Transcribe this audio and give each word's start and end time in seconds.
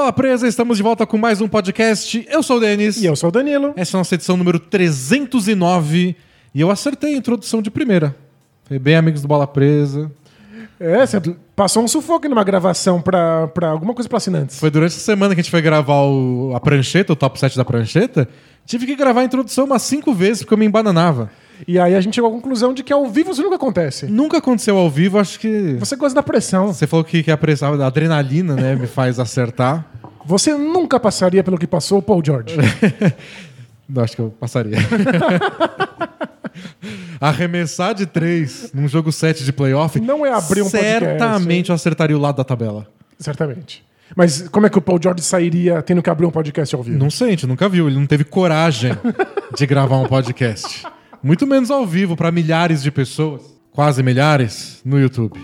Bola 0.00 0.12
Presa, 0.14 0.48
estamos 0.48 0.78
de 0.78 0.82
volta 0.82 1.04
com 1.06 1.18
mais 1.18 1.42
um 1.42 1.46
podcast. 1.48 2.26
Eu 2.30 2.42
sou 2.42 2.56
o 2.56 2.60
Denis. 2.60 2.96
E 3.02 3.04
eu 3.04 3.14
sou 3.14 3.28
o 3.28 3.30
Danilo. 3.30 3.74
Essa 3.76 3.94
é 3.94 3.98
a 3.98 4.00
nossa 4.00 4.14
edição 4.14 4.34
número 4.34 4.58
309. 4.58 6.16
E 6.54 6.60
eu 6.60 6.70
acertei 6.70 7.12
a 7.12 7.16
introdução 7.18 7.60
de 7.60 7.70
primeira. 7.70 8.16
Foi 8.64 8.78
bem, 8.78 8.96
amigos 8.96 9.20
do 9.20 9.28
Bola 9.28 9.46
Presa. 9.46 10.10
É, 10.80 11.04
você 11.06 11.20
passou 11.54 11.84
um 11.84 11.88
sufoco 11.88 12.26
numa 12.30 12.42
gravação 12.42 12.98
pra, 13.02 13.48
pra 13.48 13.68
alguma 13.68 13.92
coisa 13.92 14.08
pra 14.08 14.16
assinantes. 14.16 14.58
Foi 14.58 14.70
durante 14.70 14.96
a 14.96 15.00
semana 15.00 15.34
que 15.34 15.40
a 15.42 15.44
gente 15.44 15.50
foi 15.50 15.60
gravar 15.60 16.00
o- 16.06 16.52
a 16.54 16.60
prancheta, 16.60 17.12
o 17.12 17.16
top 17.16 17.38
7 17.38 17.58
da 17.58 17.64
prancheta. 17.64 18.26
Tive 18.64 18.86
que 18.86 18.96
gravar 18.96 19.20
a 19.20 19.24
introdução 19.24 19.66
umas 19.66 19.82
cinco 19.82 20.14
vezes 20.14 20.42
porque 20.42 20.54
eu 20.54 20.58
me 20.58 20.64
embananava. 20.64 21.30
E 21.66 21.78
aí 21.78 21.94
a 21.94 22.00
gente 22.00 22.14
chegou 22.14 22.30
à 22.30 22.32
conclusão 22.32 22.72
de 22.72 22.82
que 22.82 22.92
ao 22.92 23.06
vivo 23.06 23.30
isso 23.30 23.42
nunca 23.42 23.56
acontece. 23.56 24.06
Nunca 24.06 24.38
aconteceu 24.38 24.76
ao 24.76 24.90
vivo, 24.90 25.18
acho 25.18 25.38
que. 25.38 25.76
Você 25.78 25.96
gosta 25.96 26.14
da 26.14 26.22
pressão. 26.22 26.72
Você 26.72 26.86
falou 26.86 27.04
que, 27.04 27.22
que 27.22 27.30
a 27.30 27.36
pressão, 27.36 27.80
a 27.80 27.86
adrenalina, 27.86 28.54
né, 28.54 28.74
me 28.74 28.86
faz 28.86 29.18
acertar. 29.18 29.84
Você 30.24 30.54
nunca 30.54 31.00
passaria 31.00 31.42
pelo 31.42 31.58
que 31.58 31.66
passou 31.66 31.98
o 31.98 32.02
Paul 32.02 32.22
George. 32.24 32.56
Não, 33.88 34.04
acho 34.04 34.14
que 34.14 34.22
eu 34.22 34.30
passaria. 34.38 34.78
Arremessar 37.20 37.94
de 37.94 38.06
três 38.06 38.70
num 38.72 38.86
jogo 38.86 39.10
7 39.10 39.44
de 39.44 39.52
playoff. 39.52 40.00
Não 40.00 40.24
é 40.24 40.32
abrir 40.32 40.62
um 40.62 40.70
podcast, 40.70 41.00
Certamente 41.00 41.68
eu 41.70 41.74
acertaria 41.74 42.16
o 42.16 42.20
lado 42.20 42.36
da 42.36 42.44
tabela. 42.44 42.86
Certamente. 43.18 43.84
Mas 44.16 44.48
como 44.48 44.66
é 44.66 44.70
que 44.70 44.78
o 44.78 44.80
Paul 44.80 44.98
George 45.02 45.22
sairia 45.22 45.82
tendo 45.82 46.02
que 46.02 46.10
abrir 46.10 46.26
um 46.26 46.30
podcast 46.30 46.74
ao 46.74 46.82
vivo? 46.82 46.98
Não 46.98 47.10
sei, 47.10 47.28
a 47.28 47.30
gente 47.30 47.46
nunca 47.46 47.68
viu. 47.68 47.88
Ele 47.88 47.98
não 47.98 48.06
teve 48.06 48.24
coragem 48.24 48.92
de 49.56 49.66
gravar 49.66 49.98
um 49.98 50.06
podcast. 50.06 50.86
Muito 51.22 51.46
menos 51.46 51.70
ao 51.70 51.86
vivo, 51.86 52.16
para 52.16 52.32
milhares 52.32 52.82
de 52.82 52.90
pessoas, 52.90 53.42
quase 53.72 54.02
milhares, 54.02 54.80
no 54.84 54.98
YouTube. 54.98 55.38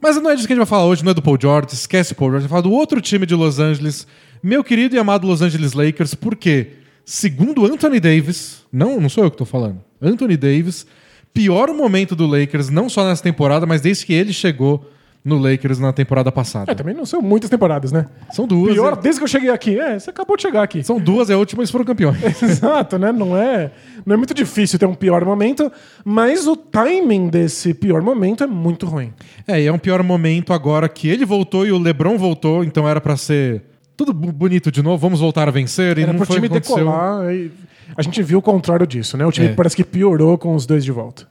Mas 0.00 0.16
não 0.16 0.30
é 0.30 0.34
disso 0.34 0.46
que 0.46 0.52
a 0.52 0.56
gente 0.56 0.64
vai 0.64 0.68
falar 0.68 0.84
hoje, 0.84 1.02
não 1.04 1.10
é 1.10 1.14
do 1.14 1.22
Paul 1.22 1.36
George, 1.40 1.74
esquece 1.74 2.12
o 2.12 2.14
Paul 2.14 2.30
George. 2.30 2.46
Vai 2.46 2.50
falar 2.50 2.62
do 2.62 2.72
outro 2.72 3.00
time 3.00 3.26
de 3.26 3.34
Los 3.34 3.58
Angeles, 3.58 4.06
meu 4.40 4.62
querido 4.62 4.94
e 4.94 4.98
amado 4.98 5.26
Los 5.26 5.42
Angeles 5.42 5.72
Lakers, 5.72 6.14
porque, 6.14 6.74
segundo 7.04 7.66
Anthony 7.66 7.98
Davis, 7.98 8.62
não, 8.72 9.00
não 9.00 9.08
sou 9.08 9.24
eu 9.24 9.30
que 9.30 9.36
tô 9.36 9.44
falando, 9.44 9.80
Anthony 10.00 10.36
Davis, 10.36 10.86
pior 11.34 11.74
momento 11.74 12.14
do 12.14 12.26
Lakers, 12.26 12.70
não 12.70 12.88
só 12.88 13.04
nessa 13.04 13.22
temporada, 13.22 13.66
mas 13.66 13.80
desde 13.80 14.06
que 14.06 14.12
ele 14.12 14.32
chegou 14.32 14.88
no 15.26 15.38
Lakers 15.38 15.78
na 15.80 15.92
temporada 15.92 16.30
passada. 16.30 16.70
É, 16.70 16.74
também 16.74 16.94
não 16.94 17.04
são 17.04 17.20
muitas 17.20 17.50
temporadas, 17.50 17.90
né? 17.90 18.06
São 18.30 18.46
duas. 18.46 18.72
Pior 18.72 18.92
é- 18.92 18.96
desde 19.02 19.20
que 19.20 19.24
eu 19.24 19.28
cheguei 19.28 19.50
aqui. 19.50 19.78
É, 19.78 19.98
você 19.98 20.10
acabou 20.10 20.36
de 20.36 20.42
chegar 20.42 20.62
aqui. 20.62 20.84
São 20.84 21.00
duas, 21.00 21.28
é 21.28 21.34
a 21.34 21.38
última 21.38 21.62
eles 21.62 21.70
foram 21.70 21.84
campeões. 21.84 22.16
Exato, 22.40 22.96
né? 22.96 23.10
Não 23.10 23.36
é, 23.36 23.72
não 24.06 24.14
é 24.14 24.16
muito 24.16 24.32
difícil 24.32 24.78
ter 24.78 24.86
um 24.86 24.94
pior 24.94 25.24
momento, 25.24 25.70
mas 26.04 26.46
o 26.46 26.54
timing 26.54 27.28
desse 27.28 27.74
pior 27.74 28.00
momento 28.02 28.44
é 28.44 28.46
muito 28.46 28.86
ruim. 28.86 29.12
É, 29.48 29.60
e 29.60 29.66
é 29.66 29.72
um 29.72 29.78
pior 29.78 30.02
momento 30.02 30.52
agora 30.52 30.88
que 30.88 31.08
ele 31.08 31.24
voltou 31.24 31.66
e 31.66 31.72
o 31.72 31.78
LeBron 31.78 32.16
voltou, 32.16 32.62
então 32.62 32.88
era 32.88 33.00
pra 33.00 33.16
ser 33.16 33.62
tudo 33.96 34.12
bonito 34.12 34.70
de 34.70 34.82
novo, 34.82 34.98
vamos 34.98 35.18
voltar 35.20 35.48
a 35.48 35.50
vencer. 35.50 35.98
E 35.98 36.02
Era 36.02 36.12
não 36.12 36.18
pro 36.18 36.26
foi 36.26 36.36
o 36.36 36.40
time 36.40 36.48
decolar. 36.48 37.34
E 37.34 37.50
a 37.96 38.02
gente 38.02 38.22
viu 38.22 38.38
o 38.38 38.42
contrário 38.42 38.86
disso, 38.86 39.16
né? 39.16 39.26
O 39.26 39.32
time 39.32 39.48
É. 39.48 39.52
parece 39.54 39.74
que 39.74 39.82
piorou 39.82 40.38
com 40.38 40.54
os 40.54 40.66
dois 40.66 40.84
de 40.84 40.92
volta. 40.92 41.26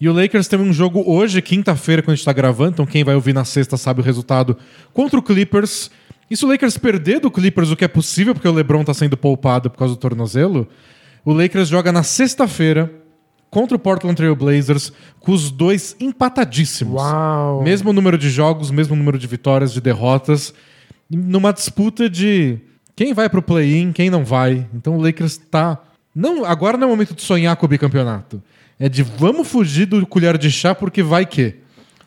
E 0.00 0.08
o 0.08 0.12
Lakers 0.12 0.46
teve 0.46 0.62
um 0.62 0.72
jogo 0.72 1.02
hoje, 1.06 1.42
quinta-feira, 1.42 2.02
quando 2.02 2.12
a 2.12 2.16
gente 2.16 2.24
tá 2.24 2.32
gravando, 2.32 2.70
então 2.70 2.86
quem 2.86 3.02
vai 3.02 3.14
ouvir 3.14 3.32
na 3.32 3.44
sexta 3.44 3.76
sabe 3.76 4.00
o 4.00 4.04
resultado, 4.04 4.56
contra 4.92 5.18
o 5.18 5.22
Clippers. 5.22 5.90
E 6.30 6.36
se 6.36 6.44
o 6.44 6.48
Lakers 6.48 6.78
perder 6.78 7.20
do 7.20 7.30
Clippers, 7.30 7.70
o 7.70 7.76
que 7.76 7.84
é 7.84 7.88
possível, 7.88 8.34
porque 8.34 8.46
o 8.46 8.52
LeBron 8.52 8.84
tá 8.84 8.94
sendo 8.94 9.16
poupado 9.16 9.68
por 9.68 9.78
causa 9.78 9.94
do 9.94 9.98
tornozelo, 9.98 10.68
o 11.24 11.32
Lakers 11.32 11.68
joga 11.68 11.90
na 11.90 12.02
sexta-feira 12.02 12.92
contra 13.50 13.76
o 13.76 13.78
Portland 13.78 14.14
Trail 14.14 14.36
Blazers, 14.36 14.92
com 15.18 15.32
os 15.32 15.50
dois 15.50 15.96
empatadíssimos. 15.98 17.00
Uau! 17.00 17.62
Mesmo 17.62 17.92
número 17.92 18.18
de 18.18 18.30
jogos, 18.30 18.70
mesmo 18.70 18.94
número 18.94 19.18
de 19.18 19.26
vitórias, 19.26 19.72
de 19.72 19.80
derrotas, 19.80 20.54
numa 21.10 21.52
disputa 21.52 22.08
de 22.08 22.58
quem 22.94 23.14
vai 23.14 23.28
pro 23.28 23.42
play-in, 23.42 23.92
quem 23.92 24.10
não 24.10 24.24
vai. 24.24 24.66
Então 24.74 24.96
o 24.96 25.00
Lakers 25.00 25.38
tá. 25.38 25.80
Não, 26.14 26.44
agora 26.44 26.76
não 26.76 26.84
é 26.84 26.86
o 26.86 26.90
momento 26.90 27.14
de 27.14 27.22
sonhar 27.22 27.56
com 27.56 27.66
o 27.66 27.68
bicampeonato. 27.68 28.42
É 28.80 28.88
de 28.88 29.02
vamos 29.02 29.48
fugir 29.48 29.86
do 29.86 30.06
colher 30.06 30.38
de 30.38 30.50
chá 30.50 30.74
porque 30.74 31.02
vai 31.02 31.26
que. 31.26 31.56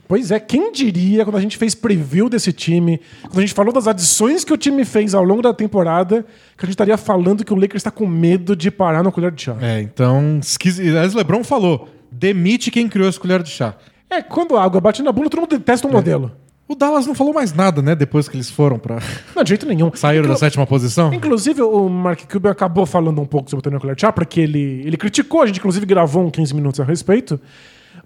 Pois 0.08 0.30
é, 0.30 0.40
quem 0.42 0.74
diria 0.74 1.24
quando 1.24 1.38
a 1.38 1.42
gente 1.42 1.58
fez 1.58 1.74
preview 1.74 2.28
desse 2.28 2.52
time, 2.52 3.00
quando 3.24 3.38
a 3.38 3.42
gente 3.42 3.54
falou 3.54 3.74
das 3.74 3.88
adições 3.88 4.44
que 4.44 4.52
o 4.52 4.58
time 4.58 4.84
fez 4.84 5.14
ao 5.14 5.24
longo 5.24 5.42
da 5.42 5.54
temporada, 5.54 6.24
que 6.58 6.64
a 6.64 6.66
gente 6.66 6.72
estaria 6.74 6.98
falando 6.98 7.46
que 7.46 7.54
o 7.54 7.56
Lakers 7.56 7.76
está 7.80 7.92
com 7.92 8.06
medo 8.06 8.54
de 8.54 8.70
parar 8.70 9.04
no 9.04 9.12
colher 9.12 9.32
de 9.32 9.44
chá. 9.44 9.56
É, 9.62 9.80
então. 9.82 10.40
Aliás, 10.80 11.14
LeBron 11.14 11.44
falou: 11.44 11.88
demite 12.12 12.70
quem 12.72 12.90
criou 12.90 13.08
esse 13.08 13.20
colher 13.20 13.42
de 13.42 13.50
chá. 13.50 13.76
É, 14.10 14.22
quando 14.22 14.58
a 14.58 14.64
água 14.64 14.82
bate 14.82 15.02
na 15.02 15.14
bunda, 15.14 15.30
todo 15.30 15.40
mundo 15.40 15.58
detesta 15.58 15.88
É. 15.88 15.92
modelo. 15.92 16.32
O 16.68 16.76
Dallas 16.76 17.06
não 17.06 17.14
falou 17.14 17.34
mais 17.34 17.54
nada, 17.54 17.82
né? 17.82 17.94
Depois 17.96 18.30
que 18.30 18.36
eles 18.38 18.50
foram 18.50 18.80
pra. 18.80 19.00
Não, 19.36 19.44
de 19.44 19.50
jeito 19.50 19.66
nenhum. 19.66 19.92
Saíram 19.94 20.24
da 20.24 20.30
Inclu- 20.30 20.40
sétima 20.40 20.66
posição. 20.66 21.14
Inclusive, 21.14 21.62
o 21.62 21.90
Mark 21.90 22.22
Cuban 22.32 22.52
acabou 22.52 22.86
falando 22.86 23.20
um 23.22 23.26
pouco 23.26 23.50
sobre 23.50 23.68
o 23.68 23.80
Tony 23.80 23.94
Chá, 23.98 24.12
porque 24.12 24.40
ele, 24.40 24.82
ele 24.86 24.96
criticou, 24.96 25.42
a 25.42 25.46
gente 25.48 25.60
inclusive 25.60 25.86
gravou 25.86 26.26
um 26.26 26.32
15 26.32 26.54
minutos 26.56 26.80
a 26.80 26.86
respeito, 26.86 27.40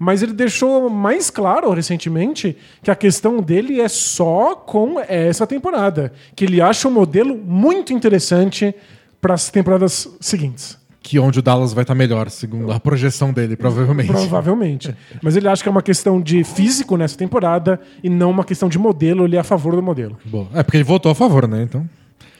mas 0.00 0.20
ele 0.20 0.32
deixou 0.32 0.90
mais 0.90 1.30
claro 1.30 1.70
recentemente 1.72 2.56
que 2.82 2.90
a 2.90 2.96
questão 2.96 3.40
dele 3.40 3.80
é 3.80 3.86
só 3.88 4.56
com 4.56 4.98
essa 5.00 5.46
temporada. 5.46 6.12
Que 6.34 6.44
ele 6.44 6.60
acha 6.60 6.88
um 6.88 6.90
modelo 6.90 7.36
muito 7.36 7.92
interessante 7.92 8.74
para 9.20 9.34
as 9.34 9.48
temporadas 9.48 10.08
seguintes. 10.20 10.76
Que 11.06 11.20
onde 11.20 11.38
o 11.38 11.42
Dallas 11.42 11.72
vai 11.72 11.84
estar 11.84 11.94
melhor, 11.94 12.28
segundo 12.30 12.72
a 12.72 12.80
projeção 12.80 13.32
dele, 13.32 13.54
provavelmente. 13.54 14.10
Provavelmente. 14.10 14.92
Mas 15.22 15.36
ele 15.36 15.46
acha 15.46 15.62
que 15.62 15.68
é 15.68 15.70
uma 15.70 15.80
questão 15.80 16.20
de 16.20 16.42
físico 16.42 16.96
nessa 16.96 17.16
temporada 17.16 17.80
e 18.02 18.10
não 18.10 18.28
uma 18.28 18.42
questão 18.42 18.68
de 18.68 18.76
modelo, 18.76 19.24
ele 19.24 19.36
é 19.36 19.38
a 19.38 19.44
favor 19.44 19.76
do 19.76 19.82
modelo. 19.82 20.18
Boa. 20.24 20.48
É 20.52 20.64
porque 20.64 20.78
ele 20.78 20.82
votou 20.82 21.12
a 21.12 21.14
favor, 21.14 21.46
né? 21.46 21.62
Então. 21.62 21.88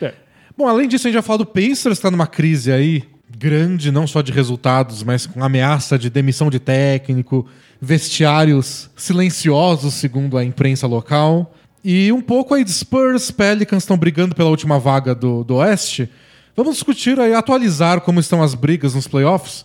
É. 0.02 0.14
Bom, 0.58 0.66
além 0.66 0.88
disso, 0.88 1.06
a 1.06 1.08
gente 1.08 1.14
já 1.14 1.22
falou 1.22 1.38
do 1.38 1.46
Pacers, 1.46 1.96
está 1.96 2.10
numa 2.10 2.26
crise 2.26 2.72
aí 2.72 3.04
grande, 3.38 3.92
não 3.92 4.04
só 4.04 4.20
de 4.20 4.32
resultados, 4.32 5.04
mas 5.04 5.26
com 5.26 5.44
ameaça 5.44 5.96
de 5.96 6.10
demissão 6.10 6.50
de 6.50 6.58
técnico, 6.58 7.46
vestiários 7.80 8.90
silenciosos, 8.96 9.94
segundo 9.94 10.36
a 10.36 10.44
imprensa 10.44 10.88
local. 10.88 11.54
E 11.84 12.10
um 12.10 12.20
pouco 12.20 12.52
aí 12.52 12.64
de 12.64 12.72
Spurs, 12.72 13.30
Pelicans 13.30 13.84
estão 13.84 13.96
brigando 13.96 14.34
pela 14.34 14.50
última 14.50 14.76
vaga 14.76 15.14
do, 15.14 15.44
do 15.44 15.54
Oeste. 15.54 16.10
Vamos 16.56 16.74
discutir 16.74 17.18
aí, 17.20 17.34
atualizar 17.34 18.00
como 18.00 18.18
estão 18.18 18.42
as 18.42 18.54
brigas 18.54 18.94
nos 18.94 19.06
playoffs, 19.06 19.64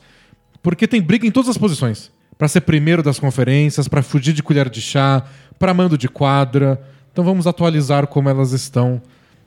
porque 0.62 0.88
tem 0.88 1.02
briga 1.02 1.25
em 1.25 1.31
todas 1.31 1.50
as 1.50 1.57
posições. 1.57 2.12
Para 2.38 2.47
ser 2.47 2.62
primeiro 2.62 3.02
das 3.03 3.19
conferências, 3.19 3.88
para 3.88 4.02
fugir 4.02 4.34
de 4.34 4.41
colher 4.44 4.69
de 4.69 4.81
chá, 4.81 5.24
para 5.59 5.74
mando 5.74 5.97
de 5.97 6.09
quadra. 6.09 6.81
Então 7.12 7.24
vamos 7.24 7.46
atualizar 7.47 8.07
como 8.07 8.28
elas 8.29 8.52
estão 8.52 9.02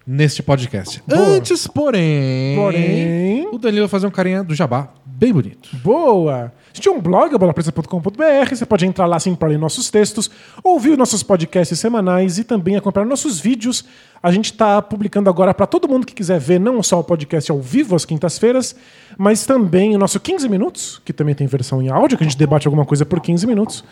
neste 0.06 0.42
podcast. 0.42 1.02
Boa. 1.06 1.20
Antes, 1.20 1.66
porém, 1.66 2.56
Porém- 2.56 3.48
o 3.52 3.58
Danilo 3.58 3.84
vai 3.86 3.90
fazer 3.90 4.06
um 4.06 4.10
carinha 4.10 4.44
do 4.44 4.54
jabá 4.54 4.88
bem 5.14 5.32
bonito. 5.32 5.68
Boa! 5.76 6.52
A 6.76 6.80
tem 6.80 6.92
um 6.92 7.00
blog, 7.00 7.38
bolapresa.com.br, 7.38 8.48
você 8.50 8.66
pode 8.66 8.84
entrar 8.84 9.06
lá 9.06 9.20
sempre 9.20 9.38
para 9.38 9.48
ler 9.48 9.58
nossos 9.58 9.90
textos, 9.90 10.28
ouvir 10.62 10.98
nossos 10.98 11.22
podcasts 11.22 11.78
semanais 11.78 12.36
e 12.36 12.42
também 12.42 12.74
acompanhar 12.74 13.06
nossos 13.06 13.38
vídeos. 13.38 13.84
A 14.20 14.32
gente 14.32 14.46
está 14.46 14.82
publicando 14.82 15.30
agora 15.30 15.54
para 15.54 15.66
todo 15.66 15.88
mundo 15.88 16.04
que 16.04 16.14
quiser 16.14 16.40
ver 16.40 16.58
não 16.58 16.82
só 16.82 16.98
o 16.98 17.04
podcast 17.04 17.48
ao 17.50 17.60
vivo 17.60 17.94
às 17.94 18.04
quintas-feiras, 18.04 18.74
mas 19.16 19.46
também 19.46 19.94
o 19.94 19.98
nosso 19.98 20.18
15 20.18 20.48
minutos, 20.48 21.00
que 21.04 21.12
também 21.12 21.34
tem 21.34 21.46
versão 21.46 21.80
em 21.80 21.90
áudio, 21.90 22.18
que 22.18 22.24
a 22.24 22.26
gente 22.26 22.36
debate 22.36 22.66
alguma 22.66 22.84
coisa 22.84 23.06
por 23.06 23.20
15 23.20 23.46
minutos. 23.46 23.84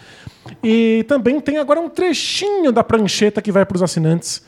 E 0.62 1.04
também 1.06 1.40
tem 1.40 1.58
agora 1.58 1.80
um 1.80 1.88
trechinho 1.88 2.72
da 2.72 2.82
prancheta 2.82 3.40
que 3.40 3.52
vai 3.52 3.64
para 3.64 3.76
os 3.76 3.82
assinantes. 3.82 4.42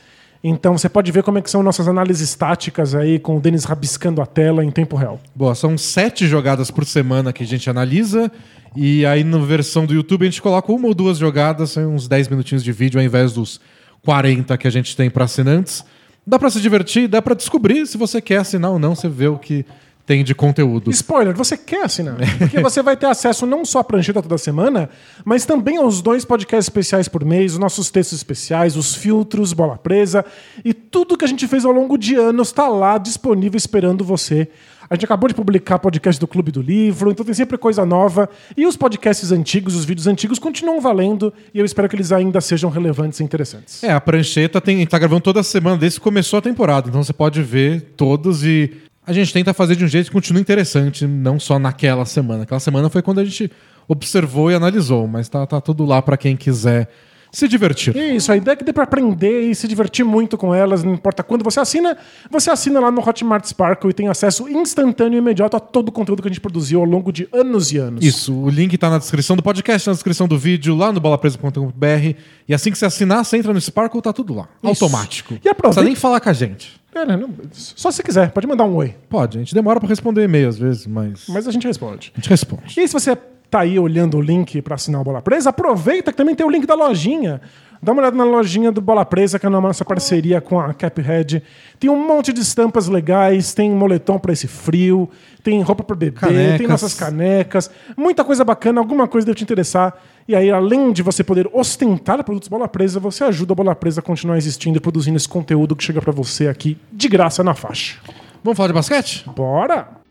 Então 0.47 0.77
você 0.77 0.91
pode 0.91 1.11
ver 1.11 1.23
como 1.23 1.39
é 1.39 1.43
que 1.43 1.51
são 1.51 1.63
nossas 1.63 1.89
análises 1.89 2.35
táticas 2.35 2.95
aí, 2.95 3.19
com 3.19 3.39
o 3.39 3.41
Denis 3.41 3.65
rabiscando 3.65 4.21
a 4.21 4.27
tela 4.27 4.63
em 4.63 4.71
tempo 4.71 4.95
real. 4.95 5.19
Boa, 5.35 5.55
são 5.55 5.79
sete 5.79 6.27
jogadas 6.27 6.71
por 6.71 6.85
semana 6.85 7.33
que 7.33 7.43
a 7.43 7.47
gente 7.47 7.71
analisa. 7.71 8.31
E 8.77 9.07
aí, 9.07 9.25
na 9.25 9.39
versão 9.39 9.87
do 9.87 9.95
YouTube, 9.95 10.23
a 10.23 10.27
gente 10.27 10.43
coloca 10.43 10.71
uma 10.71 10.87
ou 10.87 10.95
duas 10.95 11.17
jogadas, 11.17 11.79
uns 11.79 12.07
10 12.07 12.29
minutinhos 12.29 12.63
de 12.63 12.73
vídeo, 12.73 13.01
ao 13.01 13.07
invés 13.07 13.33
dos 13.33 13.59
40 14.05 14.59
que 14.59 14.69
a 14.69 14.71
gente 14.71 14.95
tem 14.95 15.09
para 15.09 15.25
assinantes. 15.25 15.83
Dá 16.27 16.39
para 16.39 16.51
se 16.51 16.61
divertir, 16.61 17.09
dá 17.09 17.23
para 17.23 17.35
descobrir 17.35 17.87
se 17.87 17.97
você 17.97 18.21
quer 18.21 18.39
assinar 18.39 18.71
ou 18.71 18.79
não, 18.79 18.95
você 18.95 19.09
vê 19.09 19.29
o 19.29 19.39
que 19.39 19.65
tem 20.07 20.23
de 20.23 20.35
conteúdo. 20.35 20.91
Spoiler, 20.91 21.35
você 21.35 21.57
quer 21.57 21.85
assinar? 21.85 22.17
Porque 22.39 22.61
você 22.61 22.83
vai 22.83 22.97
ter 22.97 23.07
acesso 23.07 23.47
não 23.47 23.65
só 23.65 23.79
à 23.79 23.85
prancheta 23.85 24.21
toda 24.23 24.37
semana, 24.37 24.91
mas 25.25 25.47
também 25.47 25.79
aos 25.79 26.03
dois 26.03 26.25
podcasts 26.25 26.67
especiais 26.67 27.09
por 27.09 27.25
mês, 27.25 27.53
os 27.53 27.59
nossos 27.59 27.91
textos 27.91 28.19
especiais, 28.19 28.77
os 28.77 28.95
filtros, 28.95 29.53
bola 29.53 29.79
presa 29.79 30.25
e 30.65 30.75
tudo 30.75 31.17
que 31.17 31.25
a 31.25 31.29
gente 31.29 31.47
fez 31.49 31.65
ao 31.65 31.73
longo 31.73 31.97
de 31.97 32.15
anos 32.17 32.49
está 32.49 32.69
lá 32.69 32.99
disponível 32.99 33.57
esperando 33.57 34.05
você. 34.05 34.49
A 34.89 34.95
gente 34.95 35.07
acabou 35.07 35.29
de 35.29 35.35
publicar 35.35 35.79
podcast 35.79 36.21
do 36.21 36.29
Clube 36.29 36.53
do 36.53 36.61
Livro, 36.61 37.11
então 37.11 37.25
tem 37.25 37.35
sempre 37.35 37.57
coisa 37.57 37.87
nova. 37.87 38.29
E 38.55 38.67
os 38.67 38.77
podcasts 38.77 39.33
antigos, 39.33 39.75
os 39.75 39.85
vídeos 39.87 40.07
antigos 40.07 40.39
continuam 40.39 40.81
valendo 40.81 41.33
e 41.55 41.59
eu 41.59 41.65
espero 41.65 41.89
que 41.89 41.97
eles 41.97 42.13
ainda 42.13 42.41
sejam 42.41 42.69
relevantes 42.69 43.19
e 43.21 43.25
interessantes. 43.25 43.83
É, 43.83 43.93
a 43.93 44.01
prancheta 44.01 44.61
tem, 44.61 44.87
tá 44.87 44.99
gravando 44.99 45.23
toda 45.23 45.43
semana 45.43 45.79
desde 45.79 45.99
que 45.99 46.05
começou 46.05 46.39
a 46.39 46.43
temporada, 46.43 46.89
então 46.89 47.03
você 47.03 47.15
pode 47.15 47.43
ver 47.43 47.81
todos 47.97 48.45
e 48.45 48.73
a 49.07 49.13
gente 49.13 49.33
tenta 49.33 49.53
fazer 49.55 49.77
de 49.77 49.85
um 49.85 49.89
jeito 49.89 50.07
que 50.07 50.13
continue 50.13 50.41
interessante, 50.41 51.07
não 51.07 51.39
só 51.39 51.59
naquela 51.59 52.05
semana. 52.05 52.45
Aquela 52.45 52.61
semana 52.61 52.89
foi 52.89 53.03
quando 53.03 53.21
a 53.21 53.25
gente 53.25 53.51
observou 53.87 54.51
e 54.51 54.55
analisou, 54.55 55.07
mas 55.07 55.29
tá, 55.29 55.47
tá 55.47 55.61
tudo 55.61 55.85
lá 55.85 56.01
para 56.01 56.17
quem 56.17 56.37
quiser 56.37 56.89
se 57.31 57.49
divertir. 57.49 57.97
Isso, 57.97 58.31
a 58.31 58.37
ideia 58.37 58.53
é 58.53 58.57
que 58.57 58.63
dê 58.65 58.73
pra 58.73 58.85
aprender 58.85 59.51
e 59.51 59.55
se 59.57 59.67
divertir 59.67 60.05
muito 60.05 60.39
com 60.39 60.55
elas, 60.55 60.85
não 60.85 60.95
importa 60.95 61.21
quando 61.25 61.43
você 61.43 61.59
assina. 61.59 61.97
Você 62.31 62.49
assina 62.49 62.79
lá 62.79 62.93
no 62.93 63.01
Hotmart 63.07 63.45
Sparkle 63.45 63.91
e 63.91 63.93
tem 63.93 64.07
acesso 64.07 64.49
instantâneo 64.49 65.17
e 65.17 65.19
imediato 65.19 65.57
a 65.57 65.61
todo 65.61 65.89
o 65.89 65.93
conteúdo 65.93 66.23
que 66.23 66.29
a 66.29 66.31
gente 66.31 66.41
produziu 66.41 66.79
ao 66.79 66.87
longo 66.87 67.13
de 67.13 67.29
anos 67.33 67.73
e 67.73 67.77
anos. 67.79 68.05
Isso, 68.05 68.33
o 68.33 68.49
link 68.49 68.79
tá 68.79 68.89
na 68.89 68.99
descrição 68.99 69.35
do 69.35 69.43
podcast, 69.43 69.89
na 69.89 69.95
descrição 69.95 70.29
do 70.29 70.39
vídeo, 70.39 70.77
lá 70.77 70.93
no 70.93 71.01
bolapresa.com.br. 71.01 72.15
E 72.49 72.55
assim 72.55 72.71
que 72.71 72.79
você 72.79 72.87
assinar, 72.87 73.25
você 73.25 73.37
entra 73.37 73.53
no 73.53 73.61
Sparkle, 73.61 74.01
tá 74.01 74.13
tudo 74.13 74.33
lá. 74.35 74.49
Isso. 74.63 74.85
Automático. 74.85 75.35
E 75.35 75.41
Não 75.45 75.51
aproveita- 75.53 75.63
precisa 75.63 75.85
nem 75.85 75.95
falar 75.97 76.21
com 76.21 76.29
a 76.29 76.33
gente. 76.33 76.81
É, 76.95 77.05
né, 77.05 77.17
não- 77.17 77.31
só 77.53 77.91
se 77.91 78.03
quiser, 78.03 78.31
pode 78.31 78.47
mandar 78.47 78.65
um 78.65 78.75
oi, 78.77 78.95
Pode, 79.09 79.39
a 79.39 79.41
gente 79.41 79.55
demora 79.55 79.81
pra 79.81 79.89
responder 79.89 80.25
e-mail 80.25 80.49
às 80.49 80.57
vezes, 80.59 80.87
mas, 80.87 81.25
mas 81.29 81.49
a 81.49 81.51
gente 81.51 81.67
responde. 81.67 82.13
a 82.15 82.21
gente 82.21 82.31
responde. 82.31 82.75
E 82.77 82.81
aí, 82.81 82.87
se 82.89 82.93
você 82.95 83.17
tá 83.51 83.61
aí 83.61 83.79
olhando 83.79 84.17
o 84.17 84.21
link 84.21 84.61
para 84.63 84.75
assinar 84.75 85.01
o 85.01 85.05
Bola 85.05 85.21
Presa, 85.23 85.51
aproveita 85.51 86.11
que 86.13 86.17
também 86.17 86.35
tem 86.35 86.47
o 86.47 86.51
link 86.51 86.67
da 86.67 86.75
lojinha. 86.75 87.41
Dá 87.85 87.93
uma 87.93 88.01
olhada 88.01 88.17
na 88.17 88.25
lojinha 88.25 88.73
do 88.73 88.81
Bola 88.81 89.05
Presa, 89.05 89.39
que 89.39 89.45
é 89.45 89.49
a 89.49 89.51
nossa 89.51 89.85
parceria 89.85 90.41
com 90.41 90.59
a 90.59 90.73
Caphead. 90.73 91.43
Tem 91.79 91.91
um 91.91 92.09
monte 92.09 92.33
de 92.33 92.41
estampas 92.41 92.89
legais, 92.89 93.53
tem 93.53 93.71
moletom 93.71 94.19
para 94.19 94.33
esse 94.33 94.49
frio, 94.49 95.07
tem 95.43 95.61
roupa 95.61 95.85
para 95.85 95.95
bebê, 95.95 96.19
Canecas. 96.19 96.59
tem 96.59 96.67
nossas 96.67 96.95
canecas, 96.95 97.71
muita 97.95 98.25
coisa 98.25 98.43
bacana, 98.43 98.81
alguma 98.81 99.07
coisa 99.07 99.27
deve 99.27 99.37
te 99.37 99.45
interessar. 99.45 99.95
E 100.27 100.35
aí, 100.35 100.51
além 100.51 100.93
de 100.93 101.03
você 101.03 101.23
poder 101.23 101.47
ostentar 101.53 102.25
produtos 102.25 102.49
Bola 102.49 102.67
Presa, 102.67 102.99
você 102.99 103.23
ajuda 103.23 103.53
a 103.53 103.57
Bola 103.57 103.75
Presa 103.75 104.01
a 104.01 104.03
continuar 104.03 104.39
existindo 104.39 104.79
e 104.79 104.81
produzindo 104.81 105.19
esse 105.19 105.29
conteúdo 105.29 105.77
que 105.77 105.85
chega 105.85 106.01
para 106.01 106.13
você 106.13 106.49
aqui 106.49 106.79
de 106.91 107.07
graça 107.07 107.45
na 107.45 107.55
faixa. 107.55 107.99
Vamos 108.43 108.57
falar 108.57 108.69
de 108.69 108.75
basquete? 108.75 109.27
Bora! 109.37 110.04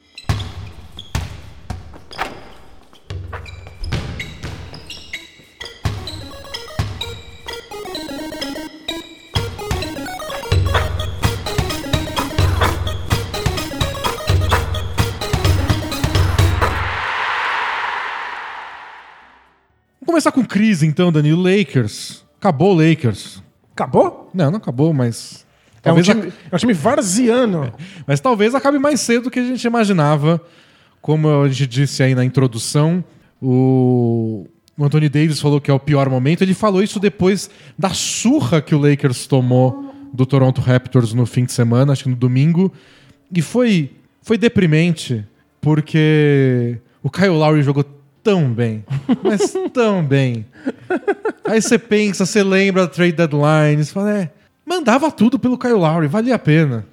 Começar 20.14 20.32
com 20.32 20.46
crise 20.46 20.86
então, 20.86 21.12
Danilo. 21.12 21.42
Lakers. 21.42 22.24
Acabou 22.38 22.76
o 22.76 22.90
Lakers. 22.90 23.42
Acabou? 23.74 24.30
Não, 24.32 24.52
não 24.52 24.58
acabou, 24.58 24.94
mas. 24.94 25.44
É 25.84 25.92
um, 25.92 26.02
time, 26.02 26.32
é 26.52 26.56
um 26.56 26.60
time 26.60 26.74
varziano. 26.74 27.74
mas 28.06 28.20
talvez 28.20 28.54
acabe 28.54 28.78
mais 28.78 29.02
cedo 29.02 29.24
do 29.24 29.32
que 29.32 29.40
a 29.40 29.44
gente 29.44 29.66
imaginava. 29.66 30.40
Como 31.02 31.28
a 31.42 31.50
gente 31.50 31.66
disse 31.68 32.04
aí 32.04 32.14
na 32.14 32.24
introdução, 32.24 33.04
o, 33.42 34.46
o 34.78 34.86
Anthony 34.86 35.10
Davis 35.10 35.42
falou 35.42 35.60
que 35.60 35.72
é 35.72 35.74
o 35.74 35.80
pior 35.80 36.08
momento. 36.10 36.44
Ele 36.44 36.54
falou 36.54 36.84
isso 36.84 37.00
depois 37.00 37.50
da 37.78 37.90
surra 37.90 38.62
que 38.62 38.76
o 38.76 38.80
Lakers 38.80 39.26
tomou 39.26 39.92
do 40.14 40.26
Toronto 40.28 40.62
Raptors 40.62 41.12
no 41.14 41.26
fim 41.26 41.44
de 41.44 41.52
semana, 41.52 41.92
acho 41.92 42.04
que 42.04 42.10
no 42.10 42.16
domingo. 42.16 42.72
E 43.36 43.42
foi, 43.42 43.92
foi 44.22 44.38
deprimente, 44.38 45.26
porque 45.60 46.78
o 47.02 47.10
Kyle 47.10 47.30
Lowry 47.30 47.64
jogou 47.64 47.84
tão 48.24 48.50
bem, 48.52 48.84
mas 49.24 49.54
tão 49.74 50.04
bem. 50.04 50.46
Aí 51.46 51.62
você 51.62 51.78
pensa, 51.78 52.26
você 52.26 52.42
lembra 52.44 52.84
da 52.84 52.88
trade 52.88 53.12
deadline, 53.14 53.84
você 53.84 53.92
fala, 53.92 54.18
é, 54.18 54.32
mandava 54.66 55.12
tudo 55.12 55.38
pelo 55.38 55.58
Kyle 55.58 55.74
Lowry, 55.74 56.08
valia 56.08 56.36
a 56.36 56.40
pena. 56.40 56.86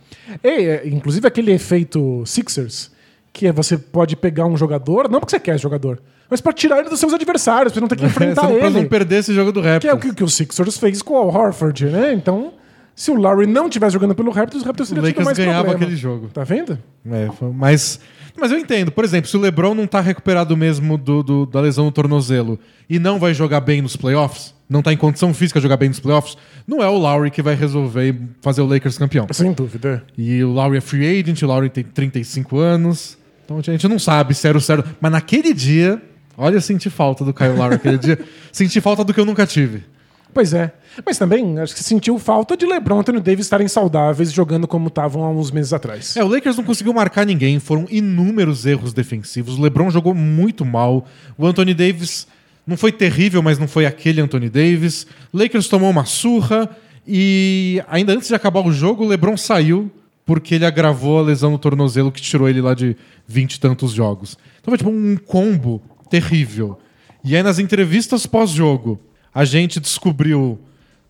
E, 0.42 0.48
é, 0.48 0.88
inclusive 0.88 1.26
aquele 1.26 1.52
efeito 1.52 2.22
Sixers, 2.26 2.90
que 3.32 3.46
é 3.46 3.52
você 3.52 3.78
pode 3.78 4.16
pegar 4.16 4.46
um 4.46 4.56
jogador, 4.56 5.08
não 5.08 5.20
porque 5.20 5.30
você 5.30 5.40
quer 5.40 5.54
esse 5.54 5.62
jogador, 5.62 6.00
mas 6.28 6.40
pra 6.40 6.52
tirar 6.52 6.78
ele 6.80 6.88
dos 6.88 6.98
seus 7.00 7.12
adversários, 7.14 7.72
pra 7.72 7.80
não 7.80 7.88
ter 7.88 7.96
que 7.96 8.04
enfrentar 8.06 8.42
Você 8.42 8.52
não- 8.52 8.58
pra 8.58 8.70
não 8.70 8.80
ele. 8.80 8.88
perder 8.88 9.16
esse 9.18 9.32
jogo 9.34 9.52
do 9.52 9.60
Que 9.62 9.68
é 9.68 9.72
Raptors. 9.72 9.94
o 9.94 9.98
que, 9.98 10.14
que 10.14 10.24
o 10.24 10.28
Sixers 10.28 10.76
fez 10.78 11.00
com 11.02 11.14
o 11.14 11.28
Horford, 11.28 11.86
né? 11.86 12.12
Então, 12.12 12.52
se 12.94 13.10
o 13.10 13.14
Lowry 13.14 13.46
não 13.46 13.66
estivesse 13.66 13.92
jogando 13.94 14.14
pelo 14.14 14.30
Raptors, 14.30 14.62
o 14.62 14.66
Raptors 14.66 14.88
teria 14.88 15.02
tido 15.02 15.08
Lakers 15.10 15.24
mais 15.24 15.38
ganhava 15.38 15.58
problema. 15.64 15.84
aquele 15.84 15.96
jogo. 15.96 16.28
Tá 16.32 16.44
vendo? 16.44 16.78
É, 17.10 17.28
foi- 17.38 17.50
mas, 17.52 17.98
mas 18.40 18.50
eu 18.50 18.58
entendo. 18.58 18.90
Por 18.90 19.04
exemplo, 19.04 19.28
se 19.30 19.36
o 19.36 19.40
LeBron 19.40 19.74
não 19.74 19.86
tá 19.86 20.00
recuperado 20.00 20.56
mesmo 20.56 20.96
do, 20.98 21.22
do- 21.22 21.46
da 21.46 21.60
lesão 21.60 21.84
no 21.84 21.92
tornozelo 21.92 22.58
e 22.88 22.98
não 22.98 23.18
vai 23.18 23.34
jogar 23.34 23.60
bem 23.60 23.80
nos 23.82 23.96
playoffs, 23.96 24.54
não 24.68 24.82
tá 24.82 24.92
em 24.92 24.96
condição 24.96 25.32
física 25.34 25.60
de 25.60 25.64
jogar 25.64 25.76
bem 25.76 25.88
nos 25.88 26.00
playoffs, 26.00 26.36
não 26.66 26.82
é 26.82 26.88
o 26.88 26.96
Lowry 26.96 27.30
que 27.30 27.42
vai 27.42 27.54
resolver 27.54 28.14
fazer 28.40 28.62
o 28.62 28.66
Lakers 28.66 28.96
campeão. 28.98 29.26
Sem 29.30 29.52
dúvida. 29.52 30.04
E 30.16 30.42
o 30.42 30.50
Lowry 30.50 30.78
é 30.78 30.80
free 30.80 31.20
agent, 31.20 31.42
o 31.42 31.46
Lowry 31.46 31.68
tem 31.68 31.84
35 31.84 32.58
anos. 32.58 33.18
Então 33.44 33.58
a 33.58 33.62
gente 33.62 33.86
não 33.88 33.98
sabe 33.98 34.32
se 34.34 34.46
era 34.48 34.56
o 34.56 34.60
certo. 34.60 34.88
Mas 35.00 35.10
naquele 35.12 35.52
dia, 35.52 36.00
olha, 36.36 36.54
eu 36.56 36.60
senti 36.60 36.88
falta 36.88 37.24
do 37.24 37.34
Kyle 37.34 37.50
Lowry 37.56 37.74
aquele 37.74 37.98
dia. 37.98 38.18
Senti 38.52 38.80
falta 38.80 39.02
do 39.04 39.12
que 39.12 39.18
eu 39.20 39.24
nunca 39.24 39.44
tive. 39.46 39.82
Pois 40.32 40.54
é. 40.54 40.72
Mas 41.04 41.18
também, 41.18 41.58
acho 41.58 41.74
que 41.74 41.82
sentiu 41.82 42.18
falta 42.18 42.56
de 42.56 42.66
LeBron 42.66 42.96
e 42.96 43.00
Anthony 43.00 43.20
Davis 43.20 43.46
estarem 43.46 43.68
saudáveis 43.68 44.32
jogando 44.32 44.66
como 44.66 44.88
estavam 44.88 45.24
há 45.24 45.30
uns 45.30 45.50
meses 45.50 45.72
atrás. 45.72 46.16
É, 46.16 46.24
o 46.24 46.28
Lakers 46.28 46.56
não 46.56 46.64
conseguiu 46.64 46.92
marcar 46.92 47.24
ninguém, 47.24 47.58
foram 47.58 47.86
inúmeros 47.90 48.66
erros 48.66 48.92
defensivos. 48.92 49.58
O 49.58 49.62
LeBron 49.62 49.90
jogou 49.90 50.14
muito 50.14 50.64
mal. 50.64 51.06
O 51.36 51.46
Anthony 51.46 51.74
Davis 51.74 52.26
não 52.66 52.76
foi 52.76 52.92
terrível, 52.92 53.42
mas 53.42 53.58
não 53.58 53.66
foi 53.66 53.86
aquele 53.86 54.20
Anthony 54.20 54.48
Davis. 54.48 55.06
O 55.32 55.38
Lakers 55.38 55.68
tomou 55.68 55.90
uma 55.90 56.04
surra 56.04 56.68
e 57.06 57.82
ainda 57.88 58.12
antes 58.12 58.28
de 58.28 58.34
acabar 58.34 58.60
o 58.60 58.72
jogo, 58.72 59.04
o 59.04 59.08
LeBron 59.08 59.36
saiu 59.36 59.90
porque 60.24 60.54
ele 60.54 60.64
agravou 60.64 61.18
a 61.18 61.22
lesão 61.22 61.50
no 61.50 61.58
tornozelo 61.58 62.12
que 62.12 62.22
tirou 62.22 62.48
ele 62.48 62.60
lá 62.60 62.74
de 62.74 62.96
20 63.26 63.54
e 63.54 63.60
tantos 63.60 63.92
jogos. 63.92 64.38
Então 64.60 64.70
foi 64.70 64.78
tipo 64.78 64.90
um 64.90 65.16
combo 65.16 65.82
terrível. 66.08 66.78
E 67.24 67.34
aí 67.34 67.42
nas 67.42 67.58
entrevistas 67.58 68.26
pós-jogo, 68.26 69.00
a 69.34 69.44
gente 69.44 69.80
descobriu 69.80 70.58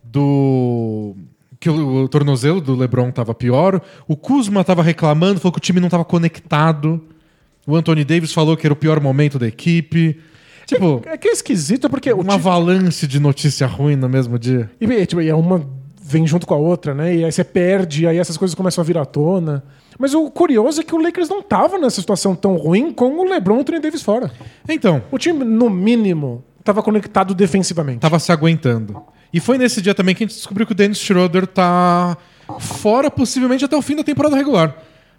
do 0.02 1.14
que 1.58 1.68
o, 1.68 2.08
tornozelo 2.08 2.60
do 2.60 2.74
LeBron 2.74 3.10
tava 3.10 3.34
pior, 3.34 3.82
o 4.08 4.16
Kuzma 4.16 4.64
tava 4.64 4.82
reclamando, 4.82 5.40
falou 5.40 5.52
que 5.52 5.58
o 5.58 5.60
time 5.60 5.78
não 5.78 5.90
tava 5.90 6.04
conectado. 6.04 7.02
O 7.66 7.76
Anthony 7.76 8.04
Davis 8.04 8.32
falou 8.32 8.56
que 8.56 8.66
era 8.66 8.72
o 8.72 8.76
pior 8.76 8.98
momento 9.00 9.38
da 9.38 9.46
equipe. 9.46 10.18
Tipo, 10.66 11.02
É 11.04 11.18
que 11.18 11.28
é 11.28 11.32
esquisito 11.32 11.90
porque 11.90 12.12
uma 12.12 12.34
avalanche 12.34 13.06
de 13.06 13.20
notícia 13.20 13.66
ruim 13.66 13.96
no 13.96 14.08
mesmo 14.08 14.38
dia. 14.38 14.70
E, 14.80 15.06
tipo, 15.06 15.20
e 15.20 15.28
é 15.28 15.34
uma 15.34 15.66
vem 16.10 16.26
junto 16.26 16.46
com 16.46 16.54
a 16.54 16.56
outra, 16.56 16.92
né? 16.94 17.14
E 17.14 17.24
aí 17.24 17.30
você 17.30 17.44
perde, 17.44 18.06
aí 18.06 18.18
essas 18.18 18.36
coisas 18.36 18.54
começam 18.54 18.82
a 18.82 18.84
vir 18.84 18.98
à 18.98 19.04
tona. 19.04 19.62
Mas 19.98 20.12
o 20.12 20.30
curioso 20.30 20.80
é 20.80 20.84
que 20.84 20.94
o 20.94 20.98
Lakers 20.98 21.28
não 21.28 21.42
tava 21.42 21.78
nessa 21.78 22.00
situação 22.00 22.34
tão 22.34 22.56
ruim 22.56 22.92
com 22.92 23.18
o 23.18 23.24
LeBron 23.24 23.54
e 23.54 23.58
o 23.58 23.60
Anthony 23.60 23.80
Davis 23.80 24.02
fora. 24.02 24.30
Então, 24.68 25.02
O 25.12 25.18
time, 25.18 25.44
no 25.44 25.70
mínimo, 25.70 26.42
tava 26.64 26.82
conectado 26.82 27.34
defensivamente. 27.34 28.00
tava 28.00 28.18
se 28.18 28.30
aguentando. 28.32 29.02
E 29.32 29.38
foi 29.40 29.56
nesse 29.58 29.80
dia 29.80 29.94
também 29.94 30.14
que 30.14 30.24
a 30.24 30.26
gente 30.26 30.36
descobriu 30.36 30.66
que 30.66 30.72
o 30.72 30.74
Dennis 30.74 30.98
Schroeder 30.98 31.46
tá 31.46 32.16
fora 32.58 33.10
possivelmente 33.10 33.64
até 33.64 33.76
o 33.76 33.82
fim 33.82 33.94
da 33.96 34.02
temporada 34.02 34.36
regular. 34.36 34.76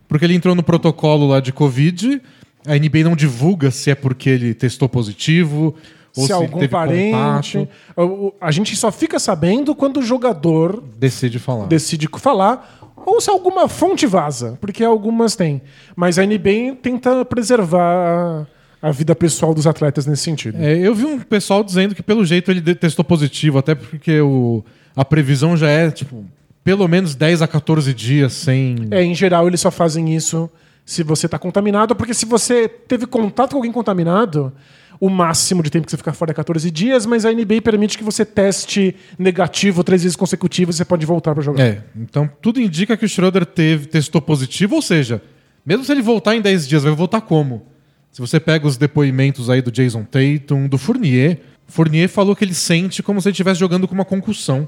Porque 0.07 0.25
ele 0.25 0.35
entrou 0.35 0.53
no 0.53 0.63
protocolo 0.63 1.27
lá 1.27 1.39
de 1.39 1.53
Covid. 1.53 2.21
A 2.67 2.75
NBA 2.77 3.03
não 3.05 3.15
divulga 3.15 3.71
se 3.71 3.89
é 3.89 3.95
porque 3.95 4.29
ele 4.29 4.53
testou 4.53 4.89
positivo 4.89 5.73
ou 6.15 6.23
se 6.23 6.27
se, 6.27 6.33
algum 6.33 6.67
parente. 6.67 7.69
contato. 7.95 8.33
A 8.41 8.51
gente 8.51 8.75
só 8.75 8.91
fica 8.91 9.17
sabendo 9.17 9.73
quando 9.73 9.97
o 9.97 10.03
jogador 10.03 10.83
Decide 10.97 11.39
falar. 11.39 11.67
decide 11.67 12.09
falar 12.17 12.77
ou 13.05 13.19
se 13.21 13.29
alguma 13.31 13.67
fonte 13.67 14.05
vaza, 14.05 14.57
porque 14.61 14.83
algumas 14.83 15.35
tem. 15.35 15.61
Mas 15.95 16.19
a 16.19 16.25
NBA 16.25 16.75
tenta 16.81 17.23
preservar 17.25 18.45
a, 18.81 18.91
vida 18.91 19.15
pessoal 19.15 19.53
dos 19.53 19.67
atletas 19.67 20.05
nesse 20.05 20.23
sentido. 20.23 20.57
É, 20.57 20.77
eu 20.77 20.93
vi 20.95 21.05
um 21.05 21.19
pessoal 21.19 21.63
dizendo 21.63 21.93
que 21.93 22.01
pelo 22.01 22.25
jeito 22.25 22.51
ele 22.51 22.75
testou 22.75 23.05
positivo, 23.05 23.57
até 23.57 23.75
porque 23.75 24.19
o, 24.21 24.63
a 24.95 25.05
previsão 25.05 25.55
já 25.55 25.69
é, 25.69 25.91
tipo, 25.91 26.25
pelo 26.63 26.87
menos 26.87 27.15
10 27.15 27.41
a 27.41 27.47
14 27.47 27.93
dias 27.93 28.33
sem. 28.33 28.75
É, 28.91 29.03
em 29.03 29.15
geral, 29.15 29.47
eles 29.47 29.61
só 29.61 29.71
fazem 29.71 30.15
isso 30.15 30.49
se 30.85 31.03
você 31.03 31.25
está 31.25 31.37
contaminado, 31.37 31.95
porque 31.95 32.13
se 32.13 32.25
você 32.25 32.67
teve 32.67 33.05
contato 33.05 33.51
com 33.51 33.57
alguém 33.57 33.71
contaminado, 33.71 34.51
o 34.99 35.09
máximo 35.09 35.63
de 35.63 35.69
tempo 35.69 35.85
que 35.85 35.91
você 35.91 35.97
fica 35.97 36.13
fora 36.13 36.31
é 36.31 36.33
14 36.33 36.69
dias, 36.69 37.05
mas 37.05 37.25
a 37.25 37.31
NBA 37.31 37.61
permite 37.63 37.97
que 37.97 38.03
você 38.03 38.23
teste 38.23 38.95
negativo 39.17 39.83
três 39.83 40.03
vezes 40.03 40.15
consecutivas 40.15 40.75
e 40.75 40.77
você 40.77 40.85
pode 40.85 41.05
voltar 41.05 41.33
para 41.33 41.43
jogar. 41.43 41.63
É, 41.63 41.83
então 41.95 42.29
tudo 42.41 42.61
indica 42.61 42.95
que 42.95 43.05
o 43.05 43.09
Schroeder 43.09 43.45
teve, 43.45 43.87
testou 43.87 44.21
positivo, 44.21 44.75
ou 44.75 44.81
seja, 44.81 45.21
mesmo 45.65 45.83
se 45.83 45.91
ele 45.91 46.01
voltar 46.01 46.35
em 46.35 46.41
10 46.41 46.67
dias, 46.67 46.83
vai 46.83 46.93
voltar 46.93 47.21
como? 47.21 47.65
Se 48.11 48.19
você 48.19 48.39
pega 48.39 48.67
os 48.67 48.75
depoimentos 48.75 49.49
aí 49.49 49.61
do 49.61 49.71
Jason 49.71 50.03
Tatum, 50.03 50.67
do 50.67 50.77
Fournier, 50.77 51.39
Fournier 51.65 52.09
falou 52.09 52.35
que 52.35 52.43
ele 52.43 52.53
sente 52.53 53.01
como 53.01 53.21
se 53.21 53.29
ele 53.29 53.33
estivesse 53.33 53.59
jogando 53.59 53.87
com 53.87 53.93
uma 53.93 54.03
concussão. 54.03 54.67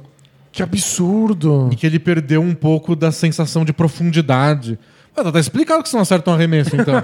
Que 0.50 0.64
absurdo! 0.64 1.70
E 1.72 1.76
que 1.76 1.86
ele 1.86 2.00
perdeu 2.00 2.42
um 2.42 2.54
pouco 2.54 2.96
da 2.96 3.12
sensação 3.12 3.66
de 3.66 3.74
profundidade. 3.74 4.80
Ah, 5.16 5.30
tá 5.30 5.40
explicado 5.40 5.84
que 5.84 5.90
você 5.90 5.96
não 5.98 6.04
acerta 6.04 6.32
um 6.32 6.34
arremesso, 6.34 6.76
então. 6.76 7.04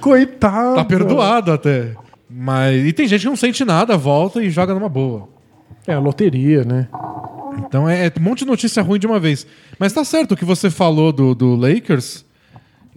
Coitado! 0.00 0.76
Tá 0.76 0.84
perdoado 0.84 1.50
até. 1.52 1.96
Mas. 2.30 2.86
E 2.86 2.92
tem 2.92 3.08
gente 3.08 3.22
que 3.22 3.28
não 3.28 3.36
sente 3.36 3.64
nada, 3.64 3.96
volta 3.96 4.42
e 4.42 4.50
joga 4.50 4.72
numa 4.72 4.88
boa. 4.88 5.28
É 5.86 5.94
a 5.94 5.98
loteria, 5.98 6.64
né? 6.64 6.86
Então 7.58 7.88
é, 7.88 8.06
é 8.06 8.12
um 8.18 8.22
monte 8.22 8.40
de 8.40 8.46
notícia 8.46 8.82
ruim 8.82 9.00
de 9.00 9.06
uma 9.06 9.18
vez. 9.18 9.46
Mas 9.78 9.92
tá 9.92 10.04
certo 10.04 10.32
o 10.32 10.36
que 10.36 10.44
você 10.44 10.70
falou 10.70 11.12
do, 11.12 11.34
do 11.34 11.56
Lakers. 11.56 12.24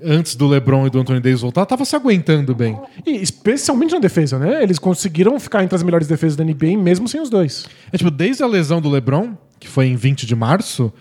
Antes 0.04 0.36
do 0.36 0.48
LeBron 0.48 0.88
e 0.88 0.90
do 0.90 1.00
Anthony 1.00 1.20
Davis 1.20 1.42
voltar, 1.42 1.66
tava 1.66 1.86
se 1.86 1.96
aguentando 1.96 2.54
bem. 2.54 2.80
E 3.06 3.12
especialmente 3.16 3.94
na 3.94 4.00
defesa, 4.00 4.38
né? 4.38 4.62
Eles 4.62 4.80
conseguiram 4.80 5.40
ficar 5.40 5.64
entre 5.64 5.76
as 5.76 5.84
melhores 5.84 6.08
defesas 6.08 6.36
da 6.36 6.44
NBA 6.44 6.78
mesmo 6.78 7.08
sem 7.08 7.22
os 7.22 7.30
dois. 7.30 7.66
É 7.92 7.98
tipo, 7.98 8.12
desde 8.12 8.44
a 8.44 8.48
lesão 8.48 8.82
do 8.82 8.90
LeBron, 8.90 9.36
que 9.60 9.68
foi 9.68 9.88
em 9.88 9.96
20 9.96 10.26
de 10.26 10.36
março, 10.36 10.92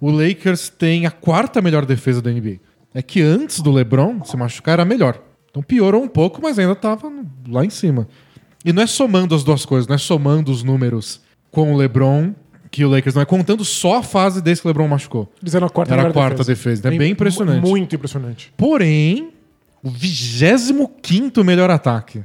o 0.00 0.10
Lakers 0.10 0.68
tem 0.68 1.06
a 1.06 1.10
quarta 1.10 1.60
melhor 1.60 1.84
defesa 1.84 2.22
da 2.22 2.30
NBA. 2.30 2.60
É 2.94 3.02
que 3.02 3.20
antes 3.20 3.60
do 3.60 3.70
LeBron 3.70 4.24
se 4.24 4.36
machucar 4.36 4.74
era 4.74 4.84
melhor. 4.84 5.22
Então 5.50 5.62
piorou 5.62 6.02
um 6.02 6.08
pouco, 6.08 6.40
mas 6.42 6.58
ainda 6.58 6.74
tava 6.74 7.10
lá 7.48 7.64
em 7.64 7.70
cima. 7.70 8.08
E 8.64 8.72
não 8.72 8.82
é 8.82 8.86
somando 8.86 9.34
as 9.34 9.44
duas 9.44 9.64
coisas, 9.64 9.86
não 9.86 9.94
é 9.94 9.98
somando 9.98 10.50
os 10.50 10.62
números 10.62 11.20
com 11.50 11.72
o 11.72 11.76
LeBron 11.76 12.32
que 12.70 12.84
o 12.84 12.88
Lakers 12.88 13.14
não 13.14 13.22
é 13.22 13.24
contando 13.24 13.64
só 13.64 13.98
a 13.98 14.02
fase 14.02 14.42
desde 14.42 14.62
que 14.62 14.66
o 14.66 14.70
LeBron 14.70 14.88
machucou. 14.88 15.28
Eles 15.42 15.54
eram 15.54 15.66
a 15.66 15.70
quarta 15.70 15.94
Era 15.94 16.08
a 16.08 16.12
quarta 16.12 16.44
defesa. 16.44 16.88
É 16.88 16.90
bem 16.90 17.12
impressionante. 17.12 17.66
Muito 17.66 17.94
impressionante. 17.94 18.52
Porém, 18.56 19.30
o 19.82 19.90
25 19.90 21.44
melhor 21.44 21.70
ataque. 21.70 22.22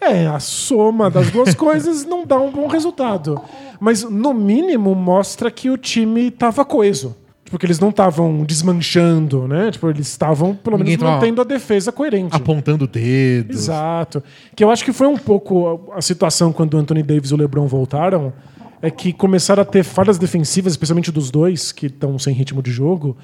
É, 0.00 0.26
a 0.26 0.38
soma 0.38 1.10
das 1.10 1.30
duas 1.30 1.54
coisas 1.56 2.04
não 2.04 2.26
dá 2.26 2.38
um 2.38 2.50
bom 2.50 2.66
resultado. 2.66 3.40
Mas, 3.80 4.04
no 4.04 4.32
mínimo, 4.34 4.94
mostra 4.94 5.50
que 5.50 5.70
o 5.70 5.76
time 5.76 6.30
tava 6.30 6.64
coeso. 6.64 7.16
Tipo, 7.44 7.58
que 7.58 7.64
eles 7.64 7.80
não 7.80 7.88
estavam 7.88 8.44
desmanchando, 8.44 9.48
né? 9.48 9.70
Tipo, 9.70 9.88
eles 9.88 10.06
estavam, 10.06 10.54
pelo 10.54 10.76
Ninguém 10.76 10.98
menos, 10.98 11.04
tava 11.04 11.16
mantendo 11.16 11.40
a 11.40 11.44
defesa 11.44 11.90
coerente. 11.90 12.36
Apontando 12.36 12.86
dedos. 12.86 13.56
Exato. 13.56 14.22
Que 14.54 14.62
eu 14.62 14.70
acho 14.70 14.84
que 14.84 14.92
foi 14.92 15.06
um 15.06 15.16
pouco 15.16 15.90
a 15.94 15.98
a 15.98 16.02
situação 16.02 16.52
quando 16.52 16.74
o 16.74 16.76
Anthony 16.76 17.02
Davis 17.02 17.30
e 17.30 17.34
o 17.34 17.36
LeBron 17.38 17.66
voltaram, 17.66 18.34
é 18.82 18.90
que 18.90 19.12
começaram 19.12 19.62
a 19.62 19.64
ter 19.64 19.82
falhas 19.82 20.18
defensivas, 20.18 20.72
especialmente 20.72 21.10
dos 21.12 21.30
dois 21.30 21.72
que 21.72 21.86
estão 21.86 22.18
sem 22.18 22.32
ritmo 22.34 22.62
de 22.62 22.70
jogo, 22.70 23.16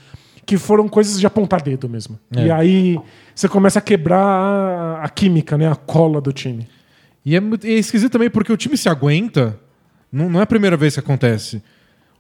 que 0.47 0.57
foram 0.59 0.89
coisas 0.89 1.19
de 1.19 1.27
apontar 1.27 1.63
dedo 1.63 1.89
mesmo. 1.89 2.19
É. 2.37 2.47
E 2.47 2.51
aí 2.51 2.99
você 3.35 3.49
começa 3.49 3.79
a 3.79 3.83
quebrar 3.83 4.19
a, 4.21 5.03
a 5.05 5.09
química, 5.09 5.57
né, 5.57 5.71
a 5.71 5.75
cola 5.77 6.21
do 6.21 6.33
time. 6.33 6.67
E 7.25 7.35
é, 7.37 7.41
é 7.65 7.69
esquisito 7.73 8.13
também 8.13 8.29
porque 8.29 8.53
o 8.53 8.57
time 8.57 8.77
se 8.77 8.89
aguenta. 8.89 9.59
Não, 10.13 10.29
não 10.29 10.41
é 10.41 10.43
a 10.43 10.47
primeira 10.47 10.77
vez 10.77 10.95
que 10.95 11.01
acontece. 11.01 11.63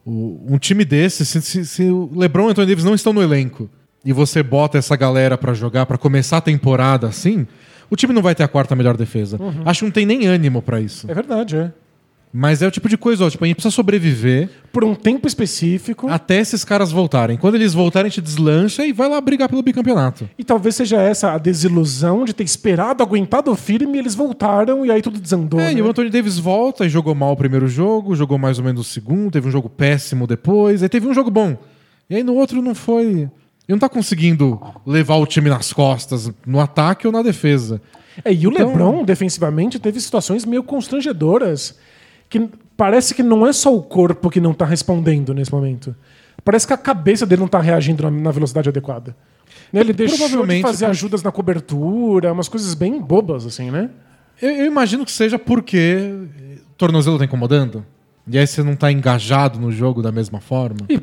O- 0.04 0.40
um 0.48 0.58
time 0.58 0.84
desse, 0.84 1.24
se, 1.26 1.40
se- 1.42 1.64
se 1.66 1.82
o 1.90 2.10
LeBron 2.14 2.44
e 2.44 2.46
o 2.46 2.50
Anthony 2.50 2.66
Davis 2.68 2.84
não 2.84 2.94
estão 2.94 3.12
no 3.12 3.22
elenco 3.22 3.68
e 4.04 4.12
você 4.12 4.42
bota 4.42 4.78
essa 4.78 4.96
galera 4.96 5.36
pra 5.38 5.54
jogar, 5.54 5.86
pra 5.86 5.96
começar 5.98 6.38
a 6.38 6.40
temporada 6.40 7.06
assim, 7.06 7.46
o 7.90 7.96
time 7.96 8.12
não 8.12 8.20
vai 8.22 8.34
ter 8.34 8.42
a 8.42 8.48
quarta 8.48 8.74
melhor 8.76 8.96
defesa. 8.96 9.38
Acho 9.64 9.80
que 9.80 9.84
não 9.86 9.92
tem 9.92 10.04
nem 10.06 10.26
ânimo 10.26 10.60
pra 10.62 10.80
isso. 10.80 11.10
É 11.10 11.14
verdade, 11.14 11.56
é. 11.56 11.72
Mas 12.36 12.62
é 12.62 12.66
o 12.66 12.70
tipo 12.72 12.88
de 12.88 12.98
coisa, 12.98 13.24
ó, 13.24 13.30
tipo, 13.30 13.44
a 13.44 13.46
gente 13.46 13.54
precisa 13.54 13.72
sobreviver 13.72 14.50
Por 14.72 14.82
um 14.82 14.92
tempo 14.92 15.28
específico. 15.28 16.08
até 16.08 16.40
esses 16.40 16.64
caras 16.64 16.90
voltarem. 16.90 17.36
Quando 17.36 17.54
eles 17.54 17.72
voltarem, 17.72 18.08
a 18.08 18.10
gente 18.10 18.20
deslancha 18.20 18.84
e 18.84 18.92
vai 18.92 19.08
lá 19.08 19.20
brigar 19.20 19.48
pelo 19.48 19.62
bicampeonato. 19.62 20.28
E 20.36 20.42
talvez 20.42 20.74
seja 20.74 21.00
essa 21.00 21.30
a 21.32 21.38
desilusão 21.38 22.24
de 22.24 22.32
ter 22.34 22.42
esperado, 22.42 23.04
aguentado 23.04 23.54
firme, 23.54 23.96
e 23.96 24.00
eles 24.00 24.16
voltaram 24.16 24.84
e 24.84 24.90
aí 24.90 25.00
tudo 25.00 25.20
desandou. 25.20 25.60
É, 25.60 25.72
né? 25.72 25.74
e 25.74 25.80
o 25.82 25.88
Anthony 25.88 26.10
Davis 26.10 26.36
volta 26.36 26.84
e 26.84 26.88
jogou 26.88 27.14
mal 27.14 27.30
o 27.34 27.36
primeiro 27.36 27.68
jogo, 27.68 28.16
jogou 28.16 28.36
mais 28.36 28.58
ou 28.58 28.64
menos 28.64 28.80
o 28.80 28.90
segundo, 28.90 29.30
teve 29.30 29.46
um 29.46 29.52
jogo 29.52 29.68
péssimo 29.68 30.26
depois, 30.26 30.82
aí 30.82 30.88
teve 30.88 31.06
um 31.06 31.14
jogo 31.14 31.30
bom. 31.30 31.56
E 32.10 32.16
aí 32.16 32.24
no 32.24 32.34
outro 32.34 32.60
não 32.60 32.74
foi. 32.74 33.04
Ele 33.06 33.30
não 33.68 33.78
tá 33.78 33.88
conseguindo 33.88 34.60
levar 34.84 35.14
o 35.18 35.26
time 35.26 35.48
nas 35.48 35.72
costas, 35.72 36.32
no 36.44 36.58
ataque 36.58 37.06
ou 37.06 37.12
na 37.12 37.22
defesa. 37.22 37.80
É, 38.24 38.32
e 38.34 38.44
o 38.48 38.50
Então- 38.50 38.70
LeBron, 38.70 39.04
defensivamente, 39.04 39.78
teve 39.78 40.00
situações 40.00 40.44
meio 40.44 40.64
constrangedoras. 40.64 41.78
Que 42.34 42.50
parece 42.76 43.14
que 43.14 43.22
não 43.22 43.46
é 43.46 43.52
só 43.52 43.72
o 43.72 43.80
corpo 43.80 44.28
que 44.28 44.40
não 44.40 44.52
tá 44.52 44.64
respondendo 44.64 45.32
nesse 45.32 45.52
momento. 45.52 45.94
Parece 46.44 46.66
que 46.66 46.72
a 46.72 46.76
cabeça 46.76 47.24
dele 47.24 47.40
não 47.40 47.46
tá 47.46 47.60
reagindo 47.60 48.02
na, 48.02 48.10
na 48.10 48.30
velocidade 48.32 48.68
adequada. 48.68 49.14
Né, 49.72 49.80
Ele 49.82 49.92
deixou 49.92 50.28
de 50.28 50.60
fazer 50.60 50.86
ajudas 50.86 51.22
na 51.22 51.30
cobertura, 51.30 52.32
umas 52.32 52.48
coisas 52.48 52.74
bem 52.74 53.00
bobas, 53.00 53.46
assim, 53.46 53.70
né? 53.70 53.88
Eu, 54.42 54.50
eu 54.50 54.66
imagino 54.66 55.04
que 55.04 55.12
seja 55.12 55.38
porque 55.38 56.12
o 56.72 56.74
tornozelo 56.76 57.18
tá 57.18 57.24
incomodando. 57.24 57.86
E 58.26 58.36
aí 58.36 58.44
você 58.48 58.64
não 58.64 58.74
tá 58.74 58.90
engajado 58.90 59.60
no 59.60 59.70
jogo 59.70 60.02
da 60.02 60.10
mesma 60.10 60.40
forma. 60.40 60.80
E 60.90 61.00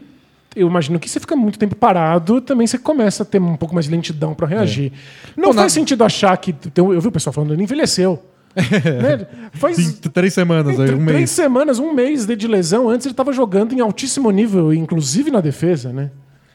eu 0.53 0.67
imagino 0.67 0.99
que 0.99 1.09
você 1.09 1.17
fica 1.17 1.35
muito 1.37 1.57
tempo 1.57 1.77
parado, 1.77 2.41
também 2.41 2.67
você 2.67 2.77
começa 2.77 3.23
a 3.23 3.25
ter 3.25 3.41
um 3.41 3.55
pouco 3.55 3.73
mais 3.73 3.85
de 3.85 3.91
lentidão 3.91 4.33
pra 4.33 4.45
reagir. 4.45 4.91
Não 5.37 5.49
Pô, 5.49 5.53
na- 5.53 5.61
faz 5.61 5.71
sentido 5.71 6.03
achar 6.03 6.35
que. 6.35 6.53
Eu 6.75 6.99
vi 6.99 7.07
o 7.07 7.11
pessoal 7.11 7.31
falando, 7.31 7.53
ele 7.53 7.63
envelheceu. 7.63 8.21
Né? 8.55 9.27
Faz 9.53 9.99
três 10.13 10.33
semanas 10.33 10.79
aí, 10.79 10.91
um 10.91 11.05
três 11.05 11.19
mês. 11.19 11.31
semanas, 11.31 11.79
um 11.79 11.93
mês 11.93 12.25
de 12.25 12.47
lesão. 12.47 12.89
Antes 12.89 13.05
ele 13.05 13.13
estava 13.13 13.31
jogando 13.33 13.73
em 13.73 13.79
altíssimo 13.79 14.29
nível, 14.31 14.73
inclusive 14.73 15.31
na 15.31 15.41
defesa, 15.41 15.91
né? 15.91 16.11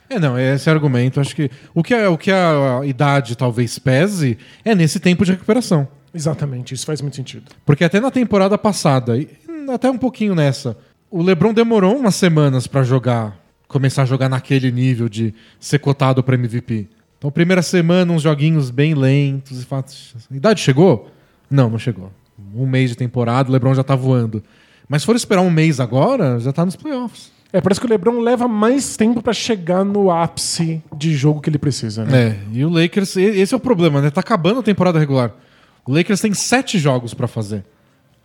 É, 0.09 0.19
não, 0.19 0.37
é 0.37 0.55
esse 0.55 0.71
argumento. 0.71 1.21
Acho 1.21 1.35
que 1.35 1.51
o 1.75 1.83
que, 1.83 1.95
a, 1.95 2.11
o 2.11 2.17
que 2.19 2.31
a 2.31 2.81
idade 2.85 3.37
talvez 3.37 3.79
pese 3.79 4.39
é 4.65 4.75
nesse 4.75 5.01
tempo 5.01 5.25
de 5.25 5.33
recuperação. 5.33 5.89
Exatamente, 6.15 6.75
isso 6.75 6.87
faz 6.87 7.03
muito 7.03 7.17
sentido. 7.17 7.45
Porque 7.65 7.85
até 7.85 8.01
na 8.01 8.11
temporada 8.11 8.57
passada, 8.57 9.19
e 9.19 9.29
até 9.73 9.91
um 9.91 9.99
pouquinho 9.99 10.35
nessa, 10.35 10.77
o 11.11 11.23
LeBron 11.23 11.53
demorou 11.53 11.97
umas 11.97 12.15
semanas 12.15 12.67
pra 12.67 12.83
jogar, 12.83 13.37
começar 13.69 14.03
a 14.03 14.07
jogar 14.07 14.29
naquele 14.29 14.71
nível 14.71 15.09
de 15.09 15.35
ser 15.61 15.79
cotado 15.79 16.23
pra 16.23 16.37
MVP. 16.37 16.89
Então, 17.19 17.31
primeira 17.31 17.63
semana, 17.63 18.13
uns 18.13 18.23
joguinhos 18.23 18.71
bem 18.71 18.95
lentos. 18.95 19.63
E 19.63 19.65
fala, 19.65 19.85
a 20.31 20.37
idade 20.37 20.61
chegou? 20.61 21.11
Não, 21.51 21.71
não 21.71 21.79
chegou. 21.79 22.11
Um 22.55 22.67
mês 22.67 22.91
de 22.91 22.97
temporada, 22.97 23.49
o 23.49 23.53
LeBron 23.53 23.75
já 23.75 23.83
tá 23.83 23.95
voando. 23.95 24.43
Mas 24.89 25.03
se 25.03 25.07
for 25.07 25.17
esperar 25.17 25.43
um 25.43 25.51
mês 25.51 25.81
agora, 25.81 26.39
já 26.39 26.53
tá 26.53 26.65
nos 26.65 26.77
playoffs. 26.77 27.33
É, 27.53 27.61
parece 27.61 27.81
que 27.81 27.87
o 27.87 27.91
LeBron 27.91 28.21
leva 28.21 28.47
mais 28.47 28.97
tempo 28.97 29.23
pra 29.23 29.33
chegar 29.33 29.85
no 29.85 30.11
ápice 30.11 30.83
de 30.95 31.15
jogo 31.15 31.41
que 31.41 31.49
ele 31.49 31.59
precisa, 31.59 32.05
né? 32.05 32.29
É, 32.29 32.37
e 32.53 32.65
o 32.65 32.69
Lakers, 32.69 33.17
esse 33.17 33.55
é 33.55 33.57
o 33.57 33.61
problema, 33.61 34.01
né? 34.01 34.11
Tá 34.11 34.21
acabando 34.21 34.61
a 34.61 34.63
temporada 34.63 34.99
regular. 34.99 35.33
O 35.87 35.93
Lakers 35.93 36.21
tem 36.21 36.35
sete 36.35 36.79
jogos 36.79 37.15
pra 37.15 37.27
fazer 37.27 37.65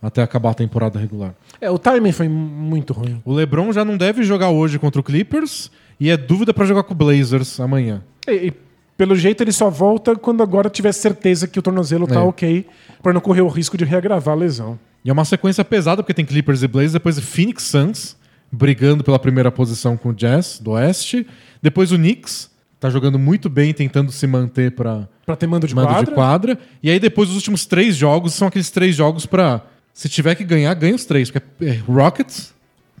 até 0.02 0.20
acabar 0.20 0.50
a 0.50 0.54
temporada 0.54 0.98
regular. 0.98 1.34
É, 1.60 1.70
o 1.70 1.78
timing 1.78 2.10
foi 2.10 2.28
muito 2.28 2.92
ruim. 2.92 3.22
O 3.24 3.32
LeBron 3.32 3.72
já 3.72 3.84
não 3.84 3.96
deve 3.96 4.24
jogar 4.24 4.50
hoje 4.50 4.78
contra 4.78 5.00
o 5.00 5.04
Clippers 5.04 5.70
e 6.00 6.10
é 6.10 6.16
dúvida 6.16 6.52
pra 6.52 6.66
jogar 6.66 6.82
com 6.82 6.92
o 6.92 6.96
Blazers 6.96 7.60
amanhã. 7.60 8.02
E, 8.26 8.48
e, 8.48 8.52
pelo 8.96 9.16
jeito 9.16 9.42
ele 9.42 9.52
só 9.52 9.68
volta 9.70 10.14
quando 10.16 10.42
agora 10.42 10.68
tiver 10.70 10.92
certeza 10.92 11.46
que 11.48 11.58
o 11.58 11.62
tornozelo 11.62 12.06
tá 12.06 12.16
É. 12.16 12.18
ok, 12.18 12.66
pra 13.02 13.12
não 13.12 13.20
correr 13.20 13.40
o 13.42 13.48
risco 13.48 13.76
de 13.76 13.84
reagravar 13.84 14.34
a 14.34 14.38
lesão. 14.38 14.78
E 15.04 15.10
é 15.10 15.12
uma 15.12 15.24
sequência 15.24 15.64
pesada 15.64 16.02
porque 16.02 16.14
tem 16.14 16.24
Clippers 16.24 16.62
e 16.62 16.68
Blazers, 16.68 16.92
depois 16.92 17.18
o 17.18 17.22
Phoenix 17.22 17.64
Suns 17.64 18.16
brigando 18.50 19.02
pela 19.02 19.18
primeira 19.18 19.50
posição 19.50 19.96
com 19.96 20.10
o 20.10 20.12
Jazz 20.14 20.58
do 20.60 20.72
Oeste, 20.72 21.26
depois 21.60 21.90
o 21.90 21.96
Knicks 21.96 22.50
tá 22.78 22.90
jogando 22.90 23.18
muito 23.18 23.48
bem, 23.48 23.72
tentando 23.72 24.12
se 24.12 24.26
manter 24.26 24.72
pra 24.72 25.08
Pra 25.24 25.36
ter 25.36 25.46
mando 25.46 25.66
de 25.66 25.74
mando 25.74 25.88
quadra. 25.88 26.04
de 26.06 26.12
quadra, 26.12 26.58
e 26.82 26.90
aí 26.90 26.98
depois 27.00 27.28
os 27.30 27.36
últimos 27.36 27.64
três 27.64 27.96
jogos 27.96 28.34
são 28.34 28.48
aqueles 28.48 28.70
três 28.70 28.94
jogos 28.94 29.24
pra 29.24 29.62
se 29.94 30.08
tiver 30.08 30.34
que 30.34 30.44
ganhar, 30.44 30.74
ganha 30.74 30.94
os 30.94 31.04
três, 31.04 31.30
porque 31.30 31.64
é 31.64 31.74
Rockets, 31.86 32.52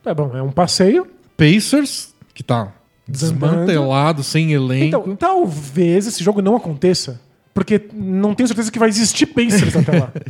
É 0.04 0.12
bom, 0.14 0.30
é 0.36 0.42
um 0.42 0.50
passeio. 0.50 1.06
Pacers, 1.36 2.14
que 2.34 2.42
tá. 2.42 2.72
Desmantelado, 3.12 4.22
sem 4.22 4.52
elenco. 4.52 4.84
Então, 4.86 5.16
talvez 5.16 6.06
esse 6.06 6.22
jogo 6.24 6.40
não 6.42 6.56
aconteça, 6.56 7.20
porque 7.54 7.80
não 7.92 8.34
tenho 8.34 8.46
certeza 8.48 8.70
que 8.72 8.78
vai 8.78 8.88
existir 8.88 9.26
Pacers 9.26 9.76
até 9.76 9.98
lá. 10.00 10.12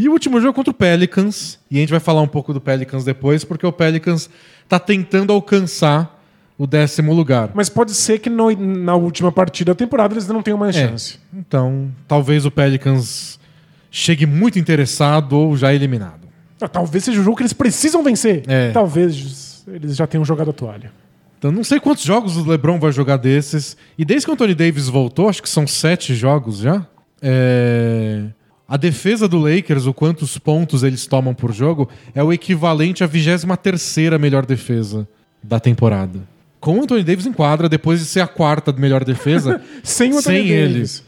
E 0.00 0.08
o 0.08 0.12
último 0.12 0.40
jogo 0.40 0.54
contra 0.54 0.70
o 0.70 0.74
Pelicans, 0.74 1.58
e 1.68 1.76
a 1.76 1.80
gente 1.80 1.90
vai 1.90 1.98
falar 1.98 2.20
um 2.22 2.28
pouco 2.28 2.54
do 2.54 2.60
Pelicans 2.60 3.04
depois, 3.04 3.42
porque 3.42 3.66
o 3.66 3.72
Pelicans 3.72 4.30
tá 4.68 4.78
tentando 4.78 5.32
alcançar 5.32 6.22
o 6.56 6.68
décimo 6.68 7.12
lugar. 7.12 7.50
Mas 7.52 7.68
pode 7.68 7.92
ser 7.94 8.20
que 8.20 8.30
no- 8.30 8.52
na 8.54 8.94
última 8.94 9.32
partida 9.32 9.72
da 9.72 9.74
temporada 9.74 10.14
eles 10.14 10.28
não 10.28 10.40
tenham 10.40 10.56
mais 10.56 10.76
É. 10.76 10.86
chance. 10.88 11.18
Então, 11.34 11.90
talvez 12.06 12.46
o 12.46 12.50
Pelicans 12.52 13.40
chegue 13.90 14.24
muito 14.24 14.56
interessado 14.56 15.32
ou 15.32 15.56
já 15.56 15.74
eliminado. 15.74 16.28
Ah, 16.60 16.68
Talvez 16.68 17.02
seja 17.02 17.20
o 17.20 17.24
jogo 17.24 17.36
que 17.36 17.42
eles 17.42 17.52
precisam 17.52 18.00
vencer. 18.04 18.44
É. 18.46 18.70
Talvez 18.70 19.64
eles 19.66 19.96
já 19.96 20.06
tenham 20.06 20.24
jogado 20.24 20.50
a 20.50 20.52
toalha. 20.52 20.92
Então, 21.38 21.52
não 21.52 21.62
sei 21.62 21.78
quantos 21.78 22.02
jogos 22.04 22.36
o 22.36 22.44
LeBron 22.48 22.80
vai 22.80 22.90
jogar 22.90 23.16
desses. 23.16 23.76
E 23.96 24.04
desde 24.04 24.26
que 24.26 24.30
o 24.30 24.34
Anthony 24.34 24.54
Davis 24.54 24.88
voltou, 24.88 25.28
acho 25.28 25.42
que 25.42 25.48
são 25.48 25.66
sete 25.66 26.14
jogos 26.14 26.58
já. 26.58 26.84
É, 27.22 28.24
A 28.68 28.76
defesa 28.76 29.28
do 29.28 29.38
Lakers, 29.38 29.86
o 29.86 29.94
quantos 29.94 30.36
pontos 30.36 30.82
eles 30.82 31.06
tomam 31.06 31.32
por 31.34 31.52
jogo, 31.52 31.88
é 32.14 32.22
o 32.22 32.32
equivalente 32.32 33.04
à 33.04 33.06
23 33.06 33.96
melhor 34.20 34.44
defesa 34.44 35.08
da 35.42 35.60
temporada. 35.60 36.20
Com 36.60 36.78
o 36.78 36.82
Anthony 36.82 37.04
Davis 37.04 37.24
em 37.26 37.32
quadra, 37.32 37.68
depois 37.68 38.00
de 38.00 38.06
ser 38.06 38.20
a 38.20 38.26
quarta 38.26 38.72
melhor 38.72 39.04
defesa, 39.04 39.62
Sem 39.84 40.12
o 40.12 40.18
Anthony 40.18 40.38
Sem 40.38 40.48
ele. 40.48 40.72
Davis. 40.74 41.04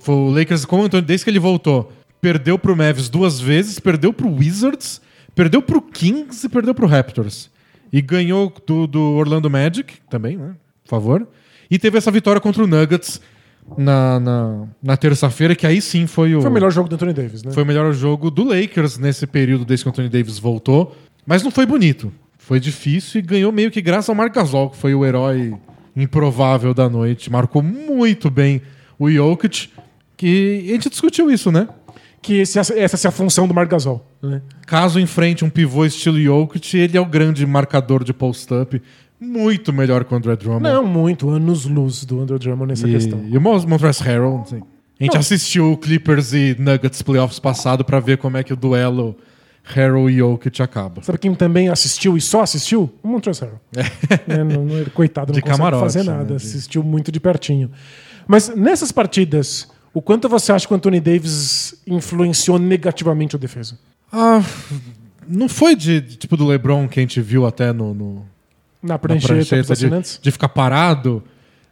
Foi 0.00 0.14
o 0.14 0.30
Lakers, 0.30 0.64
com 0.64 0.80
o 0.80 0.84
Anthony, 0.84 1.02
desde 1.02 1.24
que 1.24 1.30
ele 1.30 1.38
voltou, 1.38 1.92
perdeu 2.20 2.58
pro 2.58 2.76
Mavs 2.76 3.08
duas 3.08 3.38
vezes, 3.40 3.78
perdeu 3.78 4.12
pro 4.12 4.28
Wizards, 4.28 5.00
perdeu 5.36 5.62
pro 5.62 5.80
Kings 5.80 6.44
e 6.44 6.48
perdeu 6.48 6.74
pro 6.74 6.86
Raptors. 6.88 7.48
E 7.96 8.02
ganhou 8.02 8.52
do, 8.66 8.86
do 8.86 9.00
Orlando 9.00 9.48
Magic, 9.48 9.94
também, 10.10 10.36
né? 10.36 10.54
Por 10.84 10.90
favor. 10.90 11.26
E 11.70 11.78
teve 11.78 11.96
essa 11.96 12.10
vitória 12.10 12.38
contra 12.38 12.62
o 12.62 12.66
Nuggets 12.66 13.22
na, 13.78 14.20
na, 14.20 14.66
na 14.82 14.96
terça-feira, 14.98 15.56
que 15.56 15.66
aí 15.66 15.80
sim 15.80 16.06
foi 16.06 16.34
o, 16.34 16.42
Foi 16.42 16.50
o 16.50 16.52
melhor 16.52 16.70
jogo 16.70 16.90
do 16.90 16.94
Anthony 16.94 17.14
Davis, 17.14 17.42
né? 17.42 17.52
foi 17.52 17.62
o 17.62 17.66
melhor 17.66 17.90
jogo 17.94 18.30
do 18.30 18.44
Lakers 18.44 18.98
nesse 18.98 19.26
período 19.26 19.64
desde 19.64 19.82
que 19.82 19.88
o 19.88 19.92
Anthony 19.92 20.10
Davis 20.10 20.38
voltou. 20.38 20.94
Mas 21.26 21.42
não 21.42 21.50
foi 21.50 21.64
bonito. 21.64 22.12
Foi 22.36 22.60
difícil 22.60 23.20
e 23.20 23.22
ganhou 23.22 23.50
meio 23.50 23.70
que 23.70 23.80
graças 23.80 24.10
ao 24.10 24.14
Marc 24.14 24.34
Gasol, 24.34 24.68
que 24.68 24.76
foi 24.76 24.94
o 24.94 25.02
herói 25.02 25.54
improvável 25.96 26.74
da 26.74 26.90
noite. 26.90 27.32
Marcou 27.32 27.62
muito 27.62 28.28
bem 28.28 28.60
o 28.98 29.10
Jokic, 29.10 29.70
que 30.18 30.66
a 30.68 30.72
gente 30.72 30.90
discutiu 30.90 31.30
isso, 31.30 31.50
né? 31.50 31.66
Que 32.22 32.40
esse, 32.40 32.58
essa 32.58 32.74
é 32.74 33.08
a 33.08 33.12
função 33.12 33.46
do 33.46 33.54
Marc 33.54 33.70
Gasol. 33.70 34.04
Né? 34.22 34.42
Caso 34.66 34.98
enfrente 34.98 35.44
um 35.44 35.50
pivô 35.50 35.84
estilo 35.84 36.20
Jokic, 36.20 36.76
ele 36.76 36.96
é 36.96 37.00
o 37.00 37.06
grande 37.06 37.46
marcador 37.46 38.02
de 38.02 38.12
post-up. 38.12 38.80
Muito 39.20 39.72
melhor 39.72 40.04
que 40.04 40.12
o 40.12 40.16
André 40.16 40.34
Drummond. 40.36 40.62
Não, 40.62 40.84
muito. 40.84 41.28
Anos-luz 41.30 42.04
do 42.04 42.20
Andrew 42.20 42.38
Drummond 42.38 42.68
nessa 42.70 42.88
e, 42.88 42.92
questão. 42.92 43.24
e 43.28 43.36
o 43.38 43.40
Mon- 43.40 43.64
Montrezl 43.66 44.02
Harrell, 44.04 44.40
assim, 44.44 44.60
a 45.00 45.04
gente 45.04 45.14
Não. 45.14 45.20
assistiu 45.20 45.72
o 45.72 45.76
Clippers 45.76 46.32
e 46.34 46.56
Nuggets 46.58 47.00
playoffs 47.02 47.38
passado 47.38 47.84
pra 47.84 47.98
ver 48.00 48.18
como 48.18 48.36
é 48.36 48.42
que 48.42 48.52
o 48.52 48.56
duelo 48.56 49.16
Harrell 49.64 50.10
e 50.10 50.18
Jokic 50.18 50.60
acaba. 50.60 51.02
Sabe 51.02 51.18
quem 51.18 51.34
também 51.34 51.68
assistiu 51.70 52.16
e 52.16 52.20
só 52.20 52.42
assistiu? 52.42 52.92
O 53.02 53.08
Montrezl 53.08 53.44
Harrell. 53.44 53.60
É, 54.28 54.42
não- 54.44 54.68
ele, 54.68 54.90
coitado, 54.90 55.32
não 55.32 55.34
De 55.34 55.42
consegue 55.42 55.70
fazer 55.80 56.02
né, 56.02 56.12
nada. 56.12 56.24
de- 56.26 56.34
Assistiu 56.36 56.82
muito 56.82 57.10
de 57.10 57.18
pertinho. 57.20 57.70
Mas 58.28 58.48
nessas 58.54 58.90
partidas, 58.92 59.68
o 59.96 60.02
quanto 60.02 60.28
você 60.28 60.52
acha 60.52 60.66
que 60.66 60.74
o 60.74 60.76
Anthony 60.76 61.00
Davis 61.00 61.80
influenciou 61.86 62.58
negativamente 62.58 63.34
o 63.34 63.38
defesa? 63.38 63.78
Ah, 64.12 64.44
não 65.26 65.48
foi 65.48 65.74
de, 65.74 66.02
tipo 66.02 66.36
do 66.36 66.46
LeBron 66.46 66.86
que 66.86 67.00
a 67.00 67.02
gente 67.02 67.18
viu 67.22 67.46
até 67.46 67.72
no, 67.72 67.94
no 67.94 68.26
Na 68.82 68.94
na 68.94 68.98
prancheta, 68.98 69.34
dos 69.34 69.48
prancheta 69.48 70.00
de, 70.02 70.20
de 70.20 70.30
ficar 70.30 70.50
parado, 70.50 71.22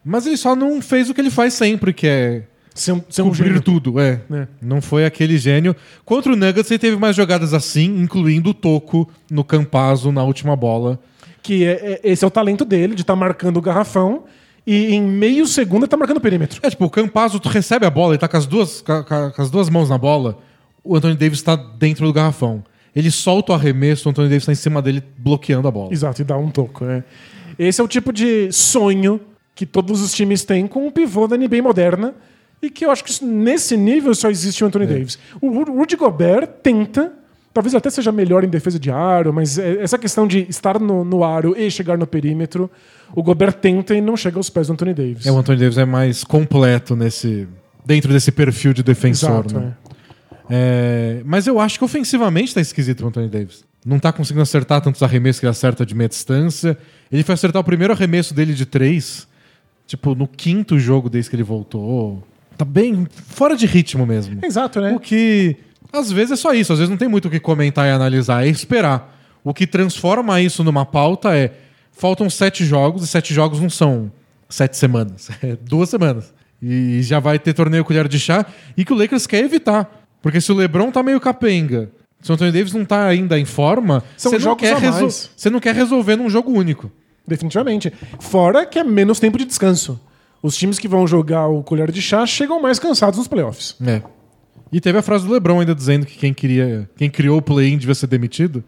mas 0.03 0.27
ele 0.27 0.39
só 0.39 0.57
não 0.57 0.81
fez 0.81 1.11
o 1.11 1.15
que 1.15 1.21
ele 1.21 1.29
faz 1.31 1.53
sempre, 1.53 1.93
que 1.93 2.07
é 2.07 2.45
Ser 2.75 2.93
um, 2.93 3.03
ser 3.11 3.21
um 3.23 3.29
cobrir 3.29 3.45
gênio. 3.45 3.61
tudo, 3.61 4.01
é. 4.01 4.23
É. 4.33 4.49
Não 4.61 4.81
foi 4.81 5.05
aquele 5.05 5.37
gênio. 5.37 5.77
Contra 6.03 6.33
o 6.33 6.37
Nuggets 6.37 6.71
ele 6.71 6.79
teve 6.79 6.97
mais 6.97 7.15
jogadas 7.15 7.53
assim, 7.53 7.85
incluindo 8.01 8.51
o 8.51 8.55
toco 8.55 9.07
no 9.31 9.45
Campazo 9.45 10.11
na 10.11 10.25
última 10.25 10.57
bola. 10.57 10.99
Que 11.43 11.65
é, 11.65 12.01
é- 12.03 12.11
esse 12.11 12.25
é 12.25 12.27
o 12.27 12.31
talento 12.31 12.65
dele, 12.65 12.95
de 12.95 13.03
estar 13.03 13.15
marcando 13.15 13.59
o 13.59 13.63
garrafão 13.63 14.25
e 14.67 14.95
em 14.95 15.03
meio 15.03 15.47
segundo 15.47 15.83
ele 15.83 15.89
tá 15.89 15.97
marcando 15.97 16.19
o 16.19 16.21
perímetro. 16.21 16.61
É, 16.63 16.71
tipo, 16.71 16.85
o 16.85 16.91
Campazzo, 16.91 17.39
tu 17.41 17.49
recebe 17.49 17.85
a 17.87 17.91
bola, 17.91 18.13
ele 18.15 18.19
tá 18.19 18.29
com 18.29 18.37
as 18.37 18.47
duas, 18.47 18.81
ca- 18.81 19.03
com 19.03 19.43
as 19.43 19.51
duas 19.51 19.69
mãos 19.69 19.89
na 19.91 19.99
bola, 19.99 20.39
o 20.83 20.97
Anthony 20.97 21.17
Davis 21.17 21.43
tá 21.43 21.55
dentro 21.57 22.07
do 22.07 22.13
garrafão. 22.13 22.63
Ele 22.95 23.11
solta 23.11 23.53
o 23.53 23.55
arremesso, 23.55 24.09
o 24.09 24.11
Anthony 24.11 24.29
Davis 24.29 24.47
tá 24.47 24.53
em 24.53 24.57
cima 24.57 24.81
dele, 24.81 25.03
bloqueando 25.19 25.67
a 25.67 25.71
bola. 25.71 25.93
Exato, 25.93 26.23
e 26.23 26.25
dá 26.25 26.37
um 26.37 26.51
toco. 26.51 26.85
É. 26.85 27.03
Esse 27.59 27.81
é 27.81 27.85
o 27.85 27.89
tipo 27.89 28.13
de 28.13 28.51
sonho 28.53 29.21
que 29.55 29.67
todos 29.67 30.01
os 30.01 30.13
times 30.13 30.45
têm 30.45 30.67
com 30.67 30.87
um 30.87 30.91
pivô 30.91 31.27
da 31.27 31.37
NBA 31.37 31.63
moderna 31.63 32.15
e 32.63 32.71
que 32.71 32.85
eu 32.85 32.91
acho 32.91 33.05
que 33.05 33.25
nesse 33.25 33.77
nível 33.77 34.15
só 34.15 34.31
existe 34.31 34.65
o 34.65 34.67
Anthony 34.67 34.87
Davis. 34.87 35.19
O 35.41 35.49
Ru- 35.51 35.77
Rudy 35.79 35.97
Gobert 35.97 36.49
tenta, 36.63 37.13
talvez 37.53 37.75
até 37.75 37.91
seja 37.91 38.11
melhor 38.11 38.43
em 38.43 38.49
defesa 38.49 38.79
de 38.79 38.91
aro, 38.91 39.33
mas 39.33 39.59
é- 39.59 39.83
essa 39.83 39.99
questão 39.99 40.27
de 40.27 40.47
estar 40.49 40.81
no, 40.81 41.05
no 41.05 41.23
aro 41.23 41.55
e 41.57 41.71
chegar 41.71 41.99
no 41.99 42.07
perímetro, 42.07 42.71
o 43.15 43.23
Gobert 43.23 43.55
tenta 43.55 43.95
e 43.95 44.01
não 44.01 44.17
chega 44.17 44.39
aos 44.39 44.51
pés 44.51 44.67
do 44.67 44.73
Anthony 44.73 44.95
Davis. 44.95 45.27
É, 45.27 45.33
o 45.33 45.39
Anthony 45.39 45.59
Davis 45.59 45.79
é 45.79 45.85
mais 45.85 46.25
completo 46.25 46.97
nesse 46.97 47.47
dentro 47.85 48.13
desse 48.13 48.33
perfil 48.33 48.73
de 48.73 48.83
defensor. 48.83 49.45
Exato, 49.45 49.61
né? 49.61 49.75
é. 49.91 49.95
É, 50.51 51.23
mas 51.25 51.47
eu 51.47 51.59
acho 51.59 51.79
que 51.79 51.85
ofensivamente 51.85 52.55
tá 52.55 52.61
esquisito 52.61 53.03
o 53.03 53.09
Anthony 53.09 53.29
Davis. 53.29 53.65
Não 53.85 53.99
tá 53.99 54.13
conseguindo 54.13 54.43
acertar 54.43 54.81
tantos 54.81 55.03
arremessos 55.03 55.41
que 55.41 55.47
ele 55.47 55.51
acerta 55.51 55.85
de 55.85 55.95
meia 55.95 56.09
distância. 56.09 56.77
Ele 57.11 57.23
foi 57.23 57.35
acertar 57.35 57.61
o 57.61 57.65
primeiro 57.65 57.93
arremesso 57.93 58.35
dele 58.35 58.55
de 58.55 58.65
três, 58.65 59.27
tipo, 59.87 60.15
no 60.15 60.27
quinto 60.27 60.79
jogo 60.79 61.11
desde 61.11 61.31
que 61.31 61.37
ele 61.37 61.43
voltou. 61.43 62.23
Tá 62.57 62.65
bem 62.65 63.07
fora 63.27 63.57
de 63.57 63.67
ritmo 63.67 64.07
mesmo. 64.07 64.39
Exato, 64.43 64.81
né? 64.81 64.93
O 64.95 65.01
que, 65.01 65.57
às 65.93 66.11
vezes, 66.11 66.33
é 66.33 66.37
só 66.37 66.55
isso. 66.55 66.73
Às 66.73 66.79
vezes 66.79 66.91
não 66.91 66.97
tem 66.97 67.09
muito 67.09 67.29
o 67.29 67.31
que 67.31 67.41
comentar 67.41 67.87
e 67.87 67.91
analisar, 67.91 68.47
é 68.47 68.49
esperar. 68.49 69.13
O 69.43 69.53
que 69.53 69.67
transforma 69.67 70.41
isso 70.41 70.65
numa 70.65 70.87
pauta 70.87 71.37
é: 71.37 71.53
faltam 71.95 72.29
sete 72.29 72.65
jogos, 72.65 73.03
e 73.03 73.07
sete 73.07 73.33
jogos 73.33 73.61
não 73.61 73.71
são 73.71 74.13
sete 74.49 74.77
semanas, 74.77 75.31
é 75.43 75.57
duas 75.57 75.89
semanas. 75.89 76.35
E 76.61 77.03
já 77.03 77.21
vai 77.21 77.39
ter 77.39 77.53
torneio 77.53 77.85
colher 77.85 78.09
de 78.09 78.19
chá, 78.19 78.47
e 78.77 78.85
que 78.85 78.93
o 78.93 78.97
Lakers 78.97 79.27
quer 79.27 79.45
evitar. 79.45 80.03
Porque 80.23 80.41
se 80.41 80.51
o 80.51 80.55
LeBron 80.55 80.91
tá 80.91 81.03
meio 81.03 81.21
capenga, 81.21 81.91
se 82.23 82.31
o 82.31 82.35
Anthony 82.35 82.53
Davis 82.53 82.73
não 82.73 82.85
tá 82.85 83.07
ainda 83.07 83.39
em 83.39 83.45
forma, 83.45 84.03
você 84.17 84.39
não, 84.39 84.57
quer 84.57 84.75
você 85.37 85.51
não 85.51 85.61
quer 85.61 85.75
resolver 85.75 86.17
num 86.17 86.31
jogo 86.31 86.51
único. 86.51 86.91
Definitivamente. 87.27 87.93
Fora 88.19 88.65
que 88.65 88.79
é 88.79 88.85
menos 88.85 89.21
tempo 89.21 89.37
de 89.37 89.45
descanso. 89.45 90.01
Os 90.43 90.57
times 90.57 90.79
que 90.79 90.89
vão 90.89 91.07
jogar 91.07 91.49
o 91.49 91.63
colher 91.63 91.91
de 91.91 92.01
chá 92.01 92.25
chegam 92.27 92.61
mais 92.61 92.79
cansados 92.79 93.19
nos 93.19 93.29
playoffs. 93.29 93.77
É. 93.87 94.03
E 94.73 94.81
teve 94.81 94.99
a 94.99 95.03
frase 95.03 95.27
do 95.27 95.33
LeBron 95.33 95.61
ainda 95.61 95.75
dizendo 95.75 96.07
que 96.07 96.17
quem 96.17 96.33
queria, 96.33 96.89
quem 96.97 97.11
criou 97.11 97.39
o 97.39 97.43
play-in 97.43 97.79
devia 97.79 97.95
ser 97.95 98.07
demitido. 98.07 98.65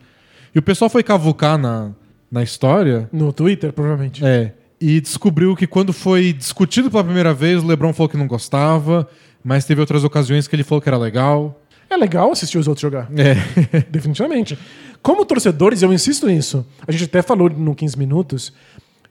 E 0.54 0.58
o 0.58 0.62
pessoal 0.62 0.90
foi 0.90 1.02
cavucar 1.02 1.58
na, 1.58 1.92
na 2.36 2.42
história, 2.42 3.08
No 3.12 3.32
Twitter, 3.32 3.72
provavelmente. 3.72 4.24
é, 4.24 4.52
e 4.80 5.00
descobriu 5.00 5.56
que 5.56 5.66
quando 5.66 5.92
foi 5.92 6.32
discutido 6.32 6.90
pela 6.90 7.02
primeira 7.02 7.32
vez, 7.32 7.62
o 7.62 7.66
LeBron 7.66 7.92
falou 7.94 8.08
que 8.08 8.16
não 8.16 8.26
gostava, 8.26 9.08
mas 9.42 9.64
teve 9.64 9.80
outras 9.80 10.04
ocasiões 10.04 10.46
que 10.46 10.54
ele 10.54 10.62
falou 10.62 10.82
que 10.82 10.88
era 10.88 10.98
legal. 10.98 11.60
É 11.88 11.96
legal 11.96 12.30
assistir 12.30 12.58
os 12.58 12.68
outros 12.68 12.82
jogar. 12.82 13.08
É. 13.16 13.80
Definitivamente. 13.90 14.58
Como 15.02 15.24
torcedores, 15.24 15.82
eu 15.82 15.92
insisto 15.92 16.26
nisso. 16.26 16.66
A 16.86 16.92
gente 16.92 17.04
até 17.04 17.22
falou 17.22 17.48
no 17.48 17.74
15 17.74 17.98
minutos. 17.98 18.52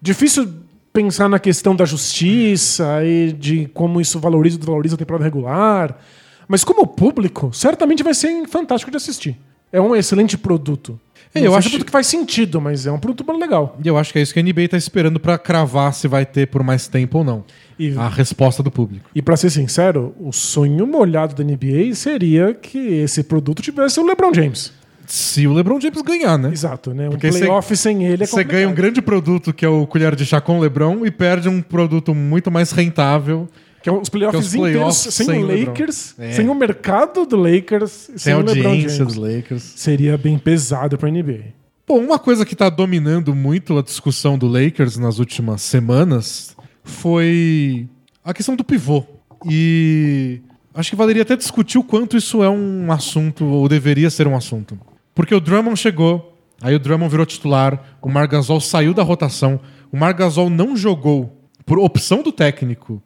Difícil 0.02 0.48
pensar 0.94 1.28
na 1.28 1.40
questão 1.40 1.76
da 1.76 1.86
justiça 1.86 3.04
e 3.04 3.32
de 3.32 3.68
como 3.74 4.00
isso 4.00 4.20
valoriza 4.20 4.56
ou 4.56 4.60
desvaloriza 4.60 4.96
a 4.96 4.98
temporada 4.98 5.24
regular. 5.24 5.98
Mas 6.48 6.64
como 6.64 6.86
público, 6.86 7.50
certamente 7.54 8.04
vai 8.04 8.14
ser 8.14 8.48
fantástico 8.48 8.92
de 8.92 8.98
assistir. 8.98 9.36
É 9.72 9.82
um 9.82 9.96
excelente 9.96 10.38
produto. 10.38 11.00
É, 11.36 11.46
eu 11.48 11.56
acho- 11.56 11.70
que 11.84 11.92
faz 11.92 12.08
sentido, 12.08 12.60
mas 12.62 12.86
é 12.86 12.92
um 12.92 12.98
produto 13.00 13.24
bem 13.24 13.40
legal. 13.40 13.78
E 13.84 13.88
eu 13.88 13.98
acho 13.98 14.12
que 14.14 14.20
é 14.20 14.22
isso 14.22 14.34
que 14.34 14.40
a 14.40 14.44
NBA 14.44 14.70
tá 14.70 14.78
esperando 14.78 15.20
pra 15.20 15.38
cravar 15.38 15.94
se 15.94 16.08
vai 16.08 16.26
ter 16.26 16.48
por 16.48 16.64
mais 16.64 16.88
tempo 16.88 17.18
ou 17.20 17.24
não. 17.24 17.44
E, 17.78 17.94
A 17.98 18.08
resposta 18.08 18.64
do 18.64 18.72
público. 18.72 19.10
e 19.14 19.22
para 19.22 19.36
ser 19.36 19.50
sincero, 19.50 20.16
o 20.20 20.32
sonho 20.32 20.88
molhado 20.88 21.36
da 21.36 21.44
NBA 21.44 21.94
seria 21.94 22.54
que 22.54 22.78
esse 22.80 23.22
produto 23.24 23.62
tivesse 23.62 24.00
o 24.00 24.06
LeBron 24.06 24.34
James. 24.34 24.72
Se 25.08 25.46
o 25.46 25.54
LeBron 25.54 25.80
James 25.80 26.02
ganhar, 26.02 26.36
né? 26.38 26.50
Exato, 26.52 26.92
né? 26.94 27.08
Um 27.08 27.12
Porque 27.12 27.30
playoff 27.30 27.76
sem 27.78 28.06
ele 28.06 28.24
é 28.24 28.26
Você 28.26 28.44
ganha 28.44 28.68
um 28.68 28.74
grande 28.74 29.02
produto 29.04 29.54
que 29.54 29.64
é 29.64 29.70
o 29.70 29.86
colher 29.86 30.16
de 30.16 30.26
chá 30.26 30.42
com 30.42 30.58
o 30.58 30.62
LeBron 30.62 31.06
e 31.06 31.12
perde 31.12 31.48
um 31.48 31.62
produto 31.62 32.16
muito 32.16 32.50
mais 32.50 32.72
rentável 32.72 33.48
Que 33.86 33.90
é 33.90 33.94
os 33.94 34.10
playoffs 34.10 34.32
Que 34.32 34.36
é 34.36 34.40
os 34.40 34.56
inteiros 34.56 34.74
playoffs 34.80 35.14
sem, 35.14 35.26
sem 35.28 35.44
o. 35.44 35.48
Lakers, 35.48 36.16
É. 36.18 36.32
sem 36.32 36.50
o 36.50 36.56
mercado 36.56 37.24
do 37.24 37.36
Lakers, 37.38 37.92
sem, 37.92 38.18
sem 38.18 38.34
a 38.34 38.38
audiência 38.38 39.06
dos 39.06 39.14
Lakers. 39.14 39.62
Seria 39.62 40.18
bem 40.18 40.40
pesado 40.40 40.98
pra 40.98 41.08
NBA. 41.08 41.54
Bom, 41.88 42.00
uma 42.00 42.18
coisa 42.18 42.44
que 42.48 42.56
tá 42.56 42.68
dominando 42.68 43.36
muito 43.36 43.78
a 43.78 43.84
discussão 43.84 44.40
do 44.40 44.48
Lakers 44.48 44.98
nas 44.98 45.20
últimas 45.20 45.62
semanas 45.62 46.58
foi 46.84 47.88
a 48.24 48.34
questão 48.34 48.56
do 48.56 48.64
pivô. 48.64 49.04
E 49.48 50.42
acho 50.74 50.90
que 50.90 50.96
valeria 50.96 51.22
até 51.22 51.36
discutir 51.36 51.78
o 51.78 51.84
quanto 51.84 52.18
isso 52.18 52.42
é 52.44 52.50
um 52.50 52.92
assunto, 52.92 53.46
ou 53.46 53.70
deveria 53.70 54.10
ser 54.10 54.26
um 54.28 54.36
assunto. 54.36 54.80
Porque 55.14 55.36
o 55.36 55.40
Drummond 55.40 55.78
chegou, 55.80 56.36
aí 56.60 56.74
o 56.74 56.80
Drummond 56.80 57.12
virou 57.12 57.26
titular, 57.28 57.98
o 58.02 58.10
Margasol 58.10 58.60
saiu 58.60 58.96
da 58.96 59.04
rotação, 59.04 59.60
o 59.92 59.98
Margasol 59.98 60.50
não 60.50 60.76
jogou 60.76 61.40
por 61.68 61.78
opção 61.78 62.24
do 62.24 62.32
técnico 62.32 63.00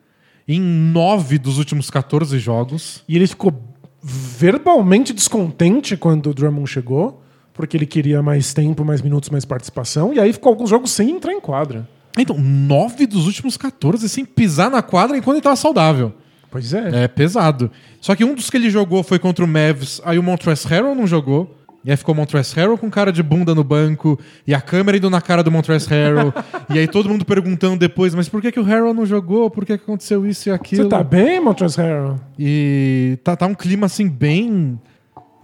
em 0.49 0.59
nove 0.59 1.37
dos 1.37 1.59
últimos 1.59 1.91
14 1.91 2.39
jogos. 2.39 3.03
E 3.07 3.15
ele 3.15 3.27
ficou 3.27 3.53
verbalmente 4.01 5.13
descontente 5.13 5.95
quando 5.95 6.31
o 6.31 6.33
Drummond 6.33 6.67
chegou, 6.67 7.21
porque 7.53 7.77
ele 7.77 7.85
queria 7.85 8.23
mais 8.23 8.51
tempo, 8.51 8.83
mais 8.83 9.01
minutos, 9.01 9.29
mais 9.29 9.45
participação, 9.45 10.11
e 10.11 10.19
aí 10.19 10.33
ficou 10.33 10.49
alguns 10.49 10.71
jogos 10.71 10.91
sem 10.91 11.11
entrar 11.11 11.33
em 11.33 11.39
quadra. 11.39 11.87
Então, 12.17 12.35
nove 12.37 13.05
dos 13.05 13.27
últimos 13.27 13.57
14 13.57 14.09
sem 14.09 14.25
pisar 14.25 14.71
na 14.71 14.81
quadra 14.81 15.15
enquanto 15.15 15.35
ele 15.35 15.39
estava 15.41 15.55
saudável. 15.55 16.13
Pois 16.49 16.73
é. 16.73 17.03
É 17.03 17.07
pesado. 17.07 17.69
Só 18.01 18.15
que 18.15 18.25
um 18.25 18.33
dos 18.33 18.49
que 18.49 18.57
ele 18.57 18.71
jogou 18.71 19.03
foi 19.03 19.19
contra 19.19 19.45
o 19.45 19.47
Mavs, 19.47 20.01
aí 20.03 20.17
o 20.17 20.23
Montrezl 20.23 20.67
Harrell 20.67 20.95
não 20.95 21.05
jogou. 21.05 21.58
E 21.83 21.89
aí 21.91 21.95
ficou 21.97 22.13
o 22.13 22.17
Montrezl 22.17 22.55
Harrell 22.59 22.77
com 22.77 22.89
cara 22.89 23.11
de 23.11 23.23
bunda 23.23 23.55
no 23.55 23.63
banco, 23.63 24.19
e 24.45 24.53
a 24.53 24.59
câmera 24.59 24.97
indo 24.97 25.09
na 25.09 25.21
cara 25.21 25.41
do 25.41 25.49
Montrezl 25.51 25.89
Harrell. 25.89 26.33
e 26.69 26.77
aí 26.77 26.87
todo 26.87 27.07
mundo 27.07 27.23
perguntando 27.23 27.77
depois, 27.77 28.13
mas 28.13 28.27
por 28.27 28.41
que, 28.41 28.51
que 28.51 28.59
o 28.59 28.63
Harrell 28.63 28.93
não 28.93 29.05
jogou? 29.05 29.49
Por 29.49 29.65
que, 29.65 29.77
que 29.77 29.83
aconteceu 29.83 30.25
isso 30.27 30.49
e 30.49 30.51
aquilo? 30.51 30.83
Você 30.83 30.89
tá 30.89 31.03
bem, 31.03 31.39
Montrezl 31.39 31.81
Harrell? 31.81 32.19
E 32.37 33.17
tá, 33.23 33.35
tá 33.35 33.45
um 33.47 33.53
clima 33.55 33.85
assim 33.85 34.07
bem... 34.09 34.79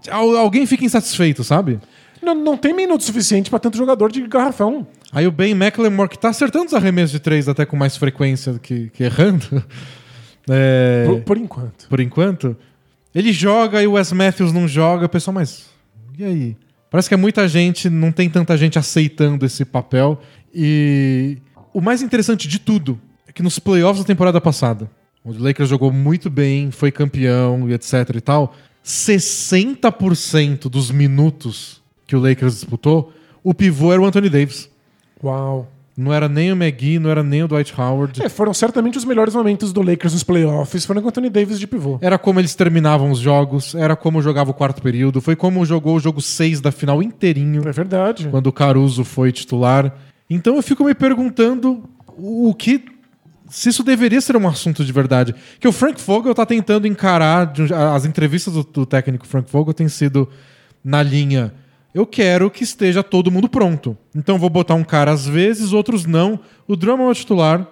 Al- 0.10 0.36
Alguém 0.38 0.66
fica 0.66 0.84
insatisfeito, 0.86 1.44
sabe? 1.44 1.80
Não, 2.22 2.36
não 2.36 2.58
tem 2.58 2.74
minuto 2.74 3.04
suficiente 3.04 3.50
pra 3.50 3.60
tanto 3.60 3.78
jogador 3.78 4.12
de 4.12 4.22
garrafão. 4.28 4.86
Aí 5.12 5.26
o 5.28 5.32
Ben 5.32 5.52
McLemore, 5.52 6.10
que 6.10 6.18
tá 6.20 6.30
acertando 6.30 6.66
os 6.66 6.74
arremessos 6.74 7.12
de 7.12 7.20
três 7.20 7.48
até 7.48 7.66
com 7.66 7.78
mais 7.78 7.96
frequência 7.96 8.52
do 8.54 8.60
que, 8.60 8.90
que 8.90 9.04
errando, 9.04 9.64
é, 10.50 11.06
Por, 11.08 11.22
por 11.22 11.38
enquanto. 11.38 11.88
por 11.88 12.00
enquanto, 12.00 12.58
ele 13.14 13.32
joga 13.32 13.82
e 13.82 13.88
o 13.88 13.94
Wes 13.94 14.12
Matthews 14.12 14.52
não 14.52 14.68
joga. 14.68 15.06
O 15.06 15.10
pessoal, 15.10 15.34
mas 15.36 15.70
e 16.18 16.24
aí? 16.24 16.58
Parece 16.90 17.10
que 17.10 17.14
é 17.14 17.18
muita 17.18 17.48
gente, 17.48 17.90
não 17.90 18.12
tem 18.12 18.30
tanta 18.30 18.56
gente 18.56 18.80
aceitando 18.80 19.46
esse 19.46 19.66
papel. 19.66 20.22
E 20.54 21.38
o 21.74 21.82
mais 21.82 22.02
interessante 22.02 22.48
de 22.48 22.60
tudo 22.60 23.00
é 23.28 23.32
que 23.32 23.44
nos 23.44 23.60
playoffs 23.60 24.02
da 24.04 24.08
temporada 24.08 24.40
passada, 24.40 24.90
onde 25.24 25.40
o 25.40 25.44
Lakers 25.44 25.70
jogou 25.70 25.92
muito 25.92 26.30
bem, 26.30 26.72
foi 26.72 26.92
campeão 26.92 27.70
e 27.70 27.74
etc 27.74 28.16
e 28.16 28.22
tal, 28.22 28.56
60% 28.84 30.70
dos 30.70 30.92
minutos 30.92 31.82
que 32.08 32.16
o 32.16 32.20
Lakers 32.20 32.54
disputou, 32.54 33.12
o 33.44 33.54
pivô 33.54 33.92
era 33.92 34.02
o 34.02 34.06
Anthony 34.06 34.30
Davis. 34.30 34.70
Uau. 35.24 35.70
Não 35.98 36.14
era 36.14 36.28
nem 36.28 36.52
o 36.52 36.56
McGee, 36.56 37.00
não 37.00 37.10
era 37.10 37.24
nem 37.24 37.44
o 37.44 37.48
Dwight 37.48 37.74
Howard. 37.80 38.22
É, 38.22 38.28
foram 38.28 38.54
certamente 38.54 38.98
os 38.98 39.06
melhores 39.06 39.34
momentos 39.34 39.72
do 39.72 39.82
Lakers 39.82 40.12
nos 40.14 40.24
playoffs, 40.24 40.84
foram 40.86 41.02
com 41.02 41.08
Anthony 41.08 41.30
Davis 41.30 41.58
de 41.58 41.66
pivô. 41.66 41.98
Era 42.02 42.18
como 42.18 42.38
eles 42.40 42.54
terminavam 42.54 43.10
os 43.12 43.20
jogos, 43.20 43.74
era 43.76 43.96
como 43.96 44.22
jogava 44.22 44.52
o 44.52 44.54
quarto 44.54 44.82
período, 44.82 45.22
foi 45.22 45.38
como 45.38 45.66
jogou 45.66 45.96
o 45.96 46.00
jogo 46.00 46.20
6 46.22 46.60
da 46.60 46.70
final 46.72 47.02
inteirinho, 47.02 47.66
É 47.68 47.72
verdade. 47.72 48.28
quando 48.30 48.48
o 48.48 48.52
Caruso 48.52 49.06
foi 49.06 49.32
titular. 49.32 49.96
Então 50.30 50.58
eu 50.58 50.62
fico 50.62 50.84
me 50.84 50.94
perguntando 50.94 51.84
o 52.18 52.54
que. 52.54 52.84
Se 53.48 53.70
isso 53.70 53.84
deveria 53.84 54.20
ser 54.20 54.36
um 54.36 54.48
assunto 54.48 54.84
de 54.84 54.92
verdade. 54.92 55.34
Que 55.60 55.68
o 55.68 55.72
Frank 55.72 56.02
Vogel 56.02 56.34
tá 56.34 56.46
tentando 56.46 56.88
encarar. 56.88 57.54
As 57.94 58.04
entrevistas 58.04 58.54
do, 58.56 58.64
do 58.64 58.86
técnico 58.88 59.26
Frank 59.28 59.50
Vogel 59.52 59.74
têm 59.74 59.88
sido 59.88 60.28
na 60.84 61.04
linha. 61.04 61.54
Eu 61.96 62.06
quero 62.06 62.52
que 62.52 62.64
esteja 62.64 63.02
todo 63.02 63.32
mundo 63.32 63.48
pronto. 63.48 63.98
Então 64.14 64.38
vou 64.38 64.50
botar 64.50 64.76
um 64.76 64.84
cara 64.84 65.12
às 65.12 65.26
vezes, 65.26 65.72
outros 65.72 66.06
não. 66.06 66.38
O 66.68 66.76
Drummond 66.76 67.08
é 67.08 67.12
o 67.12 67.16
titular, 67.16 67.66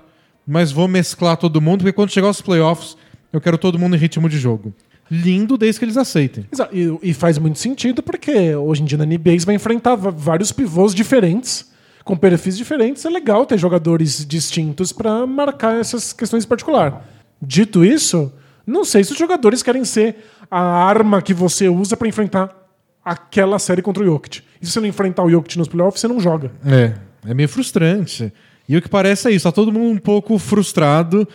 mas 0.48 0.72
vou 0.72 0.88
mesclar 0.88 1.36
todo 1.36 1.60
mundo, 1.62 1.80
porque 1.80 1.92
quando 1.92 2.10
chegar 2.10 2.28
aos 2.28 2.42
playoffs, 2.42 2.96
eu 3.34 3.42
quero 3.42 3.58
todo 3.58 3.78
mundo 3.78 3.98
em 3.98 4.00
ritmo 4.00 4.30
de 4.30 4.40
jogo. 4.40 4.74
Lindo 5.12 5.58
desde 5.58 5.78
que 5.80 5.86
eles 5.86 5.98
aceitem. 5.98 6.48
Exa- 6.52 6.70
E, 6.72 6.98
e 7.04 7.14
faz 7.14 7.38
muito 7.38 7.60
sentido 7.60 8.02
porque 8.02 8.56
hoje 8.56 8.82
em 8.82 8.86
dia 8.86 8.98
na 8.98 9.06
NBA 9.06 9.36
vai 9.46 9.56
enfrentar 9.56 9.96
vários 9.96 10.54
pivôs 10.54 10.96
diferentes, 10.96 11.70
com 12.06 12.16
perfis 12.16 12.58
diferentes. 12.58 13.04
É 13.04 13.10
legal 13.10 13.46
ter 13.46 13.58
jogadores 13.58 14.26
distintos 14.26 14.94
para 14.94 15.28
marcar 15.28 15.76
essas 15.80 16.14
questões 16.14 16.46
em 16.46 16.48
particular. 16.48 17.06
Dito 17.42 17.84
isso, 17.84 18.32
não 18.66 18.86
sei 18.86 19.04
se 19.04 19.12
os 19.12 19.18
jogadores 19.18 19.62
querem 19.62 19.84
ser 19.84 20.16
a 20.50 20.62
arma 20.62 21.22
que 21.22 21.34
você 21.34 21.68
usa 21.68 21.98
para 21.98 22.08
enfrentar 22.08 22.63
aquela 23.04 23.60
série 23.60 23.82
contra 23.82 24.04
o 24.04 24.06
Jokic. 24.06 24.42
E 24.62 24.66
se 24.66 24.72
você 24.72 24.80
não 24.80 24.88
enfrentar 24.88 25.24
o 25.24 25.30
Jokic 25.30 25.58
nos 25.58 25.68
playoffs, 25.68 26.00
você 26.00 26.08
não 26.08 26.20
joga. 26.20 26.52
É, 26.66 26.94
é 27.30 27.34
meio 27.34 27.50
frustrante. 27.50 28.32
E 28.68 28.78
o 28.78 28.82
que 28.82 28.88
parece 28.90 29.28
é 29.28 29.32
isso, 29.32 29.44
tá 29.44 29.52
todo 29.52 29.72
mundo 29.72 29.96
um 29.96 29.98
pouco 29.98 30.38
frustrado. 30.38 31.28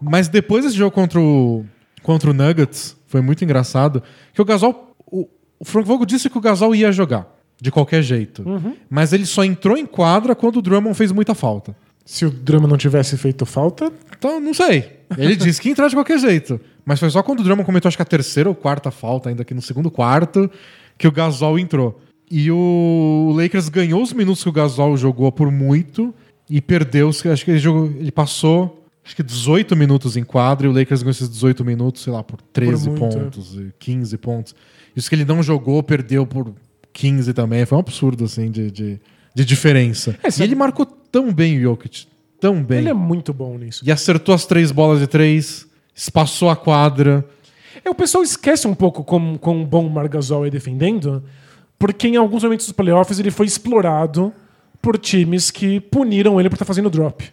Mas 0.00 0.28
depois 0.28 0.64
desse 0.64 0.76
jogo 0.76 0.92
contra 0.92 1.20
o, 1.20 1.64
contra 2.02 2.30
o 2.30 2.32
Nuggets, 2.32 2.96
foi 3.06 3.20
muito 3.20 3.44
engraçado, 3.44 4.02
que 4.32 4.40
o 4.40 4.44
Gasol. 4.44 4.94
O, 5.06 5.28
o 5.58 5.64
Frank 5.64 5.86
Vogel 5.86 6.06
disse 6.06 6.30
que 6.30 6.38
o 6.38 6.40
Gasol 6.40 6.74
ia 6.74 6.92
jogar, 6.92 7.26
de 7.60 7.70
qualquer 7.70 8.02
jeito. 8.02 8.44
Mas 8.88 9.12
ele 9.12 9.26
só 9.26 9.44
entrou 9.44 9.76
em 9.76 9.84
quadra 9.84 10.34
quando 10.34 10.58
o 10.58 10.62
Drummond 10.62 10.96
fez 10.96 11.10
muita 11.12 11.34
falta. 11.34 11.74
Se 12.04 12.24
o 12.24 12.30
drama 12.30 12.66
não 12.66 12.76
tivesse 12.76 13.16
feito 13.18 13.44
falta, 13.44 13.92
Então, 14.16 14.40
não 14.40 14.54
sei. 14.54 15.00
Ele 15.18 15.36
disse 15.36 15.60
que 15.60 15.68
ia 15.68 15.72
entrar 15.72 15.88
de 15.88 15.94
qualquer 15.94 16.18
jeito. 16.18 16.60
Mas 16.84 16.98
foi 16.98 17.10
só 17.10 17.22
quando 17.22 17.40
o 17.40 17.42
Drummond 17.42 17.66
cometeu, 17.66 17.88
acho 17.88 17.96
que 17.96 18.02
a 18.02 18.06
terceira 18.06 18.48
ou 18.48 18.54
quarta 18.54 18.90
falta, 18.90 19.28
ainda 19.28 19.42
aqui 19.42 19.54
no 19.54 19.62
segundo 19.62 19.90
quarto, 19.90 20.50
que 21.00 21.08
o 21.08 21.12
Gasol 21.12 21.58
entrou. 21.58 21.98
E 22.30 22.50
o 22.50 23.32
Lakers 23.34 23.70
ganhou 23.70 24.02
os 24.02 24.12
minutos 24.12 24.42
que 24.42 24.50
o 24.50 24.52
Gasol 24.52 24.98
jogou 24.98 25.32
por 25.32 25.50
muito 25.50 26.14
e 26.48 26.60
perdeu. 26.60 27.08
Acho 27.08 27.44
que 27.44 27.50
ele, 27.50 27.58
jogou, 27.58 27.86
ele 27.86 28.12
passou 28.12 28.84
acho 29.02 29.16
que 29.16 29.22
18 29.22 29.74
minutos 29.74 30.14
em 30.14 30.22
quadra 30.22 30.66
e 30.66 30.70
o 30.70 30.72
Lakers 30.72 31.02
ganhou 31.02 31.12
esses 31.12 31.28
18 31.28 31.64
minutos, 31.64 32.02
sei 32.02 32.12
lá, 32.12 32.22
por 32.22 32.38
13 32.52 32.90
muito, 32.90 33.02
é. 33.04 33.08
pontos, 33.08 33.54
e 33.54 33.72
15 33.78 34.18
pontos. 34.18 34.54
Isso 34.94 35.08
que 35.08 35.16
ele 35.16 35.24
não 35.24 35.42
jogou, 35.42 35.82
perdeu 35.82 36.26
por 36.26 36.52
15 36.92 37.32
também. 37.32 37.64
Foi 37.64 37.78
um 37.78 37.80
absurdo, 37.80 38.24
assim, 38.24 38.50
de, 38.50 38.70
de, 38.70 39.00
de 39.34 39.44
diferença. 39.44 40.14
É, 40.22 40.28
e 40.28 40.42
ele 40.42 40.54
marcou 40.54 40.84
tão 40.84 41.32
bem 41.32 41.58
o 41.58 41.62
Jokic. 41.62 42.06
Tão 42.38 42.62
bem. 42.62 42.80
ele 42.80 42.90
é 42.90 42.94
muito 42.94 43.32
bom 43.32 43.56
nisso. 43.56 43.82
E 43.86 43.90
acertou 43.90 44.34
as 44.34 44.44
três 44.44 44.70
bolas 44.70 45.00
de 45.00 45.06
três, 45.06 45.66
espaçou 45.94 46.50
a 46.50 46.56
quadra. 46.56 47.26
É, 47.84 47.90
o 47.90 47.94
pessoal 47.94 48.22
esquece 48.24 48.66
um 48.66 48.74
pouco 48.74 49.02
como, 49.04 49.38
como 49.38 49.64
bom 49.64 49.86
o 49.86 49.90
Margasol 49.90 50.46
é 50.46 50.50
defendendo, 50.50 51.22
porque 51.78 52.08
em 52.08 52.16
alguns 52.16 52.42
momentos 52.42 52.66
dos 52.66 52.72
playoffs 52.72 53.18
ele 53.18 53.30
foi 53.30 53.46
explorado 53.46 54.32
por 54.82 54.98
times 54.98 55.50
que 55.50 55.78
puniram 55.80 56.38
ele 56.40 56.48
por 56.48 56.54
estar 56.56 56.64
fazendo 56.64 56.90
drop. 56.90 57.24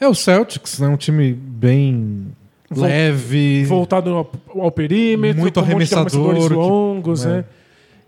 É 0.00 0.06
o 0.06 0.14
Celtics, 0.14 0.78
né? 0.78 0.86
Um 0.88 0.96
time 0.96 1.32
bem 1.32 2.28
Vol- 2.70 2.84
leve. 2.86 3.64
Voltado 3.64 4.10
ao, 4.14 4.30
ao 4.60 4.70
perímetro, 4.70 5.40
Muito 5.40 5.54
com 5.54 5.60
um 5.60 5.64
arremessador, 5.64 6.30
arremessadores 6.30 6.48
que- 6.48 6.54
longos, 6.54 7.26
é. 7.26 7.44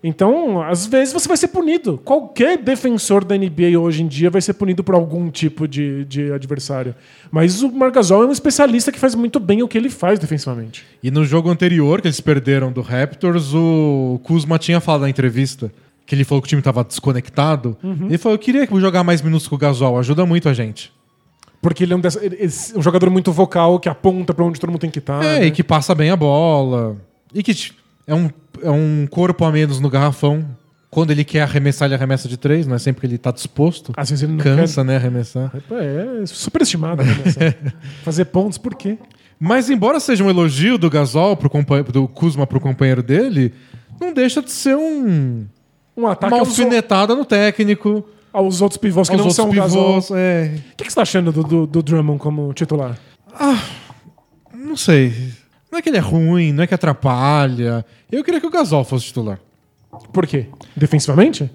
Né? 0.02 0.08
Então, 0.10 0.62
às 0.62 0.86
vezes 0.86 1.12
você 1.12 1.28
vai 1.28 1.36
ser 1.36 1.48
punido. 1.48 1.98
Qualquer 2.04 2.56
defensor 2.58 3.24
da 3.24 3.36
NBA 3.36 3.78
hoje 3.78 4.02
em 4.02 4.06
dia 4.08 4.30
vai 4.30 4.40
ser 4.40 4.54
punido 4.54 4.82
por 4.82 4.94
algum 4.94 5.30
tipo 5.30 5.68
de, 5.68 6.04
de 6.06 6.32
adversário. 6.32 6.94
Mas 7.30 7.62
o 7.62 7.70
Margasol 7.70 8.22
é 8.22 8.26
um 8.26 8.32
especialista 8.32 8.90
que 8.90 8.98
faz 8.98 9.14
muito 9.14 9.38
bem 9.38 9.62
o 9.62 9.68
que 9.68 9.76
ele 9.76 9.90
faz 9.90 10.18
defensivamente. 10.18 10.84
E 11.02 11.10
no 11.10 11.24
jogo 11.24 11.50
anterior, 11.50 12.00
que 12.00 12.08
eles 12.08 12.20
perderam 12.20 12.72
do 12.72 12.80
Raptors, 12.80 13.52
o 13.54 14.18
Kuzma 14.22 14.58
tinha 14.58 14.80
falado 14.80 15.02
na 15.02 15.10
entrevista 15.10 15.70
que 16.06 16.14
ele 16.14 16.24
falou 16.24 16.42
que 16.42 16.46
o 16.46 16.48
time 16.48 16.60
estava 16.60 16.82
desconectado. 16.82 17.76
Uhum. 17.82 18.06
Ele 18.06 18.18
falou: 18.18 18.34
Eu 18.34 18.38
queria 18.40 18.66
jogar 18.80 19.04
mais 19.04 19.22
minutos 19.22 19.46
com 19.46 19.54
o 19.54 19.58
Gasol, 19.58 19.96
ajuda 19.98 20.26
muito 20.26 20.48
a 20.48 20.52
gente. 20.52 20.92
Porque 21.62 21.84
ele 21.84 21.92
é 21.92 21.96
um, 21.96 22.00
dessa- 22.00 22.24
ele- 22.24 22.36
ele 22.40 22.52
um 22.74 22.82
jogador 22.82 23.10
muito 23.10 23.30
vocal 23.30 23.78
que 23.78 23.88
aponta 23.88 24.32
pra 24.32 24.44
onde 24.44 24.58
todo 24.58 24.70
mundo 24.70 24.80
tem 24.80 24.90
que 24.90 24.98
estar. 24.98 25.22
é, 25.22 25.44
e 25.46 25.50
que 25.50 25.62
passa 25.62 25.94
bem 25.94 26.10
a 26.10 26.16
bola. 26.16 26.96
E 27.34 27.42
que 27.42 27.52
é 28.10 28.14
um, 28.14 28.30
é 28.62 28.70
um 28.70 29.06
corpo 29.08 29.44
a 29.44 29.52
menos 29.52 29.80
no 29.80 29.88
garrafão. 29.88 30.44
Quando 30.90 31.12
ele 31.12 31.22
quer 31.24 31.42
arremessar, 31.42 31.86
ele 31.86 31.94
arremessa 31.94 32.28
de 32.28 32.36
três, 32.36 32.66
não 32.66 32.74
é 32.74 32.78
sempre 32.78 33.00
que 33.02 33.06
ele 33.06 33.16
tá 33.16 33.30
disposto. 33.30 33.92
Às 33.96 34.10
vezes 34.10 34.24
ele 34.24 34.32
não 34.32 34.38
Cansa, 34.42 34.82
né, 34.82 34.96
arremessar. 34.96 35.48
quer. 35.50 35.62
É 36.22 36.26
superestimado. 36.26 37.02
Nessa- 37.04 37.54
Fazer 38.02 38.24
pontos, 38.24 38.58
por 38.58 38.74
quê? 38.74 38.98
Mas 39.38 39.70
embora 39.70 40.00
seja 40.00 40.24
um 40.24 40.28
elogio 40.28 40.76
do 40.76 40.90
Gasol 40.90 41.36
pro 41.36 41.48
do 41.92 42.08
Kuzma 42.08 42.46
pro 42.46 42.58
companheiro 42.60 43.02
dele, 43.04 43.54
não 44.00 44.12
deixa 44.12 44.42
de 44.42 44.50
ser 44.50 44.76
um 44.76 45.46
Um 45.96 46.06
ataque 46.08 46.34
uma 46.34 46.40
alfinetada 46.40 47.14
no 47.14 47.24
técnico, 47.24 48.04
aos 48.32 48.60
outros 48.60 48.76
pivôs 48.76 49.08
que 49.08 49.16
não 49.16 49.30
são 49.30 49.48
Gasol. 49.50 50.00
pivôs. 50.00 50.10
É, 50.12 50.54
O 50.72 50.76
que, 50.76 50.84
que 50.84 50.90
você 50.90 50.96
tá 50.96 51.02
achando 51.02 51.30
do, 51.32 51.42
do, 51.44 51.66
do 51.66 51.82
Drummond 51.84 52.18
como 52.18 52.52
titular? 52.52 52.98
não 54.52 54.76
sei. 54.76 55.12
Não 55.70 55.78
é 55.78 55.82
que 55.82 55.88
ele 55.88 55.98
é 55.98 56.00
ruim, 56.00 56.52
não 56.52 56.64
é 56.64 56.66
que 56.66 56.74
atrapalha. 56.74 57.84
Eu 58.10 58.24
queria 58.24 58.40
que 58.40 58.46
o 58.46 58.50
Gasol 58.50 58.84
fosse 58.84 59.06
titular. 59.06 59.38
Por 60.12 60.26
quê? 60.26 60.46
Defensivamente? 60.76 61.50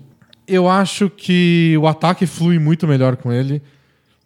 Eu 0.48 0.70
acho 0.70 1.10
que 1.10 1.76
o 1.80 1.88
ataque 1.88 2.26
flui 2.26 2.60
muito 2.60 2.88
melhor 2.88 3.16
com 3.18 3.32
ele. 3.32 3.62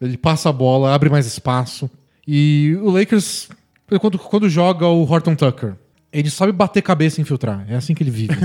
Ele 0.01 0.17
passa 0.17 0.49
a 0.49 0.53
bola, 0.53 0.93
abre 0.93 1.09
mais 1.09 1.25
espaço. 1.25 1.89
E 2.27 2.77
o 2.81 2.89
Lakers, 2.89 3.49
quando, 3.99 4.19
quando 4.19 4.49
joga 4.49 4.85
o 4.85 5.09
Horton 5.09 5.35
Tucker, 5.35 5.73
ele 6.11 6.29
sabe 6.29 6.51
bater 6.51 6.81
cabeça 6.81 7.19
e 7.19 7.21
infiltrar. 7.21 7.65
É 7.67 7.75
assim 7.75 7.93
que 7.93 8.03
ele 8.03 8.11
vive. 8.11 8.35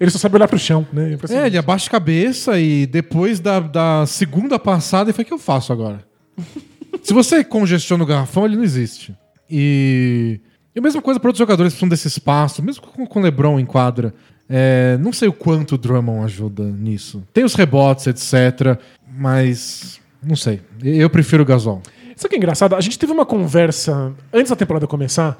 Ele 0.00 0.10
só 0.10 0.18
sabe 0.18 0.34
olhar 0.34 0.48
pro 0.48 0.58
chão, 0.58 0.84
né? 0.92 1.16
É, 1.30 1.46
ele 1.46 1.56
abaixa 1.56 1.86
a 1.86 1.90
cabeça 1.90 2.58
e 2.58 2.84
depois 2.84 3.38
da, 3.38 3.60
da 3.60 4.04
segunda 4.06 4.58
passada, 4.58 5.08
ele 5.08 5.12
fala: 5.12 5.22
o 5.22 5.26
que 5.26 5.32
eu 5.32 5.38
faço 5.38 5.72
agora? 5.72 6.04
Se 7.00 7.12
você 7.12 7.44
congestiona 7.44 8.02
o 8.02 8.06
garrafão, 8.06 8.44
ele 8.44 8.56
não 8.56 8.64
existe. 8.64 9.14
E, 9.50 10.40
e 10.74 10.78
a 10.78 10.82
mesma 10.82 11.00
coisa 11.02 11.20
para 11.20 11.28
outros 11.28 11.38
jogadores 11.38 11.72
que 11.72 11.78
precisam 11.78 11.88
desse 11.88 12.08
espaço, 12.08 12.62
mesmo 12.62 12.82
com, 12.82 13.20
o 13.20 13.22
LeBron 13.22 13.58
em 13.58 13.66
quadra. 13.66 14.14
É, 14.48 14.98
não 15.00 15.12
sei 15.12 15.28
o 15.28 15.32
quanto 15.32 15.76
o 15.76 15.78
Drummond 15.78 16.24
ajuda 16.24 16.64
nisso. 16.64 17.22
Tem 17.32 17.44
os 17.44 17.54
rebotes, 17.54 18.06
etc. 18.06 18.78
Mas 19.16 20.00
não 20.22 20.36
sei. 20.36 20.60
Eu 20.82 21.08
prefiro 21.08 21.42
o 21.42 21.46
Gasol. 21.46 21.82
Sabe 22.16 22.26
o 22.26 22.28
que 22.28 22.36
é 22.36 22.38
engraçado? 22.38 22.74
A 22.74 22.80
gente 22.80 22.98
teve 22.98 23.12
uma 23.12 23.26
conversa 23.26 24.12
antes 24.32 24.50
da 24.50 24.56
temporada 24.56 24.86
começar 24.86 25.38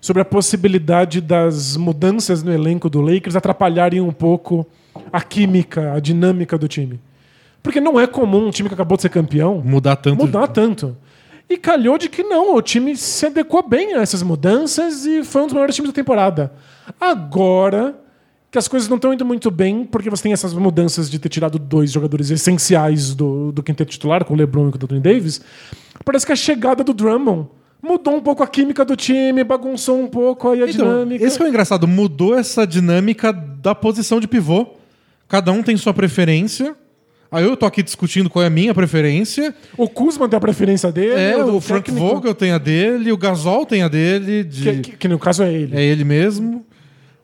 sobre 0.00 0.20
a 0.20 0.24
possibilidade 0.24 1.20
das 1.20 1.76
mudanças 1.76 2.42
no 2.42 2.52
elenco 2.52 2.90
do 2.90 3.00
Lakers 3.00 3.36
atrapalharem 3.36 4.00
um 4.00 4.12
pouco 4.12 4.66
a 5.12 5.20
química, 5.20 5.92
a 5.94 6.00
dinâmica 6.00 6.58
do 6.58 6.68
time. 6.68 7.00
Porque 7.62 7.80
não 7.80 7.98
é 7.98 8.06
comum 8.06 8.48
um 8.48 8.50
time 8.50 8.68
que 8.68 8.74
acabou 8.74 8.96
de 8.96 9.02
ser 9.02 9.08
campeão 9.08 9.62
Mudar 9.64 9.96
tanto. 9.96 10.16
mudar 10.16 10.46
tanto. 10.48 10.94
E 11.48 11.56
calhou 11.58 11.98
de 11.98 12.08
que 12.08 12.22
não, 12.22 12.54
o 12.54 12.62
time 12.62 12.96
se 12.96 13.26
adequou 13.26 13.62
bem 13.66 13.94
a 13.94 14.00
essas 14.00 14.22
mudanças 14.22 15.04
e 15.04 15.22
foi 15.22 15.42
um 15.42 15.46
dos 15.46 15.54
maiores 15.54 15.74
times 15.74 15.90
da 15.90 15.94
temporada. 15.94 16.52
Agora 17.00 18.00
que 18.50 18.58
as 18.58 18.68
coisas 18.68 18.88
não 18.88 18.96
estão 18.96 19.12
indo 19.12 19.24
muito 19.24 19.50
bem, 19.50 19.84
porque 19.84 20.08
você 20.08 20.22
tem 20.22 20.32
essas 20.32 20.54
mudanças 20.54 21.10
de 21.10 21.18
ter 21.18 21.28
tirado 21.28 21.58
dois 21.58 21.90
jogadores 21.90 22.30
essenciais 22.30 23.12
do, 23.12 23.50
do 23.50 23.64
quinteto 23.64 23.90
titular, 23.90 24.24
com 24.24 24.32
o 24.32 24.36
LeBron 24.36 24.68
e 24.68 24.70
com 24.70 24.78
o 24.78 24.80
Anthony 24.84 25.00
Davis, 25.00 25.40
parece 26.04 26.24
que 26.24 26.30
a 26.30 26.36
chegada 26.36 26.84
do 26.84 26.94
Drummond 26.94 27.48
mudou 27.82 28.14
um 28.14 28.20
pouco 28.20 28.44
a 28.44 28.46
química 28.46 28.84
do 28.84 28.94
time, 28.94 29.42
bagunçou 29.42 30.00
um 30.00 30.06
pouco 30.06 30.50
aí 30.50 30.62
a 30.62 30.68
Então, 30.68 30.86
dinâmica. 30.86 31.24
esse 31.24 31.42
é 31.42 31.44
o 31.44 31.48
engraçado, 31.48 31.88
mudou 31.88 32.38
essa 32.38 32.64
dinâmica 32.64 33.32
da 33.32 33.74
posição 33.74 34.20
de 34.20 34.28
pivô. 34.28 34.68
Cada 35.28 35.50
um 35.50 35.60
tem 35.60 35.76
sua 35.76 35.92
preferência. 35.92 36.76
Aí 37.34 37.44
eu 37.44 37.56
tô 37.56 37.66
aqui 37.66 37.82
discutindo 37.82 38.30
qual 38.30 38.42
é 38.42 38.46
a 38.46 38.50
minha 38.50 38.72
preferência. 38.74 39.54
O 39.76 39.88
Kuzma 39.88 40.28
tem 40.28 40.36
a 40.36 40.40
preferência 40.40 40.92
dele, 40.92 41.14
É, 41.14 41.36
do 41.42 41.56
o 41.56 41.60
Frank 41.60 41.90
técnico, 41.90 42.14
Vogel 42.16 42.34
tem 42.34 42.52
a 42.52 42.58
dele, 42.58 43.10
o 43.10 43.16
Gasol 43.16 43.66
tem 43.66 43.82
a 43.82 43.88
dele, 43.88 44.44
de- 44.44 44.62
Que, 44.62 44.78
que- 44.80 44.96
que 44.96 45.08
no 45.08 45.18
caso 45.18 45.42
é 45.42 45.52
ele. 45.52 45.76
é 45.76 45.82
ele 45.82 46.04
mesmo. 46.04 46.64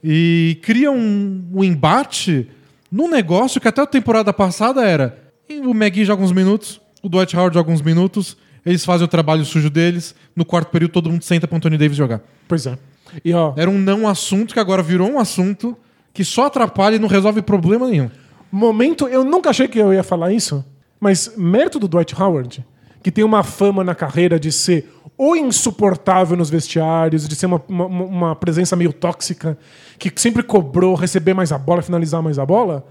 E 0.02 0.58
cria 0.62 0.90
um, 0.90 1.44
um 1.52 1.62
embate 1.62 2.48
num 2.90 3.08
negócio 3.08 3.60
que 3.60 3.68
até 3.68 3.80
a 3.82 3.86
temporada 3.86 4.32
passada 4.32 4.82
era 4.84 5.16
o 5.64 5.70
McGee 5.70 6.04
joga 6.04 6.22
uns 6.22 6.32
minutos, 6.32 6.80
o 7.02 7.08
Dwight 7.08 7.36
Howard 7.36 7.54
joga 7.54 7.70
uns 7.70 7.82
minutos, 7.82 8.36
eles 8.64 8.84
fazem 8.84 9.04
o 9.04 9.08
trabalho 9.08 9.44
sujo 9.44 9.68
deles, 9.70 10.14
no 10.34 10.44
quarto 10.44 10.70
período 10.70 10.92
todo 10.92 11.10
mundo 11.10 11.22
senta 11.22 11.46
pro 11.46 11.56
Anthony 11.56 11.76
Davis 11.76 11.96
jogar. 11.96 12.20
Pois 12.48 12.66
é. 12.66 12.78
E 13.24 13.32
ó, 13.34 13.52
Era 13.56 13.68
um 13.68 13.78
não 13.78 14.06
assunto 14.08 14.54
que 14.54 14.60
agora 14.60 14.82
virou 14.82 15.10
um 15.10 15.18
assunto 15.18 15.76
que 16.14 16.24
só 16.24 16.46
atrapalha 16.46 16.96
e 16.96 16.98
não 16.98 17.08
resolve 17.08 17.42
problema 17.42 17.88
nenhum. 17.88 18.10
Momento, 18.50 19.06
eu 19.08 19.24
nunca 19.24 19.50
achei 19.50 19.68
que 19.68 19.78
eu 19.78 19.92
ia 19.92 20.02
falar 20.02 20.32
isso, 20.32 20.64
Mas 20.98 21.32
mérito 21.36 21.78
do 21.78 21.88
Dwight 21.88 22.14
Howard, 22.20 22.64
que 23.02 23.10
tem 23.10 23.24
uma 23.24 23.42
fama 23.42 23.82
na 23.82 23.94
carreira 23.94 24.38
de 24.38 24.52
ser 24.52 24.90
o 25.16 25.36
insuportável 25.36 26.36
nos 26.36 26.50
vestiários, 26.50 27.28
de 27.28 27.34
ser 27.34 27.46
uma, 27.46 27.62
uma, 27.68 27.86
uma 27.86 28.36
presença 28.36 28.74
meio 28.76 28.92
tóxica, 28.92 29.56
que 29.98 30.12
sempre 30.16 30.42
cobrou 30.42 30.94
receber 30.94 31.34
mais 31.34 31.52
a 31.52 31.58
bola, 31.58 31.82
finalizar 31.82 32.22
mais 32.22 32.38
a 32.38 32.46
bola. 32.46 32.86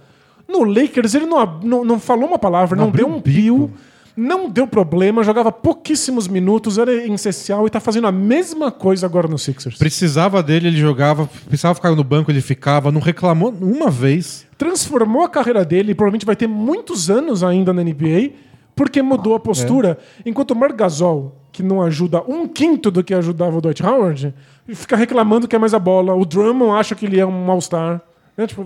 No 0.48 0.64
Lakers 0.64 1.14
ele 1.14 1.26
não, 1.26 1.60
não, 1.62 1.86
não 1.86 2.00
falou 2.00 2.28
uma 2.28 2.40
palavra, 2.40 2.76
não, 2.76 2.86
Não 2.86 2.92
deu 2.92 3.08
um 3.08 3.22
pio, 3.22 3.72
não 4.16 4.50
deu 4.50 4.68
problema, 4.68 5.24
jogava 5.24 5.52
pouquíssimos 5.52 6.28
minutos, 6.28 6.78
era 6.78 6.94
essencial 6.94 7.66
e 7.66 7.70
tá 7.70 7.80
fazendo 7.80 8.08
a 8.08 8.12
mesma 8.12 8.72
coisa 8.72 9.06
agora 9.06 9.28
no 9.28 9.38
Sixers. 9.38 9.78
Precisava 9.78 10.44
dele, 10.44 10.68
ele 10.68 10.78
jogava. 10.78 11.30
Precisava 11.46 11.76
ficar 11.76 11.92
no 11.96 12.04
banco, 12.04 12.30
ele 12.30 12.42
ficava. 12.42 12.92
Não 12.92 13.00
reclamou 13.00 13.54
uma 13.62 13.90
vez. 13.90 14.49
Transformou 14.60 15.24
a 15.24 15.30
carreira 15.30 15.64
dele 15.66 15.94
e 15.94 15.96
provavelmente 15.96 16.26
vai 16.26 16.36
ter 16.36 16.46
muitos 16.46 17.10
anos 17.10 17.44
ainda 17.44 17.74
na 17.74 17.82
NBA 17.82 18.32
porque 18.76 19.02
mudou 19.02 19.34
a 19.34 19.40
postura. 19.40 19.98
Enquanto 20.26 20.52
o 20.52 20.56
Marc 20.56 20.76
Gasol, 20.76 21.36
que 21.52 21.64
não 21.64 21.82
ajuda 21.82 22.22
um 22.28 22.48
quinto 22.48 22.92
do 22.92 23.04
que 23.04 23.14
ajudava 23.14 23.58
o 23.58 23.62
Dwight 23.62 23.84
Howard, 23.84 24.34
fica 24.74 24.96
reclamando 24.96 25.48
que 25.48 25.56
é 25.56 25.60
mais 25.60 25.74
a 25.74 25.80
bola. 25.80 26.14
O 26.14 26.24
Drummond 26.26 26.78
acha 26.80 26.94
que 26.94 27.06
ele 27.06 27.20
é 27.20 27.26
um 27.26 27.50
All-Star. 27.50 28.02
Né? 28.38 28.48
Tipo, 28.48 28.66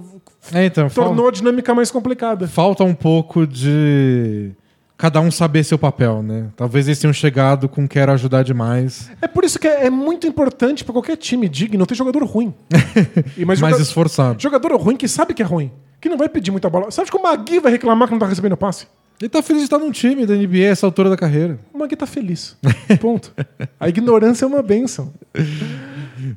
É, 0.54 0.66
então, 0.66 0.90
fal- 0.90 1.06
tornou 1.06 1.28
a 1.28 1.32
dinâmica 1.32 1.74
mais 1.74 1.90
complicada. 1.90 2.48
falta 2.48 2.84
um 2.84 2.94
pouco 2.94 3.46
de. 3.48 4.52
Cada 4.98 5.20
um 5.20 5.32
saber 5.32 5.64
seu 5.64 5.78
papel, 5.78 6.22
né? 6.22 6.48
Talvez 6.56 6.88
eles 6.88 7.00
tenham 7.00 7.12
chegado 7.14 7.68
com 7.68 7.88
quero 7.88 8.12
ajudar 8.14 8.44
demais. 8.44 9.10
É 9.22 9.28
por 9.28 9.44
isso 9.44 9.58
que 9.60 9.68
é, 9.68 9.88
é 9.88 9.90
muito 9.90 10.28
importante 10.28 10.84
para 10.84 10.94
qualquer 10.94 11.18
time 11.18 11.50
digno 11.50 11.86
ter 11.86 11.96
jogador 11.96 12.24
ruim. 12.24 12.54
E 13.38 13.44
mais 13.44 13.60
mais 13.60 13.74
joga- 13.74 13.84
esforçado. 13.84 14.42
jogador 14.42 14.76
ruim 14.80 14.96
que 14.96 15.08
sabe 15.08 15.34
que 15.34 15.42
é 15.42 15.46
ruim. 15.46 15.72
Que 16.00 16.08
não 16.10 16.18
vai 16.18 16.30
pedir 16.30 16.52
muita 16.52 16.70
bola. 16.70 16.88
Acha 16.88 17.06
que 17.06 17.18
o 17.18 17.22
Magui 17.24 17.60
vai 17.60 17.72
reclamar 17.72 18.08
que 18.08 18.14
não 18.14 18.20
tá 18.20 18.28
recebendo 18.28 18.56
passe? 18.56 18.86
Ele 19.22 19.30
tá 19.30 19.42
feliz 19.42 19.62
de 19.62 19.66
estar 19.68 19.78
num 19.80 19.92
time 19.92 20.26
da 20.26 20.36
NBA 20.36 20.66
essa 20.66 20.86
altura 20.86 21.10
da 21.10 21.16
carreira. 21.18 21.58
O 21.74 21.78
Magui 21.78 21.96
tá 21.96 22.06
feliz. 22.06 22.56
Ponto. 23.00 23.32
A 23.80 23.88
ignorância 23.90 24.46
é 24.46 24.48
uma 24.48 24.62
benção. 24.62 25.14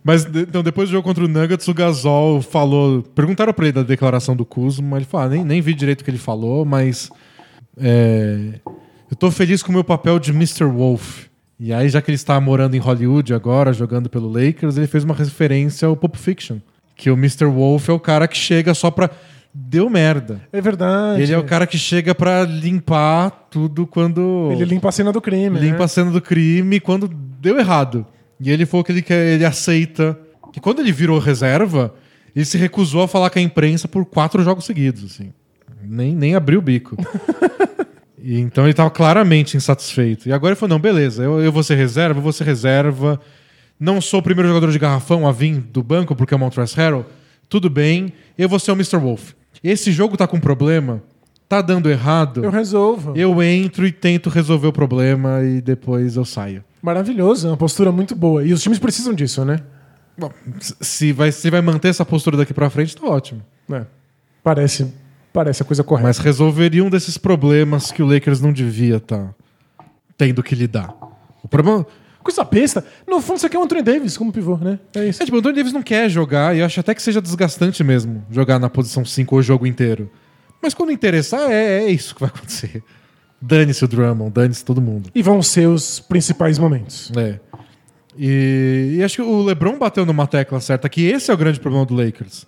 Mas 0.05 0.25
então, 0.25 0.63
depois 0.63 0.89
do 0.89 0.93
jogo 0.93 1.07
contra 1.07 1.25
o 1.25 1.29
Nuggets, 1.29 1.67
o 1.69 1.75
Gasol 1.75 2.41
falou. 2.43 3.03
Perguntaram 3.15 3.53
pra 3.53 3.67
ele 3.67 3.73
da 3.73 3.83
declaração 3.83 4.35
do 4.37 4.45
Kuzma. 4.45 4.97
Ele 4.99 5.05
falou: 5.05 5.27
ah, 5.27 5.31
nem, 5.31 5.45
nem 5.45 5.61
vi 5.61 5.75
direito 5.75 6.01
o 6.01 6.05
que 6.05 6.11
ele 6.11 6.19
falou, 6.19 6.65
mas. 6.65 7.11
É, 7.77 8.61
eu 9.11 9.17
tô 9.17 9.31
feliz 9.31 9.63
com 9.63 9.71
o 9.71 9.73
meu 9.73 9.85
papel 9.85 10.19
de 10.19 10.31
Mr. 10.31 10.65
Wolf. 10.65 11.27
E 11.59 11.73
aí, 11.73 11.89
já 11.89 12.03
que 12.03 12.11
ele 12.11 12.17
está 12.17 12.39
morando 12.41 12.75
em 12.75 12.79
Hollywood 12.79 13.33
agora, 13.33 13.73
jogando 13.73 14.11
pelo 14.11 14.29
Lakers, 14.29 14.77
ele 14.77 14.87
fez 14.87 15.05
uma 15.05 15.15
referência 15.15 15.89
ao 15.89 15.97
Pulp 15.97 16.17
Fiction. 16.17 16.59
Que 16.95 17.11
o 17.11 17.15
Mr. 17.15 17.47
Wolf 17.47 17.89
é 17.89 17.93
o 17.93 18.01
cara 18.01 18.27
que 18.29 18.37
chega 18.37 18.75
só 18.75 18.91
pra. 18.91 19.11
Deu 19.55 19.89
merda. 19.89 20.43
É 20.53 20.61
verdade. 20.61 21.23
Ele 21.23 21.33
é 21.33 21.39
o 21.39 21.45
cara 21.45 21.67
que 21.67 21.79
chega 21.79 22.15
pra 22.15 22.45
limpar 22.45 23.31
tudo 23.51 23.87
quando. 23.87 24.51
Ele 24.53 24.65
limpa 24.67 24.91
a 24.91 24.93
cena 24.93 25.13
do 25.13 25.21
crime. 25.21 25.59
limpa 25.59 25.79
né? 25.79 25.85
a 25.85 25.89
cena 25.89 26.11
do 26.11 26.21
crime 26.21 26.79
quando 26.79 27.09
deu 27.09 27.59
errado. 27.59 28.05
E 28.39 28.51
ele 28.51 28.67
falou 28.67 28.85
que 28.85 28.93
ele, 28.93 29.03
quer, 29.03 29.35
ele 29.35 29.45
aceita. 29.45 30.19
Que 30.53 30.61
quando 30.61 30.81
ele 30.81 30.93
virou 30.93 31.19
reserva, 31.19 31.95
ele 32.35 32.45
se 32.45 32.59
recusou 32.59 33.03
a 33.03 33.09
falar 33.09 33.31
com 33.31 33.39
a 33.39 33.43
imprensa 33.43 33.89
por 33.89 34.05
quatro 34.05 34.43
jogos 34.43 34.67
seguidos, 34.67 35.05
assim. 35.05 35.33
Nem, 35.89 36.15
nem 36.15 36.35
abriu 36.35 36.59
o 36.59 36.63
bico. 36.63 36.97
E 38.27 38.41
então 38.41 38.65
ele 38.65 38.73
estava 38.73 38.91
claramente 38.91 39.57
insatisfeito. 39.57 40.29
E 40.29 40.33
agora 40.33 40.51
ele 40.51 40.59
falou: 40.59 40.75
não, 40.75 40.81
beleza, 40.81 41.23
eu, 41.23 41.41
eu 41.41 41.53
vou 41.53 41.63
ser 41.63 41.77
reserva, 41.77 42.19
eu 42.19 42.23
vou 42.23 42.33
ser 42.33 42.43
reserva. 42.43 43.21
Não 43.79 44.01
sou 44.01 44.19
o 44.19 44.23
primeiro 44.23 44.49
jogador 44.49 44.73
de 44.73 44.81
garrafão 44.81 45.29
a 45.29 45.31
vir 45.31 45.61
do 45.61 45.81
banco 45.81 46.17
porque 46.17 46.35
é 46.35 46.37
o 46.37 46.41
Montrezl 46.41 46.77
Harrell. 46.77 47.07
Tudo 47.49 47.71
bem, 47.71 48.13
eu 48.37 48.49
vou 48.49 48.59
ser 48.59 48.73
o 48.73 48.75
Mr. 48.75 48.97
Wolf. 48.97 49.31
Esse 49.63 49.93
jogo 49.93 50.17
tá 50.17 50.27
com 50.27 50.41
problema, 50.41 51.01
tá 51.49 51.63
dando 51.63 51.89
errado. 51.89 52.43
Eu 52.43 52.51
resolvo. 52.51 53.13
Eu 53.15 53.41
entro 53.41 53.87
e 53.87 53.93
tento 53.93 54.29
resolver 54.29 54.67
o 54.67 54.73
problema 54.73 55.45
e 55.45 55.61
depois 55.61 56.17
eu 56.17 56.25
saio. 56.25 56.65
Maravilhoso, 56.83 57.47
é 57.47 57.51
uma 57.51 57.57
postura 57.57 57.93
muito 57.93 58.17
boa. 58.17 58.45
E 58.45 58.53
os 58.53 58.61
times 58.61 58.81
precisam 58.81 59.15
disso, 59.15 59.45
né? 59.45 59.61
Bom, 60.19 60.33
se 60.81 61.13
vai, 61.13 61.31
se 61.31 61.49
vai 61.49 61.61
manter 61.61 61.89
essa 61.89 62.05
postura 62.05 62.37
daqui 62.37 62.53
pra 62.53 62.71
frente, 62.71 62.97
tá 62.97 63.07
ótimo. 63.07 63.43
É. 63.71 63.85
Parece, 64.43 64.93
parece 65.37 65.63
a 65.63 65.67
coisa 65.67 65.85
correta. 65.85 66.09
Mas 66.09 66.17
resolveria 66.17 66.83
um 66.83 66.89
desses 66.89 67.19
problemas 67.19 67.93
que 67.93 68.03
o 68.03 68.07
Lakers 68.07 68.41
não 68.41 68.55
devia 68.55 68.97
estar 68.97 69.35
tendo 70.17 70.43
que 70.43 70.55
lidar. 70.55 70.95
O 71.43 71.47
problema 71.47 71.87
Coisa 72.23 72.43
besta. 72.43 72.85
No 73.07 73.21
fundo, 73.21 73.39
você 73.39 73.49
quer 73.49 73.57
o 73.57 73.63
Anthony 73.63 73.83
Davis 73.83 74.17
como 74.17 74.33
pivô, 74.33 74.57
né? 74.57 74.81
É 74.97 75.07
isso. 75.07 75.23
é 75.23 75.27
tipo, 75.27 75.37
o 75.37 75.39
Anthony 75.39 75.55
Davis 75.55 75.73
não 75.73 75.83
quer 75.83 76.09
jogar 76.09 76.57
e 76.57 76.59
eu 76.59 76.67
acho 76.67 76.81
até 76.81 76.93
que 76.93 77.01
seja 77.01 77.23
desgastante 77.23 77.85
mesmo 77.85 78.25
jogar 78.33 78.59
na 78.59 78.69
posição 78.69 79.05
5 79.05 79.37
o 79.37 79.43
jogo 79.43 79.65
inteiro. 79.65 80.11
Mas 80.61 80.75
quando 80.75 80.91
interessar, 80.91 81.49
é, 81.53 81.85
é 81.85 81.89
isso 81.89 82.15
que 82.15 82.21
vai 82.23 82.31
acontecer. 82.31 82.83
Dane-se 83.41 83.85
o 83.85 83.87
Drummond, 83.87 84.33
dane-se 84.33 84.65
todo 84.65 84.81
mundo. 84.81 85.11
E 85.15 85.23
vão 85.23 85.41
ser 85.41 85.69
os 85.69 86.01
principais 86.01 86.59
momentos. 86.59 87.13
É. 87.17 87.39
E, 88.19 88.97
e 88.97 89.05
acho 89.05 89.17
que 89.17 89.23
o 89.23 89.45
LeBron 89.45 89.79
bateu 89.79 90.05
numa 90.05 90.27
tecla 90.27 90.59
certa, 90.59 90.89
que 90.89 91.07
esse 91.07 91.31
é 91.31 91.35
o 91.35 91.37
grande 91.37 91.61
problema 91.61 91.87
do 91.87 91.95
Lakers. 91.95 92.45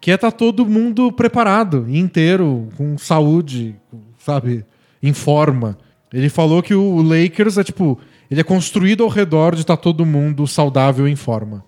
Que 0.00 0.10
é 0.10 0.16
tá 0.16 0.30
todo 0.30 0.66
mundo 0.66 1.10
preparado, 1.10 1.86
inteiro, 1.88 2.68
com 2.76 2.96
saúde, 2.96 3.76
sabe, 4.18 4.64
em 5.02 5.12
forma. 5.12 5.76
Ele 6.12 6.28
falou 6.28 6.62
que 6.62 6.74
o 6.74 7.02
Lakers 7.02 7.58
é 7.58 7.64
tipo, 7.64 7.98
ele 8.30 8.40
é 8.40 8.44
construído 8.44 9.02
ao 9.02 9.08
redor 9.08 9.54
de 9.54 9.62
estar 9.62 9.76
todo 9.76 10.06
mundo 10.06 10.46
saudável 10.46 11.08
e 11.08 11.12
em 11.12 11.16
forma. 11.16 11.64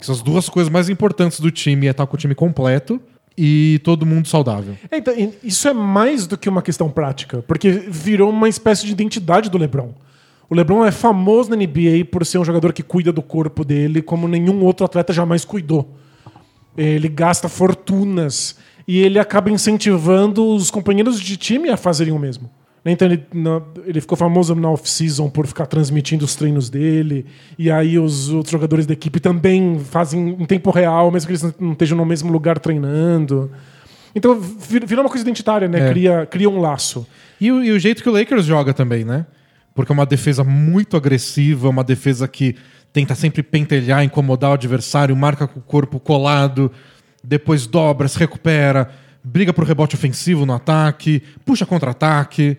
Que 0.00 0.10
as 0.10 0.22
duas 0.22 0.48
coisas 0.48 0.72
mais 0.72 0.88
importantes 0.88 1.40
do 1.40 1.50
time 1.50 1.86
é 1.86 1.90
estar 1.90 2.06
com 2.06 2.14
o 2.14 2.18
time 2.18 2.34
completo 2.34 3.00
e 3.36 3.80
todo 3.84 4.06
mundo 4.06 4.28
saudável. 4.28 4.74
É, 4.90 4.98
Então, 4.98 5.14
isso 5.42 5.68
é 5.68 5.72
mais 5.72 6.26
do 6.26 6.36
que 6.36 6.48
uma 6.48 6.62
questão 6.62 6.90
prática, 6.90 7.42
porque 7.46 7.70
virou 7.70 8.30
uma 8.30 8.48
espécie 8.48 8.86
de 8.86 8.92
identidade 8.92 9.50
do 9.50 9.58
LeBron. 9.58 9.92
O 10.48 10.54
LeBron 10.54 10.84
é 10.84 10.90
famoso 10.90 11.48
na 11.48 11.56
NBA 11.56 12.06
por 12.10 12.26
ser 12.26 12.38
um 12.38 12.44
jogador 12.44 12.72
que 12.72 12.82
cuida 12.82 13.12
do 13.12 13.22
corpo 13.22 13.64
dele 13.64 14.02
como 14.02 14.26
nenhum 14.26 14.64
outro 14.64 14.84
atleta 14.84 15.12
jamais 15.12 15.44
cuidou. 15.44 15.96
Ele 16.76 17.08
gasta 17.08 17.48
fortunas 17.48 18.56
e 18.86 18.98
ele 19.00 19.18
acaba 19.18 19.50
incentivando 19.50 20.44
os 20.54 20.70
companheiros 20.70 21.20
de 21.20 21.36
time 21.36 21.68
a 21.68 21.76
fazerem 21.76 22.12
o 22.12 22.18
mesmo. 22.18 22.50
Então 22.84 23.06
ele, 23.06 23.22
na- 23.34 23.60
ele 23.86 24.00
ficou 24.00 24.16
famoso 24.16 24.54
na 24.54 24.70
off-season 24.70 25.28
por 25.28 25.46
ficar 25.46 25.66
transmitindo 25.66 26.24
os 26.24 26.34
treinos 26.34 26.70
dele, 26.70 27.26
e 27.58 27.70
aí 27.70 27.98
os 27.98 28.30
outros 28.30 28.50
jogadores 28.52 28.86
da 28.86 28.94
equipe 28.94 29.20
também 29.20 29.78
fazem 29.78 30.30
em 30.30 30.46
tempo 30.46 30.70
real, 30.70 31.10
mesmo 31.10 31.26
que 31.26 31.32
eles 31.32 31.54
não- 31.60 31.72
estejam 31.72 31.98
no 31.98 32.06
mesmo 32.06 32.32
lugar 32.32 32.58
treinando. 32.58 33.50
Então 34.14 34.40
vir- 34.40 34.86
vira 34.86 35.02
uma 35.02 35.10
coisa 35.10 35.22
identitária, 35.22 35.68
né? 35.68 35.88
É. 35.88 35.90
Cria, 35.90 36.26
cria 36.26 36.48
um 36.48 36.58
laço. 36.58 37.06
E 37.38 37.52
o, 37.52 37.62
e 37.62 37.70
o 37.70 37.78
jeito 37.78 38.02
que 38.02 38.08
o 38.08 38.12
Lakers 38.12 38.46
joga 38.46 38.72
também, 38.72 39.04
né? 39.04 39.26
Porque 39.74 39.92
é 39.92 39.94
uma 39.94 40.06
defesa 40.06 40.42
muito 40.44 40.96
agressiva, 40.96 41.68
uma 41.68 41.84
defesa 41.84 42.26
que 42.26 42.56
tenta 42.92 43.14
sempre 43.14 43.42
pentelhar, 43.42 44.02
incomodar 44.02 44.50
o 44.50 44.54
adversário, 44.54 45.14
marca 45.16 45.46
com 45.46 45.60
o 45.60 45.62
corpo 45.62 46.00
colado, 46.00 46.70
depois 47.22 47.66
dobra, 47.66 48.08
se 48.08 48.18
recupera, 48.18 48.90
briga 49.22 49.52
por 49.52 49.64
rebote 49.64 49.94
ofensivo 49.94 50.44
no 50.44 50.52
ataque, 50.54 51.22
puxa 51.44 51.64
contra-ataque. 51.64 52.56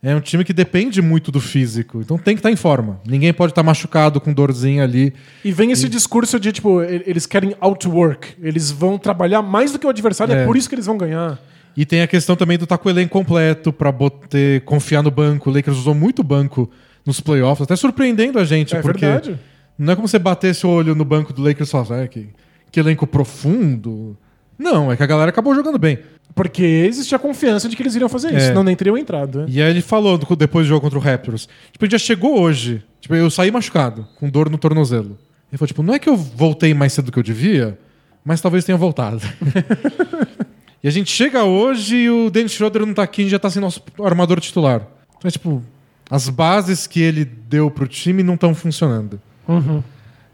É 0.00 0.14
um 0.14 0.20
time 0.20 0.44
que 0.44 0.52
depende 0.52 1.02
muito 1.02 1.32
do 1.32 1.40
físico, 1.40 2.00
então 2.00 2.16
tem 2.16 2.34
que 2.34 2.38
estar 2.38 2.50
em 2.52 2.56
forma. 2.56 3.00
Ninguém 3.04 3.32
pode 3.32 3.50
estar 3.50 3.64
machucado 3.64 4.20
com 4.20 4.32
dorzinha 4.32 4.84
ali. 4.84 5.12
E 5.44 5.50
vem 5.50 5.72
esse 5.72 5.88
discurso 5.88 6.38
de, 6.38 6.52
tipo, 6.52 6.80
e- 6.82 7.02
eles 7.04 7.26
querem 7.26 7.56
outwork. 7.60 8.28
Eles 8.40 8.70
vão 8.70 8.96
trabalhar 8.96 9.42
mais 9.42 9.72
do 9.72 9.78
que 9.78 9.86
o 9.86 9.90
adversário, 9.90 10.34
é, 10.34 10.42
É. 10.42 10.46
por 10.46 10.56
isso 10.56 10.68
que 10.68 10.74
eles 10.76 10.86
vão 10.86 10.96
ganhar. 10.96 11.38
E 11.80 11.86
tem 11.86 12.02
a 12.02 12.08
questão 12.08 12.34
também 12.34 12.58
do 12.58 12.64
estar 12.64 12.76
com 12.76 12.88
o 12.88 12.90
elenco 12.90 13.12
completo 13.12 13.72
pra 13.72 13.92
botar, 13.92 14.36
confiar 14.64 15.00
no 15.00 15.12
banco. 15.12 15.48
O 15.48 15.52
Lakers 15.52 15.76
usou 15.76 15.94
muito 15.94 16.24
banco 16.24 16.68
nos 17.06 17.20
playoffs, 17.20 17.62
até 17.62 17.76
surpreendendo 17.76 18.36
a 18.40 18.44
gente, 18.44 18.74
É 18.74 18.82
porque 18.82 19.06
verdade. 19.06 19.38
não 19.78 19.92
é 19.92 19.94
como 19.94 20.08
você 20.08 20.18
bater 20.18 20.48
esse 20.50 20.66
olho 20.66 20.96
no 20.96 21.04
banco 21.04 21.32
do 21.32 21.40
Lakers 21.40 21.68
e 21.68 21.72
falar, 21.72 22.02
"Ah, 22.02 22.08
que, 22.08 22.30
que 22.72 22.80
elenco 22.80 23.06
profundo. 23.06 24.16
Não, 24.58 24.90
é 24.90 24.96
que 24.96 25.04
a 25.04 25.06
galera 25.06 25.30
acabou 25.30 25.54
jogando 25.54 25.78
bem. 25.78 26.00
Porque 26.34 26.64
existia 26.64 27.14
a 27.14 27.18
confiança 27.20 27.68
de 27.68 27.76
que 27.76 27.82
eles 27.82 27.94
iriam 27.94 28.08
fazer 28.08 28.28
isso, 28.28 28.38
É. 28.38 28.48
senão 28.48 28.64
nem 28.64 28.74
teriam 28.74 28.98
entrado. 28.98 29.42
Né? 29.42 29.46
E 29.48 29.62
aí 29.62 29.70
ele 29.70 29.80
falou 29.80 30.18
depois 30.36 30.66
do 30.66 30.68
jogo 30.70 30.80
contra 30.80 30.98
o 30.98 31.00
Raptors. 31.02 31.48
Tipo, 31.72 31.84
ele 31.84 31.92
já 31.92 31.98
chegou 31.98 32.40
hoje. 32.40 32.82
Tipo, 33.00 33.14
eu 33.14 33.30
saí 33.30 33.52
machucado, 33.52 34.04
com 34.18 34.28
dor 34.28 34.50
no 34.50 34.58
tornozelo. 34.58 35.16
Ele 35.50 35.56
falou, 35.58 35.68
tipo, 35.68 35.82
não 35.84 35.94
é 35.94 36.00
que 36.00 36.08
eu 36.08 36.16
voltei 36.16 36.74
mais 36.74 36.92
cedo 36.92 37.06
do 37.06 37.12
que 37.12 37.18
eu 37.20 37.22
devia, 37.22 37.78
mas 38.24 38.40
talvez 38.40 38.64
tenha 38.64 38.76
voltado. 38.76 39.20
e 40.82 40.88
a 40.88 40.90
gente 40.90 41.10
chega 41.10 41.44
hoje 41.44 41.96
e 41.96 42.10
o 42.10 42.30
Dennis 42.30 42.52
Schroeder 42.52 42.86
não 42.86 42.94
tá 42.94 43.02
aqui 43.02 43.22
e 43.22 43.28
já 43.28 43.38
tá 43.38 43.50
sem 43.50 43.60
nosso 43.60 43.82
armador 44.02 44.40
titular. 44.40 44.86
Então, 45.16 45.28
é 45.28 45.30
tipo, 45.30 45.62
as 46.10 46.28
bases 46.28 46.86
que 46.86 47.00
ele 47.00 47.24
deu 47.24 47.70
pro 47.70 47.86
time 47.88 48.22
não 48.22 48.34
estão 48.34 48.54
funcionando. 48.54 49.20
Uhum. 49.46 49.82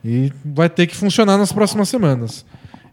E 0.04 0.30
vai 0.44 0.68
ter 0.68 0.86
que 0.86 0.94
funcionar 0.94 1.38
nas 1.38 1.50
próximas 1.52 1.88
semanas. 1.88 2.44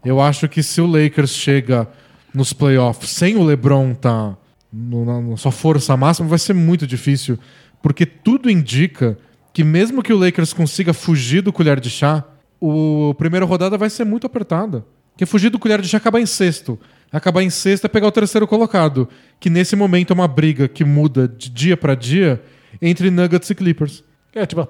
Eu 0.04 0.20
acho 0.20 0.48
que 0.48 0.62
se 0.62 0.80
o 0.80 0.86
Lakers 0.86 1.30
chega 1.30 1.86
nos 2.34 2.52
playoffs 2.52 3.10
sem 3.10 3.36
o 3.36 3.44
LeBron 3.44 3.92
tá 3.94 4.34
no- 4.72 5.04
na, 5.04 5.20
na 5.20 5.36
sua 5.36 5.52
força 5.52 5.94
máxima, 5.96 6.28
vai 6.28 6.38
ser 6.38 6.54
muito 6.54 6.86
difícil. 6.86 7.38
Porque 7.82 8.06
tudo 8.06 8.50
indica 8.50 9.18
que 9.52 9.62
mesmo 9.62 10.02
que 10.02 10.12
o 10.12 10.16
Lakers 10.18 10.54
consiga 10.54 10.94
fugir 10.94 11.42
do 11.42 11.52
colher 11.52 11.78
de 11.78 11.90
chá, 11.90 12.24
o 12.58 13.10
a 13.10 13.14
primeira 13.14 13.44
rodada 13.44 13.76
vai 13.76 13.90
ser 13.90 14.04
muito 14.04 14.26
apertada. 14.26 14.82
Porque 15.12 15.26
fugir 15.26 15.50
do 15.50 15.58
colher 15.58 15.82
de 15.82 15.94
acabar 15.94 16.20
em 16.20 16.26
sexto. 16.26 16.78
Acabar 17.12 17.42
em 17.42 17.50
sexto 17.50 17.84
é 17.84 17.88
pegar 17.88 18.06
o 18.06 18.12
terceiro 18.12 18.46
colocado. 18.46 19.08
Que 19.38 19.50
nesse 19.50 19.76
momento 19.76 20.12
é 20.12 20.14
uma 20.14 20.28
briga 20.28 20.66
que 20.66 20.84
muda 20.84 21.28
de 21.28 21.50
dia 21.50 21.76
para 21.76 21.94
dia 21.94 22.42
entre 22.80 23.10
Nuggets 23.10 23.50
e 23.50 23.54
Clippers. 23.54 24.02
É, 24.34 24.46
tipo, 24.46 24.66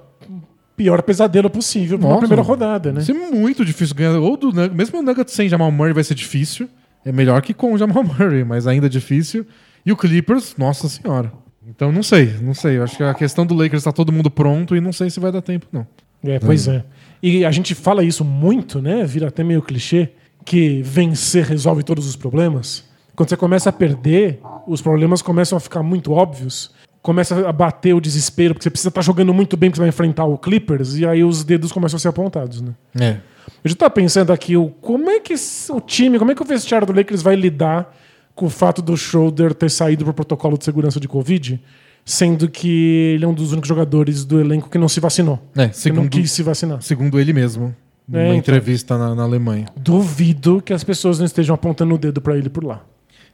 pior 0.75 1.01
pesadelo 1.03 1.49
possível 1.49 1.97
Nossa, 1.97 2.19
primeira 2.19 2.41
rodada, 2.41 2.89
né? 2.89 2.95
Vai 2.95 3.05
ser 3.05 3.13
muito 3.13 3.63
difícil 3.63 3.95
ganhar. 3.95 4.17
Ou 4.17 4.35
do 4.35 4.47
Nuggets, 4.47 4.75
mesmo 4.75 4.99
o 4.99 5.01
Nuggets 5.01 5.33
sem 5.33 5.47
Jamal 5.47 5.71
Murray 5.71 5.93
vai 5.93 6.03
ser 6.03 6.15
difícil. 6.15 6.67
É 7.05 7.11
melhor 7.11 7.41
que 7.41 7.53
com 7.53 7.73
o 7.73 7.77
Jamal 7.77 8.03
Murray, 8.03 8.43
mas 8.43 8.67
ainda 8.67 8.89
difícil. 8.89 9.45
E 9.85 9.91
o 9.91 9.97
Clippers, 9.97 10.55
nossa 10.57 10.89
senhora. 10.89 11.31
Então 11.67 11.91
não 11.91 12.03
sei, 12.03 12.33
não 12.41 12.53
sei. 12.53 12.77
Eu 12.77 12.83
acho 12.83 12.97
que 12.97 13.03
a 13.03 13.13
questão 13.13 13.45
do 13.45 13.53
Lakers 13.53 13.83
tá 13.83 13.91
todo 13.91 14.11
mundo 14.11 14.29
pronto 14.29 14.75
e 14.75 14.81
não 14.81 14.91
sei 14.91 15.09
se 15.09 15.19
vai 15.19 15.31
dar 15.31 15.41
tempo, 15.41 15.67
não. 15.71 15.87
É, 16.23 16.39
pois 16.39 16.67
é. 16.67 16.83
E 17.21 17.45
a 17.45 17.51
gente 17.51 17.75
fala 17.75 18.03
isso 18.03 18.23
muito, 18.23 18.81
né? 18.81 19.03
Vira 19.05 19.27
até 19.27 19.43
meio 19.43 19.61
clichê, 19.61 20.09
que 20.43 20.81
vencer 20.81 21.45
resolve 21.45 21.83
todos 21.83 22.07
os 22.07 22.15
problemas. 22.15 22.83
Quando 23.15 23.29
você 23.29 23.37
começa 23.37 23.69
a 23.69 23.73
perder, 23.73 24.39
os 24.67 24.81
problemas 24.81 25.21
começam 25.21 25.57
a 25.57 25.59
ficar 25.59 25.83
muito 25.83 26.11
óbvios. 26.11 26.71
Começa 27.01 27.47
a 27.47 27.51
bater 27.51 27.93
o 27.93 27.99
desespero, 28.01 28.53
porque 28.53 28.63
você 28.63 28.69
precisa 28.69 28.89
estar 28.89 29.01
jogando 29.01 29.33
muito 29.33 29.57
bem, 29.57 29.69
porque 29.69 29.77
você 29.77 29.81
vai 29.81 29.89
enfrentar 29.89 30.25
o 30.25 30.37
Clippers, 30.37 30.95
e 30.97 31.05
aí 31.05 31.23
os 31.23 31.43
dedos 31.43 31.71
começam 31.71 31.97
a 31.97 31.99
ser 31.99 32.07
apontados, 32.07 32.61
né? 32.61 32.71
É. 32.99 33.17
Eu 33.63 33.69
já 33.69 33.75
tava 33.75 33.89
pensando 33.89 34.31
aqui, 34.31 34.53
como 34.81 35.09
é 35.09 35.19
que 35.19 35.35
o 35.69 35.81
time, 35.81 36.17
como 36.17 36.31
é 36.31 36.35
que 36.35 36.41
o 36.41 36.45
vestiário 36.45 36.87
do 36.87 36.93
Lakers 36.93 37.21
vai 37.21 37.35
lidar 37.35 37.93
com 38.33 38.45
o 38.45 38.49
fato 38.49 38.81
do 38.81 38.95
Schroeder 38.95 39.53
ter 39.53 39.69
saído 39.69 40.05
pro 40.05 40.13
protocolo 40.13 40.57
de 40.57 40.63
segurança 40.63 40.99
de 40.99 41.07
Covid, 41.07 41.61
sendo 42.05 42.49
que 42.49 43.13
ele 43.15 43.25
é 43.25 43.27
um 43.27 43.33
dos 43.33 43.51
únicos 43.51 43.67
jogadores 43.67 44.23
do 44.25 44.39
elenco 44.39 44.69
que 44.69 44.77
não 44.77 44.87
se 44.89 44.99
vacinou. 44.99 45.39
É, 45.55 45.67
Que 45.67 45.67
não 45.67 45.73
segundo, 45.73 46.09
quis 46.09 46.31
se 46.31 46.41
vacinar. 46.41 46.81
segundo 46.81 47.19
ele 47.19 47.33
mesmo, 47.33 47.75
numa 48.07 48.23
então. 48.23 48.35
entrevista 48.35 48.97
na, 48.97 49.15
na 49.15 49.23
Alemanha. 49.23 49.65
Duvido 49.75 50.61
que 50.61 50.73
as 50.73 50.83
pessoas 50.83 51.19
não 51.19 51.25
estejam 51.25 51.55
apontando 51.55 51.95
o 51.95 51.97
dedo 51.97 52.21
pra 52.21 52.37
ele 52.37 52.49
por 52.49 52.63
lá. 52.63 52.83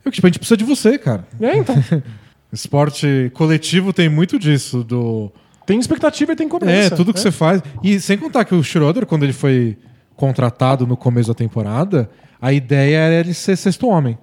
Eu, 0.04 0.12
tipo, 0.12 0.26
a 0.26 0.30
gente 0.30 0.40
precisa 0.40 0.58
de 0.58 0.64
você, 0.64 0.98
cara. 0.98 1.28
É, 1.40 1.58
então. 1.58 1.76
Esporte 2.52 3.32
coletivo 3.36 3.94
tem 3.94 4.10
muito 4.10 4.40
disso, 4.40 4.84
do... 4.84 5.32
tem 5.68 5.80
expectativa 5.80 6.32
e 6.32 6.36
tem 6.36 6.50
cobrança. 6.50 6.94
É, 6.94 6.98
tudo 6.98 7.14
que 7.14 7.20
né? 7.20 7.24
você 7.24 7.32
faz. 7.32 7.62
E 7.84 8.00
sem 8.00 8.18
contar 8.18 8.44
que 8.44 8.56
o 8.56 8.64
Schroeder, 8.64 9.06
quando 9.06 9.24
ele 9.24 9.34
foi 9.34 9.78
contratado 10.16 10.88
no 10.88 10.98
começo 10.98 11.28
da 11.28 11.36
temporada, 11.36 12.10
a 12.42 12.52
ideia 12.52 12.98
era 12.98 13.16
ele 13.16 13.36
ser 13.36 13.56
sexto 13.56 13.88
homem. 13.88 14.18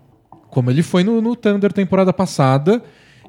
Como 0.51 0.71
ele 0.71 0.83
foi 0.83 1.05
no, 1.05 1.21
no 1.21 1.37
Thunder 1.37 1.73
temporada 1.73 2.13
passada. 2.13 2.83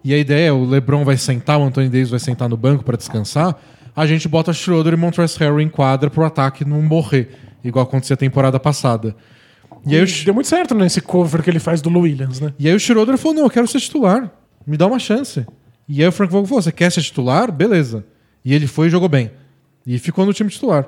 E 0.04 0.14
a 0.14 0.18
ideia 0.18 0.48
é, 0.48 0.52
o 0.52 0.64
LeBron 0.64 1.04
vai 1.04 1.18
sentar, 1.18 1.60
o 1.60 1.64
Anthony 1.64 1.90
Davis 1.90 2.10
vai 2.10 2.20
sentar 2.20 2.50
no 2.50 2.58
banco 2.58 2.84
para 2.84 2.98
descansar. 2.98 3.56
A 3.98 4.06
gente 4.06 4.28
bota 4.28 4.54
Schroeder 4.54 4.94
e 4.94 4.96
Montrezl 4.96 5.40
Harrell 5.40 5.60
em 5.60 5.68
quadra 5.68 6.08
pro 6.10 6.24
ataque 6.24 6.64
não 6.64 6.82
morrer, 6.84 7.30
igual 7.64 7.84
aconteceu 7.84 8.14
a 8.14 8.18
temporada 8.18 8.60
passada. 8.60 9.16
E 9.86 9.96
aí, 9.96 10.04
o, 10.04 10.24
Deu 10.26 10.34
muito 10.36 10.48
certo 10.48 10.76
nesse 10.76 11.02
cover 11.02 11.42
que 11.42 11.50
ele 11.50 11.60
faz 11.60 11.82
do 11.82 11.90
Lou 11.90 12.04
Williams, 12.04 12.40
né? 12.40 12.54
e 12.60 12.68
aí 12.70 12.76
o 12.76 12.80
Schroeder 12.80 13.18
falou: 13.18 13.34
não, 13.36 13.44
eu 13.46 13.50
quero 13.50 13.68
ser 13.68 13.80
titular. 13.80 14.32
Me 14.68 14.78
dá 14.78 14.86
uma 14.86 15.00
chance. 15.00 15.46
E 15.90 16.02
aí 16.04 16.08
o 16.08 16.12
Frank 16.12 16.32
Vogel 16.32 16.46
falou: 16.48 16.62
você 16.62 16.72
quer 16.72 16.92
ser 16.92 17.02
titular? 17.02 17.52
Beleza. 17.52 18.06
E 18.46 18.54
ele 18.54 18.68
foi 18.68 18.88
e 18.88 18.90
jogou 18.92 19.10
bem. 19.10 19.32
E 19.86 19.98
ficou 19.98 20.26
no 20.28 20.34
time 20.34 20.50
titular. 20.50 20.88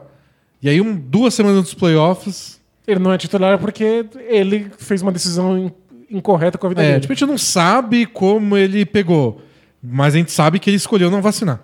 E 0.61 0.69
aí, 0.69 0.79
um- 0.79 0.95
duas 0.95 1.33
semanas 1.33 1.63
dos 1.63 1.73
playoffs. 1.73 2.59
Ele 2.85 2.99
não 2.99 3.11
é 3.11 3.17
titular 3.17 3.57
porque 3.57 4.05
ele 4.27 4.69
fez 4.77 5.01
uma 5.01 5.11
decisão 5.11 5.57
in- 5.57 5.71
incorreta 6.11 6.57
com 6.57 6.65
a 6.67 6.69
vida 6.69 6.83
É, 6.83 6.87
dele. 6.89 6.99
tipo, 7.01 7.13
a 7.13 7.15
gente 7.15 7.27
não 7.27 7.37
sabe 7.37 8.05
como 8.05 8.55
ele 8.57 8.85
pegou. 8.85 9.41
Mas 9.81 10.13
a 10.13 10.17
gente 10.17 10.31
sabe 10.31 10.59
que 10.59 10.69
ele 10.69 10.77
escolheu 10.77 11.09
não 11.09 11.21
vacinar. 11.21 11.61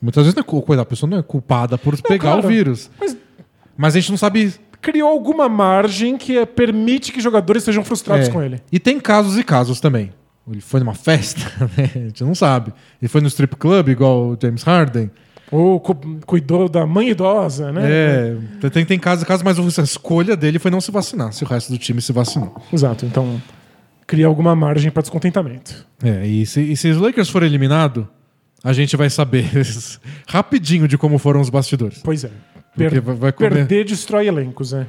Muitas 0.00 0.24
vezes 0.24 0.34
não 0.34 0.42
é 0.42 0.80
a 0.80 0.84
pessoa 0.84 1.10
não 1.10 1.18
é 1.18 1.22
culpada 1.22 1.76
por 1.76 2.00
pegar 2.02 2.32
claro. 2.32 2.46
o 2.46 2.48
vírus. 2.48 2.90
Mas 2.98 3.16
Mas 3.76 3.96
a 3.96 4.00
gente 4.00 4.10
não 4.10 4.18
sabe. 4.18 4.52
criou 4.80 5.08
alguma 5.10 5.48
margem 5.48 6.16
que 6.16 6.38
é- 6.38 6.46
permite 6.46 7.12
que 7.12 7.20
jogadores 7.20 7.62
sejam 7.62 7.84
frustrados 7.84 8.28
é. 8.28 8.30
com 8.30 8.42
ele. 8.42 8.60
E 8.72 8.78
tem 8.78 8.98
casos 9.00 9.36
e 9.38 9.42
casos 9.44 9.80
também. 9.80 10.10
Ele 10.50 10.60
foi 10.60 10.80
numa 10.80 10.94
festa, 10.94 11.40
né? 11.76 11.90
A 11.94 11.98
gente 11.98 12.24
não 12.24 12.34
sabe. 12.34 12.72
Ele 13.00 13.08
foi 13.08 13.20
no 13.20 13.28
strip 13.28 13.54
club, 13.56 13.88
igual 13.88 14.28
o 14.30 14.38
James 14.40 14.62
Harden. 14.62 15.10
Ou 15.52 15.78
cu- 15.80 16.18
cuidou 16.26 16.68
da 16.68 16.86
mãe 16.86 17.10
idosa, 17.10 17.72
né? 17.72 17.82
É, 17.84 18.68
tem, 18.70 18.84
tem 18.84 18.98
casos 18.98 19.22
e 19.24 19.26
casos, 19.26 19.42
mas 19.42 19.58
a 19.78 19.82
escolha 19.82 20.36
dele 20.36 20.58
foi 20.58 20.70
não 20.70 20.80
se 20.80 20.90
vacinar, 20.90 21.32
se 21.32 21.42
o 21.44 21.46
resto 21.46 21.70
do 21.72 21.78
time 21.78 22.00
se 22.00 22.12
vacinou. 22.12 22.54
Exato. 22.72 23.04
Então, 23.04 23.40
cria 24.06 24.26
alguma 24.26 24.54
margem 24.56 24.90
para 24.90 25.02
descontentamento. 25.02 25.86
É, 26.02 26.26
e 26.26 26.46
se, 26.46 26.60
e 26.60 26.76
se 26.76 26.88
os 26.88 26.96
Lakers 26.98 27.28
forem 27.28 27.48
eliminados, 27.48 28.04
a 28.62 28.72
gente 28.72 28.96
vai 28.96 29.08
saber 29.10 29.44
rapidinho 30.28 30.86
de 30.88 30.96
como 30.98 31.18
foram 31.18 31.40
os 31.40 31.50
bastidores. 31.50 32.00
Pois 32.02 32.24
é. 32.24 32.30
Per- 32.76 33.00
vai- 33.02 33.14
vai 33.16 33.32
comer- 33.32 33.50
Perder 33.50 33.84
destrói 33.84 34.26
elencos, 34.26 34.72
é. 34.72 34.86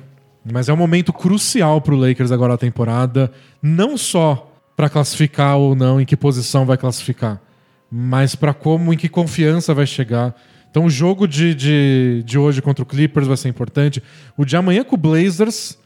Mas 0.51 0.69
é 0.69 0.73
um 0.73 0.77
momento 0.77 1.13
crucial 1.13 1.79
pro 1.81 1.95
Lakers 1.95 2.31
agora 2.31 2.53
na 2.53 2.57
temporada, 2.57 3.31
não 3.61 3.95
só 3.97 4.51
pra 4.75 4.89
classificar 4.89 5.57
ou 5.57 5.75
não, 5.75 6.01
em 6.01 6.05
que 6.05 6.17
posição 6.17 6.65
vai 6.65 6.77
classificar, 6.77 7.39
mas 7.91 8.33
pra 8.35 8.53
como, 8.53 8.91
em 8.93 8.97
que 8.97 9.07
confiança 9.07 9.73
vai 9.73 9.85
chegar. 9.85 10.35
Então 10.71 10.85
o 10.85 10.89
jogo 10.89 11.27
de, 11.27 11.53
de, 11.53 12.23
de 12.25 12.37
hoje 12.39 12.61
contra 12.61 12.81
o 12.81 12.85
Clippers 12.85 13.27
vai 13.27 13.37
ser 13.37 13.49
importante. 13.49 14.01
O 14.37 14.43
de 14.45 14.55
amanhã 14.55 14.83
com 14.83 14.95
o 14.95 14.97
Blazers 14.97 15.77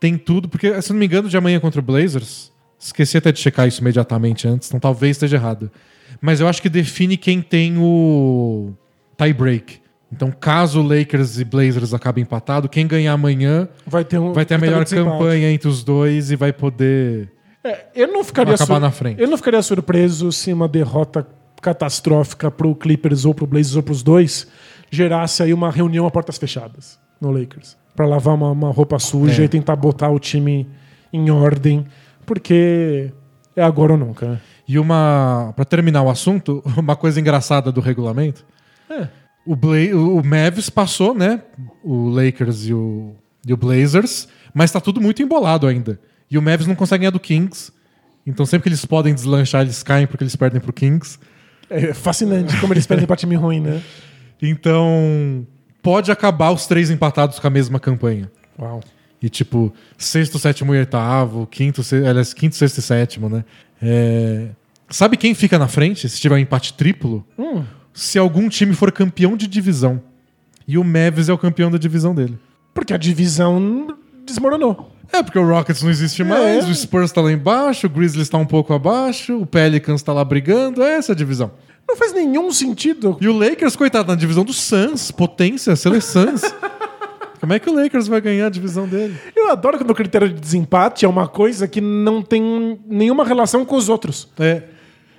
tem 0.00 0.16
tudo, 0.16 0.48
porque, 0.48 0.80
se 0.80 0.90
não 0.92 0.98
me 0.98 1.04
engano, 1.06 1.26
o 1.26 1.30
de 1.30 1.36
amanhã 1.36 1.58
contra 1.60 1.80
o 1.80 1.82
Blazers, 1.82 2.50
esqueci 2.78 3.18
até 3.18 3.30
de 3.32 3.40
checar 3.40 3.66
isso 3.68 3.80
imediatamente 3.80 4.46
antes, 4.48 4.68
então 4.68 4.78
talvez 4.80 5.16
esteja 5.16 5.36
errado. 5.36 5.70
Mas 6.20 6.40
eu 6.40 6.48
acho 6.48 6.60
que 6.60 6.68
define 6.68 7.16
quem 7.16 7.40
tem 7.40 7.76
o 7.78 8.72
tie 9.16 9.32
break. 9.32 9.80
Então, 10.12 10.30
caso 10.30 10.80
Lakers 10.80 11.38
e 11.38 11.44
Blazers 11.44 11.92
acabem 11.92 12.22
empatado, 12.22 12.68
quem 12.68 12.86
ganhar 12.86 13.12
amanhã 13.12 13.68
Vai 13.86 14.04
ter, 14.04 14.18
um, 14.18 14.32
vai 14.32 14.44
ter 14.46 14.54
a 14.54 14.58
melhor 14.58 14.84
campanha 14.86 15.50
entre 15.52 15.68
os 15.68 15.84
dois 15.84 16.30
e 16.30 16.36
vai 16.36 16.50
poder. 16.52 17.30
É, 17.62 17.86
eu 17.94 18.08
não 18.08 18.24
ficaria 18.24 18.54
Acabar 18.54 18.80
na 18.80 18.90
frente. 18.90 19.20
Eu 19.20 19.28
não 19.28 19.36
ficaria 19.36 19.60
surpreso 19.60 20.32
se 20.32 20.50
uma 20.52 20.66
derrota 20.66 21.26
catastrófica 21.60 22.50
pro 22.50 22.74
Clippers 22.74 23.24
ou 23.26 23.34
pro 23.34 23.46
Blazers 23.46 23.76
ou 23.76 23.82
pros 23.82 24.02
dois 24.02 24.46
gerasse 24.90 25.42
aí 25.42 25.52
uma 25.52 25.70
reunião 25.70 26.06
a 26.06 26.10
portas 26.10 26.38
fechadas 26.38 26.98
no 27.20 27.30
Lakers. 27.30 27.76
Pra 27.94 28.06
lavar 28.06 28.34
uma, 28.34 28.50
uma 28.50 28.70
roupa 28.70 28.98
suja 28.98 29.42
É. 29.42 29.44
e 29.44 29.48
tentar 29.48 29.76
botar 29.76 30.08
o 30.08 30.18
time 30.18 30.66
em 31.12 31.30
ordem, 31.30 31.84
porque 32.24 33.12
é 33.54 33.62
agora 33.62 33.92
ou 33.92 33.98
nunca. 33.98 34.26
né? 34.26 34.40
E 34.68 34.78
uma. 34.78 35.52
Pra 35.56 35.64
terminar 35.64 36.02
o 36.02 36.10
assunto, 36.10 36.62
uma 36.76 36.94
coisa 36.94 37.18
engraçada 37.18 37.72
do 37.72 37.80
regulamento. 37.80 38.44
É. 38.90 39.08
O, 39.46 39.56
Bla... 39.56 39.78
o 39.94 40.22
Mavs 40.22 40.68
passou, 40.68 41.14
né? 41.14 41.42
O 41.82 42.10
Lakers 42.10 42.66
e 42.66 42.74
o... 42.74 43.16
e 43.46 43.52
o 43.52 43.56
Blazers, 43.56 44.28
mas 44.52 44.70
tá 44.70 44.80
tudo 44.80 45.00
muito 45.00 45.22
embolado 45.22 45.66
ainda. 45.66 45.98
E 46.30 46.36
o 46.36 46.42
Mavs 46.42 46.66
não 46.66 46.74
consegue 46.74 47.00
ganhar 47.00 47.10
do 47.10 47.18
Kings. 47.18 47.72
Então 48.26 48.44
sempre 48.44 48.64
que 48.64 48.68
eles 48.68 48.84
podem 48.84 49.14
deslanchar, 49.14 49.62
eles 49.62 49.82
caem 49.82 50.06
porque 50.06 50.22
eles 50.22 50.36
perdem 50.36 50.60
pro 50.60 50.72
Kings. 50.72 51.18
É 51.70 51.94
fascinante 51.94 52.54
como 52.60 52.74
eles 52.74 52.86
perdem 52.86 53.06
pra 53.06 53.16
time 53.16 53.34
ruim, 53.34 53.60
né? 53.60 53.82
Então 54.40 55.44
pode 55.82 56.12
acabar 56.12 56.52
os 56.52 56.64
três 56.64 56.90
empatados 56.90 57.40
com 57.40 57.46
a 57.48 57.50
mesma 57.50 57.80
campanha. 57.80 58.30
Uau. 58.56 58.80
E 59.20 59.28
tipo, 59.28 59.74
sexto, 59.96 60.38
sétimo 60.38 60.72
e 60.76 60.78
oitavo, 60.78 61.44
quinto, 61.44 61.82
se... 61.82 61.96
aliás, 62.06 62.32
quinto, 62.32 62.54
sexto 62.54 62.78
e 62.78 62.82
sétimo, 62.82 63.28
né? 63.28 63.44
É, 63.82 64.50
Sabe 64.88 65.16
quem 65.16 65.34
fica 65.34 65.58
na 65.58 65.68
frente 65.68 66.08
se 66.08 66.20
tiver 66.20 66.34
um 66.36 66.38
empate 66.38 66.72
triplo? 66.74 67.24
Hum. 67.38 67.62
Se 67.92 68.18
algum 68.18 68.48
time 68.48 68.74
for 68.74 68.90
campeão 68.92 69.36
de 69.36 69.46
divisão. 69.46 70.00
E 70.66 70.78
o 70.78 70.84
Mavs 70.84 71.28
é 71.28 71.32
o 71.32 71.38
campeão 71.38 71.70
da 71.70 71.78
divisão 71.78 72.14
dele. 72.14 72.38
Porque 72.72 72.92
a 72.94 72.96
divisão 72.96 73.96
desmoronou. 74.24 74.92
É, 75.12 75.22
porque 75.22 75.38
o 75.38 75.46
Rockets 75.46 75.82
não 75.82 75.90
existe 75.90 76.22
mais, 76.22 76.66
É. 76.66 76.70
o 76.70 76.74
Spurs 76.74 77.10
tá 77.10 77.20
lá 77.22 77.32
embaixo, 77.32 77.86
o 77.86 77.90
Grizzlies 77.90 78.28
tá 78.28 78.36
um 78.36 78.44
pouco 78.44 78.74
abaixo, 78.74 79.38
o 79.38 79.46
Pelicans 79.46 80.02
tá 80.02 80.12
lá 80.12 80.22
brigando, 80.22 80.82
é 80.82 80.96
essa 80.96 81.12
a 81.12 81.14
divisão. 81.14 81.50
Não 81.88 81.96
faz 81.96 82.12
nenhum 82.12 82.50
sentido. 82.52 83.16
E 83.18 83.26
o 83.26 83.32
Lakers, 83.36 83.74
coitado, 83.74 84.08
na 84.08 84.14
divisão 84.14 84.44
do 84.44 84.52
Suns, 84.52 85.10
potência, 85.10 85.74
seleções. 85.74 86.42
Como 87.40 87.52
é 87.54 87.58
que 87.58 87.70
o 87.70 87.74
Lakers 87.74 88.06
vai 88.06 88.20
ganhar 88.20 88.46
a 88.46 88.50
divisão 88.50 88.86
dele? 88.86 89.16
Eu 89.34 89.50
adoro 89.50 89.78
quando 89.78 89.90
o 89.90 89.94
critério 89.94 90.28
de 90.28 90.38
desempate 90.38 91.06
é 91.06 91.08
uma 91.08 91.26
coisa 91.26 91.66
que 91.66 91.80
não 91.80 92.20
tem 92.20 92.78
nenhuma 92.86 93.24
relação 93.24 93.64
com 93.64 93.76
os 93.76 93.88
outros. 93.88 94.28
É. 94.38 94.64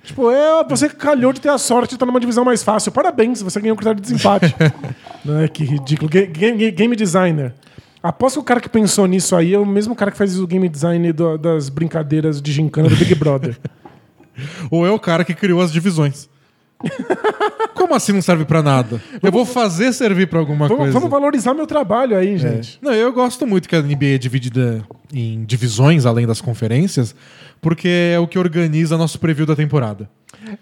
Tipo, 0.02 0.30
é, 0.30 0.64
você 0.64 0.88
calhou 0.88 1.32
de 1.32 1.40
ter 1.40 1.50
a 1.50 1.58
sorte 1.58 1.90
de 1.90 1.94
estar 1.96 2.06
numa 2.06 2.18
divisão 2.20 2.44
mais 2.44 2.62
fácil. 2.62 2.90
Parabéns, 2.90 3.42
você 3.42 3.60
ganhou 3.60 3.74
um 3.74 3.76
critério 3.76 4.00
de 4.00 4.10
desempate. 4.10 4.54
Não 5.24 5.40
é 5.40 5.48
que 5.48 5.62
ridículo. 5.64 6.10
Ga- 6.10 6.26
Game, 6.26 6.70
game 6.70 6.96
designer. 6.96 7.54
Aposto 8.02 8.36
que 8.36 8.40
o 8.40 8.44
cara 8.44 8.60
que 8.60 8.68
pensou 8.68 9.06
nisso 9.06 9.36
aí 9.36 9.52
é 9.52 9.58
o 9.58 9.66
mesmo 9.66 9.94
cara 9.94 10.10
que 10.10 10.16
faz 10.16 10.38
o 10.38 10.46
game 10.46 10.68
design 10.68 11.12
do- 11.12 11.36
das 11.36 11.68
brincadeiras 11.68 12.40
de 12.40 12.50
gincana 12.50 12.88
do 12.88 12.96
Big 12.96 13.14
Brother. 13.14 13.58
Ou 14.70 14.86
é 14.86 14.90
o 14.90 14.98
cara 14.98 15.22
que 15.22 15.34
criou 15.34 15.60
as 15.60 15.70
divisões. 15.70 16.28
Como 17.74 17.94
assim 17.94 18.12
não 18.12 18.22
serve 18.22 18.44
pra 18.46 18.62
nada? 18.62 19.02
Eu 19.22 19.30
vou 19.30 19.44
fazer 19.44 19.92
servir 19.92 20.28
pra 20.28 20.38
alguma 20.38 20.66
vamos, 20.66 20.78
coisa. 20.84 20.92
vamos 20.94 21.10
valorizar 21.10 21.52
meu 21.52 21.66
trabalho 21.66 22.16
aí, 22.16 22.38
gente. 22.38 22.78
Não, 22.80 22.92
eu 22.92 23.12
gosto 23.12 23.46
muito 23.46 23.68
que 23.68 23.76
a 23.76 23.82
NBA 23.82 24.14
é 24.14 24.18
dividida 24.18 24.82
em 25.12 25.44
divisões, 25.44 26.06
além 26.06 26.26
das 26.26 26.40
conferências, 26.40 27.14
porque 27.60 27.88
é 28.14 28.18
o 28.18 28.26
que 28.26 28.38
organiza 28.38 28.96
nosso 28.96 29.18
preview 29.18 29.46
da 29.46 29.54
temporada. 29.56 30.08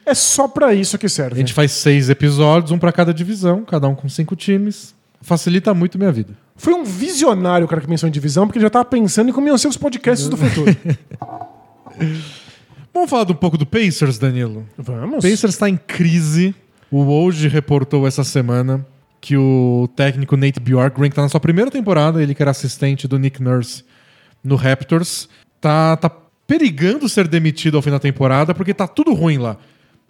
É 0.05 0.15
só 0.15 0.49
pra 0.49 0.75
isso 0.75 0.99
que 0.99 1.07
A 1.07 1.09
serve. 1.09 1.37
gente 1.37 1.53
faz 1.53 1.71
seis 1.73 2.11
episódios, 2.11 2.71
um 2.73 2.79
pra 2.79 2.91
cada 2.93 3.15
divisão, 3.15 3.65
cada 3.65 3.87
um 3.89 3.95
com 3.95 4.09
cinco 4.09 4.35
times. 4.35 4.95
Facilita 5.21 5.73
muito 5.75 5.99
minha 5.99 6.13
vida. 6.13 6.35
Foi 6.57 6.75
um 6.75 6.85
visionário 6.85 7.65
o 7.65 7.69
cara 7.69 7.81
que 7.81 7.87
pensou 7.87 8.09
em 8.09 8.13
divisão, 8.13 8.47
porque 8.47 8.59
ele 8.59 8.65
já 8.65 8.71
tava 8.71 8.85
pensando 8.85 9.31
em 9.31 9.33
como 9.33 9.47
iam 9.47 9.59
ser 9.59 9.69
os 9.69 9.77
podcasts 9.77 10.29
do 10.29 10.37
futuro. 10.39 10.77
Vamos 12.93 13.11
falar 13.11 13.31
um 13.31 13.35
pouco 13.35 13.57
do 13.59 13.67
Pacers, 13.67 14.19
Danilo? 14.19 14.67
Vamos. 14.77 15.19
O 15.25 15.29
Pacers 15.29 15.55
está 15.55 15.69
em 15.69 15.77
crise. 15.77 16.55
O 16.91 17.03
Woj 17.03 17.47
reportou 17.49 18.07
essa 18.07 18.25
semana 18.25 18.85
que 19.21 19.37
o 19.37 19.89
técnico 19.95 20.37
Nate 20.37 20.59
Bjorkgren, 20.61 21.11
que 21.11 21.17
tá 21.17 21.23
na 21.23 21.29
sua 21.29 21.41
primeira 21.41 21.71
temporada, 21.71 22.23
ele 22.23 22.35
que 22.35 22.43
era 22.43 22.51
assistente 22.51 23.07
do 23.07 23.19
Nick 23.19 23.43
Nurse 23.43 23.85
no 24.43 24.55
Raptors, 24.57 25.29
tá, 25.61 25.97
tá 25.97 26.11
perigando 26.49 27.07
ser 27.11 27.29
demitido 27.29 27.77
ao 27.77 27.83
fim 27.83 27.91
da 27.91 27.99
temporada 27.99 28.55
porque 28.55 28.73
tá 28.73 28.89
tudo 28.89 29.13
ruim 29.13 29.37
lá. 29.37 29.59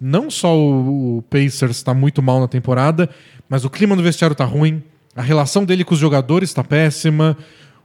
Não 0.01 0.31
só 0.31 0.57
o, 0.57 1.19
o 1.19 1.23
Pacers 1.23 1.83
tá 1.83 1.93
muito 1.93 2.23
mal 2.23 2.39
na 2.39 2.47
temporada, 2.47 3.11
mas 3.49 3.65
o 3.65 3.71
clima 3.71 3.97
no 3.97 4.03
vestiário 4.03 4.37
tá 4.37 4.45
ruim, 4.45 4.81
a 5.17 5.21
relação 5.21 5.65
dele 5.65 5.83
com 5.85 5.95
os 5.95 6.01
jogadores 6.01 6.55
tá 6.55 6.63
péssima, 6.63 7.37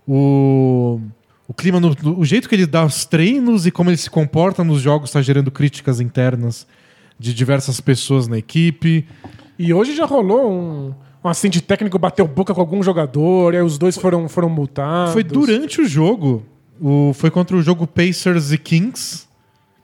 o, 0.07 1.01
o 1.47 1.53
clima, 1.53 1.79
no, 1.79 1.95
o 2.19 2.23
jeito 2.23 2.47
que 2.47 2.53
ele 2.53 2.67
dá 2.67 2.85
os 2.85 3.05
treinos 3.05 3.65
e 3.65 3.71
como 3.71 3.89
ele 3.89 3.97
se 3.97 4.09
comporta 4.09 4.63
nos 4.63 4.81
jogos 4.81 5.09
tá 5.09 5.19
gerando 5.23 5.49
críticas 5.49 5.99
internas 5.99 6.67
de 7.17 7.33
diversas 7.33 7.81
pessoas 7.81 8.27
na 8.27 8.37
equipe. 8.37 9.07
E 9.57 9.73
hoje 9.73 9.95
já 9.95 10.05
rolou 10.05 10.51
um, 10.51 10.93
um 11.23 11.27
assistente 11.27 11.59
técnico 11.59 11.97
bateu 11.97 12.27
boca 12.27 12.53
com 12.53 12.61
algum 12.61 12.83
jogador, 12.83 13.55
e 13.55 13.57
aí 13.57 13.63
os 13.63 13.79
dois 13.79 13.97
foram, 13.97 14.29
foram 14.29 14.49
multados. 14.49 15.13
Foi 15.13 15.23
durante 15.23 15.81
o 15.81 15.87
jogo. 15.87 16.45
O, 16.81 17.13
foi 17.13 17.29
contra 17.31 17.55
o 17.55 17.61
jogo 17.61 17.85
Pacers 17.87 18.51
e 18.51 18.57
Kings. 18.57 19.25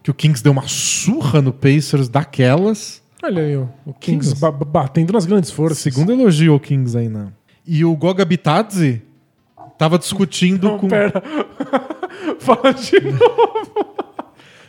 Que 0.04 0.12
o 0.12 0.14
Kings 0.14 0.42
deu 0.44 0.52
uma 0.52 0.68
surra 0.68 1.42
no 1.42 1.52
Pacers 1.54 2.08
daquelas. 2.10 3.02
Olha 3.22 3.42
aí, 3.44 3.56
o 3.58 3.68
Kings, 4.00 4.30
Kings. 4.30 4.36
ba- 4.40 4.52
ba- 4.52 4.66
batendo 4.66 5.12
nas 5.14 5.26
grandes 5.26 5.52
forças. 5.52 5.80
Segundo 5.80 6.12
elogio 6.14 6.54
ao 6.54 6.60
Kings 6.60 6.98
aí, 6.98 7.10
não. 7.10 7.32
E 7.68 7.84
o 7.84 7.96
Goga 7.96 8.24
Bitadze 8.24 9.02
tava 9.78 10.00
discutindo 10.00 10.70
Não, 10.70 10.80
com. 10.80 10.88
pera. 10.88 11.22
Fala 12.40 12.74
de 12.74 13.00
novo. 13.02 13.96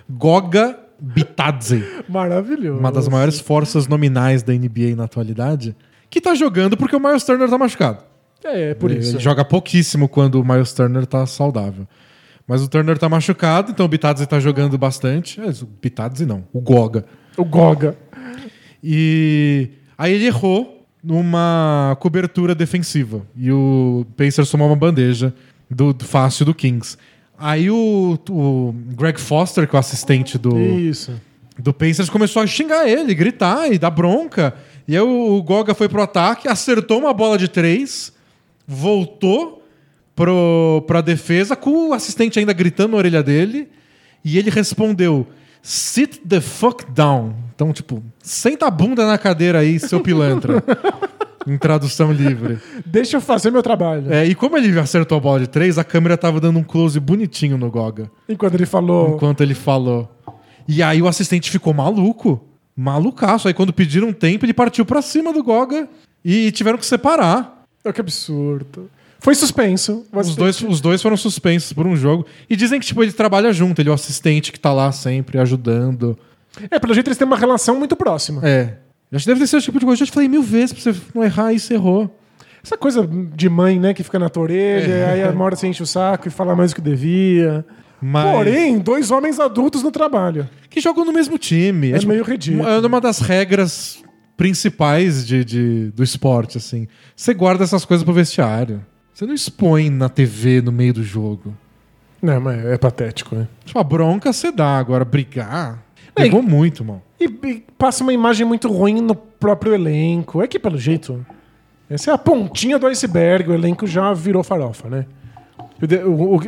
Goga 0.08 0.78
Bitadze, 0.98 1.82
Maravilhoso. 2.08 2.78
uma 2.78 2.92
das 2.92 3.08
maiores 3.08 3.40
forças 3.40 3.86
nominais 3.86 4.42
da 4.42 4.52
NBA 4.52 4.94
na 4.96 5.04
atualidade, 5.04 5.74
que 6.10 6.20
tá 6.20 6.34
jogando 6.34 6.76
porque 6.76 6.94
o 6.94 7.00
Miles 7.00 7.24
Turner 7.24 7.48
tá 7.48 7.56
machucado. 7.56 8.04
É, 8.44 8.70
é 8.70 8.74
por 8.74 8.90
Ele- 8.90 9.00
isso. 9.00 9.12
Ele 9.16 9.20
joga 9.22 9.44
pouquíssimo 9.44 10.08
quando 10.08 10.34
o 10.40 10.44
Miles 10.44 10.72
Turner 10.72 11.06
tá 11.06 11.24
saudável. 11.26 11.86
Mas 12.46 12.62
o 12.62 12.68
Turner 12.68 12.98
tá 12.98 13.08
machucado, 13.08 13.70
então 13.70 13.86
o 13.86 13.88
Bitadze 13.88 14.26
tá 14.26 14.40
jogando 14.40 14.76
bastante. 14.76 15.40
É, 15.40 15.48
o 15.48 15.68
Bitadze 15.80 16.26
não, 16.26 16.44
o 16.52 16.60
Goga. 16.60 17.04
O 17.36 17.44
Goga. 17.44 17.96
E 18.82 19.70
aí 19.96 20.14
ele 20.14 20.26
errou 20.26 20.86
numa 21.02 21.96
cobertura 22.00 22.54
defensiva. 22.54 23.22
E 23.36 23.50
o 23.50 24.06
Pacers 24.16 24.50
tomou 24.50 24.66
uma 24.66 24.76
bandeja 24.76 25.32
do, 25.70 25.92
do 25.92 26.04
fácil 26.04 26.44
do 26.44 26.54
Kings. 26.54 26.96
Aí 27.38 27.70
o, 27.70 28.18
o 28.28 28.74
Greg 28.94 29.18
Foster, 29.18 29.66
que 29.66 29.74
é 29.74 29.78
o 29.78 29.80
assistente 29.80 30.36
do, 30.36 30.58
Isso. 30.58 31.18
do 31.58 31.72
Pacers, 31.72 32.10
começou 32.10 32.42
a 32.42 32.46
xingar 32.46 32.86
ele, 32.86 33.14
gritar 33.14 33.72
e 33.72 33.78
dar 33.78 33.90
bronca. 33.90 34.54
E 34.86 34.94
aí 34.94 35.02
o, 35.02 35.36
o 35.36 35.42
Goga 35.42 35.74
foi 35.74 35.88
pro 35.88 36.02
ataque, 36.02 36.48
acertou 36.48 36.98
uma 36.98 37.14
bola 37.14 37.38
de 37.38 37.48
três, 37.48 38.12
voltou 38.66 39.59
pro, 40.20 40.84
pra 40.86 41.00
defesa, 41.00 41.56
com 41.56 41.88
o 41.88 41.92
assistente 41.94 42.38
ainda 42.38 42.52
gritando 42.52 42.90
na 42.92 42.98
orelha 42.98 43.22
dele. 43.22 43.68
E 44.22 44.36
ele 44.36 44.50
respondeu: 44.50 45.26
Sit 45.62 46.18
the 46.28 46.42
fuck 46.42 46.84
down. 46.92 47.34
Então, 47.54 47.72
tipo, 47.72 48.02
senta 48.22 48.66
a 48.66 48.70
bunda 48.70 49.06
na 49.06 49.16
cadeira 49.16 49.60
aí, 49.60 49.80
seu 49.80 50.00
pilantra. 50.00 50.62
em 51.48 51.56
tradução 51.56 52.12
livre. 52.12 52.58
Deixa 52.84 53.16
eu 53.16 53.20
fazer 53.22 53.50
meu 53.50 53.62
trabalho. 53.62 54.12
É, 54.12 54.26
e 54.26 54.34
como 54.34 54.58
ele 54.58 54.78
acertou 54.78 55.16
a 55.16 55.20
bola 55.20 55.40
de 55.40 55.46
três, 55.46 55.78
a 55.78 55.84
câmera 55.84 56.18
tava 56.18 56.38
dando 56.38 56.58
um 56.58 56.62
close 56.62 57.00
bonitinho 57.00 57.56
no 57.56 57.70
Goga 57.70 58.10
Enquanto 58.28 58.54
ele 58.54 58.66
falou. 58.66 59.14
enquanto 59.14 59.40
ele 59.40 59.54
falou. 59.54 60.06
E 60.68 60.82
aí 60.82 61.00
o 61.00 61.08
assistente 61.08 61.50
ficou 61.50 61.72
maluco. 61.72 62.38
Malucaço. 62.76 63.48
Aí 63.48 63.54
quando 63.54 63.72
pediram 63.72 64.12
tempo, 64.12 64.44
ele 64.44 64.52
partiu 64.52 64.84
pra 64.84 65.00
cima 65.00 65.32
do 65.32 65.42
Goga 65.42 65.88
e 66.22 66.52
tiveram 66.52 66.76
que 66.76 66.84
separar. 66.84 67.64
Oh, 67.82 67.90
que 67.90 68.02
absurdo. 68.02 68.90
Foi 69.20 69.34
suspenso. 69.34 70.04
Os 70.12 70.34
dois, 70.34 70.60
os 70.62 70.80
dois 70.80 71.02
foram 71.02 71.16
suspensos 71.16 71.72
por 71.72 71.86
um 71.86 71.94
jogo. 71.94 72.26
E 72.48 72.56
dizem 72.56 72.80
que 72.80 72.86
tipo, 72.86 73.02
ele 73.02 73.12
trabalha 73.12 73.52
junto, 73.52 73.80
ele 73.80 73.88
é 73.88 73.92
o 73.92 73.94
assistente 73.94 74.50
que 74.50 74.58
tá 74.58 74.72
lá 74.72 74.90
sempre 74.92 75.38
ajudando. 75.38 76.18
É, 76.70 76.78
pelo 76.78 76.94
jeito 76.94 77.06
eles 77.08 77.18
têm 77.18 77.26
uma 77.26 77.36
relação 77.36 77.78
muito 77.78 77.94
próxima. 77.94 78.40
É. 78.46 78.78
Acho 79.12 79.24
que 79.24 79.30
deve 79.30 79.40
ter 79.40 79.46
sido 79.46 79.58
o 79.58 79.62
tipo 79.62 79.78
de 79.78 79.84
coisa. 79.84 80.02
Eu 80.02 80.06
já 80.06 80.10
te 80.10 80.14
falei 80.14 80.28
mil 80.28 80.42
vezes 80.42 80.72
pra 80.72 80.92
você 80.92 81.00
não 81.14 81.22
errar 81.24 81.52
e 81.52 81.58
você 81.60 81.74
errou. 81.74 82.16
Essa 82.62 82.76
coisa 82.76 83.08
de 83.34 83.48
mãe, 83.48 83.78
né, 83.80 83.92
que 83.94 84.02
fica 84.02 84.18
na 84.18 84.28
tua 84.28 84.42
orelha, 84.44 84.92
É. 84.92 85.10
aí 85.12 85.22
a 85.22 85.30
hora 85.32 85.56
você 85.56 85.66
enche 85.66 85.82
o 85.82 85.86
saco 85.86 86.28
e 86.28 86.30
fala 86.30 86.54
mais 86.54 86.72
do 86.72 86.76
que 86.76 86.80
devia. 86.80 87.64
Mas. 88.00 88.34
Porém, 88.34 88.78
dois 88.78 89.10
homens 89.10 89.38
adultos 89.40 89.82
no 89.82 89.90
trabalho. 89.90 90.48
que 90.70 90.80
jogam 90.80 91.04
no 91.04 91.12
mesmo 91.12 91.36
time. 91.36 91.90
É 91.92 92.04
meio 92.04 92.22
ridículo. 92.22 92.66
É 92.68 92.78
uma 92.78 93.00
das 93.00 93.18
regras 93.18 94.02
principais 94.36 95.26
de, 95.26 95.44
de- 95.44 95.90
do 95.90 96.02
esporte, 96.02 96.56
assim. 96.58 96.86
Você 97.14 97.34
guarda 97.34 97.64
essas 97.64 97.84
coisas 97.84 98.04
pro 98.04 98.12
vestiário. 98.14 98.84
Você 99.20 99.26
não 99.26 99.34
expõe 99.34 99.90
na 99.90 100.08
TV 100.08 100.62
no 100.62 100.72
meio 100.72 100.94
do 100.94 101.02
jogo. 101.02 101.54
Não, 102.22 102.40
mas 102.40 102.64
é 102.64 102.78
patético, 102.78 103.36
né? 103.36 103.46
Tipo, 103.66 103.78
a 103.78 103.84
bronca 103.84 104.32
você 104.32 104.50
dá, 104.50 104.78
agora 104.78 105.04
brigar. 105.04 105.82
Pegou 106.14 106.42
muito, 106.42 106.82
mano. 106.82 107.02
E, 107.20 107.24
e 107.26 107.62
passa 107.76 108.02
uma 108.02 108.14
imagem 108.14 108.46
muito 108.46 108.66
ruim 108.72 109.02
no 109.02 109.14
próprio 109.14 109.74
elenco. 109.74 110.40
É 110.40 110.46
que, 110.46 110.58
pelo 110.58 110.78
jeito, 110.78 111.22
essa 111.90 112.10
é 112.10 112.14
a 112.14 112.16
pontinha 112.16 112.78
do 112.78 112.86
iceberg. 112.86 113.50
O 113.50 113.52
elenco 113.52 113.86
já 113.86 114.10
virou 114.14 114.42
farofa, 114.42 114.88
né? 114.88 115.04
O 116.06 116.36
o- 116.36 116.42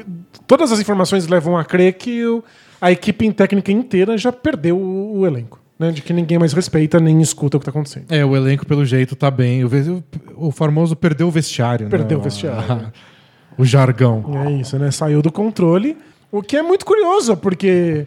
todas 0.46 0.72
as 0.72 0.80
informações 0.80 1.26
levam 1.26 1.58
a 1.58 1.66
crer 1.66 1.92
que 1.92 2.24
o- 2.24 2.42
a 2.80 2.90
equipe 2.90 3.30
técnica 3.34 3.70
inteira 3.70 4.16
já 4.16 4.32
perdeu 4.32 4.80
o 4.80 5.26
elenco. 5.26 5.60
Né? 5.82 5.90
De 5.92 6.00
que 6.02 6.12
ninguém 6.12 6.38
mais 6.38 6.52
respeita 6.52 7.00
nem 7.00 7.20
escuta 7.20 7.56
o 7.56 7.60
que 7.60 7.66
tá 7.66 7.70
acontecendo. 7.70 8.04
É, 8.10 8.24
o 8.24 8.36
elenco, 8.36 8.64
pelo 8.64 8.84
jeito, 8.84 9.16
tá 9.16 9.30
bem. 9.30 9.64
O, 9.64 9.68
o- 10.36 10.50
famoso 10.52 10.94
perdeu 10.94 11.26
o 11.26 11.30
vestiário, 11.30 11.88
Perdeu 11.88 12.18
né? 12.18 12.20
o 12.20 12.24
vestiário. 12.24 12.92
o 13.58 13.64
jargão. 13.64 14.24
É 14.46 14.52
isso, 14.52 14.78
né? 14.78 14.90
Saiu 14.90 15.20
do 15.20 15.32
controle. 15.32 15.96
O 16.30 16.40
que 16.42 16.56
é 16.56 16.62
muito 16.62 16.84
curioso, 16.86 17.36
porque 17.36 18.06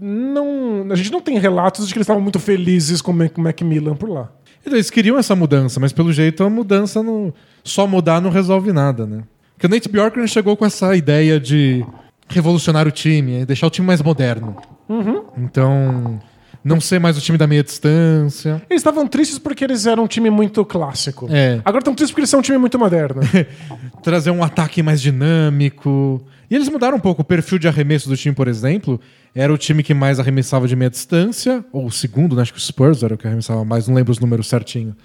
não, 0.00 0.86
a 0.90 0.94
gente 0.96 1.12
não 1.12 1.20
tem 1.20 1.38
relatos 1.38 1.86
de 1.86 1.92
que 1.92 1.98
eles 1.98 2.04
estavam 2.04 2.22
muito 2.22 2.38
felizes 2.40 3.00
com 3.02 3.12
o 3.12 3.14
Mac- 3.14 3.36
Macmillan 3.38 3.94
por 3.94 4.08
lá. 4.08 4.30
Então, 4.60 4.72
Eles 4.74 4.90
queriam 4.90 5.18
essa 5.18 5.36
mudança, 5.36 5.78
mas 5.78 5.92
pelo 5.92 6.12
jeito 6.12 6.42
a 6.42 6.50
mudança 6.50 7.02
não. 7.02 7.32
Só 7.62 7.86
mudar 7.86 8.20
não 8.20 8.30
resolve 8.30 8.72
nada, 8.72 9.06
né? 9.06 9.22
Porque 9.54 9.66
o 9.66 9.70
Nate 9.70 9.88
Bjorkgren 9.88 10.26
chegou 10.26 10.56
com 10.56 10.64
essa 10.66 10.96
ideia 10.96 11.38
de 11.38 11.84
revolucionar 12.28 12.86
o 12.88 12.90
time, 12.90 13.44
deixar 13.44 13.66
o 13.66 13.70
time 13.70 13.86
mais 13.86 14.00
moderno. 14.02 14.56
Uhum. 14.88 15.22
Então, 15.38 16.18
não 16.64 16.80
ser 16.80 16.98
mais 16.98 17.18
o 17.18 17.20
time 17.20 17.36
da 17.36 17.46
meia 17.46 17.62
distância. 17.62 18.62
Eles 18.70 18.80
estavam 18.80 19.06
tristes 19.06 19.38
porque 19.38 19.62
eles 19.62 19.84
eram 19.84 20.04
um 20.04 20.06
time 20.06 20.30
muito 20.30 20.64
clássico. 20.64 21.28
É. 21.30 21.60
Agora 21.64 21.80
estão 21.80 21.94
tristes 21.94 22.10
porque 22.10 22.22
eles 22.22 22.30
são 22.30 22.40
um 22.40 22.42
time 22.42 22.56
muito 22.56 22.78
moderno. 22.78 23.20
trazer 24.02 24.30
um 24.30 24.42
ataque 24.42 24.82
mais 24.82 25.02
dinâmico. 25.02 26.24
E 26.50 26.54
eles 26.54 26.68
mudaram 26.68 26.96
um 26.96 27.00
pouco 27.00 27.22
o 27.22 27.24
perfil 27.24 27.58
de 27.58 27.68
arremesso 27.68 28.08
do 28.08 28.16
time, 28.16 28.34
por 28.34 28.48
exemplo. 28.48 28.98
Era 29.34 29.52
o 29.52 29.58
time 29.58 29.82
que 29.82 29.92
mais 29.92 30.18
arremessava 30.18 30.66
de 30.66 30.74
meia 30.74 30.90
distância, 30.90 31.64
ou 31.70 31.86
o 31.86 31.92
segundo, 31.92 32.36
né? 32.36 32.42
acho 32.42 32.52
que 32.52 32.58
o 32.58 32.62
Spurs 32.62 33.02
era 33.02 33.14
o 33.14 33.18
que 33.18 33.26
arremessava 33.26 33.64
mais, 33.64 33.86
não 33.86 33.94
lembro 33.94 34.12
os 34.12 34.18
números 34.18 34.48
certinho. 34.48 34.96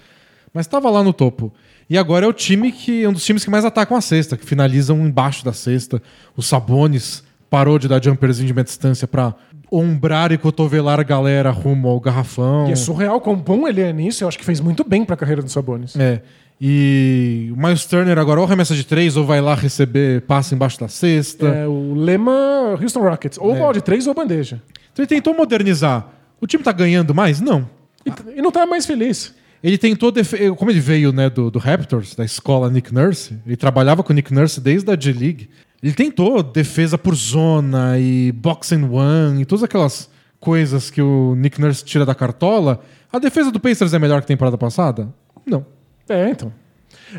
Mas 0.54 0.66
estava 0.66 0.88
lá 0.88 1.02
no 1.02 1.12
topo. 1.12 1.52
E 1.88 1.98
agora 1.98 2.24
é 2.24 2.28
o 2.28 2.32
time 2.32 2.72
que 2.72 3.06
um 3.06 3.12
dos 3.12 3.24
times 3.24 3.44
que 3.44 3.50
mais 3.50 3.64
atacam 3.64 3.96
a 3.96 4.00
cesta, 4.00 4.36
que 4.36 4.46
finalizam 4.46 4.98
embaixo 5.06 5.44
da 5.44 5.52
cesta. 5.52 6.02
O 6.36 6.42
Sabonis 6.42 7.22
parou 7.50 7.78
de 7.78 7.88
dar 7.88 8.02
jumperzinho 8.02 8.46
de 8.46 8.54
meia 8.54 8.64
distância 8.64 9.08
para 9.08 9.34
ombrar 9.70 10.32
e 10.32 10.38
cotovelar 10.38 10.98
a 10.98 11.02
galera 11.02 11.50
rumo 11.50 11.88
ao 11.88 12.00
garrafão. 12.00 12.68
e 12.68 12.72
é 12.72 12.76
surreal 12.76 13.20
quão 13.20 13.36
bom 13.36 13.68
ele 13.68 13.80
é 13.80 13.92
nisso. 13.92 14.24
Eu 14.24 14.28
acho 14.28 14.38
que 14.38 14.44
fez 14.44 14.60
muito 14.60 14.82
bem 14.82 15.04
pra 15.04 15.16
carreira 15.16 15.42
do 15.42 15.48
Sabonis. 15.50 15.94
É. 15.96 16.20
E 16.60 17.50
o 17.56 17.58
Miles 17.58 17.86
Turner 17.86 18.18
agora 18.18 18.38
ou 18.40 18.46
arremessa 18.46 18.74
de 18.74 18.84
três 18.84 19.16
ou 19.16 19.24
vai 19.24 19.40
lá 19.40 19.54
receber 19.54 20.20
passe 20.22 20.54
embaixo 20.54 20.78
da 20.78 20.88
cesta. 20.88 21.46
É, 21.46 21.66
o 21.66 21.94
lema 21.94 22.78
Houston 22.80 23.00
Rockets. 23.00 23.38
Ou 23.38 23.54
É. 23.56 23.58
bola 23.58 23.72
de 23.72 23.80
três 23.80 24.06
ou 24.06 24.12
bandeja. 24.12 24.60
Então 24.92 25.02
ele 25.02 25.06
tentou 25.06 25.34
modernizar. 25.34 26.08
O 26.40 26.46
time 26.46 26.62
tá 26.62 26.72
ganhando 26.72 27.14
mais? 27.14 27.40
Não. 27.40 27.66
E, 28.04 28.38
e 28.38 28.42
não 28.42 28.50
tá 28.50 28.66
mais 28.66 28.84
feliz. 28.84 29.34
Ele 29.62 29.78
tentou. 29.78 30.12
Como 30.56 30.70
ele 30.70 30.80
veio 30.80 31.12
né, 31.12 31.30
do, 31.30 31.50
do 31.50 31.58
Raptors, 31.58 32.14
da 32.14 32.24
escola 32.24 32.68
Nick 32.70 32.92
Nurse, 32.92 33.38
ele 33.46 33.56
trabalhava 33.56 34.02
com 34.02 34.12
o 34.12 34.16
Nick 34.16 34.32
Nurse 34.32 34.60
desde 34.60 34.90
a 34.90 34.96
G-League. 34.98 35.48
Ele 35.82 35.94
tentou 35.94 36.42
defesa 36.42 36.98
por 36.98 37.14
zona 37.14 37.98
e 37.98 38.32
box 38.32 38.72
and 38.72 38.86
one 38.90 39.42
e 39.42 39.44
todas 39.44 39.62
aquelas 39.62 40.10
coisas 40.38 40.90
que 40.90 41.00
o 41.00 41.34
Nick 41.36 41.60
Nurse 41.60 41.84
tira 41.84 42.04
da 42.04 42.14
cartola. 42.14 42.80
A 43.12 43.18
defesa 43.18 43.50
do 43.50 43.58
Pacers 43.58 43.94
é 43.94 43.98
melhor 43.98 44.20
que 44.20 44.24
a 44.24 44.28
temporada 44.28 44.58
passada? 44.58 45.08
Não. 45.46 45.64
É, 46.08 46.28
então. 46.28 46.52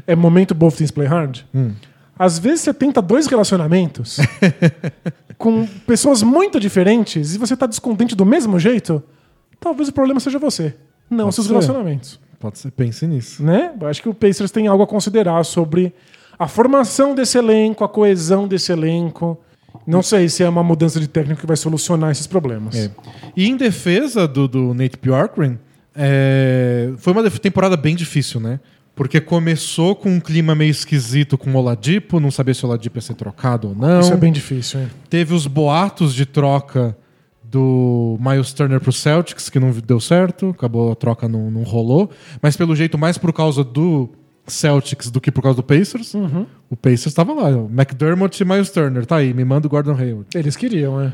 É 0.06 0.16
momento 0.16 0.54
both 0.54 0.76
teams 0.76 0.92
play 0.92 1.08
hard. 1.08 1.40
Hum. 1.54 1.72
Às 2.18 2.38
vezes 2.38 2.62
você 2.62 2.74
tenta 2.74 3.02
dois 3.02 3.26
relacionamentos 3.26 4.18
com 5.40 5.66
pessoas 5.88 6.22
muito 6.22 6.60
diferentes 6.60 7.34
e 7.34 7.38
você 7.40 7.58
tá 7.58 7.66
descontente 7.66 8.16
do 8.16 8.26
mesmo 8.26 8.60
jeito, 8.60 9.02
talvez 9.60 9.90
o 9.90 9.94
problema 9.94 10.20
seja 10.20 10.38
você, 10.38 10.76
não 11.10 11.26
Pode 11.26 11.36
seus 11.36 11.48
ser. 11.48 11.54
relacionamentos. 11.54 12.20
Pode 12.40 12.60
ser, 12.60 12.72
pense 12.72 13.08
nisso. 13.08 13.44
Né? 13.44 13.72
Eu 13.80 13.88
acho 13.88 14.02
que 14.02 14.10
o 14.10 14.14
Pacers 14.14 14.52
tem 14.52 14.68
algo 14.68 14.84
a 14.84 14.88
considerar 14.88 15.44
sobre 15.44 15.94
a 16.42 16.48
formação 16.48 17.14
desse 17.14 17.38
elenco, 17.38 17.84
a 17.84 17.88
coesão 17.88 18.48
desse 18.48 18.72
elenco. 18.72 19.38
Não 19.86 20.02
sei 20.02 20.28
se 20.28 20.42
é 20.42 20.50
uma 20.50 20.64
mudança 20.64 21.00
de 21.00 21.08
técnico 21.08 21.42
que 21.42 21.46
vai 21.46 21.56
solucionar 21.56 22.10
esses 22.10 22.26
problemas. 22.26 22.76
É. 22.76 22.90
E 23.38 23.48
em 23.48 23.56
defesa 23.56 24.28
do, 24.28 24.48
do 24.48 24.74
Nate 24.74 24.98
Bjorkgren, 25.00 25.60
é, 25.96 26.94
foi 26.98 27.14
uma 27.14 27.30
temporada 27.30 27.78
bem 27.78 27.96
difícil, 27.96 28.40
né? 28.40 28.60
Porque 28.96 29.22
começou 29.22 29.96
com 29.96 30.10
um 30.10 30.20
clima 30.20 30.56
meio 30.56 30.72
esquisito 30.72 31.38
com 31.38 31.52
o 31.52 31.56
Oladipo, 31.56 32.20
não 32.20 32.32
sabia 32.32 32.56
se 32.56 32.66
o 32.66 32.70
Oladipo 32.70 32.98
ia 32.98 33.02
ser 33.04 33.14
trocado 33.14 33.70
ou 33.70 33.76
não. 33.76 34.00
Isso 34.00 34.12
é 34.12 34.18
bem 34.18 34.32
difícil, 34.32 34.80
hein? 34.80 34.90
Teve 35.12 35.36
os 35.36 35.46
boatos 35.46 36.12
de 36.12 36.26
troca 36.26 36.98
do 37.44 38.18
Miles 38.20 38.52
Turner 38.52 38.82
pro 38.82 38.92
Celtics, 38.92 39.48
que 39.48 39.60
não 39.60 39.70
deu 39.72 40.00
certo, 40.00 40.50
acabou 40.50 40.92
a 40.92 40.96
troca, 40.96 41.28
não, 41.28 41.52
não 41.52 41.62
rolou. 41.62 42.10
Mas 42.42 42.58
pelo 42.58 42.76
jeito, 42.76 42.98
mais 42.98 43.20
por 43.20 43.32
causa 43.32 43.64
do 43.64 44.10
Celtics 44.52 45.10
do 45.10 45.20
que 45.20 45.32
por 45.32 45.42
causa 45.42 45.58
do 45.58 45.64
Pacers. 45.64 46.14
O 46.70 46.76
Pacers 46.76 47.08
estava 47.08 47.34
lá, 47.34 47.50
McDermott 47.50 48.42
e 48.42 48.46
Miles 48.46 48.70
Turner, 48.70 49.06
tá 49.06 49.18
aí, 49.18 49.34
me 49.34 49.44
manda 49.44 49.68
o 49.68 49.70
Gordon 49.70 49.96
Hayward. 49.96 50.28
Eles 50.36 50.56
queriam, 50.56 51.02
é. 51.02 51.12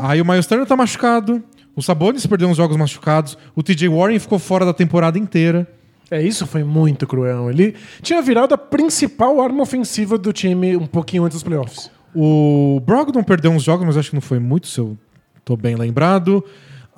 Aí 0.00 0.20
o 0.20 0.24
Miles 0.24 0.46
Turner 0.46 0.66
tá 0.66 0.76
machucado, 0.76 1.42
o 1.74 1.82
Sabonis 1.82 2.26
perdeu 2.26 2.48
uns 2.48 2.56
jogos 2.56 2.76
machucados, 2.76 3.38
o 3.56 3.62
TJ 3.62 3.88
Warren 3.88 4.18
ficou 4.18 4.38
fora 4.38 4.66
da 4.66 4.74
temporada 4.74 5.18
inteira. 5.18 5.66
É, 6.10 6.22
isso 6.22 6.46
foi 6.46 6.62
muito 6.62 7.06
cruel. 7.06 7.48
Ele 7.48 7.74
tinha 8.02 8.20
virado 8.20 8.52
a 8.52 8.58
principal 8.58 9.40
arma 9.40 9.62
ofensiva 9.62 10.18
do 10.18 10.30
time 10.30 10.76
um 10.76 10.86
pouquinho 10.86 11.24
antes 11.24 11.36
dos 11.36 11.42
playoffs. 11.42 11.90
O 12.14 12.82
Brogdon 12.84 13.22
perdeu 13.22 13.50
uns 13.50 13.62
jogos, 13.62 13.86
mas 13.86 13.96
acho 13.96 14.10
que 14.10 14.16
não 14.16 14.20
foi 14.20 14.38
muito, 14.38 14.66
se 14.66 14.78
eu 14.78 14.98
tô 15.42 15.56
bem 15.56 15.74
lembrado. 15.74 16.44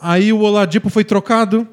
Aí 0.01 0.33
o 0.33 0.41
Oladipo 0.41 0.91
foi 0.91 1.05
trocado, 1.05 1.68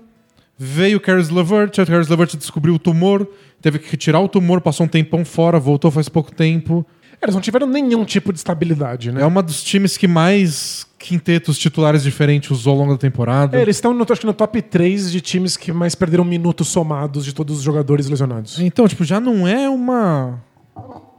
veio 0.63 0.99
o 0.99 1.01
Caris 1.01 1.29
LeVert, 1.29 1.71
o 1.71 1.85
Caris 1.87 2.07
LeVert 2.07 2.37
descobriu 2.37 2.75
o 2.75 2.79
tumor, 2.79 3.27
teve 3.59 3.79
que 3.79 3.89
retirar 3.89 4.19
o 4.19 4.29
tumor, 4.29 4.61
passou 4.61 4.85
um 4.85 4.89
tempão 4.89 5.25
fora, 5.25 5.59
voltou 5.59 5.89
faz 5.89 6.07
pouco 6.07 6.31
tempo. 6.31 6.85
Eles 7.19 7.33
não 7.33 7.41
tiveram 7.41 7.65
nenhum 7.65 8.05
tipo 8.05 8.31
de 8.31 8.37
estabilidade, 8.37 9.11
né? 9.11 9.21
É 9.21 9.25
uma 9.25 9.41
dos 9.41 9.63
times 9.63 9.97
que 9.97 10.07
mais 10.07 10.85
quintetos 10.99 11.57
titulares 11.57 12.03
diferentes 12.03 12.51
usou 12.51 12.73
ao 12.73 12.79
longo 12.79 12.91
da 12.91 12.99
temporada. 12.99 13.57
É, 13.57 13.61
eles 13.63 13.77
estão 13.77 13.91
no, 13.91 14.05
acho 14.07 14.21
que 14.21 14.27
no 14.27 14.33
top 14.33 14.61
3 14.61 15.11
de 15.11 15.19
times 15.19 15.57
que 15.57 15.71
mais 15.71 15.95
perderam 15.95 16.23
minutos 16.23 16.67
somados 16.67 17.25
de 17.25 17.33
todos 17.33 17.57
os 17.57 17.63
jogadores 17.63 18.07
lesionados. 18.07 18.59
Então, 18.59 18.87
tipo, 18.87 19.03
já 19.03 19.19
não 19.19 19.47
é 19.47 19.67
uma 19.67 20.39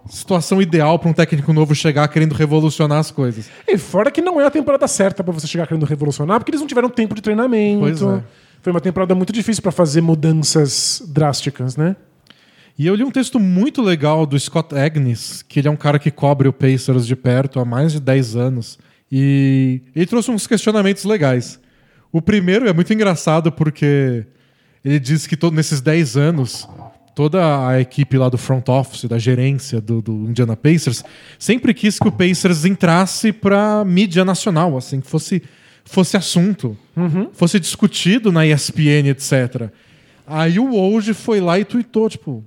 situação 0.08 0.62
ideal 0.62 1.00
para 1.00 1.10
um 1.10 1.12
técnico 1.12 1.52
novo 1.52 1.74
chegar 1.74 2.06
querendo 2.06 2.32
revolucionar 2.32 2.98
as 2.98 3.10
coisas. 3.10 3.50
E 3.66 3.76
fora 3.76 4.08
que 4.10 4.20
não 4.20 4.40
é 4.40 4.46
a 4.46 4.50
temporada 4.50 4.86
certa 4.86 5.24
pra 5.24 5.32
você 5.32 5.48
chegar 5.48 5.66
querendo 5.66 5.86
revolucionar, 5.86 6.38
porque 6.38 6.50
eles 6.50 6.60
não 6.60 6.68
tiveram 6.68 6.88
tempo 6.88 7.14
de 7.14 7.22
treinamento. 7.22 7.80
Pois 7.80 8.02
é. 8.02 8.22
Foi 8.62 8.72
uma 8.72 8.80
temporada 8.80 9.14
muito 9.14 9.32
difícil 9.32 9.62
pra 9.62 9.72
fazer 9.72 10.00
mudanças 10.00 11.02
drásticas, 11.08 11.76
né? 11.76 11.96
E 12.78 12.86
eu 12.86 12.94
li 12.94 13.04
um 13.04 13.10
texto 13.10 13.38
muito 13.38 13.82
legal 13.82 14.24
do 14.24 14.38
Scott 14.38 14.74
Agnes, 14.74 15.42
que 15.42 15.60
ele 15.60 15.68
é 15.68 15.70
um 15.70 15.76
cara 15.76 15.98
que 15.98 16.10
cobre 16.10 16.48
o 16.48 16.52
Pacers 16.52 17.06
de 17.06 17.14
perto 17.14 17.60
há 17.60 17.64
mais 17.64 17.92
de 17.92 18.00
10 18.00 18.36
anos. 18.36 18.78
E 19.10 19.82
ele 19.94 20.06
trouxe 20.06 20.30
uns 20.30 20.46
questionamentos 20.46 21.04
legais. 21.04 21.60
O 22.10 22.22
primeiro 22.22 22.68
é 22.68 22.72
muito 22.72 22.92
engraçado 22.92 23.50
porque 23.52 24.24
ele 24.84 24.98
diz 24.98 25.26
que 25.26 25.36
todo, 25.36 25.54
nesses 25.54 25.80
10 25.80 26.16
anos, 26.16 26.68
toda 27.14 27.68
a 27.68 27.80
equipe 27.80 28.16
lá 28.16 28.28
do 28.28 28.38
front 28.38 28.68
office, 28.68 29.04
da 29.04 29.18
gerência 29.18 29.80
do, 29.80 30.00
do 30.00 30.12
Indiana 30.12 30.56
Pacers, 30.56 31.04
sempre 31.38 31.74
quis 31.74 31.98
que 31.98 32.08
o 32.08 32.12
Pacers 32.12 32.64
entrasse 32.64 33.32
pra 33.32 33.84
mídia 33.84 34.24
nacional, 34.24 34.76
assim, 34.76 35.00
que 35.00 35.06
fosse, 35.06 35.42
fosse 35.84 36.16
assunto, 36.16 36.76
fosse 37.32 37.58
discutido 37.60 38.30
na 38.32 38.46
ESPN, 38.46 39.08
etc. 39.08 39.70
Aí 40.26 40.58
o 40.58 40.70
Woj 40.72 41.12
foi 41.14 41.40
lá 41.40 41.58
e 41.58 41.64
tweetou, 41.64 42.08
tipo, 42.08 42.44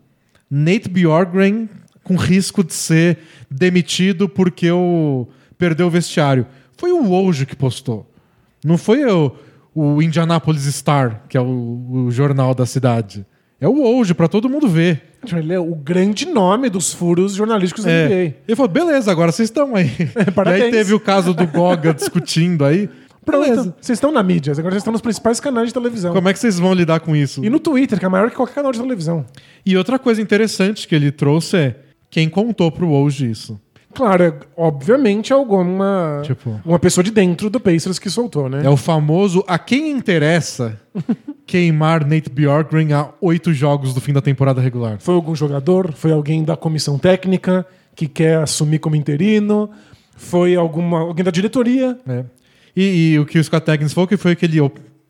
Nate 0.50 0.90
Bjorkgren 0.90 1.70
com 2.04 2.16
risco 2.16 2.64
de 2.64 2.74
ser 2.74 3.18
demitido 3.50 4.30
porque 4.30 4.72
o 4.72 5.28
perdeu 5.58 5.88
o 5.88 5.90
vestiário. 5.90 6.46
Foi 6.78 6.92
o 6.92 7.04
Woj 7.04 7.46
que 7.46 7.56
postou. 7.56 8.10
Não 8.64 8.78
foi 8.78 9.06
o, 9.06 9.32
o 9.74 10.02
Indianapolis 10.02 10.64
Star, 10.74 11.24
que 11.30 11.38
é 11.38 11.42
o, 11.42 12.06
o 12.08 12.12
jornal 12.12 12.54
da 12.56 12.66
cidade. 12.66 13.26
É 13.60 13.68
o 13.68 13.74
Woj, 13.82 14.14
pra 14.14 14.28
todo 14.28 14.50
mundo 14.50 14.68
ver. 14.68 15.02
Ele 15.34 15.54
é 15.54 15.60
o 15.60 15.74
grande 15.74 16.26
nome 16.26 16.70
dos 16.70 16.94
furos 16.94 17.34
jornalísticos 17.34 17.86
da 17.86 17.92
É. 17.92 18.06
NBA. 18.06 18.36
Ele 18.48 18.56
falou, 18.56 18.72
beleza, 18.72 19.12
agora 19.12 19.32
vocês 19.32 19.50
estão 19.50 19.76
aí. 19.76 19.90
e 20.28 20.32
parabéns. 20.32 20.66
aí 20.66 20.72
teve 20.72 20.94
o 20.94 21.00
caso 21.00 21.34
do 21.34 21.48
Goga 21.48 21.94
discutindo 21.96 22.64
aí. 22.66 22.90
Pronto. 23.26 23.42
Beleza. 23.44 23.76
Vocês 23.82 23.98
estão 23.98 24.12
na 24.12 24.22
mídia, 24.22 24.52
agora 24.54 24.70
vocês 24.72 24.82
estão 24.82 24.94
nos 24.94 25.02
principais 25.02 25.40
canais 25.40 25.68
de 25.70 25.74
televisão. 25.74 26.14
Como 26.14 26.30
é 26.30 26.34
que 26.34 26.40
vocês 26.40 26.60
vão 26.60 26.74
lidar 26.74 27.00
com 27.00 27.16
isso? 27.16 27.44
E 27.44 27.50
no 27.50 27.60
Twitter, 27.60 27.98
que 28.00 28.06
é 28.06 28.10
maior 28.10 28.30
que 28.30 28.36
qualquer 28.36 28.56
canal 28.56 28.72
de 28.72 28.80
televisão. 28.80 29.26
E 29.66 29.76
outra 29.76 29.98
coisa 29.98 30.22
interessante 30.22 30.88
que 30.88 30.94
ele 30.94 31.12
trouxe 31.12 31.58
é 31.58 31.76
quem 32.10 32.30
contou 32.30 32.72
pro 32.72 32.88
Woj 32.90 33.30
isso. 33.30 33.60
Claro, 33.94 34.24
é, 34.24 34.34
obviamente 34.58 35.32
alguma 35.32 36.20
Tipo- 36.24 36.60
uma 36.66 36.78
pessoa 36.78 37.02
de 37.02 37.12
dentro 37.12 37.50
do 37.50 37.62
Pacers 37.62 37.98
que 37.98 38.10
soltou, 38.10 38.50
né? 38.50 38.62
É 38.64 38.70
o 38.70 38.76
famoso 38.76 39.42
a 39.48 39.58
quem 39.58 39.90
interessa 39.90 40.78
queimar 41.48 42.06
Nate 42.06 42.30
Bjorkgren 42.30 42.92
a 42.94 43.10
oito 43.22 43.54
jogos 43.54 43.94
do 43.94 44.02
fim 44.02 44.12
da 44.14 44.22
temporada 44.22 44.60
regular. 44.62 44.98
Foi 45.00 45.16
algum 45.16 45.34
jogador? 45.36 45.94
Foi 45.94 46.12
alguém 46.12 46.44
da 46.44 46.58
comissão 46.58 47.00
técnica 47.00 47.66
que 47.96 48.08
quer 48.08 48.40
assumir 48.40 48.80
como 48.80 48.96
interino? 48.98 49.70
Foi 50.18 50.56
alguma, 50.56 51.00
alguém 51.00 51.24
da 51.24 51.32
diretoria? 51.32 51.98
né? 52.06 52.26
E, 52.76 53.14
e 53.14 53.20
o 53.20 53.26
que 53.26 53.40
o 53.40 53.44
Scott 53.44 53.70
Atkins 53.72 53.94
falou 53.94 54.08
que 54.08 54.18
foi 54.18 54.36
que 54.36 54.46
ele 54.46 54.60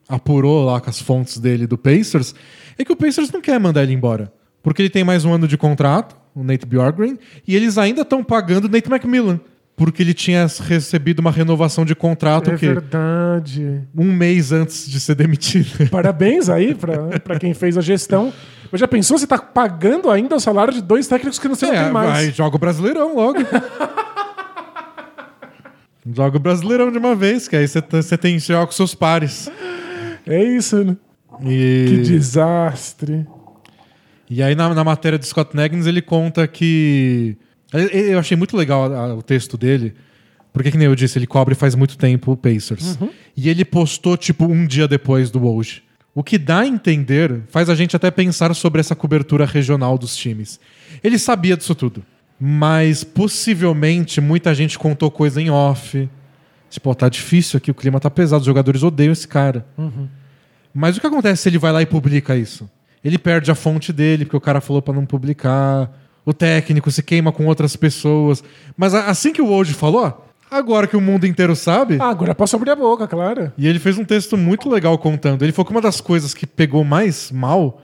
apurou 0.08 0.64
lá 0.64 0.80
com 0.80 0.88
as 0.90 1.00
fontes 1.00 1.38
dele 1.38 1.66
do 1.66 1.76
Pacers 1.76 2.34
é 2.78 2.84
que 2.84 2.92
o 2.92 2.96
Pacers 2.96 3.30
não 3.32 3.40
quer 3.40 3.58
mandar 3.58 3.82
ele 3.82 3.92
embora. 3.92 4.32
Porque 4.62 4.82
ele 4.82 4.90
tem 4.90 5.02
mais 5.04 5.24
um 5.24 5.32
ano 5.32 5.46
de 5.48 5.56
contrato, 5.56 6.16
o 6.34 6.42
Nate 6.44 6.66
Bjorkgren, 6.66 7.18
e 7.46 7.54
eles 7.56 7.78
ainda 7.78 8.02
estão 8.02 8.22
pagando 8.22 8.66
o 8.66 8.68
Nate 8.68 8.90
McMillan. 8.90 9.40
Porque 9.76 10.02
ele 10.02 10.14
tinha 10.14 10.46
recebido 10.60 11.18
uma 11.20 11.30
renovação 11.30 11.84
de 11.84 11.94
contrato 11.94 12.50
É 12.50 12.56
que 12.56 12.66
verdade. 12.66 13.82
um 13.94 14.10
mês 14.10 14.50
antes 14.50 14.88
de 14.88 14.98
ser 14.98 15.14
demitido. 15.14 15.88
Parabéns 15.90 16.48
aí 16.48 16.74
pra 16.74 17.38
quem 17.38 17.52
fez 17.52 17.76
a 17.76 17.82
gestão. 17.82 18.32
Mas 18.72 18.80
já 18.80 18.88
pensou, 18.88 19.18
você 19.18 19.26
tá 19.26 19.36
pagando 19.38 20.10
ainda 20.10 20.34
o 20.34 20.40
salário 20.40 20.72
de 20.72 20.80
dois 20.82 21.06
técnicos 21.06 21.38
que 21.38 21.46
não 21.46 21.54
sei 21.54 21.68
É, 21.70 21.90
mais. 21.90 22.10
vai, 22.10 22.30
joga 22.32 22.56
o 22.56 22.58
Brasileirão 22.58 23.14
logo. 23.14 23.38
joga 26.14 26.36
o 26.36 26.40
Brasileirão 26.40 26.90
de 26.90 26.98
uma 26.98 27.14
vez, 27.14 27.48
que 27.48 27.56
aí 27.56 27.66
você 27.66 27.80
tá- 27.82 28.00
você 28.02 28.16
tem 28.16 28.34
que 28.38 28.40
jogar 28.46 28.66
com 28.66 28.72
seus 28.72 28.94
pares. 28.94 29.50
É 30.26 30.42
isso, 30.42 30.82
né? 30.84 30.96
E, 31.42 31.86
Que 31.88 31.96
desastre. 32.02 33.26
e 34.28 34.42
aí 34.42 34.54
na, 34.54 34.72
na 34.74 34.82
matéria 34.84 35.18
de 35.18 35.26
Scott 35.26 35.54
Neggins 35.54 35.86
ele 35.86 36.00
conta 36.02 36.46
que... 36.48 37.36
eu- 37.72 38.18
achei 38.18 38.36
muito 38.36 38.56
legal 38.56 38.92
a- 38.92 39.14
o 39.14 39.22
texto 39.22 39.56
dele, 39.56 39.94
porque 40.52 40.70
que 40.70 40.78
nem 40.78 40.86
eu 40.86 40.94
disse, 40.94 41.18
ele 41.18 41.26
cobre 41.26 41.54
faz 41.54 41.74
muito 41.74 41.98
tempo 41.98 42.32
o 42.32 42.36
Pacers. 42.36 42.98
E 43.36 43.48
ele 43.48 43.64
postou 43.64 44.16
tipo 44.16 44.46
um 44.46 44.66
dia 44.66 44.88
depois 44.88 45.30
do 45.30 45.38
Woj. 45.40 45.82
O 46.14 46.22
que 46.24 46.38
dá 46.38 46.60
a 46.60 46.66
entender, 46.66 47.42
faz 47.48 47.68
a 47.68 47.74
gente 47.74 47.94
até 47.94 48.10
pensar 48.10 48.54
sobre 48.54 48.80
essa 48.80 48.94
cobertura 48.96 49.44
regional 49.44 49.98
dos 49.98 50.16
times. 50.16 50.58
Ele 51.04 51.18
sabia 51.18 51.56
disso 51.58 51.74
tudo. 51.74 52.02
Mas 52.38 53.02
possivelmente 53.02 54.20
muita 54.20 54.54
gente 54.54 54.78
contou 54.78 55.10
coisa 55.10 55.40
em 55.40 55.50
off. 55.50 56.08
Tipo, 56.68 56.90
ó, 56.90 56.94
tá 56.94 57.08
difícil 57.08 57.56
aqui, 57.56 57.70
o 57.70 57.74
clima 57.74 57.98
tá 57.98 58.10
pesado, 58.10 58.40
os 58.40 58.46
jogadores 58.46 58.82
odeiam 58.82 59.12
esse 59.12 59.26
cara. 59.26 59.64
Mas 60.74 60.96
o 60.96 61.00
que 61.00 61.06
acontece 61.06 61.42
se 61.42 61.48
ele 61.48 61.58
vai 61.58 61.72
lá 61.72 61.80
e 61.80 61.86
publica 61.86 62.36
isso? 62.36 62.68
Ele 63.02 63.16
perde 63.16 63.50
a 63.50 63.54
fonte 63.54 63.92
dele, 63.92 64.24
porque 64.24 64.36
o 64.36 64.40
cara 64.40 64.60
falou 64.60 64.82
pra 64.82 64.92
não 64.92 65.06
publicar. 65.06 65.90
O 66.24 66.34
técnico 66.34 66.90
se 66.90 67.02
queima 67.02 67.32
com 67.32 67.46
outras 67.46 67.76
pessoas. 67.76 68.42
Mas 68.76 68.92
assim 68.92 69.32
que 69.32 69.40
o 69.40 69.46
Woj 69.46 69.72
falou, 69.72 70.26
agora 70.50 70.86
que 70.86 70.96
o 70.96 71.00
mundo 71.00 71.24
inteiro 71.24 71.54
sabe. 71.54 71.96
Ah, 72.00 72.08
agora 72.08 72.34
posso 72.34 72.56
abrir 72.56 72.72
a 72.72 72.76
boca, 72.76 73.06
claro. 73.06 73.52
E 73.56 73.66
ele 73.66 73.78
fez 73.78 73.96
um 73.96 74.04
texto 74.04 74.36
muito 74.36 74.68
legal 74.68 74.98
contando. 74.98 75.42
Ele 75.42 75.52
falou 75.52 75.66
que 75.66 75.72
uma 75.72 75.80
das 75.80 76.00
coisas 76.00 76.34
que 76.34 76.46
pegou 76.46 76.84
mais 76.84 77.30
mal 77.30 77.80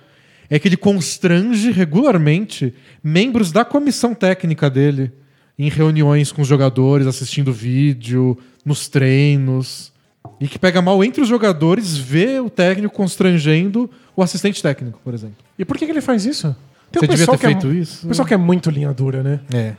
é 0.54 0.58
que 0.58 0.68
ele 0.68 0.76
constrange 0.76 1.70
regularmente 1.70 2.74
membros 3.02 3.50
da 3.50 3.64
comissão 3.64 4.14
técnica 4.14 4.68
dele 4.68 5.10
em 5.58 5.70
reuniões 5.70 6.30
com 6.30 6.42
os 6.42 6.48
jogadores, 6.48 7.06
assistindo 7.06 7.50
vídeo, 7.50 8.36
nos 8.62 8.86
treinos. 8.86 9.90
E 10.38 10.46
que 10.46 10.58
pega 10.58 10.82
mal 10.82 11.02
entre 11.02 11.22
os 11.22 11.28
jogadores 11.28 11.96
ver 11.96 12.42
o 12.42 12.50
técnico 12.50 12.94
constrangendo 12.94 13.90
o 14.14 14.22
assistente 14.22 14.62
técnico, 14.62 15.00
por 15.02 15.14
exemplo. 15.14 15.36
E 15.58 15.64
por 15.64 15.78
que, 15.78 15.86
que 15.86 15.90
ele 15.90 16.02
faz 16.02 16.26
isso? 16.26 16.54
Tem 16.90 17.00
Você 17.00 17.06
devia 17.06 17.26
ter 17.26 17.38
que 17.38 17.46
é- 17.46 17.48
feito 17.48 17.72
isso? 17.72 18.04
O 18.04 18.08
pessoal 18.10 18.28
que 18.28 18.34
é 18.34 18.36
muito 18.36 18.68
linha 18.68 18.92
dura, 18.92 19.22
né? 19.22 19.40
É. 19.54 19.72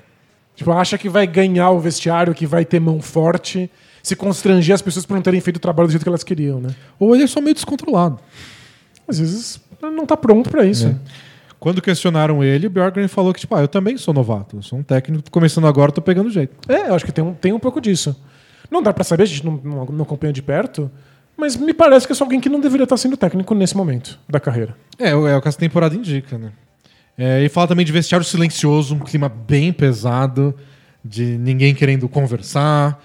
Tipo, 0.55 0.71
acha 0.71 0.97
que 0.97 1.07
vai 1.07 1.27
ganhar 1.27 1.69
o 1.69 1.79
vestiário, 1.79 2.33
que 2.33 2.47
vai 2.47 2.65
ter 2.65 2.79
mão 2.79 2.99
forte, 2.99 3.69
se 4.01 4.15
constranger 4.15 4.73
as 4.73 4.81
pessoas 4.81 5.05
por 5.05 5.13
não 5.13 5.21
terem 5.21 5.39
feito 5.39 5.57
o 5.57 5.59
trabalho 5.59 5.87
do 5.87 5.91
jeito 5.91 6.01
que 6.01 6.09
elas 6.09 6.23
queriam, 6.23 6.59
né? 6.59 6.69
Ou 6.97 7.13
ele 7.13 7.25
é 7.25 7.27
só 7.27 7.39
meio 7.39 7.53
descontrolado. 7.53 8.17
Às 9.07 9.19
vezes 9.19 9.61
não 9.91 10.05
tá 10.05 10.17
pronto 10.17 10.49
pra 10.49 10.65
isso. 10.65 10.87
É. 10.87 10.95
Quando 11.59 11.81
questionaram 11.81 12.43
ele, 12.43 12.67
o 12.67 12.69
Bjorkgren 12.69 13.07
falou 13.07 13.33
que, 13.33 13.39
tipo, 13.39 13.55
ah, 13.55 13.61
eu 13.61 13.67
também 13.67 13.97
sou 13.97 14.13
novato. 14.13 14.57
Eu 14.57 14.61
sou 14.61 14.79
um 14.79 14.83
técnico, 14.83 15.31
começando 15.31 15.65
agora, 15.65 15.91
tô 15.91 16.01
pegando 16.01 16.29
jeito. 16.29 16.53
É, 16.67 16.89
eu 16.89 16.95
acho 16.95 17.05
que 17.05 17.11
tem 17.11 17.23
um, 17.23 17.33
tem 17.33 17.53
um 17.53 17.59
pouco 17.59 17.79
disso. 17.79 18.15
Não 18.69 18.83
dá 18.83 18.91
pra 18.91 19.03
saber, 19.03 19.23
a 19.23 19.25
gente 19.25 19.45
não, 19.45 19.61
não, 19.63 19.85
não 19.85 20.03
acompanha 20.03 20.33
de 20.33 20.41
perto, 20.41 20.91
mas 21.37 21.55
me 21.55 21.73
parece 21.73 22.05
que 22.05 22.11
é 22.11 22.15
só 22.15 22.25
alguém 22.25 22.41
que 22.41 22.49
não 22.49 22.59
deveria 22.59 22.83
estar 22.83 22.97
sendo 22.97 23.15
técnico 23.15 23.55
nesse 23.55 23.77
momento 23.77 24.19
da 24.27 24.39
carreira. 24.39 24.75
É, 24.99 25.09
é 25.11 25.15
o 25.15 25.41
que 25.41 25.47
essa 25.47 25.57
temporada 25.57 25.95
indica, 25.95 26.37
né? 26.37 26.51
É, 27.17 27.39
ele 27.39 27.49
fala 27.49 27.67
também 27.67 27.85
de 27.85 27.91
vestiário 27.91 28.25
silencioso, 28.25 28.95
um 28.95 28.99
clima 28.99 29.29
bem 29.29 29.71
pesado, 29.71 30.53
de 31.03 31.37
ninguém 31.37 31.73
querendo 31.73 32.09
conversar. 32.09 33.01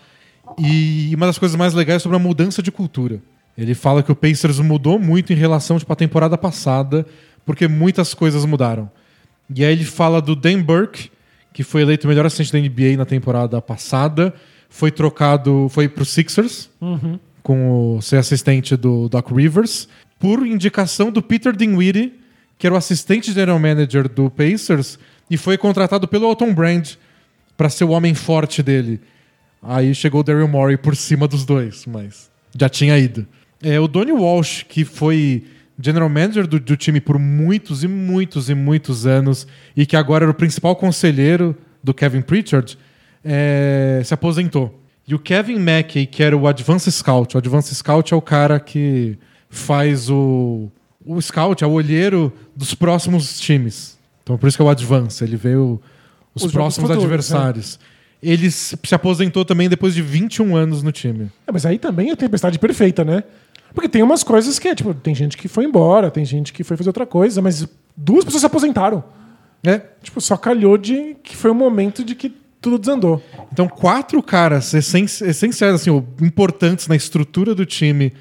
E 0.59 1.13
uma 1.15 1.27
das 1.27 1.39
coisas 1.39 1.57
mais 1.57 1.75
legais 1.75 1.97
é 1.97 2.03
sobre 2.03 2.17
a 2.17 2.19
mudança 2.19 2.63
de 2.63 2.73
cultura. 2.73 3.21
Ele 3.59 3.75
fala 3.75 4.05
que 4.05 4.13
o 4.13 4.15
Pacers 4.15 4.61
mudou 4.61 5.01
muito 5.01 5.33
em 5.33 5.37
relação 5.37 5.81
tipo, 5.81 5.93
à 5.93 5.97
temporada 5.97 6.39
passada, 6.39 7.05
porque 7.45 7.67
muitas 7.67 8.15
coisas 8.15 8.45
mudaram. 8.45 8.89
E 9.53 9.65
aí 9.65 9.73
ele 9.73 9.85
fala 9.85 10.23
do 10.23 10.37
Dan 10.37 10.63
Burke, 10.63 11.11
que 11.53 11.65
foi 11.65 11.83
eleito 11.83 12.07
o 12.07 12.09
melhor 12.09 12.25
assistente 12.25 12.53
da 12.53 12.61
NBA 12.61 12.97
na 12.97 13.05
temporada 13.05 13.61
passada, 13.61 14.33
foi 14.69 14.93
trocado, 14.93 15.67
foi 15.71 15.89
pro 15.89 16.05
Sixers, 16.05 16.71
com 17.43 17.97
o 17.97 18.01
ser 18.01 18.19
assistente 18.19 18.77
do 18.77 19.09
Doc 19.09 19.29
Rivers, 19.33 19.89
por 20.21 20.47
indicação 20.47 21.11
do 21.11 21.21
Peter 21.21 21.57
Dinwiddie, 21.57 22.15
que 22.57 22.67
era 22.67 22.75
o 22.75 22.79
assistente 22.79 23.33
general 23.33 23.59
manager 23.59 24.09
do 24.09 24.31
Pacers, 24.31 25.01
e 25.29 25.37
foi 25.37 25.59
contratado 25.59 26.07
pelo 26.07 26.27
Alton 26.27 26.55
Brand 26.55 26.91
para 27.57 27.69
ser 27.69 27.85
o 27.85 27.91
homem 27.91 28.15
forte 28.15 28.63
dele. 28.63 29.01
Aí 29.61 29.93
chegou 29.97 30.21
o 30.21 30.25
Daryl 30.25 30.47
Morey 30.47 30.77
por 30.77 30.95
cima 30.95 31.27
dos 31.27 31.45
dois, 31.45 31.87
mas 31.87 32.31
já 32.57 32.69
tinha 32.69 32.97
ido. 32.97 33.27
É, 33.63 33.79
o 33.81 33.89
Donnie 33.89 34.13
Walsh, 34.13 34.65
que 34.69 34.85
foi 34.85 35.45
general 35.81 36.09
manager 36.09 36.47
do, 36.47 36.59
do 36.61 36.77
time 36.77 37.01
por 37.01 37.19
muitos 37.19 37.83
e 37.85 37.89
muitos 37.89 38.49
e 38.51 38.55
muitos 38.55 39.07
anos, 39.07 39.47
e 39.77 39.85
que 39.87 39.97
agora 39.97 40.25
era 40.25 40.31
o 40.31 40.35
principal 40.35 40.75
conselheiro 40.77 41.57
do 41.83 41.93
Kevin 41.95 42.21
Pritchard, 42.23 42.77
é, 43.25 44.01
se 44.05 44.13
aposentou. 44.15 44.81
E 45.07 45.15
o 45.15 45.19
Kevin 45.19 45.59
Mackey, 45.59 46.07
que 46.07 46.23
era 46.23 46.37
o 46.37 46.47
Advance 46.47 46.91
Scout, 46.93 47.35
o 47.35 47.39
Advance 47.39 47.75
Scout 47.75 48.13
é 48.13 48.17
o 48.17 48.21
cara 48.23 48.61
que 48.61 49.17
faz 49.49 50.11
o, 50.11 50.69
o 51.05 51.21
scout, 51.21 51.65
é 51.65 51.67
o 51.67 51.71
olheiro 51.71 52.33
dos 52.55 52.75
próximos 52.75 53.41
times. 53.41 53.97
Então 54.23 54.37
por 54.37 54.47
isso 54.47 54.57
que 54.59 54.63
é 54.63 54.65
o 54.65 54.69
Advance, 54.69 55.25
ele 55.25 55.37
vê 55.37 55.57
o- 55.57 55.81
os, 56.35 56.45
Os 56.45 56.53
próximos 56.53 56.89
futuros, 56.91 57.05
adversários. 57.05 57.81
Ele 58.23 58.51
se 58.51 58.77
se 58.85 58.95
aposentou 58.95 59.45
também 59.45 59.69
depois 59.69 59.95
de 59.95 60.03
21 60.03 60.57
anos 60.57 60.83
no 60.83 60.91
time. 60.91 61.31
É, 61.47 61.53
mas 61.53 61.65
aí 61.65 61.79
também 61.79 62.11
é 62.11 62.13
a 62.13 62.17
tempestade 62.17 62.59
perfeita, 62.59 63.05
né? 63.05 63.23
Porque 63.75 63.89
tem 63.89 64.03
umas 64.03 64.23
coisas 64.25 64.59
que 64.59 64.67
é, 64.69 64.75
tipo, 64.75 64.93
tem 64.95 65.15
gente 65.15 65.37
que 65.37 65.47
foi 65.47 65.65
embora, 65.65 66.11
tem 66.11 66.25
gente 66.25 66.53
que 66.53 66.65
foi 66.65 66.77
fazer 66.77 66.89
outra 66.89 67.07
coisa, 67.07 67.41
mas 67.43 67.67
duas 67.97 68.25
pessoas 68.25 68.41
se 68.41 68.47
aposentaram. 68.47 69.05
É. 69.63 69.81
Tipo, 70.03 70.21
só 70.21 70.37
calhou 70.37 70.79
de 70.79 71.17
que 71.23 71.37
foi 71.37 71.51
o 71.51 71.55
momento 71.55 72.03
de 72.05 72.15
que 72.15 72.33
tudo 72.61 72.79
desandou. 72.79 73.23
Então, 73.53 73.69
quatro 73.69 74.21
caras 74.23 74.73
essen- 74.75 75.05
essenciais, 75.05 75.75
assim, 75.75 75.91
importantes 76.21 76.89
na 76.89 76.97
estrutura 76.97 77.55
do 77.55 77.65
time 77.67 78.13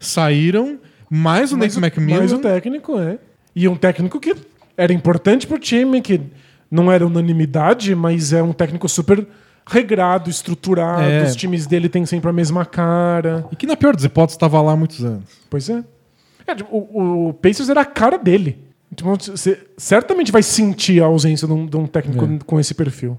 saíram, 0.00 0.78
mais 1.08 1.52
o 1.52 1.56
Nate 1.56 1.78
McMillan. 1.78 2.20
Mas 2.20 2.32
o 2.32 2.38
técnico, 2.38 2.98
é. 2.98 3.18
E 3.54 3.68
um 3.68 3.76
técnico 3.76 4.18
que 4.18 4.34
era 4.76 4.92
importante 4.92 5.46
pro 5.46 5.58
time, 5.58 6.00
que 6.00 6.20
não 6.70 6.90
era 6.90 7.06
unanimidade, 7.06 7.94
mas 7.94 8.32
é 8.32 8.42
um 8.42 8.52
técnico 8.52 8.88
super 8.88 9.24
regrado, 9.66 10.30
estruturado. 10.30 11.02
É. 11.02 11.24
Os 11.24 11.34
times 11.36 11.66
dele 11.66 11.88
têm 11.88 12.04
sempre 12.06 12.28
a 12.30 12.32
mesma 12.32 12.64
cara. 12.64 13.46
E 13.50 13.56
que, 13.56 13.66
na 13.66 13.76
pior 13.76 13.94
das 13.94 14.04
hipóteses, 14.04 14.36
estava 14.36 14.60
lá 14.60 14.72
há 14.72 14.76
muitos 14.76 15.04
anos. 15.04 15.24
Pois 15.48 15.68
é. 15.68 15.82
É, 16.46 16.54
tipo, 16.54 16.76
o, 16.76 17.28
o 17.28 17.34
Pacers 17.34 17.68
era 17.68 17.80
a 17.80 17.84
cara 17.84 18.18
dele. 18.18 18.58
Então, 18.92 19.14
você 19.16 19.60
certamente 19.76 20.30
vai 20.30 20.42
sentir 20.42 21.02
a 21.02 21.06
ausência 21.06 21.48
de 21.48 21.52
um, 21.52 21.66
de 21.66 21.76
um 21.76 21.86
técnico 21.86 22.24
É. 22.24 22.38
com 22.44 22.60
esse 22.60 22.74
perfil. 22.74 23.18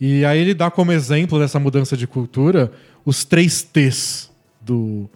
E 0.00 0.24
aí 0.24 0.40
ele 0.40 0.54
dá 0.54 0.70
como 0.70 0.90
exemplo 0.90 1.38
dessa 1.38 1.60
mudança 1.60 1.96
de 1.96 2.06
cultura 2.06 2.72
os 3.04 3.24
três 3.24 3.62
T's 3.62 4.30
do, 4.60 5.08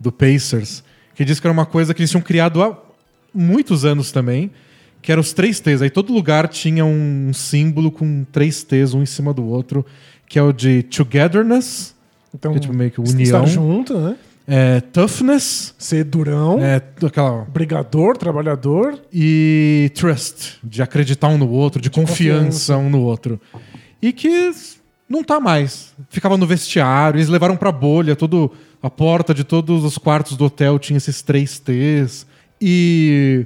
do 0.00 0.10
Pacers, 0.10 0.82
que 1.14 1.24
diz 1.24 1.38
que 1.38 1.46
era 1.46 1.52
uma 1.52 1.66
coisa 1.66 1.92
que 1.92 2.00
eles 2.00 2.10
tinham 2.10 2.22
criado 2.22 2.62
há 2.62 2.78
muitos 3.34 3.84
anos 3.84 4.10
também, 4.10 4.50
que 5.02 5.10
eram 5.12 5.20
os 5.20 5.32
três 5.34 5.60
T's. 5.60 5.82
Aí 5.82 5.90
todo 5.90 6.12
lugar 6.14 6.48
tinha 6.48 6.84
um 6.84 7.30
símbolo 7.34 7.90
com 7.90 8.24
três 8.30 8.62
T's, 8.62 8.94
um 8.94 9.02
em 9.02 9.06
cima 9.06 9.34
do 9.34 9.44
outro, 9.44 9.84
que 10.32 10.38
é 10.38 10.42
o 10.42 10.50
de 10.50 10.82
togetherness, 10.84 11.94
Então, 12.34 12.52
que 12.52 12.56
é 12.56 12.60
tipo 12.62 12.72
meio 12.72 12.90
que 12.90 13.02
estar 13.02 13.40
união, 13.40 13.46
junto, 13.46 13.98
né? 13.98 14.16
é, 14.48 14.80
toughness, 14.80 15.74
Ser 15.76 16.04
durão, 16.04 16.58
é, 16.58 16.80
aquela 17.06 17.44
brigador, 17.44 18.16
trabalhador. 18.16 18.98
e 19.12 19.90
trust, 19.94 20.58
de 20.64 20.80
acreditar 20.80 21.28
um 21.28 21.36
no 21.36 21.50
outro, 21.50 21.82
de, 21.82 21.90
confiança, 21.90 22.78
um 22.78 22.88
no 22.88 23.02
outro. 23.02 23.38
E 24.00 24.10
que 24.10 24.50
não 25.06 25.22
tá 25.22 25.38
mais. 25.38 25.92
Ficava 26.08 26.38
no 26.38 26.46
vestiário, 26.46 27.18
eles 27.18 27.28
levaram 27.28 27.54
pra 27.54 27.70
bolha, 27.70 28.16
todo 28.16 28.50
a 28.82 28.88
porta 28.88 29.34
de 29.34 29.44
todos 29.44 29.84
os 29.84 29.98
quartos 29.98 30.34
do 30.34 30.46
hotel 30.46 30.78
tinha 30.78 30.96
esses 30.96 31.20
três 31.20 31.58
T's. 31.58 32.26
E 32.58 33.44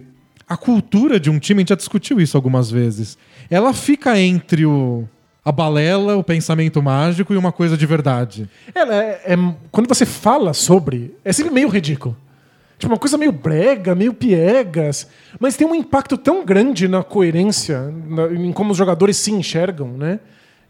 a 0.48 0.56
cultura 0.56 1.18
de 1.18 1.30
um 1.30 1.40
time, 1.40 1.58
a 1.58 1.62
gente 1.62 1.70
já 1.70 1.74
discutiu 1.74 2.20
isso 2.20 2.36
algumas 2.36 2.70
vezes. 2.70 3.18
Ela 3.50 3.72
fica 3.74 4.16
entre 4.20 4.64
o 4.64 5.04
a 5.46 5.52
balela, 5.52 6.16
o 6.16 6.24
pensamento 6.24 6.82
mágico 6.82 7.32
e 7.32 7.36
uma 7.36 7.52
coisa 7.52 7.76
de 7.76 7.86
verdade. 7.86 8.50
Ela 8.74 8.96
é, 8.96 9.22
é- 9.26 9.54
quando 9.70 9.86
você 9.86 10.04
fala 10.04 10.52
sobre, 10.52 11.14
é 11.24 11.32
sempre 11.32 11.54
meio 11.54 11.68
ridículo. 11.68 12.16
Tipo, 12.76 12.92
uma 12.92 12.98
coisa 12.98 13.16
meio 13.16 13.30
brega, 13.30 13.94
meio 13.94 14.12
piegas, 14.12 15.08
mas 15.38 15.56
tem 15.56 15.64
um 15.64 15.74
impacto 15.74 16.18
tão 16.18 16.44
grande 16.44 16.88
na 16.88 17.04
coerência, 17.04 17.94
na- 18.08 18.26
em 18.26 18.52
como 18.52 18.72
os 18.72 18.76
jogadores 18.76 19.16
se 19.18 19.30
enxergam, 19.30 19.88
né? 19.88 20.18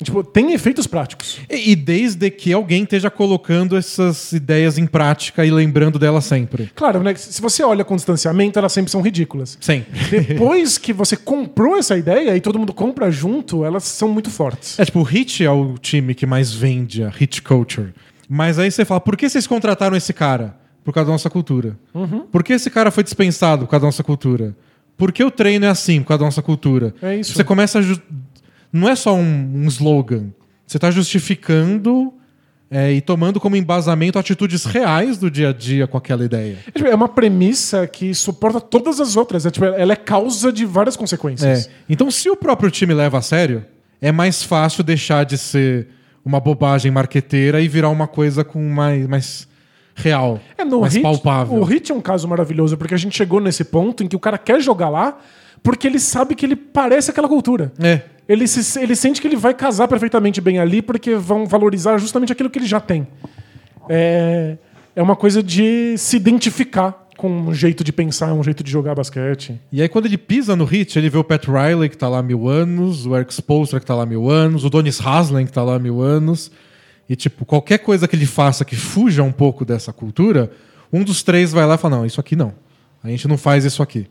Tipo, 0.02 0.22
tem 0.22 0.52
efeitos 0.52 0.86
práticos. 0.86 1.40
E, 1.48 1.72
e 1.72 1.76
desde 1.76 2.30
que 2.30 2.52
alguém 2.52 2.82
esteja 2.82 3.10
colocando 3.10 3.76
essas 3.76 4.32
ideias 4.32 4.76
em 4.76 4.86
prática 4.86 5.44
e 5.44 5.50
lembrando 5.50 5.98
delas 5.98 6.24
sempre. 6.24 6.70
Claro, 6.74 7.02
né? 7.02 7.14
Se 7.14 7.40
você 7.40 7.62
olha 7.62 7.84
com 7.84 7.96
distanciamento, 7.96 8.58
elas 8.58 8.72
sempre 8.72 8.90
são 8.90 9.00
ridículas. 9.00 9.56
Sempre. 9.60 10.20
Depois 10.20 10.76
que 10.76 10.92
você 10.92 11.16
comprou 11.16 11.78
essa 11.78 11.96
ideia 11.96 12.36
e 12.36 12.40
todo 12.40 12.58
mundo 12.58 12.74
compra 12.74 13.10
junto, 13.10 13.64
elas 13.64 13.84
são 13.84 14.08
muito 14.08 14.30
fortes. 14.30 14.78
É 14.78 14.84
tipo, 14.84 15.00
o 15.00 15.02
Hit 15.02 15.44
é 15.44 15.50
o 15.50 15.78
time 15.78 16.14
que 16.14 16.26
mais 16.26 16.52
vende 16.52 17.02
a 17.02 17.08
Hit 17.08 17.40
Culture. 17.42 17.94
Mas 18.28 18.58
aí 18.58 18.70
você 18.70 18.84
fala, 18.84 19.00
por 19.00 19.16
que 19.16 19.28
vocês 19.28 19.46
contrataram 19.46 19.96
esse 19.96 20.12
cara? 20.12 20.56
Por 20.84 20.92
causa 20.92 21.06
da 21.06 21.12
nossa 21.12 21.30
cultura. 21.30 21.76
Por 22.30 22.44
que 22.44 22.52
esse 22.52 22.70
cara 22.70 22.90
foi 22.90 23.02
dispensado 23.02 23.64
por 23.64 23.70
causa 23.70 23.80
da 23.80 23.88
nossa 23.88 24.04
cultura? 24.04 24.54
Por 24.96 25.12
que 25.12 25.22
o 25.22 25.30
treino 25.30 25.66
é 25.66 25.68
assim 25.68 26.00
por 26.00 26.08
causa 26.08 26.18
da 26.20 26.24
nossa 26.26 26.42
cultura? 26.42 26.94
É 27.02 27.16
isso. 27.16 27.34
Você 27.34 27.44
começa 27.44 27.80
a. 27.80 27.82
Não 28.76 28.88
é 28.88 28.96
só 28.96 29.14
um, 29.14 29.52
um 29.54 29.66
slogan. 29.66 30.30
Você 30.66 30.76
está 30.76 30.90
justificando 30.90 32.12
é, 32.70 32.92
e 32.92 33.00
tomando 33.00 33.38
como 33.38 33.56
embasamento 33.56 34.18
atitudes 34.18 34.64
reais 34.64 35.18
do 35.18 35.30
dia 35.30 35.50
a 35.50 35.52
dia 35.52 35.86
com 35.86 35.96
aquela 35.96 36.24
ideia. 36.24 36.58
É, 36.66 36.70
tipo, 36.70 36.88
é 36.88 36.94
uma 36.94 37.08
premissa 37.08 37.86
que 37.86 38.12
suporta 38.14 38.60
todas 38.60 39.00
as 39.00 39.16
outras. 39.16 39.46
É, 39.46 39.50
tipo, 39.50 39.64
ela 39.64 39.92
é 39.92 39.96
causa 39.96 40.52
de 40.52 40.64
várias 40.64 40.96
consequências. 40.96 41.66
É. 41.66 41.70
Então, 41.88 42.10
se 42.10 42.28
o 42.28 42.36
próprio 42.36 42.70
time 42.70 42.92
leva 42.92 43.18
a 43.18 43.22
sério, 43.22 43.64
é 44.00 44.10
mais 44.10 44.42
fácil 44.42 44.82
deixar 44.82 45.24
de 45.24 45.38
ser 45.38 45.88
uma 46.24 46.40
bobagem 46.40 46.90
marqueteira 46.90 47.60
e 47.60 47.68
virar 47.68 47.88
uma 47.88 48.08
coisa 48.08 48.42
com 48.42 48.60
mais, 48.68 49.06
mais 49.06 49.48
real, 49.94 50.40
É, 50.58 50.64
no 50.64 50.80
mais 50.80 50.94
Hit, 50.94 51.02
palpável. 51.02 51.56
O 51.56 51.62
Hit 51.62 51.92
é 51.92 51.94
um 51.94 52.00
caso 52.00 52.26
maravilhoso, 52.26 52.76
porque 52.76 52.94
a 52.94 52.98
gente 52.98 53.16
chegou 53.16 53.40
nesse 53.40 53.62
ponto 53.62 54.02
em 54.02 54.08
que 54.08 54.16
o 54.16 54.20
cara 54.20 54.36
quer 54.36 54.60
jogar 54.60 54.88
lá 54.88 55.18
porque 55.62 55.86
ele 55.86 55.98
sabe 55.98 56.34
que 56.34 56.44
ele 56.44 56.54
parece 56.54 57.10
aquela 57.10 57.28
cultura. 57.28 57.72
É. 57.80 58.02
Ele, 58.28 58.46
se, 58.46 58.80
ele 58.80 58.96
sente 58.96 59.20
que 59.20 59.26
ele 59.26 59.36
vai 59.36 59.54
casar 59.54 59.86
perfeitamente 59.86 60.40
bem 60.40 60.58
ali 60.58 60.82
porque 60.82 61.14
vão 61.14 61.46
valorizar 61.46 61.96
justamente 61.98 62.32
aquilo 62.32 62.50
que 62.50 62.58
ele 62.58 62.66
já 62.66 62.80
tem. 62.80 63.06
É, 63.88 64.56
é 64.96 65.02
uma 65.02 65.14
coisa 65.14 65.42
de 65.42 65.96
se 65.96 66.16
identificar 66.16 67.06
com 67.16 67.30
um 67.30 67.54
jeito 67.54 67.82
de 67.82 67.92
pensar, 67.92 68.32
um 68.34 68.42
jeito 68.42 68.62
de 68.62 68.70
jogar 68.70 68.94
basquete. 68.94 69.58
E 69.72 69.80
aí, 69.80 69.88
quando 69.88 70.06
ele 70.06 70.18
pisa 70.18 70.54
no 70.54 70.64
hit, 70.64 70.98
ele 70.98 71.08
vê 71.08 71.16
o 71.16 71.24
Pat 71.24 71.46
Riley, 71.46 71.88
que 71.88 71.96
tá 71.96 72.08
lá 72.08 72.18
há 72.18 72.22
mil 72.22 72.48
anos, 72.48 73.06
o 73.06 73.16
Eric 73.16 73.32
Spoelstra, 73.32 73.80
que 73.80 73.86
tá 73.86 73.94
lá 73.94 74.02
há 74.02 74.06
mil 74.06 74.30
anos, 74.30 74.64
o 74.64 74.70
Donis 74.70 75.00
Haslem, 75.00 75.46
que 75.46 75.52
tá 75.52 75.62
lá 75.62 75.76
há 75.76 75.78
mil 75.78 76.02
anos. 76.02 76.50
E, 77.08 77.16
tipo, 77.16 77.44
qualquer 77.44 77.78
coisa 77.78 78.06
que 78.06 78.16
ele 78.16 78.26
faça 78.26 78.64
que 78.64 78.76
fuja 78.76 79.22
um 79.22 79.32
pouco 79.32 79.64
dessa 79.64 79.92
cultura, 79.92 80.50
um 80.92 81.02
dos 81.02 81.22
três 81.22 81.52
vai 81.52 81.64
lá 81.66 81.76
e 81.76 81.78
fala: 81.78 81.98
não, 81.98 82.06
isso 82.06 82.20
aqui 82.20 82.36
não. 82.36 82.52
A 83.02 83.08
gente 83.08 83.26
não 83.28 83.38
faz 83.38 83.64
isso 83.64 83.82
aqui. 83.82 84.06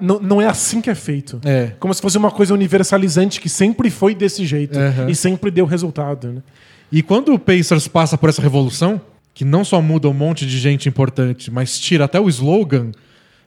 Não, 0.00 0.18
não 0.20 0.42
é 0.42 0.46
assim 0.46 0.80
que 0.80 0.90
é 0.90 0.94
feito. 0.94 1.40
É. 1.44 1.72
Como 1.78 1.92
se 1.94 2.02
fosse 2.02 2.18
uma 2.18 2.30
coisa 2.30 2.52
universalizante 2.54 3.40
que 3.40 3.48
sempre 3.48 3.90
foi 3.90 4.14
desse 4.14 4.44
jeito 4.44 4.78
Aham. 4.78 5.08
e 5.08 5.14
sempre 5.14 5.50
deu 5.50 5.64
resultado. 5.64 6.32
Né? 6.32 6.42
E 6.90 7.02
quando 7.02 7.32
o 7.32 7.38
Pacers 7.38 7.86
passa 7.88 8.18
por 8.18 8.28
essa 8.28 8.42
revolução, 8.42 9.00
que 9.32 9.44
não 9.44 9.64
só 9.64 9.80
muda 9.80 10.08
um 10.08 10.12
monte 10.12 10.46
de 10.46 10.58
gente 10.58 10.88
importante, 10.88 11.50
mas 11.50 11.78
tira 11.78 12.04
até 12.04 12.20
o 12.20 12.28
slogan, 12.28 12.90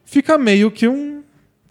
fica 0.05 0.37
meio 0.37 0.69
que 0.71 0.87
um 0.87 1.21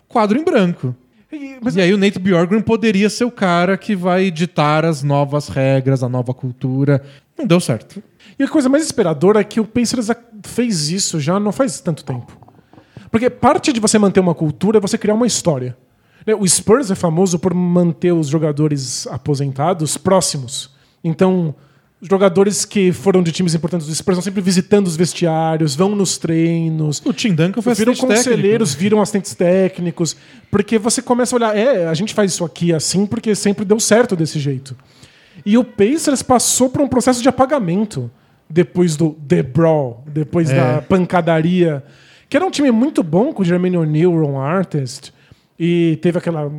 quadro 0.09 0.39
em 0.39 0.45
branco. 0.45 0.95
E- 1.33 1.57
mas 1.61 1.75
E 1.77 1.81
aí 1.81 1.93
o 1.93 1.99
Nate 1.99 2.19
Bjorkgren 2.19 2.63
poderia 2.63 3.11
ser 3.11 3.25
o 3.25 3.31
cara 3.31 3.77
que 3.77 3.97
vai 3.97 4.31
ditar 4.31 4.85
as 4.85 5.03
novas 5.03 5.49
regras, 5.49 6.03
a 6.03 6.09
nova 6.09 6.33
cultura. 6.33 7.03
Não 7.39 7.47
deu 7.47 7.61
certo. 7.61 8.03
E 8.39 8.43
a 8.45 8.49
coisa 8.49 8.69
mais 8.69 8.85
esperadora 8.85 9.41
é 9.41 9.45
que 9.45 9.59
o 9.61 9.65
Pacers 9.65 10.09
fez 10.45 10.91
isso 10.91 11.19
já 11.19 11.41
não 11.41 11.53
faz 11.53 11.81
tanto 11.81 12.05
tempo. 12.05 12.39
Porque 13.17 13.31
parte 13.31 13.73
de 13.73 13.81
você 13.81 13.99
manter 13.99 14.21
uma 14.21 14.35
cultura 14.35 14.77
é 14.77 14.81
você 14.81 14.99
criar 14.99 15.15
uma 15.15 15.27
história. 15.27 15.75
Né, 16.27 16.35
O 16.35 16.47
Spurs 16.47 16.91
é 16.91 16.95
famoso 16.95 17.39
por 17.39 17.55
manter 17.55 18.13
os 18.13 18.29
jogadores 18.29 19.07
aposentados 19.07 19.97
próximos. 19.97 20.69
Então, 21.03 21.55
jogadores 22.03 22.67
que 22.67 22.93
foram 22.93 23.23
de 23.23 23.33
times 23.33 23.55
importantes 23.55 23.87
do 23.87 23.95
Spurs 23.95 24.19
estão 24.19 24.23
sempre 24.23 24.43
visitando 24.43 24.87
os 24.87 24.97
vestiários, 24.97 25.75
vão 25.75 25.97
nos 25.97 26.19
treinos. 26.19 27.01
O 27.07 27.13
Tim 27.15 27.35
Duncan 27.35 27.63
foi 27.63 27.73
viram 27.73 27.95
conselheiros, 27.95 28.69
técnico. 28.73 28.83
viram 28.83 29.01
assistentes 29.01 29.35
técnicos, 29.35 30.15
porque 30.51 30.79
você 30.79 31.01
começa 31.01 31.35
a 31.35 31.37
olhar, 31.39 31.57
é, 31.57 31.87
a 31.87 31.95
gente 31.95 32.13
faz 32.13 32.33
isso 32.33 32.45
aqui 32.45 32.71
assim 32.71 33.07
porque 33.07 33.35
sempre 33.35 33.65
deu 33.65 33.81
certo 33.81 34.15
desse 34.15 34.39
jeito. 34.39 34.77
E 35.47 35.57
o 35.57 35.65
Pacers 35.65 36.23
passou 36.23 36.69
por 36.69 36.83
um 36.83 36.87
processo 36.89 37.23
de 37.23 37.31
apagamento 37.31 38.11
depois 38.47 38.95
do 38.95 39.13
The 39.27 39.43
Brawl, 39.43 40.05
depois 40.07 40.51
É. 40.51 40.55
da 40.75 40.83
pancadaria, 40.83 41.83
que 42.29 42.37
era 42.37 42.45
um 42.45 42.51
time 42.51 42.71
muito 42.71 43.03
bom 43.03 43.33
com 43.33 43.43
o 43.43 43.45
Jermaine 43.45 43.77
O'Neal, 43.77 44.13
Ron 44.13 44.41
Artest, 44.41 45.13
e 45.59 45.99
teve 46.03 46.19
aquela, 46.19 46.51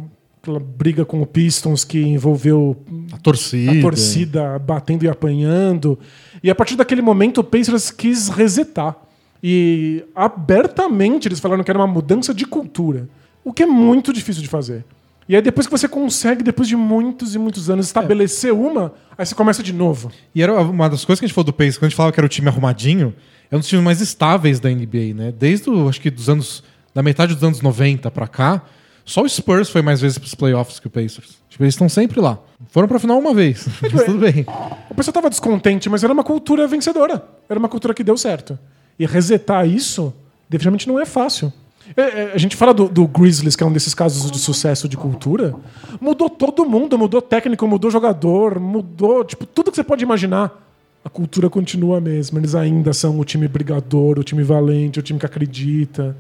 aquela 0.42 0.60
briga 0.60 1.06
com 1.06 1.22
o 1.22 1.26
Pistons 1.26 1.84
que 1.84 2.02
envolveu 2.02 2.76
A 3.12 3.18
torcida. 3.18 3.72
a 3.72 3.82
torcida 3.82 4.60
batendo 4.60 5.04
e 5.04 5.10
apanhando. 5.10 6.00
E 6.42 6.50
a 6.50 6.56
partir 6.56 6.76
daquele 6.76 7.02
momento 7.02 7.40
o 7.40 7.44
Pacers 7.44 7.92
quis 7.92 8.30
resetar. 8.30 8.96
E 9.44 10.04
abertamente 10.16 11.28
eles 11.28 11.40
falaram 11.40 11.64
que 11.64 11.70
era 11.70 11.80
uma 11.80 11.88
mudança 11.88 12.34
de 12.34 12.46
cultura. 12.46 13.08
O 13.44 13.54
que 13.54 13.64
é 13.64 13.66
muito 13.68 14.12
difícil 14.12 14.42
de 14.42 14.48
fazer. 14.48 14.84
E 15.30 15.36
aí 15.36 15.42
depois 15.42 15.68
que 15.68 15.72
você 15.72 15.88
consegue, 15.88 16.42
depois 16.42 16.68
de 16.68 16.76
muitos 16.76 17.36
e 17.36 17.40
muitos 17.40 17.70
anos, 17.70 17.86
estabelecer 17.86 18.54
uma, 18.54 18.94
aí 19.18 19.26
você 19.26 19.36
começa 19.36 19.62
de 19.62 19.74
novo. 19.74 20.10
E 20.34 20.42
era 20.42 20.54
uma 20.62 20.90
das 20.90 21.04
coisas 21.04 21.20
que 21.20 21.26
a 21.26 21.28
gente 21.28 21.36
falou 21.36 21.46
do 21.46 21.54
Pacers, 21.54 21.78
quando 21.78 21.84
a 21.88 21.90
gente 21.90 21.98
falava 21.98 22.14
que 22.14 22.20
era 22.20 22.26
o 22.26 22.30
time 22.30 22.48
arrumadinho, 22.48 23.14
é 23.52 23.56
um 23.56 23.60
dos 23.60 23.68
times 23.68 23.84
mais 23.84 24.02
estáveis 24.02 24.60
da 24.60 24.70
NBA, 24.70 25.14
né? 25.16 25.34
Desde, 25.38 25.70
o, 25.70 25.88
acho 25.88 26.02
que 26.02 26.10
dos 26.10 26.30
anos... 26.30 26.64
Da 26.94 27.04
metade 27.04 27.36
dos 27.36 27.44
anos 27.44 27.62
90 27.62 28.10
pra 28.10 28.28
cá, 28.28 28.64
só 29.08 29.22
o 29.22 29.30
Spurs 29.30 29.70
foi 29.70 29.82
mais 29.82 30.02
vezes 30.02 30.18
pros 30.18 30.36
playoffs 30.36 30.80
que 30.80 30.88
o 30.88 30.90
Pacers. 30.90 31.38
Tipo, 31.48 31.64
eles 31.64 31.76
estão 31.76 31.88
sempre 31.88 32.20
lá. 32.20 32.38
Foram 32.70 32.90
pra 32.90 33.00
final 33.00 33.18
uma 33.18 33.34
vez, 33.34 33.66
mas 33.82 34.04
tudo 34.04 34.20
bem. 34.20 34.46
O 34.90 34.94
pessoal 34.94 35.14
tava 35.14 35.30
descontente, 35.30 35.90
mas 35.90 36.04
era 36.04 36.12
uma 36.12 36.26
cultura 36.26 36.68
vencedora. 36.68 37.24
Era 37.48 37.58
uma 37.58 37.70
cultura 37.70 37.94
que 37.94 38.04
deu 38.04 38.18
certo. 38.18 38.60
E 39.00 39.06
resetar 39.06 39.66
isso, 39.66 40.14
definitivamente 40.50 40.88
não 40.90 41.00
é 41.00 41.06
fácil. 41.06 41.54
É, 41.96 42.02
é, 42.02 42.32
a 42.34 42.38
gente 42.38 42.58
fala 42.58 42.74
do, 42.74 42.90
do 42.90 43.08
Grizzlies, 43.08 43.56
que 43.56 43.64
é 43.64 43.66
um 43.66 43.72
desses 43.72 43.94
casos 43.94 44.30
de 44.30 44.40
sucesso 44.40 44.90
de 44.90 44.98
cultura. 44.98 45.56
Mudou 46.02 46.30
todo 46.30 46.66
mundo, 46.66 46.98
mudou 46.98 47.22
técnico, 47.22 47.66
mudou 47.66 47.90
jogador, 47.90 48.60
mudou, 48.60 49.24
tipo, 49.24 49.46
tudo 49.46 49.72
que 49.72 49.78
você 49.78 49.86
pode 49.86 50.04
imaginar. 50.04 50.67
A 51.04 51.10
cultura 51.10 51.50
continua 51.50 51.98
a 51.98 52.02
mesma. 52.02 52.40
Eles 52.40 52.54
ainda 52.56 52.92
são 52.94 53.18
o 53.20 53.24
time 53.24 53.48
brigador, 53.48 54.20
o 54.20 54.24
time 54.24 54.44
valente, 54.44 55.00
o 55.00 55.02
time 55.02 55.20
que 55.20 55.26
acredita. 55.26 56.16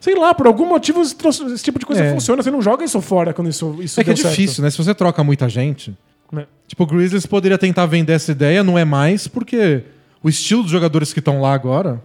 Sei 0.00 0.14
lá, 0.14 0.34
por 0.34 0.46
algum 0.46 0.66
motivo 0.66 1.00
esse, 1.02 1.14
tipo 1.62 1.78
de 1.78 1.86
coisa 1.86 2.02
É. 2.02 2.12
funciona. 2.12 2.42
Você 2.42 2.50
não 2.50 2.60
joga 2.60 2.84
isso 2.84 3.00
fora 3.00 3.32
quando 3.32 3.48
isso, 3.48 3.76
isso 3.80 4.00
É 4.00 4.04
que 4.04 4.10
é 4.10 4.16
certo. 4.16 4.30
difícil, 4.30 4.62
né? 4.64 4.70
Se 4.70 4.76
você 4.78 4.94
troca 4.94 5.22
muita 5.24 5.48
gente, 5.48 5.96
Né? 6.32 6.46
Tipo, 6.66 6.82
o 6.82 6.86
Grizzlies 6.86 7.26
poderia 7.26 7.56
tentar 7.56 7.86
vender 7.86 8.12
essa 8.14 8.32
ideia, 8.32 8.64
não 8.64 8.76
é 8.76 8.84
mais, 8.84 9.28
porque 9.28 9.84
o 10.22 10.28
estilo 10.28 10.62
dos 10.62 10.70
jogadores 10.72 11.12
que 11.12 11.20
estão 11.20 11.40
lá 11.40 11.54
agora. 11.54 12.02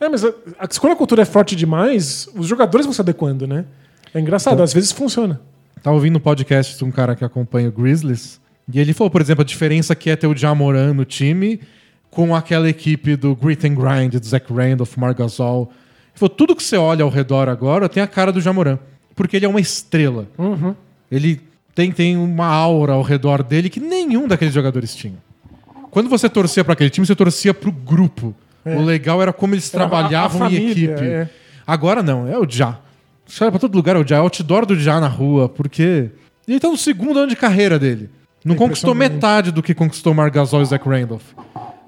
É, 0.00 0.08
mas 0.08 0.24
a, 0.24 0.28
a- 0.58 0.66
quando 0.68 0.92
a 0.94 0.96
cultura 0.96 1.22
é 1.22 1.24
forte 1.26 1.54
demais, 1.54 2.26
os 2.34 2.46
jogadores 2.46 2.86
vão 2.86 2.92
se 2.94 3.00
adequando, 3.02 3.46
né? 3.46 3.66
É 4.14 4.20
engraçado, 4.20 4.62
às 4.62 4.72
vezes 4.72 4.92
funciona. 4.92 5.40
Tava 5.82 5.94
ouvindo 5.94 6.16
um 6.16 6.20
podcast 6.20 6.78
de 6.78 6.84
um 6.84 6.90
cara 6.90 7.14
que 7.14 7.22
acompanha 7.24 7.68
o 7.68 7.72
Grizzlies, 7.72 8.40
e 8.72 8.78
ele 8.80 8.92
falou, 8.92 9.10
por 9.10 9.20
exemplo, 9.20 9.42
a 9.42 9.44
diferença 9.44 9.94
que 9.94 10.10
é 10.10 10.16
ter 10.16 10.26
o 10.26 10.36
Jamoran 10.36 10.92
no 10.94 11.04
time 11.04 11.60
com 12.10 12.34
aquela 12.34 12.68
equipe 12.68 13.16
do 13.16 13.34
Grit 13.36 13.66
and 13.66 13.74
Grind, 13.74 14.14
do 14.14 14.26
Zach 14.26 14.52
Randolph, 14.52 14.96
Marc 14.96 15.18
Gasol. 15.18 15.70
Ele 15.72 16.18
falou, 16.18 16.30
tudo 16.34 16.56
que 16.56 16.62
você 16.62 16.76
olha 16.76 17.04
ao 17.04 17.10
redor 17.10 17.48
agora 17.48 17.88
tem 17.88 18.02
a 18.02 18.06
cara 18.06 18.32
do 18.32 18.40
Jamoran, 18.40 18.78
porque 19.14 19.36
ele 19.36 19.46
é 19.46 19.48
uma 19.48 19.60
estrela. 19.60 20.26
Ele 21.10 21.40
tem, 21.74 21.90
tem 21.92 22.16
uma 22.16 22.46
aura 22.46 22.92
ao 22.94 23.02
redor 23.02 23.42
dele 23.42 23.68
que 23.70 23.80
nenhum 23.80 24.26
daqueles 24.28 24.52
jogadores 24.52 24.94
tinha. 24.94 25.14
Quando 25.90 26.08
você 26.08 26.28
torcia 26.28 26.62
para 26.64 26.72
aquele 26.74 26.90
time, 26.90 27.06
você 27.06 27.14
torcia 27.16 27.52
pro 27.54 27.72
grupo. 27.72 28.34
O 28.64 28.82
legal 28.82 29.22
era 29.22 29.32
como 29.32 29.54
eles 29.54 29.72
Era 29.72 29.84
a- 29.84 29.86
a 29.86 29.88
trabalhavam 29.88 30.46
em 30.46 30.50
família, 30.56 30.84
equipe. 30.92 31.04
é. 31.08 31.28
Agora 31.66 32.02
não, 32.02 32.28
é 32.28 32.38
o 32.38 32.46
Já. 32.48 32.78
Você 33.26 33.42
olha 33.44 33.50
pra 33.52 33.60
todo 33.60 33.74
lugar, 33.74 33.96
é 33.96 33.98
o 33.98 34.06
Já. 34.06 34.16
É 34.16 34.20
o 34.20 34.24
outdoor 34.24 34.66
do 34.66 34.78
Já 34.78 35.00
na 35.00 35.08
rua, 35.08 35.48
porque 35.48 36.10
ele 36.46 36.60
tá 36.60 36.68
no 36.68 36.76
segundo 36.76 37.18
ano 37.20 37.28
de 37.28 37.36
carreira 37.36 37.78
dele. 37.78 38.10
Não 38.44 38.54
É 38.54 38.58
conquistou 38.58 38.94
metade 38.94 39.50
do 39.52 39.62
que 39.62 39.74
conquistou 39.74 40.12
o 40.12 40.16
Marc 40.16 40.34
Gasol 40.34 40.62
e 40.62 40.64
Zach 40.64 40.88
Randolph. 40.88 41.24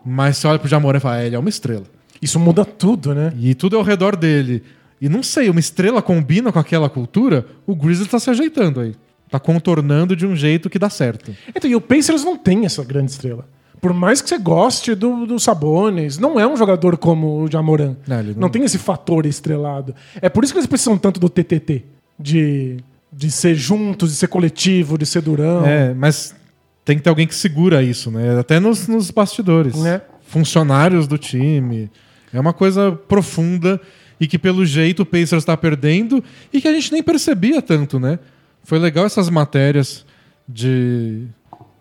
Mas 0.05 0.36
você 0.36 0.46
olha 0.46 0.59
pro 0.59 0.68
Jamoran 0.68 0.98
e 0.98 1.00
fala, 1.00 1.20
"É, 1.22 1.26
ele 1.26 1.36
é 1.36 1.38
uma 1.38 1.48
estrela. 1.48 1.84
Isso 2.20 2.38
muda 2.38 2.64
tudo, 2.64 3.14
né? 3.14 3.32
E 3.38 3.55
tudo 3.55 3.76
é 3.76 3.78
ao 3.78 3.84
redor 3.84 4.16
dele. 4.16 4.62
E 5.00 5.09
não 5.09 5.22
sei, 5.22 5.48
uma 5.50 5.59
estrela 5.61 6.00
combina 6.00 6.53
com 6.53 6.59
aquela 6.59 6.88
cultura, 6.88 7.46
o 7.66 7.74
Grizzlies 7.74 8.11
tá 8.11 8.18
se 8.20 8.30
ajeitando 8.30 8.80
aí. 8.80 8.94
Tá 9.30 9.40
contornando 9.40 10.14
de 10.14 10.26
um 10.26 10.36
jeito 10.36 10.68
que 10.70 10.78
dá 10.78 10.88
certo. 10.90 11.34
Então, 11.55 11.68
e 11.70 11.74
o 11.74 11.80
Pacers 11.80 12.22
não 12.22 12.36
tem 12.36 12.64
essa 12.66 12.84
grande 12.84 13.11
estrela. 13.11 13.48
Por 13.80 13.92
mais 13.92 14.20
que 14.22 14.28
você 14.28 14.38
goste 14.38 14.94
do, 14.94 15.26
do 15.26 15.40
Sabonis, 15.40 16.18
não 16.18 16.38
é 16.38 16.46
um 16.46 16.57
jogador 16.57 16.96
como 16.96 17.42
o 17.42 17.50
Jamoran. 17.50 17.96
Não, 18.07 18.20
ele 18.20 18.32
não... 18.34 18.42
não- 18.42 18.48
tem 18.48 18.62
esse 18.62 18.78
fator 18.78 19.26
estrelado. 19.26 19.92
É 20.20 20.28
por 20.28 20.44
isso 20.44 20.53
que 20.53 20.59
eles 20.61 20.68
precisam 20.68 20.96
tanto 20.96 21.18
do 21.18 21.28
TTT. 21.28 21.84
De, 22.16 22.76
de 23.12 23.30
ser 23.30 23.57
juntos, 23.57 24.11
de 24.11 24.16
ser 24.16 24.28
coletivo, 24.28 24.96
de 24.96 25.05
ser 25.07 25.22
durão. 25.22 25.66
É, 25.66 25.92
mas 25.92 26.36
tem 26.85 26.97
que 26.97 27.03
ter 27.03 27.11
alguém 27.11 27.26
que 27.26 27.35
segura 27.35 27.83
isso, 27.83 28.11
né? 28.11 28.39
Até 28.39 28.59
nos, 28.59 28.89
nos 28.89 29.11
bastidores. 29.11 29.74
Né? 29.76 30.01
Funcionários 30.22 31.07
do 31.07 31.16
time. 31.16 31.91
É 32.33 32.41
uma 32.41 32.53
coisa 32.53 32.93
profunda 32.93 33.80
e 34.18 34.26
que, 34.26 34.39
pelo 34.39 34.64
jeito, 34.64 35.03
o 35.03 35.07
Pacers 35.07 35.43
está 35.43 35.57
perdendo 35.57 36.22
e 36.53 36.61
que 36.61 36.68
a 36.68 36.72
gente 36.72 36.93
nem 36.93 37.03
percebia 37.03 37.61
tanto, 37.61 38.01
né? 38.01 38.18
Foi 38.64 38.78
legal 38.78 39.05
essas 39.05 39.28
matérias 39.28 40.07
de 40.49 41.26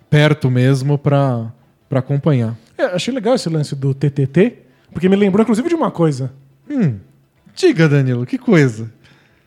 perto 0.10 0.50
mesmo 0.50 0.98
pra 0.98 1.52
acompanhar. 1.92 2.58
É, 2.78 2.86
achei 2.86 3.14
legal 3.14 3.36
esse 3.36 3.48
lance 3.48 3.76
do 3.76 3.94
TTT, 3.94 4.58
porque 4.92 5.08
me 5.08 5.16
lembrou, 5.16 5.44
inclusive, 5.44 5.70
de 5.70 5.76
uma 5.76 5.92
coisa. 5.92 6.34
Hum, 6.70 6.98
diga, 7.56 7.88
Danilo, 7.88 8.26
que 8.26 8.38
coisa. 8.38 8.92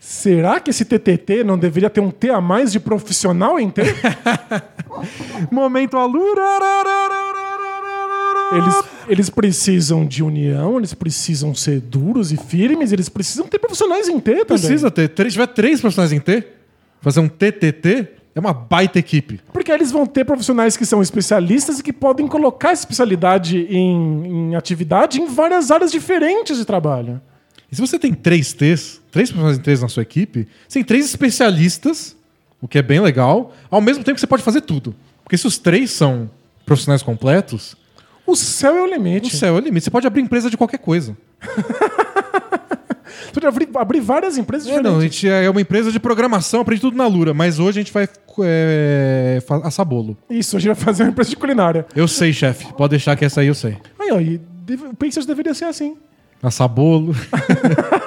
Será 0.07 0.61
que 0.61 0.69
esse 0.69 0.85
TTT 0.85 1.43
não 1.45 1.57
deveria 1.57 1.89
ter 1.89 2.01
um 2.03 2.11
T 2.11 2.29
a 2.29 2.39
mais 2.39 2.71
de 2.71 2.79
profissional 2.79 3.59
em 3.59 3.71
T? 3.71 3.83
Momento 5.51 5.97
Alura! 5.97 6.43
Eles, 8.53 8.83
eles 9.09 9.31
precisam 9.31 10.05
de 10.05 10.23
união, 10.23 10.77
eles 10.77 10.93
precisam 10.93 11.55
ser 11.55 11.81
duros 11.81 12.33
e 12.33 12.37
firmes, 12.37 12.93
eles 12.93 13.09
precisam 13.09 13.47
ter 13.47 13.59
profissionais 13.59 14.07
em 14.07 14.21
T 14.21 14.31
também. 14.31 14.45
Precisa 14.45 14.91
ter. 14.91 15.09
Se 15.09 15.31
tiver 15.31 15.47
três 15.47 15.81
profissionais 15.81 16.13
em 16.13 16.21
T, 16.21 16.49
fazer 17.01 17.21
um 17.21 17.29
TTT, 17.29 18.09
é 18.35 18.41
uma 18.41 18.53
baita 18.53 18.99
equipe. 18.99 19.41
Porque 19.55 19.73
eles 19.73 19.91
vão 19.91 20.05
ter 20.05 20.27
profissionais 20.27 20.77
que 20.77 20.85
são 20.85 21.01
especialistas 21.01 21.79
e 21.79 21.83
que 21.83 21.95
podem 21.95 22.29
colocar 22.29 22.73
essa 22.73 22.83
especialidade 22.83 23.67
em, 23.71 24.51
em 24.51 24.55
atividade 24.55 25.19
em 25.19 25.27
várias 25.27 25.71
áreas 25.71 25.91
diferentes 25.91 26.59
de 26.59 26.67
trabalho. 26.67 27.23
E 27.75 27.77
se 27.77 27.81
você 27.81 27.99
tem 27.99 28.15
três 28.15 28.53
T's, 28.53 29.01
três 29.11 29.31
profissionais 29.33 29.59
em 29.59 29.61
T's 29.61 29.83
na 29.83 29.89
sua 29.89 30.05
equipe, 30.05 30.47
você 30.69 30.75
tem 30.79 30.85
três 30.85 31.05
especialistas, 31.07 32.17
o 32.61 32.69
que 32.69 32.79
é 32.79 32.83
bem 32.83 33.01
legal, 33.01 33.53
ao 33.69 33.81
mesmo 33.81 34.05
tempo 34.05 34.15
que 34.15 34.21
você 34.21 34.29
pode 34.29 34.45
fazer 34.45 34.61
tudo. 34.61 34.95
Porque 35.25 35.37
se 35.37 35.45
os 35.45 35.59
três 35.59 35.91
são 35.91 36.31
profissionais 36.65 37.03
completos, 37.03 37.75
O 38.25 38.37
céu 38.37 38.77
é 38.77 38.83
o 38.83 38.85
o 38.85 38.87
limite. 38.87 39.37
céu 39.37 39.57
é 39.57 39.61
o 39.61 39.61
limite. 39.65 39.83
Você 39.85 39.91
pode 39.91 40.07
abrir 40.07 40.23
empresa 40.23 40.49
de 40.49 40.57
qualquer 40.57 40.79
coisa. 40.79 41.17
Você 43.27 43.33
pode 43.41 43.47
abrir, 43.47 43.69
abrir 43.75 44.01
várias 44.01 44.39
empresas 44.39 44.69
É, 44.69 44.75
não, 44.75 44.77
a 44.79 44.83
diferentes. 45.07 45.19
gente 45.19 45.29
é 45.29 45.51
uma 45.51 45.61
empresa 45.61 45.91
de 45.91 45.99
programação, 45.99 46.61
aprende 46.61 46.81
tudo 46.81 46.97
na 46.97 47.07
Lura, 47.07 47.35
mas 47.35 47.59
hoje 47.59 47.81
a 47.81 47.83
gente 47.83 47.93
vai 47.93 48.09
é, 48.45 49.43
assar 49.65 49.85
bolo. 49.85 50.17
Isso, 50.31 50.57
a 50.57 50.61
gente 50.61 50.69
vai 50.69 50.77
fazer 50.77 51.03
uma 51.03 51.11
empresa 51.11 51.31
de 51.31 51.37
culinária. 51.37 51.85
Eu 51.97 52.07
sei, 52.07 52.33
chefe. 52.33 52.73
Pode 52.75 52.91
deixar 52.91 53.17
que 53.17 53.25
essa 53.25 53.41
aí 53.41 53.49
eu 53.49 53.55
sei. 53.55 53.77
Aí, 53.99 54.11
ó, 54.13 54.21
e 54.21 54.39
deve- 54.65 54.87
o 54.87 54.95
Pacers 54.95 55.27
deveria 55.27 55.53
ser 55.55 55.65
assim. 55.65 55.97
Assar 56.47 56.69
bolo. 56.69 57.15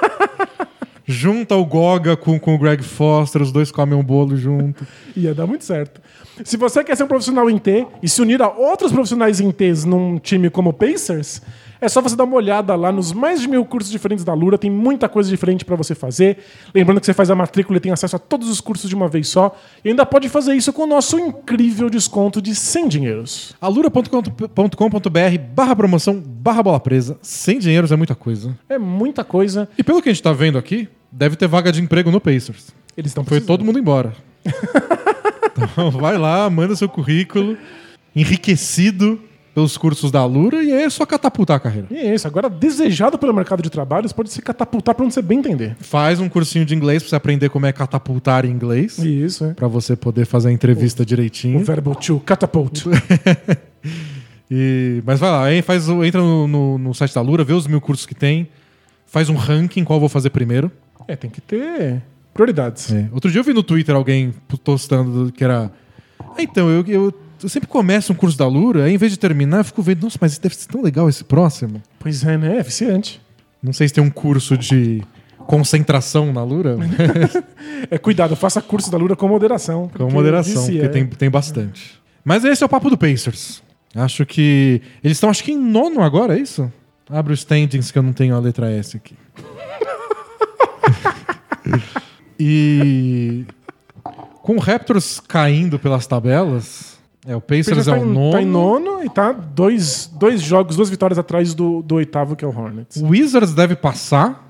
Junta 1.04 1.56
o 1.56 1.64
Goga 1.64 2.16
com, 2.16 2.38
com 2.38 2.54
o 2.54 2.58
Greg 2.58 2.82
Foster, 2.82 3.40
os 3.40 3.50
dois 3.50 3.72
comem 3.72 3.98
um 3.98 4.04
bolo 4.04 4.36
junto. 4.36 4.86
Ia 5.16 5.34
dar 5.34 5.46
muito 5.46 5.64
certo. 5.64 6.00
Se 6.44 6.56
você 6.56 6.84
quer 6.84 6.96
ser 6.96 7.04
um 7.04 7.08
profissional 7.08 7.48
em 7.48 7.58
T 7.58 7.86
e 8.02 8.08
se 8.08 8.20
unir 8.20 8.40
a 8.42 8.48
outros 8.48 8.92
profissionais 8.92 9.40
em 9.40 9.50
T's 9.50 9.84
num 9.84 10.18
time 10.18 10.50
como 10.50 10.70
o 10.70 10.72
Pacers, 10.72 11.42
é 11.80 11.88
só 11.88 12.00
você 12.00 12.16
dar 12.16 12.24
uma 12.24 12.36
olhada 12.36 12.74
lá 12.74 12.90
nos 12.90 13.12
mais 13.12 13.40
de 13.40 13.48
mil 13.48 13.64
cursos 13.64 13.90
diferentes 13.90 14.24
da 14.24 14.34
Lura. 14.34 14.58
Tem 14.58 14.70
muita 14.70 15.08
coisa 15.08 15.30
diferente 15.30 15.64
para 15.64 15.76
você 15.76 15.94
fazer. 15.94 16.38
Lembrando 16.74 17.00
que 17.00 17.06
você 17.06 17.14
faz 17.14 17.30
a 17.30 17.34
matrícula 17.34 17.76
e 17.76 17.80
tem 17.80 17.92
acesso 17.92 18.16
a 18.16 18.18
todos 18.18 18.48
os 18.48 18.60
cursos 18.60 18.88
de 18.88 18.94
uma 18.96 19.08
vez 19.08 19.28
só. 19.28 19.56
E 19.84 19.90
ainda 19.90 20.04
pode 20.04 20.28
fazer 20.28 20.54
isso 20.54 20.72
com 20.72 20.82
o 20.82 20.86
nosso 20.86 21.18
incrível 21.18 21.88
desconto 21.88 22.42
de 22.42 22.54
100 22.54 22.88
dinheiros. 22.88 23.54
alura.com.br 23.60 24.18
barra 25.54 25.76
promoção 25.76 26.20
barra 26.20 26.62
bola 26.62 26.80
presa. 26.80 27.18
Sem 27.22 27.58
dinheiros 27.58 27.92
é 27.92 27.96
muita 27.96 28.14
coisa. 28.14 28.56
É 28.68 28.78
muita 28.78 29.22
coisa. 29.22 29.68
E 29.78 29.84
pelo 29.84 30.02
que 30.02 30.08
a 30.08 30.12
gente 30.12 30.22
tá 30.22 30.32
vendo 30.32 30.58
aqui, 30.58 30.88
deve 31.12 31.36
ter 31.36 31.46
vaga 31.46 31.70
de 31.70 31.80
emprego 31.80 32.10
no 32.10 32.20
Pacers. 32.20 32.74
Eles 32.96 33.10
estão 33.10 33.24
Foi 33.24 33.40
todo 33.40 33.64
mundo 33.64 33.78
embora. 33.78 34.12
então 35.52 35.90
vai 35.90 36.18
lá, 36.18 36.48
manda 36.50 36.74
seu 36.74 36.88
currículo, 36.88 37.56
enriquecido 38.14 39.20
pelos 39.58 39.76
cursos 39.76 40.12
da 40.12 40.20
Alura, 40.20 40.62
e 40.62 40.72
aí 40.72 40.84
é 40.84 40.88
só 40.90 41.04
catapultar 41.04 41.56
a 41.56 41.60
carreira. 41.60 41.88
E 41.90 41.96
é 41.96 42.14
isso. 42.14 42.28
Agora, 42.28 42.48
desejado 42.48 43.18
pelo 43.18 43.34
mercado 43.34 43.60
de 43.60 43.68
trabalho, 43.68 44.08
você 44.08 44.14
pode 44.14 44.30
se 44.30 44.40
catapultar 44.40 44.94
para 44.94 45.04
onde 45.04 45.12
você 45.14 45.20
bem 45.20 45.40
entender. 45.40 45.76
Faz 45.80 46.20
um 46.20 46.28
cursinho 46.28 46.64
de 46.64 46.76
inglês 46.76 47.02
pra 47.02 47.10
você 47.10 47.16
aprender 47.16 47.48
como 47.48 47.66
é 47.66 47.72
catapultar 47.72 48.44
em 48.44 48.50
inglês. 48.50 48.98
Isso, 48.98 49.44
é. 49.46 49.54
Pra 49.54 49.66
você 49.66 49.96
poder 49.96 50.26
fazer 50.26 50.50
a 50.50 50.52
entrevista 50.52 51.02
O 51.02 51.06
direitinho. 51.06 51.64
verbo 51.64 51.94
to 51.96 52.20
catapult. 52.20 52.84
E, 54.50 55.02
mas 55.04 55.20
vai 55.20 55.30
lá, 55.30 55.52
hein, 55.52 55.60
faz, 55.60 55.90
o- 55.90 56.02
entra 56.02 56.22
no, 56.22 56.48
no- 56.48 56.78
no 56.78 56.94
site 56.94 57.14
da 57.14 57.20
Lura, 57.20 57.44
vê 57.44 57.52
os 57.52 57.66
mil 57.66 57.82
cursos 57.82 58.06
que 58.06 58.14
tem, 58.14 58.48
faz 59.06 59.28
um 59.28 59.34
ranking, 59.34 59.84
qual 59.84 59.98
eu 59.98 60.00
vou 60.00 60.08
fazer 60.08 60.30
primeiro. 60.30 60.72
É, 61.06 61.14
tem 61.14 61.28
que 61.28 61.38
ter 61.40 62.00
prioridades. 62.32 62.90
É. 62.90 63.08
Outro 63.12 63.30
dia 63.30 63.40
eu 63.40 63.44
vi 63.44 63.52
no 63.52 63.62
Twitter 63.62 63.94
alguém 63.94 64.32
postando 64.64 65.30
que 65.32 65.44
era. 65.44 65.70
"Ah, 66.18 66.42
então, 66.42 66.70
eu, 66.70 66.82
eu, 66.86 67.14
eu 67.42 67.48
sempre 67.48 67.68
começo 67.68 68.12
um 68.12 68.16
curso 68.16 68.36
da 68.36 68.46
Lura, 68.46 68.84
aí 68.84 68.94
em 68.94 68.96
vez 68.96 69.12
de 69.12 69.18
terminar, 69.18 69.58
eu 69.58 69.64
fico 69.64 69.82
vendo, 69.82 70.02
nossa, 70.02 70.18
mas 70.20 70.38
deve 70.38 70.56
ser 70.56 70.68
tão 70.68 70.82
legal 70.82 71.08
esse 71.08 71.24
próximo. 71.24 71.82
Pois 71.98 72.24
é, 72.24 72.36
né? 72.36 72.58
É 72.58 72.62
viciante. 72.62 73.20
Não 73.62 73.72
sei 73.72 73.88
se 73.88 73.94
tem 73.94 74.02
um 74.02 74.10
curso 74.10 74.56
de 74.56 75.02
concentração 75.38 76.32
na 76.32 76.42
Lura. 76.42 76.76
É, 77.90 77.96
cuidado, 77.96 78.34
faça 78.34 78.60
curso 78.60 78.90
da 78.90 78.98
Lura 78.98 79.14
com 79.14 79.28
moderação. 79.28 79.88
Com 79.96 80.10
moderação, 80.10 80.64
porque 80.64 80.78
é. 80.78 80.88
tem, 80.88 81.06
tem 81.06 81.30
bastante. 81.30 81.98
Mas 82.24 82.44
esse 82.44 82.62
é 82.62 82.66
o 82.66 82.68
papo 82.68 82.90
do 82.90 82.98
Pacers. 82.98 83.62
Acho 83.94 84.26
que. 84.26 84.82
Eles 85.02 85.16
estão, 85.16 85.30
acho 85.30 85.44
que 85.44 85.52
em 85.52 85.58
nono 85.58 86.02
agora, 86.02 86.36
é 86.36 86.40
isso? 86.40 86.70
Abre 87.08 87.32
o 87.32 87.34
standings 87.34 87.90
que 87.90 87.98
eu 87.98 88.02
não 88.02 88.12
tenho 88.12 88.34
a 88.34 88.38
letra 88.38 88.70
S 88.70 88.96
aqui. 88.96 89.14
e. 92.38 93.46
Com 94.42 94.56
o 94.56 94.58
Raptors 94.58 95.20
caindo 95.20 95.78
pelas 95.78 96.06
tabelas. 96.06 96.97
É, 97.28 97.34
o 97.34 97.38
O 97.38 97.40
Pacers, 97.42 97.68
Pacers 97.76 97.88
é 97.88 97.90
tá, 97.92 97.98
o 97.98 98.04
em, 98.04 98.12
nono. 98.12 98.30
tá 98.32 98.42
em 98.42 98.46
nono 98.46 99.04
e 99.04 99.10
tá 99.10 99.32
dois, 99.32 100.10
dois 100.18 100.40
jogos, 100.40 100.76
duas 100.76 100.88
vitórias 100.88 101.18
atrás 101.18 101.52
do, 101.52 101.82
do 101.82 101.96
oitavo, 101.96 102.34
que 102.34 102.42
é 102.44 102.48
o 102.48 102.50
Hornets. 102.58 102.96
O 102.96 103.08
Wizards 103.08 103.52
deve 103.54 103.76
passar. 103.76 104.46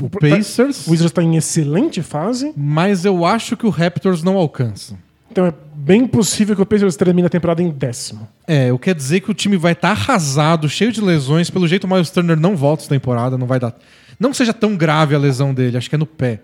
O 0.00 0.08
Pacers. 0.08 0.86
O 0.86 0.92
Wizards 0.92 1.12
tá 1.12 1.22
em 1.22 1.36
excelente 1.36 2.00
fase, 2.02 2.52
Mas 2.56 3.04
eu 3.04 3.24
acho 3.26 3.56
que 3.56 3.66
o 3.66 3.70
Raptors 3.70 4.22
não 4.22 4.36
alcança. 4.36 4.96
então 5.30 5.44
é 5.44 5.52
bem 5.74 6.06
possível 6.06 6.54
que 6.54 6.62
o 6.62 6.66
Pacers 6.66 6.94
termine 6.96 7.26
a 7.26 7.30
temporada 7.30 7.60
em 7.62 7.68
décimo. 7.68 8.26
É, 8.46 8.72
o 8.72 8.78
que 8.78 8.84
quer 8.84 8.94
dizer 8.94 9.20
que 9.20 9.30
o 9.30 9.34
time 9.34 9.56
vai 9.56 9.72
estar 9.72 9.90
arrasado, 9.90 10.68
cheio 10.68 10.92
de 10.92 11.00
lesões. 11.00 11.50
Pelo 11.50 11.66
jeito, 11.66 11.84
o 11.84 11.88
Miles 11.88 12.10
Turner 12.10 12.38
não 12.38 12.56
volta 12.56 12.84
essa 12.84 12.88
temporada, 12.90 13.36
não 13.36 13.46
vai 13.46 13.58
dar. 13.58 13.74
Não 14.18 14.30
que 14.30 14.36
seja 14.36 14.54
tão 14.54 14.76
grave 14.76 15.14
a 15.14 15.18
lesão 15.18 15.52
dele, 15.52 15.76
acho 15.76 15.88
que 15.88 15.96
é 15.96 15.98
no 15.98 16.06
pé. 16.06 16.40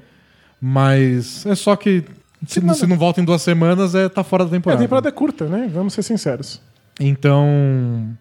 Mas 0.61 1.47
é 1.47 1.55
só 1.55 1.77
que 1.77 2.03
se, 2.47 2.61
nada- 2.61 2.79
se 2.79 2.87
não 2.87 2.97
volta 2.99 3.21
em 3.21 3.25
duas 3.25 3.43
semanas, 3.43 3.95
é 3.95 4.09
tá 4.09 4.25
fora 4.25 4.45
da 4.45 4.51
É, 4.51 4.53
temporada. 4.55 4.81
a 4.81 4.85
temporada 4.85 5.09
é 5.09 5.13
curta, 5.13 5.47
né? 5.49 5.69
Vamos 5.73 5.93
ser 5.95 6.03
sinceros. 6.03 6.61
Então, 6.99 8.17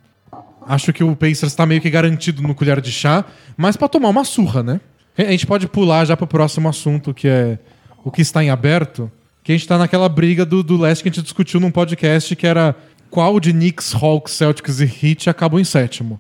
acho 0.67 0.91
que 0.93 1.03
o 1.03 1.15
Pacers 1.15 1.53
tá 1.55 1.65
meio 1.65 1.81
que 1.81 1.89
garantido 1.89 2.41
no 2.41 2.53
colher 2.55 2.79
de 2.81 2.91
chá, 2.91 3.25
mas 3.57 3.75
pra 3.77 3.87
tomar 3.87 4.09
uma 4.09 4.23
surra, 4.23 4.61
né? 4.63 4.79
A 5.17 5.23
gente 5.31 5.47
pode 5.47 5.67
pular 5.67 6.05
já 6.05 6.17
pro 6.17 6.27
próximo 6.27 6.67
assunto, 6.67 7.13
que 7.13 7.27
é 7.27 7.57
o 8.03 8.11
que 8.11 8.21
está 8.21 8.43
em 8.43 8.49
aberto, 8.49 9.09
que 9.43 9.51
a 9.51 9.55
gente 9.55 9.67
tá 9.67 9.77
naquela 9.77 10.09
briga 10.09 10.45
do, 10.45 10.61
do 10.61 10.75
leste 10.77 11.03
que 11.03 11.09
a 11.09 11.11
gente 11.11 11.23
discutiu 11.23 11.59
num 11.59 11.71
podcast, 11.71 12.35
que 12.35 12.45
era 12.45 12.75
qual 13.09 13.39
de 13.39 13.53
Knicks, 13.53 13.93
Hawks, 13.95 14.33
Celtics 14.33 14.79
e 14.81 14.83
Heat 14.83 15.29
acabou 15.29 15.59
em 15.59 15.63
sétimo. 15.63 16.19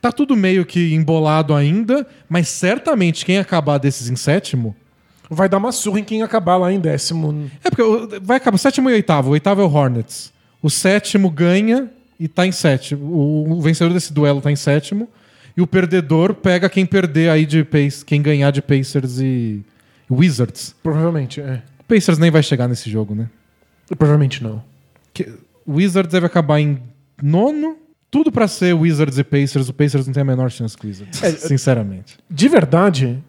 Tá 0.00 0.10
tudo 0.10 0.34
meio 0.34 0.64
que 0.64 0.94
embolado 0.94 1.54
ainda, 1.54 2.06
mas 2.26 2.48
certamente 2.48 3.26
quem 3.26 3.36
acabar 3.36 3.76
desses 3.76 4.08
em 4.08 4.16
sétimo 4.16 4.74
Vai 5.32 5.48
dar 5.48 5.58
uma 5.58 5.70
surra 5.70 6.00
em 6.00 6.04
quem 6.04 6.22
acabar 6.22 6.56
lá 6.56 6.72
em 6.72 6.80
décimo. 6.80 7.48
é 7.64 7.70
porque 7.70 8.18
vai 8.20 8.36
acabar 8.36 8.58
sétimo 8.58 8.90
e 8.90 8.94
oitavo. 8.94 9.28
O 9.28 9.32
oitavo 9.32 9.60
é 9.60 9.64
o 9.64 9.68
Hornets. 9.72 10.32
O 10.60 10.68
sétimo 10.68 11.30
ganha 11.30 11.88
e 12.18 12.26
tá 12.26 12.44
em 12.46 12.52
sétimo. 12.52 13.06
O, 13.48 13.60
vencedor 13.62 13.92
desse 13.94 14.12
duelo 14.12 14.40
tá 14.40 14.50
em 14.50 14.56
sétimo. 14.56 15.08
E 15.56 15.62
o 15.62 15.66
perdedor 15.66 16.34
pega 16.34 16.68
quem 16.68 16.84
perder 16.84 17.30
aí 17.30 17.46
de 17.46 17.62
Pacers, 17.64 18.02
quem 18.02 18.20
ganhar 18.20 18.50
de 18.50 18.60
Pacers 18.60 19.20
e 19.20 19.62
Wizards. 20.10 20.74
Provavelmente, 20.82 21.40
é. 21.40 21.62
O 21.80 21.84
Pacers 21.84 22.18
nem 22.18 22.30
vai 22.30 22.42
chegar 22.42 22.66
nesse 22.68 22.90
jogo, 22.90 23.14
né? 23.14 23.28
Provavelmente 23.96 24.42
não. 24.42 24.62
Que- 25.14 25.32
o 25.66 25.74
Wizards 25.74 26.12
deve 26.12 26.26
acabar 26.26 26.58
em 26.60 26.80
nono. 27.22 27.76
Tudo 28.10 28.32
pra 28.32 28.48
ser 28.48 28.74
Wizards 28.74 29.18
e 29.18 29.22
Pacers. 29.24 29.68
O 29.68 29.72
Pacers 29.72 30.06
não 30.06 30.12
tem 30.12 30.20
a 30.22 30.24
menor 30.24 30.50
chance 30.50 30.76
com 30.76 30.84
o 30.86 30.88
Wizards. 30.88 31.22
É, 31.22 31.30
sinceramente. 31.30 32.18
De 32.28 32.48
verdade, 32.48 33.22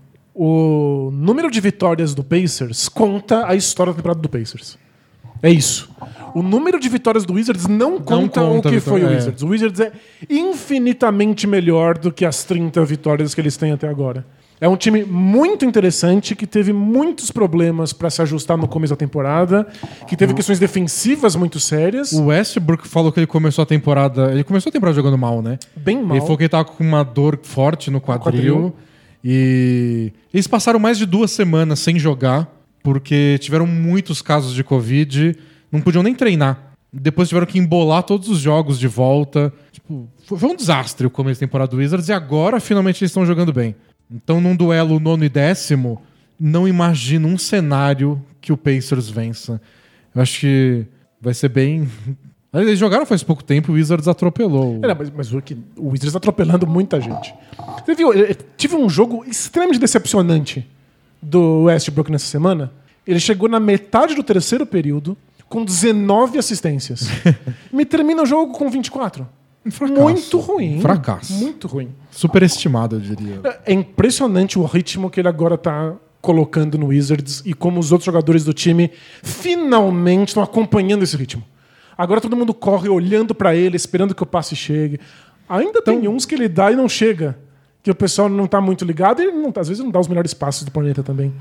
o 0.44 1.12
número 1.12 1.52
de 1.52 1.62
vitórias 1.62 2.16
do 2.16 2.24
Pacers 2.24 2.90
conta 2.90 3.46
a 3.46 3.54
história 3.54 3.94
da 3.94 3.98
temporada 3.98 4.20
do 4.20 4.28
Pacers. 4.28 4.76
É 5.44 5.52
isso. 5.52 5.88
O 6.34 6.42
número 6.42 6.80
de 6.80 6.90
vitórias 6.90 7.26
do 7.26 7.34
Wizards 7.34 7.68
não 7.68 8.00
conta, 8.00 8.42
conta 8.42 8.70
o 8.70 8.72
que 8.72 8.80
foi 8.80 9.04
o 9.04 9.08
é. 9.08 9.16
Wizards. 9.16 9.44
O 9.44 9.48
Wizards 9.50 9.80
é 9.80 9.92
infinitamente 10.28 11.46
melhor 11.46 11.96
do 11.96 12.12
que 12.12 12.26
as 12.26 12.44
30 12.44 12.84
vitórias 12.86 13.36
que 13.36 13.42
eles 13.42 13.56
têm 13.56 13.72
até 13.72 13.88
agora. 13.88 14.26
É 14.60 14.68
um 14.68 14.76
time 14.76 15.04
muito 15.04 15.64
interessante 15.64 16.36
que 16.36 16.48
teve 16.48 16.74
muitos 16.74 17.30
problemas 17.30 17.94
para 17.94 18.10
se 18.10 18.24
ajustar 18.24 18.58
no 18.58 18.68
começo 18.68 18.94
da 18.94 18.98
temporada, 18.98 19.68
que 20.08 20.18
teve 20.18 20.34
questões 20.34 20.58
defensivas 20.58 21.36
muito 21.36 21.60
sérias, 21.60 22.14
O 22.14 22.26
Westbrook 22.26 22.88
falou 22.88 23.12
que 23.12 23.20
ele 23.20 23.28
começou 23.28 23.62
a 23.62 23.66
temporada. 23.68 24.32
Ele 24.32 24.44
começou 24.44 24.72
a 24.72 24.74
temporada 24.74 24.96
jogando 24.96 25.20
mal, 25.20 25.40
né? 25.44 25.60
bem 25.76 26.02
mal. 26.02 26.18
Ele 26.18 26.22
falou 26.22 26.38
que 26.38 26.44
ele 26.44 26.50
tava 26.50 26.66
com 26.66 26.84
uma 26.84 27.04
dor 27.04 27.40
forte 27.44 27.92
no 27.92 28.02
quadril. 28.02 28.56
quadril. 28.56 28.76
E 29.24 30.12
eles 30.34 30.48
passaram 30.48 30.80
mais 30.80 30.98
de 30.98 31.06
duas 31.06 31.32
semanas 31.32 31.80
sem 31.80 32.00
jogar, 32.00 32.50
porque 32.84 33.38
tiveram 33.40 33.68
muitos 33.68 34.22
casos 34.22 34.54
de 34.54 34.64
Covid, 34.64 35.36
não 35.72 35.82
podiam 35.82 36.04
nem 36.04 36.16
treinar. 36.16 36.72
Depois 36.92 37.30
tiveram 37.30 37.48
que 37.48 37.58
embolar 37.58 38.04
todos 38.04 38.28
os 38.28 38.40
jogos 38.40 38.78
de 38.78 38.88
volta. 38.88 39.54
Tipo, 39.72 40.10
foi, 40.26 40.50
um 40.50 40.56
desastre 40.56 41.08
o 41.08 41.10
começo 41.10 41.40
da 41.40 41.48
temporada 41.48 41.72
do 41.72 41.78
Wizards 41.78 42.10
e 42.10 42.14
agora 42.14 42.60
finalmente 42.60 43.02
eles 43.02 43.12
estão 43.12 43.26
jogando 43.26 43.54
bem. 43.54 43.76
Então, 44.12 44.42
num 44.42 44.56
duelo 44.56 45.00
nono 45.00 45.24
e 45.24 45.30
décimo, 45.30 46.02
não 46.38 46.68
imagino 46.68 47.28
um 47.28 47.38
cenário 47.38 48.22
que 48.42 48.52
o 48.52 48.58
Pacers 48.58 49.10
vença. 49.10 49.62
Eu 50.14 50.22
acho 50.22 50.42
que 50.42 50.86
vai 51.22 51.34
ser 51.34 51.50
bem. 51.50 51.88
Eles 52.54 52.78
jogaram 52.78 53.06
faz 53.06 53.24
pouco 53.24 53.42
tempo 53.44 53.70
e 53.70 53.72
o 53.72 53.76
Wizards 53.76 54.08
atropelou. 54.10 54.80
É, 54.84 54.94
mas, 54.94 55.10
mas 55.10 55.32
o, 55.34 55.42
o 55.78 55.90
Wizards 55.90 56.16
atropelando 56.16 56.68
muita 56.68 57.00
gente. 57.00 57.34
Você 57.86 57.96
viu? 57.96 58.14
eu- 58.14 58.26
eu 58.26 58.36
tive 58.58 58.76
um 58.76 58.90
jogo 58.90 59.24
extremamente 59.26 59.80
decepcionante 59.80 60.68
do 61.22 61.64
Westbrook 61.64 62.12
nessa 62.12 62.26
semana. 62.26 62.72
Ele 63.08 63.20
chegou 63.22 63.48
na 63.48 63.60
metade 63.60 64.16
do 64.16 64.22
terceiro 64.24 64.66
período 64.66 65.18
com 65.48 65.64
19 65.64 66.38
assistências. 66.38 67.08
Me 67.72 67.86
termina 67.86 68.22
o 68.22 68.26
jogo 68.26 68.52
com 68.54 68.70
24. 68.70 69.26
Um 69.66 69.72
fracasso. 69.72 70.02
Muito 70.02 70.40
ruim. 70.40 70.78
Um 70.78 70.82
fracasso. 70.82 71.34
Muito 71.34 71.68
ruim. 71.68 71.90
Superestimado, 72.10 72.98
eu 72.98 73.00
diria. 73.00 73.40
É 73.66 73.72
impressionante 73.72 74.60
o 74.60 74.66
ritmo 74.66 75.10
que 75.10 75.22
ele 75.22 75.28
agora 75.30 75.58
tá 75.58 75.94
colocando 76.20 76.78
no 76.78 76.88
Wizards 76.88 77.42
e 77.46 77.54
como 77.54 77.80
os 77.80 77.92
outros 77.92 78.06
jogadores 78.06 78.44
do 78.44 78.54
time 78.54 78.92
finalmente 79.24 80.30
estão 80.30 80.44
acompanhando 80.44 81.04
esse 81.04 81.16
ritmo. 81.16 81.44
Agora 82.02 82.20
todo 82.20 82.36
mundo 82.36 82.52
corre 82.52 82.90
olhando 82.90 83.36
pra 83.36 83.56
ele, 83.56 83.78
esperando 83.78 84.16
que 84.16 84.24
o 84.24 84.26
passe 84.26 84.56
chegue. 84.56 85.00
Ainda 85.48 85.84
tem 85.84 86.08
uns 86.08 86.26
que 86.26 86.34
ele 86.34 86.48
dá 86.48 86.72
e 86.72 86.76
não 86.76 86.90
chega, 86.90 87.38
que 87.84 87.92
o 87.92 87.96
pessoal 87.96 88.28
não 88.28 88.48
tá 88.48 88.60
muito 88.60 88.84
ligado 88.84 89.22
e 89.22 89.32
não, 89.32 89.54
às 89.56 89.68
vezes 89.68 89.84
não 89.84 89.92
dá 89.92 90.00
os 90.00 90.08
melhores 90.08 90.34
passes 90.34 90.64
do 90.64 90.72
planeta 90.72 91.04
também. 91.04 91.32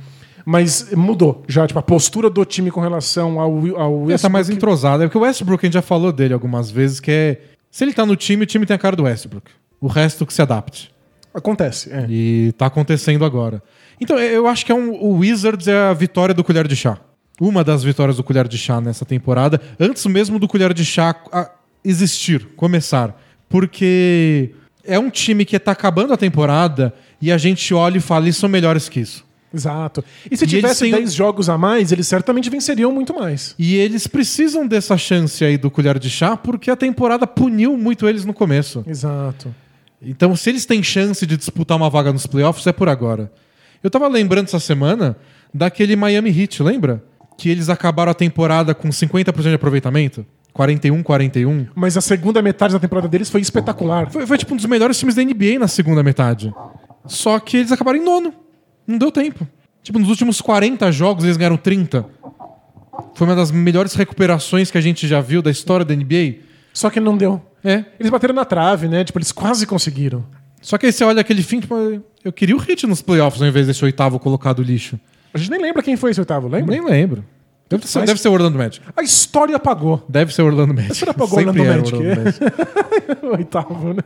Mas 0.44 0.90
mudou 0.92 1.42
já, 1.48 1.66
tipo, 1.66 1.78
a 1.78 1.82
postura 1.82 2.28
do 2.28 2.44
time 2.44 2.70
com 2.70 2.80
relação 2.80 3.40
ao, 3.40 3.50
ao 3.80 4.10
Ele 4.10 4.18
tá 4.18 4.28
mais 4.28 4.48
Westbrook. 4.48 4.52
entrosado. 4.52 5.02
É 5.02 5.06
porque 5.06 5.16
o 5.16 5.22
Westbrook, 5.22 5.64
a 5.64 5.66
gente 5.66 5.74
já 5.74 5.82
falou 5.82 6.12
dele 6.12 6.34
algumas 6.34 6.70
vezes, 6.70 7.00
que 7.00 7.10
é. 7.10 7.40
Se 7.70 7.84
ele 7.84 7.94
tá 7.94 8.04
no 8.04 8.14
time, 8.14 8.42
o 8.42 8.46
time 8.46 8.66
tem 8.66 8.74
a 8.74 8.78
cara 8.78 8.94
do 8.94 9.04
Westbrook. 9.04 9.50
O 9.80 9.86
resto 9.86 10.26
que 10.26 10.34
se 10.34 10.42
adapte. 10.42 10.92
Acontece, 11.32 11.90
é. 11.90 12.04
E 12.08 12.52
tá 12.58 12.66
acontecendo 12.66 13.24
agora. 13.24 13.62
Então, 13.98 14.18
eu 14.18 14.46
acho 14.46 14.66
que 14.66 14.72
é 14.72 14.74
um, 14.74 14.90
o 14.92 15.18
Wizards 15.18 15.68
é 15.68 15.78
a 15.88 15.92
vitória 15.94 16.34
do 16.34 16.42
colher 16.44 16.66
de 16.66 16.74
chá. 16.76 16.98
Uma 17.40 17.64
das 17.64 17.82
vitórias 17.82 18.18
do 18.18 18.22
colher 18.22 18.46
de 18.46 18.58
chá 18.58 18.80
nessa 18.80 19.04
temporada, 19.06 19.60
antes 19.80 20.04
mesmo 20.06 20.38
do 20.38 20.46
colher 20.46 20.74
de 20.74 20.84
chá 20.84 21.16
a- 21.32 21.50
existir, 21.82 22.46
começar. 22.54 23.18
Porque 23.48 24.50
é 24.84 24.98
um 24.98 25.08
time 25.10 25.44
que 25.44 25.58
tá 25.58 25.72
acabando 25.72 26.12
a 26.12 26.16
temporada 26.16 26.92
e 27.20 27.32
a 27.32 27.38
gente 27.38 27.72
olha 27.74 27.96
e 27.98 28.00
fala, 28.00 28.26
eles 28.26 28.36
são 28.36 28.48
melhores 28.48 28.88
que 28.88 29.00
isso. 29.00 29.24
Exato. 29.52 30.04
E 30.30 30.36
se 30.36 30.46
tivesse 30.46 30.84
eles 30.84 30.92
têm- 30.94 31.00
10 31.02 31.12
jogos 31.14 31.48
a 31.48 31.58
mais, 31.58 31.90
eles 31.90 32.06
certamente 32.06 32.48
venceriam 32.48 32.92
muito 32.92 33.12
mais. 33.14 33.54
E 33.58 33.74
eles 33.74 34.06
precisam 34.06 34.66
dessa 34.66 34.96
chance 34.96 35.44
aí 35.44 35.58
do 35.58 35.70
colher 35.70 35.98
de 35.98 36.08
chá 36.08 36.36
porque 36.36 36.70
a 36.70 36.76
temporada 36.76 37.26
puniu 37.26 37.76
muito 37.76 38.08
eles 38.08 38.24
no 38.24 38.32
começo. 38.32 38.84
Exato. 38.86 39.52
Então, 40.00 40.36
se 40.36 40.48
eles 40.50 40.64
têm 40.64 40.82
chance 40.82 41.26
de 41.26 41.36
disputar 41.36 41.76
uma 41.76 41.90
vaga 41.90 42.12
nos 42.12 42.26
playoffs, 42.26 42.66
é 42.66 42.72
por 42.72 42.88
agora. 42.88 43.30
Eu 43.82 43.90
tava 43.90 44.06
lembrando 44.08 44.46
essa 44.46 44.60
semana 44.60 45.16
daquele 45.52 45.96
Miami 45.96 46.30
Heat, 46.30 46.62
lembra? 46.62 47.02
Que 47.40 47.48
eles 47.48 47.70
acabaram 47.70 48.12
a 48.12 48.14
temporada 48.14 48.74
com 48.74 48.90
50% 48.90 49.40
de 49.40 49.54
aproveitamento. 49.54 50.26
41, 50.52 51.02
41. 51.02 51.68
Mas 51.74 51.96
a 51.96 52.02
segunda 52.02 52.42
metade 52.42 52.74
da 52.74 52.78
temporada 52.78 53.08
deles 53.08 53.30
foi 53.30 53.40
espetacular. 53.40 54.10
Foi, 54.10 54.26
foi 54.26 54.36
tipo 54.36 54.52
um 54.52 54.58
dos 54.58 54.66
melhores 54.66 54.98
times 54.98 55.14
da 55.14 55.24
NBA 55.24 55.58
na 55.58 55.66
segunda 55.66 56.02
metade. 56.02 56.52
Só 57.06 57.40
que 57.40 57.56
eles 57.56 57.72
acabaram 57.72 57.98
em 57.98 58.04
nono. 58.04 58.34
Não 58.86 58.98
deu 58.98 59.10
tempo. 59.10 59.48
Tipo, 59.82 59.98
nos 59.98 60.10
últimos 60.10 60.42
40 60.42 60.92
jogos 60.92 61.24
eles 61.24 61.38
ganharam 61.38 61.56
30. 61.56 62.04
Foi 63.14 63.26
uma 63.26 63.34
das 63.34 63.50
melhores 63.50 63.94
recuperações 63.94 64.70
que 64.70 64.76
a 64.76 64.82
gente 64.82 65.08
já 65.08 65.22
viu 65.22 65.40
da 65.40 65.50
história 65.50 65.82
da 65.82 65.96
NBA. 65.96 66.40
Só 66.74 66.90
que 66.90 67.00
não 67.00 67.16
deu. 67.16 67.40
É. 67.64 67.86
Eles 67.98 68.10
bateram 68.10 68.34
na 68.34 68.44
trave, 68.44 68.86
né? 68.86 69.02
Tipo, 69.02 69.18
eles 69.18 69.32
quase 69.32 69.66
conseguiram. 69.66 70.26
Só 70.60 70.76
que 70.76 70.84
aí 70.84 70.92
você 70.92 71.04
olha 71.04 71.22
aquele 71.22 71.42
fim, 71.42 71.60
tipo, 71.60 71.74
eu 72.22 72.32
queria 72.34 72.54
o 72.54 72.58
Hit 72.58 72.86
nos 72.86 73.00
playoffs 73.00 73.40
ao 73.40 73.48
invés 73.48 73.66
desse 73.66 73.82
oitavo 73.82 74.18
colocado 74.18 74.62
lixo. 74.62 75.00
A 75.32 75.38
gente 75.38 75.50
nem 75.50 75.60
lembra 75.60 75.82
quem 75.82 75.96
foi 75.96 76.10
esse 76.10 76.20
oitavo, 76.20 76.48
lembra? 76.48 76.74
Nem 76.74 76.84
lembro. 76.84 77.24
Deve 77.68 77.86
ser, 77.86 78.00
Mas- 78.00 78.08
deve 78.08 78.20
ser 78.20 78.28
o 78.28 78.32
Orlando 78.32 78.58
Magic. 78.58 78.84
A 78.96 79.02
história 79.02 79.54
apagou. 79.56 80.04
Deve 80.08 80.34
ser 80.34 80.42
o 80.42 80.46
Orlando 80.46 80.74
Magic. 80.74 80.92
história 80.92 81.12
apagou 81.12 81.38
o 81.38 81.42
Sempre 81.44 81.60
Orlando 81.62 81.96
o 81.96 82.04
Magic. 82.04 82.42
Magic. 82.42 83.26
O 83.26 83.30
oitavo, 83.36 83.94
né? 83.94 84.02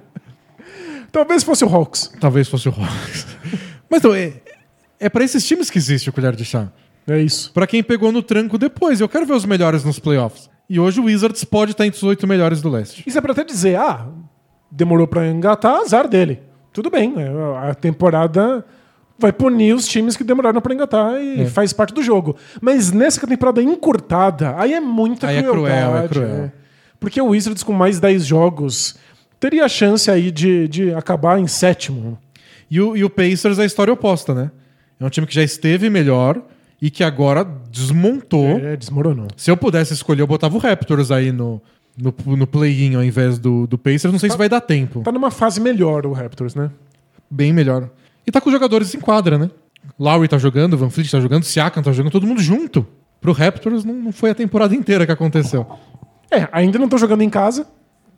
Talvez 1.10 1.42
fosse 1.42 1.64
o 1.64 1.68
Hawks. 1.74 2.12
Talvez 2.20 2.48
fosse 2.48 2.68
o 2.68 2.72
Hawks. 2.72 3.26
Mas 3.88 4.00
então, 4.00 4.14
é, 4.14 4.32
é 5.00 5.08
pra 5.08 5.24
esses 5.24 5.46
times 5.46 5.70
que 5.70 5.78
existe 5.78 6.10
o 6.10 6.12
colher 6.12 6.34
de 6.34 6.44
chá. 6.44 6.68
É 7.06 7.18
isso. 7.20 7.52
Pra 7.52 7.66
quem 7.66 7.82
pegou 7.82 8.10
no 8.10 8.22
tranco 8.22 8.58
depois. 8.58 9.00
Eu 9.00 9.08
quero 9.08 9.24
ver 9.24 9.34
os 9.34 9.44
melhores 9.44 9.84
nos 9.84 9.98
playoffs. 9.98 10.50
E 10.68 10.80
hoje 10.80 11.00
o 11.00 11.04
Wizards 11.04 11.44
pode 11.44 11.72
estar 11.72 11.86
entre 11.86 11.96
os 11.98 12.02
oito 12.02 12.26
melhores 12.26 12.60
do 12.60 12.68
leste. 12.70 13.02
Isso 13.06 13.16
é 13.16 13.20
pra 13.20 13.32
até 13.32 13.44
dizer, 13.44 13.76
ah, 13.76 14.06
demorou 14.70 15.06
pra 15.06 15.26
engatar, 15.28 15.76
azar 15.76 16.08
dele. 16.08 16.40
Tudo 16.72 16.90
bem, 16.90 17.14
né? 17.14 17.26
a 17.62 17.74
temporada 17.74 18.64
vai 19.18 19.32
punir 19.32 19.74
os 19.74 19.86
times 19.86 20.16
que 20.16 20.24
demoraram 20.24 20.60
pra 20.60 20.74
engatar 20.74 21.20
e 21.20 21.42
É. 21.42 21.46
faz 21.46 21.72
parte 21.72 21.94
do 21.94 22.02
jogo. 22.02 22.36
Mas 22.60 22.90
nessa 22.92 23.26
temporada 23.26 23.62
encurtada, 23.62 24.54
aí 24.58 24.72
é 24.72 24.80
muita 24.80 25.28
Aí 25.28 25.36
é 25.36 25.42
crueldade. 25.42 25.82
cruel, 25.82 26.04
é 26.04 26.08
cruel. 26.08 26.44
é. 26.46 26.52
Porque 26.98 27.20
o 27.20 27.26
Wizards 27.28 27.62
com 27.62 27.72
mais 27.72 28.00
10 28.00 28.24
jogos 28.24 28.96
teria 29.38 29.64
a 29.64 29.68
chance 29.68 30.10
aí 30.10 30.30
de, 30.30 30.66
de 30.68 30.94
acabar 30.94 31.38
em 31.38 31.46
sétimo. 31.46 32.18
E 32.70 32.80
o, 32.80 32.96
e 32.96 33.04
o 33.04 33.10
Pacers 33.10 33.58
é 33.58 33.62
a 33.62 33.66
história 33.66 33.92
oposta, 33.92 34.34
né? 34.34 34.50
É 34.98 35.04
um 35.04 35.10
time 35.10 35.26
que 35.26 35.34
já 35.34 35.42
esteve 35.42 35.90
melhor 35.90 36.40
e 36.80 36.90
que 36.90 37.04
agora 37.04 37.46
desmontou. 37.70 38.58
É, 38.58 38.74
desmoronou. 38.76 39.28
Se 39.36 39.50
eu 39.50 39.56
pudesse 39.56 39.92
escolher, 39.92 40.22
eu 40.22 40.26
botava 40.26 40.56
o 40.56 40.58
Raptors 40.58 41.10
aí 41.10 41.30
no, 41.30 41.60
no, 41.96 42.14
no 42.36 42.46
play-in 42.46 42.94
ao 42.94 43.04
invés 43.04 43.38
do, 43.38 43.66
do 43.66 43.76
Pacers. 43.76 44.10
Não 44.12 44.18
sei 44.18 44.30
se 44.30 44.36
vai 44.38 44.48
dar 44.48 44.60
tempo. 44.62 45.02
Tá 45.02 45.12
numa 45.12 45.30
fase 45.30 45.60
melhor 45.60 46.06
o 46.06 46.12
Raptors, 46.12 46.54
né? 46.54 46.70
Bem 47.30 47.52
melhor. 47.52 47.90
E 48.26 48.30
tá 48.32 48.40
com 48.40 48.48
os 48.48 48.52
jogadores 48.52 48.94
em 48.94 49.00
quadra, 49.00 49.38
né? 49.38 49.50
Lowry 49.98 50.28
tá 50.28 50.38
jogando, 50.38 50.76
Van 50.78 50.88
Fleet 50.90 51.10
tá 51.10 51.20
jogando, 51.20 51.44
Siakam 51.44 51.82
tá 51.82 51.92
jogando, 51.92 52.12
todo 52.12 52.26
mundo 52.26 52.40
junto. 52.40 52.86
Pro 53.20 53.32
Raptors 53.32 53.84
não, 53.84 53.94
não 53.94 54.12
foi 54.12 54.30
a 54.30 54.34
temporada 54.34 54.74
inteira 54.74 55.04
que 55.06 55.12
aconteceu. 55.12 55.66
É, 56.30 56.48
ainda 56.52 56.78
não 56.78 56.86
estão 56.86 56.98
jogando 56.98 57.22
em 57.22 57.30
casa, 57.30 57.66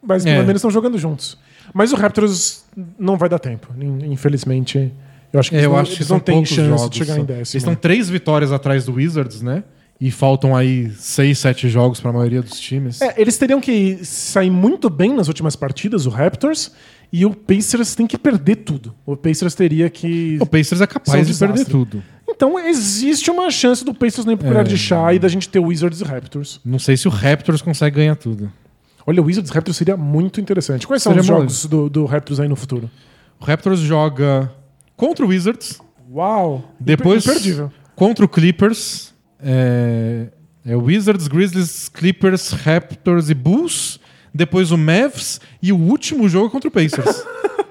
mas 0.02 0.24
É. 0.24 0.32
pelo 0.34 0.46
menos 0.46 0.60
estão 0.60 0.70
jogando 0.70 0.96
juntos. 0.98 1.36
Mas 1.74 1.92
o 1.92 1.96
Raptors 1.96 2.64
não 2.98 3.16
vai 3.16 3.28
dar 3.28 3.38
tempo. 3.38 3.68
In- 3.80 4.12
Infelizmente, 4.12 4.92
eu 5.32 5.40
acho 5.40 5.50
que 5.50 5.56
É, 5.56 5.58
eles 5.58 5.64
eu 5.66 5.72
não, 5.72 5.78
acho 5.78 5.90
que 5.90 5.96
eles 5.98 6.06
são 6.08 6.16
não 6.16 6.24
têm 6.24 6.44
chance 6.44 6.68
jogos. 6.68 6.90
de 6.90 6.98
chegar 6.98 7.14
só. 7.14 7.18
em 7.20 7.22
Eles 7.24 7.36
décimo. 7.38 7.58
estão 7.58 7.74
três 7.74 8.08
vitórias 8.08 8.52
atrás 8.52 8.84
do 8.84 8.94
Wizards, 8.94 9.42
né? 9.42 9.64
E 9.98 10.10
faltam 10.10 10.54
aí 10.54 10.90
seis, 10.92 11.38
sete 11.38 11.68
jogos 11.70 12.00
pra 12.00 12.12
maioria 12.12 12.42
dos 12.42 12.60
times. 12.60 13.00
É, 13.00 13.14
eles 13.20 13.38
teriam 13.38 13.60
que 13.60 14.04
sair 14.04 14.50
muito 14.50 14.90
bem 14.90 15.14
nas 15.14 15.26
últimas 15.28 15.56
partidas, 15.56 16.04
o 16.04 16.10
Raptors, 16.10 16.70
e 17.10 17.24
o 17.24 17.32
Pacers 17.34 17.94
tem 17.94 18.06
que 18.06 18.18
perder 18.18 18.56
tudo. 18.56 18.94
O 19.06 19.16
Pacers 19.16 19.54
teria 19.54 19.88
que. 19.88 20.36
O 20.40 20.44
Pacers 20.46 20.80
é 20.82 20.86
capaz 20.86 21.26
de 21.26 21.34
perder 21.34 21.64
tudo. 21.64 22.02
Então 22.28 22.58
existe 22.58 23.30
uma 23.30 23.50
chance 23.50 23.82
do 23.84 23.94
Pacers 23.94 24.26
não 24.26 24.34
ir 24.34 24.36
pro 24.36 24.48
colher 24.48 24.60
É. 24.60 24.64
de 24.64 24.76
chá 24.76 25.14
e 25.14 25.18
da 25.18 25.28
gente 25.28 25.48
ter 25.48 25.60
Wizards 25.60 26.00
e 26.02 26.04
Raptors. 26.04 26.60
Não 26.62 26.78
sei 26.78 26.96
se 26.96 27.08
o 27.08 27.10
Raptors 27.10 27.62
consegue 27.62 27.96
ganhar 27.96 28.16
tudo. 28.16 28.52
Olha, 29.06 29.22
o 29.22 29.24
Wizards 29.26 29.50
e 29.50 29.54
Raptors 29.54 29.76
seria 29.78 29.96
muito 29.96 30.40
interessante. 30.40 30.86
Quais 30.86 31.02
são 31.02 31.12
Seria 31.12 31.20
os 31.22 31.26
jogos 31.26 31.64
do, 31.64 31.88
do 31.88 32.04
Raptors 32.04 32.40
aí 32.40 32.48
no 32.48 32.56
futuro? 32.56 32.90
O 33.40 33.44
Raptors 33.44 33.78
joga 33.80 34.52
contra 34.96 35.24
o 35.24 35.28
Wizards, 35.28 35.80
Uau! 36.12 36.74
depois 36.78 37.24
Imperdível. 37.24 37.72
contra 37.94 38.24
o 38.24 38.28
Clippers. 38.28 39.14
É, 39.42 40.26
é 40.64 40.76
Wizards, 40.76 41.28
Grizzlies, 41.28 41.88
Clippers, 41.88 42.50
Raptors 42.50 43.30
e 43.30 43.34
Bulls. 43.34 44.00
Depois 44.32 44.70
o 44.70 44.76
Mavs 44.76 45.40
e 45.62 45.72
o 45.72 45.76
último 45.76 46.28
jogo 46.28 46.50
contra 46.50 46.68
o 46.68 46.70
Pacers. 46.70 47.24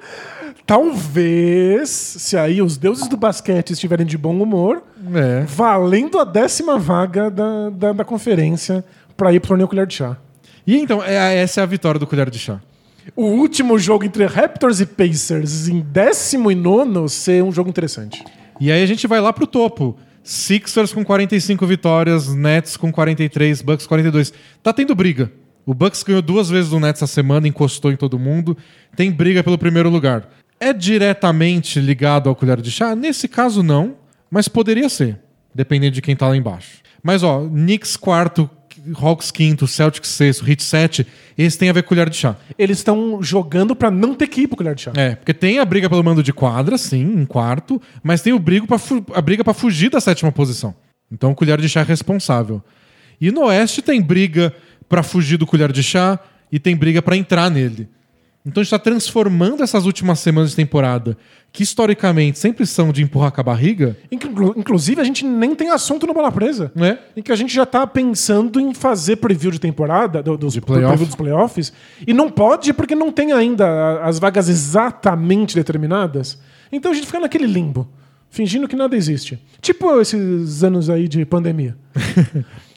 Talvez, 0.66 1.90
se 1.90 2.36
aí 2.36 2.60
os 2.60 2.76
deuses 2.76 3.08
do 3.08 3.16
basquete 3.16 3.72
estiverem 3.72 4.06
de 4.06 4.18
bom 4.18 4.42
humor, 4.42 4.82
é. 5.14 5.46
valendo 5.46 6.18
a 6.18 6.24
décima 6.24 6.80
vaga 6.80 7.30
da, 7.30 7.70
da, 7.70 7.94
da 7.94 8.04
conferência 8.04 8.84
pra 9.16 9.32
ir 9.32 9.40
pro 9.40 9.50
torneio 9.50 9.68
colher 9.68 9.86
de 9.86 9.94
chá. 9.94 10.18
E 10.66 10.76
então, 10.76 11.04
é, 11.04 11.38
essa 11.38 11.62
é 11.62 11.64
a 11.64 11.68
vitória 11.68 12.00
do 12.00 12.08
colher 12.08 12.32
de 12.32 12.40
chá. 12.40 12.60
O 13.16 13.26
último 13.26 13.78
jogo 13.78 14.04
entre 14.04 14.26
Raptors 14.26 14.80
e 14.82 14.86
Pacers 14.88 15.68
em 15.68 15.82
décimo 15.82 16.52
e 16.52 16.56
nono 16.56 17.08
ser 17.08 17.44
um 17.44 17.52
jogo 17.52 17.70
interessante. 17.70 18.24
E 18.60 18.72
aí 18.72 18.82
a 18.82 18.86
gente 18.88 19.06
vai 19.06 19.22
lá 19.22 19.32
pro 19.32 19.46
topo. 19.46 19.96
Sixers 20.26 20.92
com 20.92 21.06
45 21.06 21.68
vitórias, 21.68 22.34
Nets 22.34 22.76
com 22.76 22.92
43, 22.92 23.62
Bucks 23.62 23.86
42. 23.86 24.34
Tá 24.64 24.74
tendo 24.74 24.96
briga. 24.96 25.32
O 25.64 25.72
Bucks 25.72 26.02
ganhou 26.02 26.22
duas 26.22 26.50
vezes 26.50 26.72
do 26.72 26.80
Nets 26.80 27.04
essa 27.04 27.14
semana, 27.14 27.48
encostou 27.48 27.92
em 27.92 27.96
todo 27.96 28.18
mundo. 28.18 28.58
Tem 28.96 29.12
briga 29.12 29.44
pelo 29.44 29.56
primeiro 29.56 29.88
lugar. 29.88 30.28
É 30.60 30.74
diretamente 30.74 31.80
ligado 31.80 32.28
ao 32.28 32.36
colher 32.36 32.60
de 32.60 32.72
chá? 32.72 32.96
Nesse 32.96 33.28
caso, 33.28 33.62
não. 33.62 33.98
Mas 34.30 34.48
poderia 34.48 34.90
ser, 34.90 35.20
dependendo 35.54 35.94
de 35.94 36.02
quem 36.02 36.16
tá 36.16 36.28
lá 36.28 36.36
embaixo. 36.36 36.80
Mas, 37.04 37.22
ó, 37.22 37.48
Knicks 37.48 37.96
quarto, 37.96 38.50
Hawks 38.94 39.32
quinto, 39.32 39.68
Celtics 39.68 40.10
sexto, 40.10 40.50
Heat 40.50 40.64
sete, 40.64 41.08
esse 41.38 41.58
tem 41.58 41.70
a 41.70 41.74
ver 41.74 41.84
com 41.84 41.90
colher 41.90 42.10
de 42.10 42.16
chá. 42.16 42.36
Eles 42.58 42.78
estão 42.80 43.22
jogando 43.22 43.76
pra 43.76 43.90
não 43.90 44.14
ter 44.14 44.28
que 44.28 44.42
ir 44.42 44.48
pro 44.48 44.58
colher 44.58 44.76
de 44.76 44.82
chá. 44.82 44.92
É, 44.96 45.16
porque 45.16 45.34
tem 45.34 45.60
a 45.60 45.66
briga 45.66 45.90
pelo 45.90 46.04
mando 46.04 46.22
de 46.22 46.34
quadra, 46.34 46.78
sim, 46.78 47.02
em 47.02 47.26
quarto, 47.26 47.82
mas 48.04 48.22
tem 48.22 48.34
o 48.34 48.40
brigo 48.40 48.68
pra 48.68 48.78
a 49.14 49.22
briga 49.22 49.44
pra 49.44 49.54
fugir 49.54 49.90
da 49.90 50.00
sétima 50.00 50.32
posição. 50.32 50.76
Então 51.12 51.32
o 51.32 51.36
colher 51.36 51.60
de 51.60 51.70
chá 51.70 51.82
é 51.82 51.84
responsável. 51.84 52.62
E 53.20 53.32
no 53.32 53.46
oeste 53.46 53.82
tem 53.82 54.02
briga 54.02 54.54
pra 54.90 55.04
fugir 55.04 55.38
do 55.38 55.46
colher 55.46 55.72
de 55.72 55.82
chá 55.82 56.20
e 56.52 56.60
tem 56.60 56.76
briga 56.76 57.02
pra 57.02 57.16
entrar 57.16 57.50
nele. 57.50 57.88
Então 58.46 58.62
a 58.62 58.64
gente 58.64 58.70
tá 58.72 58.78
transformando 58.80 59.64
essas 59.64 59.86
últimas 59.88 60.20
semanas 60.20 60.52
de 60.52 60.56
temporada, 60.56 61.18
que 61.52 61.64
historicamente 61.64 62.38
sempre 62.38 62.66
são 62.68 62.92
de 62.92 63.02
empurrar 63.02 63.32
com 63.32 63.42
a 63.42 63.44
barriga, 63.44 63.98
Inclu- 64.12 64.54
Inclusive, 64.56 65.02
a 65.02 65.04
gente 65.04 65.26
nem 65.26 65.56
tem 65.56 65.72
assunto 65.72 66.06
no 66.06 66.14
Bola 66.14 66.32
Presa. 66.32 66.72
né? 66.76 67.00
Em 67.18 67.24
que 67.24 67.32
a 67.32 67.36
gente 67.36 67.52
já 67.54 67.66
tá 67.66 67.88
pensando 67.88 68.60
em 68.60 68.74
fazer 68.74 69.16
preview 69.16 69.50
de 69.50 69.60
temporada, 69.60 70.22
do- 70.22 70.38
dos, 70.38 70.60
playoff. 70.60 70.88
preview 70.90 71.06
dos 71.08 71.16
playoffs, 71.16 71.74
e 72.06 72.14
não 72.14 72.30
pode 72.30 72.72
porque 72.74 72.94
não 72.94 73.12
tem 73.12 73.32
ainda 73.32 74.02
as 74.04 74.20
vagas 74.20 74.48
exatamente 74.48 75.56
determinadas. 75.56 76.38
Então 76.72 76.92
a 76.92 76.96
gente 76.96 77.08
fica 77.08 77.20
naquele 77.20 77.48
limbo, 77.48 77.88
fingindo 78.30 78.68
que 78.68 78.76
nada 78.76 78.96
existe. 78.96 79.40
Tipo 79.62 80.00
esses 80.02 80.64
anos 80.64 80.90
aí 80.90 81.08
de 81.08 81.26
pandemia. 81.26 81.76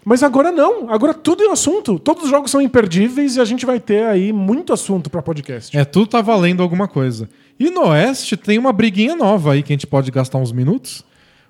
Mas 0.09 0.23
agora 0.23 0.51
não, 0.51 0.89
agora 0.91 1.13
tudo 1.13 1.43
é 1.45 1.51
assunto. 1.53 1.99
Todos 1.99 2.25
os 2.25 2.31
jogos 2.31 2.51
são 2.51 2.63
imperdíveis 2.63 3.37
e 3.37 3.41
a 3.41 3.45
gente 3.45 3.67
vai 3.67 3.79
ter 3.79 4.05
aí 4.07 4.33
muito 4.33 4.73
assunto 4.73 5.11
pra 5.11 5.21
podcast. 5.21 5.77
É, 5.77 5.85
tudo 5.85 6.07
tá 6.07 6.23
valendo 6.23 6.63
alguma 6.63 6.89
coisa. 6.89 7.29
E 7.61 7.69
no 7.71 7.89
Oeste 7.89 8.35
tem 8.35 8.59
uma 8.59 8.73
briguinha 8.73 9.15
nova 9.15 9.53
aí 9.53 9.63
que 9.63 9.71
a 9.71 9.75
gente 9.77 9.87
pode 9.87 10.11
gastar 10.11 10.39
uns 10.39 10.51
minutos. 10.51 11.05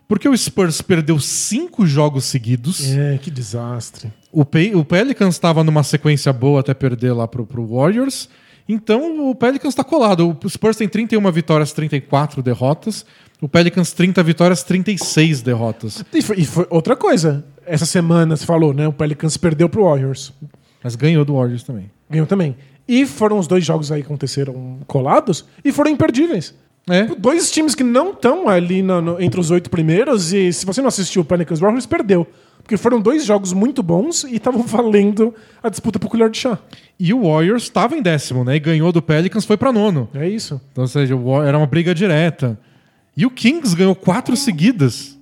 Porque 0.09 0.29
o 0.29 0.37
Spurs 0.37 0.81
perdeu 0.83 1.21
cinco 1.21 1.87
jogos 1.87 2.25
seguidos. 2.25 2.85
É, 2.97 3.17
que 3.23 3.31
desastre. 3.31 4.11
O, 4.33 4.45
Pe- 4.45 4.75
o 4.75 4.85
Pelicans 4.85 5.35
estava 5.37 5.63
numa 5.63 5.85
sequência 5.85 6.33
boa 6.33 6.59
até 6.59 6.75
perder 6.75 7.13
lá 7.13 7.29
pro, 7.29 7.47
pro 7.47 7.65
Warriors. 7.65 8.29
Então 8.69 9.31
o 9.31 9.35
Pelicans 9.37 9.73
está 9.73 9.85
colado. 9.85 10.37
O 10.43 10.49
Spurs 10.51 10.77
tem 10.77 10.89
31 10.89 11.31
vitórias, 11.31 11.73
34 11.73 12.43
derrotas. 12.43 13.07
O 13.41 13.49
Pelicans 13.49 13.93
30 13.93 14.21
vitórias, 14.25 14.65
36 14.65 15.43
derrotas. 15.43 16.03
E 16.13 16.21
foi, 16.23 16.37
e 16.41 16.45
foi 16.45 16.67
outra 16.71 16.97
coisa. 16.97 17.45
Essa 17.69 17.87
semana 17.87 18.37
você 18.37 18.45
falou, 18.47 18.73
né? 18.73 18.87
O 18.89 18.93
Pelicans 18.93 19.37
perdeu 19.37 19.69
pro 19.69 19.85
Warriors. 19.85 20.33
Mas 20.83 20.95
ganhou 20.97 21.25
do 21.25 21.35
Warriors 21.35 21.63
também. 21.63 21.91
Ganhou 22.11 22.27
também. 22.27 22.57
E 22.87 23.05
foram 23.05 23.39
os 23.39 23.47
dois 23.47 23.65
jogos 23.65 23.93
aí 23.93 24.01
que 24.01 24.07
aconteceram 24.07 24.79
colados 24.87 25.45
e 25.65 25.71
foram 25.73 25.91
imperdíveis. 25.91 26.55
É. 26.89 27.05
Dois 27.05 27.51
times 27.51 27.75
que 27.75 27.85
não 27.85 28.13
estão 28.13 28.49
ali 28.49 28.83
no- 28.83 29.03
no- 29.03 29.21
entre 29.21 29.39
os 29.39 29.51
oito 29.51 29.69
primeiros, 29.69 30.33
e 30.33 30.51
se 30.55 30.65
você 30.65 30.81
não 30.81 30.89
assistiu 30.89 31.21
o 31.21 31.25
Pelicans 31.25 31.61
Warriors, 31.61 31.85
perdeu. 31.85 32.27
Porque 32.63 32.79
foram 32.79 32.99
dois 33.01 33.25
jogos 33.27 33.53
muito 33.53 33.83
bons 33.83 34.25
e 34.25 34.37
estavam 34.37 34.63
valendo 34.65 35.35
a 35.63 35.69
disputa 35.69 35.99
por 35.99 36.09
colher 36.09 36.31
de 36.31 36.39
chá. 36.39 36.59
E 36.99 37.13
o 37.13 37.25
Warriors 37.31 37.65
estava 37.65 37.95
em 37.95 38.01
décimo, 38.01 38.43
né? 38.43 38.57
E 38.57 38.61
ganhou 38.61 38.91
do 38.91 39.03
Pelicans, 39.03 39.45
foi 39.45 39.59
para 39.59 39.71
nono. 39.73 40.09
É 40.15 40.27
isso. 40.27 40.59
Então, 40.73 40.85
ou 40.85 40.89
seja, 40.89 41.15
era 41.47 41.59
uma 41.59 41.67
briga 41.67 41.95
direta. 41.95 42.59
E 43.15 43.27
o 43.27 43.31
Kings 43.31 43.77
ganhou 43.77 43.95
quatro 43.95 44.35
seguidas. 44.37 45.18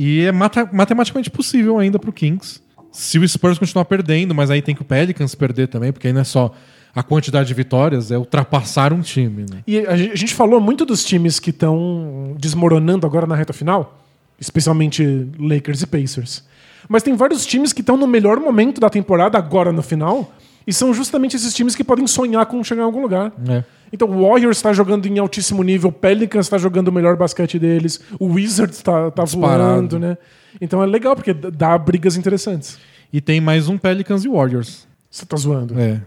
E 0.00 0.20
é 0.26 0.30
mata- 0.30 0.68
matematicamente 0.72 1.28
possível 1.28 1.76
ainda 1.76 1.98
pro 1.98 2.12
Kings. 2.12 2.60
Se 2.92 3.18
o 3.18 3.28
Spurs 3.28 3.58
continuar 3.58 3.84
perdendo, 3.84 4.32
mas 4.32 4.48
aí 4.48 4.62
tem 4.62 4.72
que 4.72 4.80
o 4.80 4.84
Pelicans 4.84 5.34
perder 5.34 5.66
também, 5.66 5.92
porque 5.92 6.06
aí 6.06 6.12
não 6.12 6.20
é 6.20 6.24
só 6.24 6.54
a 6.94 7.02
quantidade 7.02 7.48
de 7.48 7.54
vitórias, 7.54 8.12
é 8.12 8.16
ultrapassar 8.16 8.92
um 8.92 9.00
time. 9.00 9.44
Né? 9.50 9.64
E 9.66 9.80
a 9.80 9.96
gente 9.96 10.34
falou 10.34 10.60
muito 10.60 10.86
dos 10.86 11.04
times 11.04 11.40
que 11.40 11.50
estão 11.50 12.36
desmoronando 12.38 13.08
agora 13.08 13.26
na 13.26 13.34
reta 13.34 13.52
final, 13.52 14.00
especialmente 14.40 15.26
Lakers 15.36 15.82
e 15.82 15.86
Pacers. 15.88 16.44
Mas 16.88 17.02
tem 17.02 17.16
vários 17.16 17.44
times 17.44 17.72
que 17.72 17.80
estão 17.80 17.96
no 17.96 18.06
melhor 18.06 18.38
momento 18.38 18.80
da 18.80 18.88
temporada 18.88 19.36
agora 19.36 19.72
no 19.72 19.82
final, 19.82 20.32
e 20.64 20.72
são 20.72 20.94
justamente 20.94 21.34
esses 21.34 21.52
times 21.52 21.74
que 21.74 21.82
podem 21.82 22.06
sonhar 22.06 22.46
com 22.46 22.62
chegar 22.62 22.82
em 22.82 22.84
algum 22.84 23.02
lugar. 23.02 23.32
É. 23.48 23.64
Então 23.92 24.08
o 24.08 24.28
Warriors 24.28 24.58
está 24.58 24.72
jogando 24.72 25.06
em 25.06 25.18
altíssimo 25.18 25.62
nível, 25.62 25.90
o 25.90 25.92
Pelicans 25.92 26.46
está 26.46 26.58
jogando 26.58 26.88
o 26.88 26.92
melhor 26.92 27.16
basquete 27.16 27.58
deles, 27.58 28.00
o 28.18 28.26
Wizards 28.26 28.78
está 28.78 29.10
tá 29.10 29.24
Disparado. 29.24 29.62
voando, 29.62 29.98
né? 29.98 30.18
Então 30.60 30.82
é 30.82 30.86
legal, 30.86 31.14
porque 31.14 31.32
dá 31.32 31.76
brigas 31.76 32.16
interessantes. 32.16 32.78
E 33.12 33.20
tem 33.20 33.40
mais 33.40 33.68
um 33.68 33.78
Pelicans 33.78 34.24
e 34.24 34.28
Warriors. 34.28 34.86
Você 35.10 35.24
tá 35.24 35.36
zoando. 35.36 35.78
É. 35.78 36.00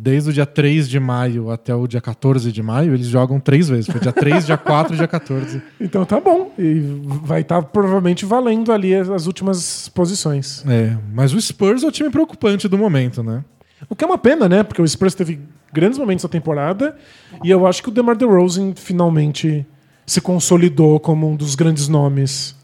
Desde 0.00 0.30
o 0.30 0.32
dia 0.32 0.46
3 0.46 0.88
de 0.88 1.00
maio 1.00 1.50
até 1.50 1.74
o 1.74 1.84
dia 1.88 2.00
14 2.00 2.52
de 2.52 2.62
maio, 2.62 2.94
eles 2.94 3.08
jogam 3.08 3.40
três 3.40 3.68
vezes. 3.68 3.86
Foi 3.86 4.00
dia 4.00 4.12
3, 4.12 4.46
dia 4.46 4.56
4 4.56 4.94
e 4.94 4.96
dia 4.96 5.08
14. 5.08 5.60
Então 5.80 6.04
tá 6.04 6.20
bom. 6.20 6.52
E 6.56 6.80
vai 7.24 7.40
estar 7.40 7.60
provavelmente 7.62 8.24
valendo 8.24 8.70
ali 8.70 8.94
as 8.94 9.26
últimas 9.26 9.88
posições. 9.88 10.64
É, 10.68 10.96
mas 11.12 11.34
o 11.34 11.40
Spurs 11.40 11.82
é 11.82 11.88
o 11.88 11.90
time 11.90 12.10
preocupante 12.10 12.68
do 12.68 12.78
momento, 12.78 13.24
né? 13.24 13.42
O 13.90 13.96
que 13.96 14.04
é 14.04 14.06
uma 14.06 14.18
pena, 14.18 14.48
né? 14.48 14.62
Porque 14.62 14.82
o 14.82 14.86
Spurs 14.86 15.14
teve 15.14 15.40
grandes 15.72 15.98
momentos 15.98 16.22
na 16.22 16.28
temporada 16.28 16.96
e 17.42 17.50
eu 17.50 17.66
acho 17.66 17.82
que 17.82 17.88
o 17.88 17.92
DeMar 17.92 18.16
DeRozan 18.16 18.72
finalmente 18.74 19.66
se 20.06 20.20
consolidou 20.20 20.98
como 21.00 21.28
um 21.30 21.36
dos 21.36 21.54
grandes 21.54 21.88
nomes. 21.88 22.54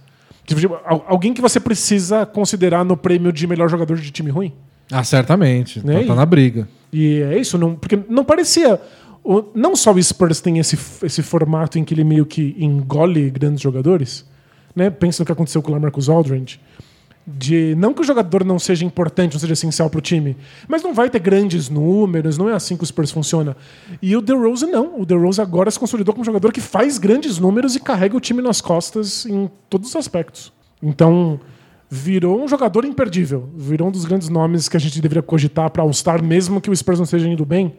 Tipo, 0.46 0.74
al- 0.84 1.04
Alguém 1.08 1.32
que 1.32 1.40
você 1.40 1.58
precisa 1.60 2.26
considerar 2.26 2.84
no 2.84 2.96
prêmio 2.96 3.32
de 3.32 3.46
melhor 3.46 3.68
jogador 3.68 3.96
de 3.96 4.10
time 4.10 4.30
ruim. 4.30 4.52
Ah, 4.90 5.02
certamente. 5.04 5.84
Né? 5.84 6.00
Tá, 6.02 6.08
tá 6.08 6.14
na 6.14 6.26
briga. 6.26 6.68
E 6.92 7.20
é 7.22 7.38
isso, 7.38 7.56
não, 7.58 7.74
porque 7.74 7.98
não 8.08 8.24
parecia. 8.24 8.78
o- 9.22 9.44
não 9.54 9.74
só 9.74 9.92
o 9.92 10.02
Spurs 10.02 10.40
tem 10.42 10.58
esse, 10.58 10.78
esse 11.02 11.22
formato 11.22 11.78
em 11.78 11.84
que 11.84 11.94
ele 11.94 12.04
meio 12.04 12.26
que 12.26 12.54
engole 12.58 13.30
grandes 13.30 13.62
jogadores, 13.62 14.26
né? 14.76 14.90
Pensa 14.90 15.22
no 15.22 15.26
que 15.26 15.32
aconteceu 15.32 15.62
com 15.62 15.70
o 15.70 15.74
Lamarcus 15.74 16.10
Aldridge. 16.10 16.60
De, 17.26 17.74
não 17.76 17.94
que 17.94 18.02
o 18.02 18.04
jogador 18.04 18.44
não 18.44 18.58
seja 18.58 18.84
importante, 18.84 19.32
não 19.32 19.40
seja 19.40 19.54
essencial 19.54 19.88
pro 19.88 20.02
time, 20.02 20.36
mas 20.68 20.82
não 20.82 20.92
vai 20.92 21.08
ter 21.08 21.18
grandes 21.18 21.70
números, 21.70 22.36
não 22.36 22.50
é 22.50 22.52
assim 22.52 22.76
que 22.76 22.82
o 22.82 22.86
Spurs 22.86 23.10
funciona. 23.10 23.56
E 24.02 24.14
o 24.14 24.20
DeRozan 24.20 24.66
não. 24.66 25.00
O 25.00 25.06
DeRozan 25.06 25.42
agora 25.42 25.70
se 25.70 25.78
consolidou 25.78 26.12
como 26.12 26.24
jogador 26.24 26.52
que 26.52 26.60
faz 26.60 26.98
grandes 26.98 27.38
números 27.38 27.74
e 27.76 27.80
carrega 27.80 28.14
o 28.14 28.20
time 28.20 28.42
nas 28.42 28.60
costas 28.60 29.24
em 29.24 29.50
todos 29.70 29.88
os 29.88 29.96
aspectos. 29.96 30.52
Então, 30.82 31.40
virou 31.88 32.42
um 32.42 32.48
jogador 32.48 32.84
imperdível. 32.84 33.48
Virou 33.56 33.88
um 33.88 33.90
dos 33.90 34.04
grandes 34.04 34.28
nomes 34.28 34.68
que 34.68 34.76
a 34.76 34.80
gente 34.80 35.00
deveria 35.00 35.22
cogitar 35.22 35.70
para 35.70 35.82
All-Star, 35.82 36.22
mesmo 36.22 36.60
que 36.60 36.70
o 36.70 36.76
Spurs 36.76 36.98
não 36.98 37.04
esteja 37.04 37.28
indo 37.28 37.44
bem. 37.46 37.74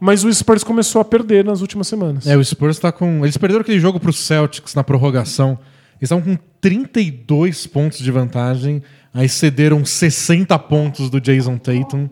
Mas 0.00 0.24
o 0.24 0.32
Spurs 0.32 0.64
começou 0.64 1.00
a 1.00 1.04
perder 1.04 1.44
nas 1.44 1.60
últimas 1.60 1.86
semanas. 1.86 2.26
É, 2.26 2.36
o 2.36 2.44
Spurs 2.44 2.80
tá 2.80 2.90
com. 2.90 3.24
Eles 3.24 3.36
perderam 3.36 3.60
aquele 3.60 3.78
jogo 3.78 4.00
pro 4.00 4.12
Celtics 4.12 4.74
na 4.74 4.82
prorrogação. 4.82 5.56
Eles 6.02 6.10
estavam 6.10 6.24
com 6.36 6.42
32 6.60 7.66
pontos 7.68 7.98
de 8.00 8.10
vantagem. 8.10 8.82
Aí 9.14 9.28
cederam 9.28 9.84
60 9.84 10.58
pontos 10.58 11.08
do 11.08 11.20
Jason 11.20 11.56
Tatum 11.58 12.08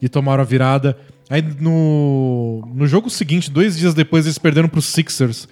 e 0.00 0.08
tomaram 0.08 0.42
a 0.42 0.46
virada. 0.46 0.96
Aí 1.28 1.42
no, 1.42 2.62
no 2.72 2.86
jogo 2.86 3.10
seguinte, 3.10 3.50
dois 3.50 3.76
dias 3.76 3.94
depois, 3.94 4.26
eles 4.26 4.38
perderam 4.38 4.68
pro 4.68 4.80
Sixers 4.80 5.48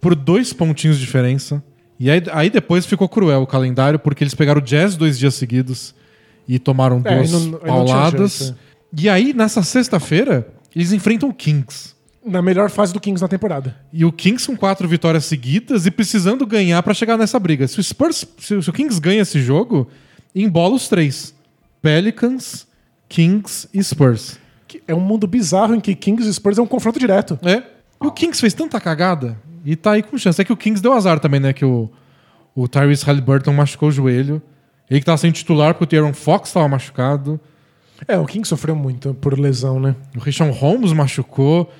por 0.00 0.16
dois 0.16 0.52
pontinhos 0.52 0.98
de 0.98 1.04
diferença. 1.04 1.62
E 2.00 2.10
aí, 2.10 2.20
aí 2.32 2.50
depois 2.50 2.84
ficou 2.86 3.08
cruel 3.08 3.42
o 3.42 3.46
calendário, 3.46 4.00
porque 4.00 4.24
eles 4.24 4.34
pegaram 4.34 4.60
o 4.60 4.64
Jazz 4.64 4.96
dois 4.96 5.16
dias 5.16 5.34
seguidos 5.36 5.94
e 6.48 6.58
tomaram 6.58 7.00
É, 7.04 7.16
duas 7.18 7.30
não- 7.30 7.52
pauladas. 7.52 8.38
jeito, 8.38 8.56
E 8.98 9.08
aí, 9.08 9.32
nessa 9.32 9.62
sexta-feira, 9.62 10.48
eles 10.74 10.92
enfrentam 10.92 11.28
o 11.28 11.32
Kings. 11.34 11.91
Na 12.24 12.40
melhor 12.40 12.70
fase 12.70 12.92
do 12.92 13.00
Kings 13.00 13.20
na 13.20 13.28
temporada. 13.28 13.76
E 13.92 14.04
o 14.04 14.12
Kings 14.12 14.46
com 14.46 14.56
quatro 14.56 14.86
vitórias 14.86 15.24
seguidas 15.24 15.86
e 15.86 15.90
precisando 15.90 16.46
ganhar 16.46 16.82
pra 16.82 16.94
chegar 16.94 17.18
nessa 17.18 17.38
briga. 17.38 17.66
Se 17.66 17.80
o 17.80 17.82
Spurs, 17.82 18.24
se 18.38 18.54
o 18.54 18.72
Kings 18.72 19.00
ganha 19.00 19.22
esse 19.22 19.40
jogo, 19.40 19.88
embola 20.34 20.74
os 20.74 20.88
três: 20.88 21.34
Pelicans, 21.80 22.66
Kings 23.08 23.68
e 23.74 23.82
Spurs. 23.82 24.38
É 24.86 24.94
um 24.94 25.00
mundo 25.00 25.26
bizarro 25.26 25.74
em 25.74 25.80
que 25.80 25.94
Kings 25.94 26.28
e 26.28 26.32
Spurs 26.32 26.58
é 26.58 26.62
um 26.62 26.66
confronto 26.66 26.98
direto. 26.98 27.38
É. 27.42 27.62
E 28.02 28.06
o 28.06 28.12
Kings 28.12 28.40
fez 28.40 28.54
tanta 28.54 28.80
cagada 28.80 29.36
e 29.64 29.76
tá 29.76 29.92
aí 29.92 30.02
com 30.02 30.16
chance. 30.16 30.40
É 30.40 30.44
que 30.44 30.52
o 30.52 30.56
Kings 30.56 30.82
deu 30.82 30.92
azar 30.92 31.20
também, 31.20 31.40
né? 31.40 31.52
Que 31.52 31.64
o, 31.64 31.90
o 32.54 32.66
Tyrese 32.66 33.04
Halliburton 33.04 33.52
machucou 33.52 33.88
o 33.88 33.92
joelho. 33.92 34.40
Ele 34.90 35.00
que 35.00 35.06
tava 35.06 35.18
sem 35.18 35.30
titular 35.30 35.74
porque 35.74 35.96
o 35.96 36.02
Aaron 36.02 36.14
Fox 36.14 36.52
tava 36.52 36.68
machucado. 36.68 37.40
É, 38.08 38.18
o 38.18 38.26
Kings 38.26 38.48
sofreu 38.48 38.74
muito 38.74 39.14
por 39.14 39.38
lesão, 39.38 39.78
né? 39.78 39.94
O 40.16 40.20
Richon 40.20 40.50
Holmes 40.50 40.92
machucou. 40.92 41.72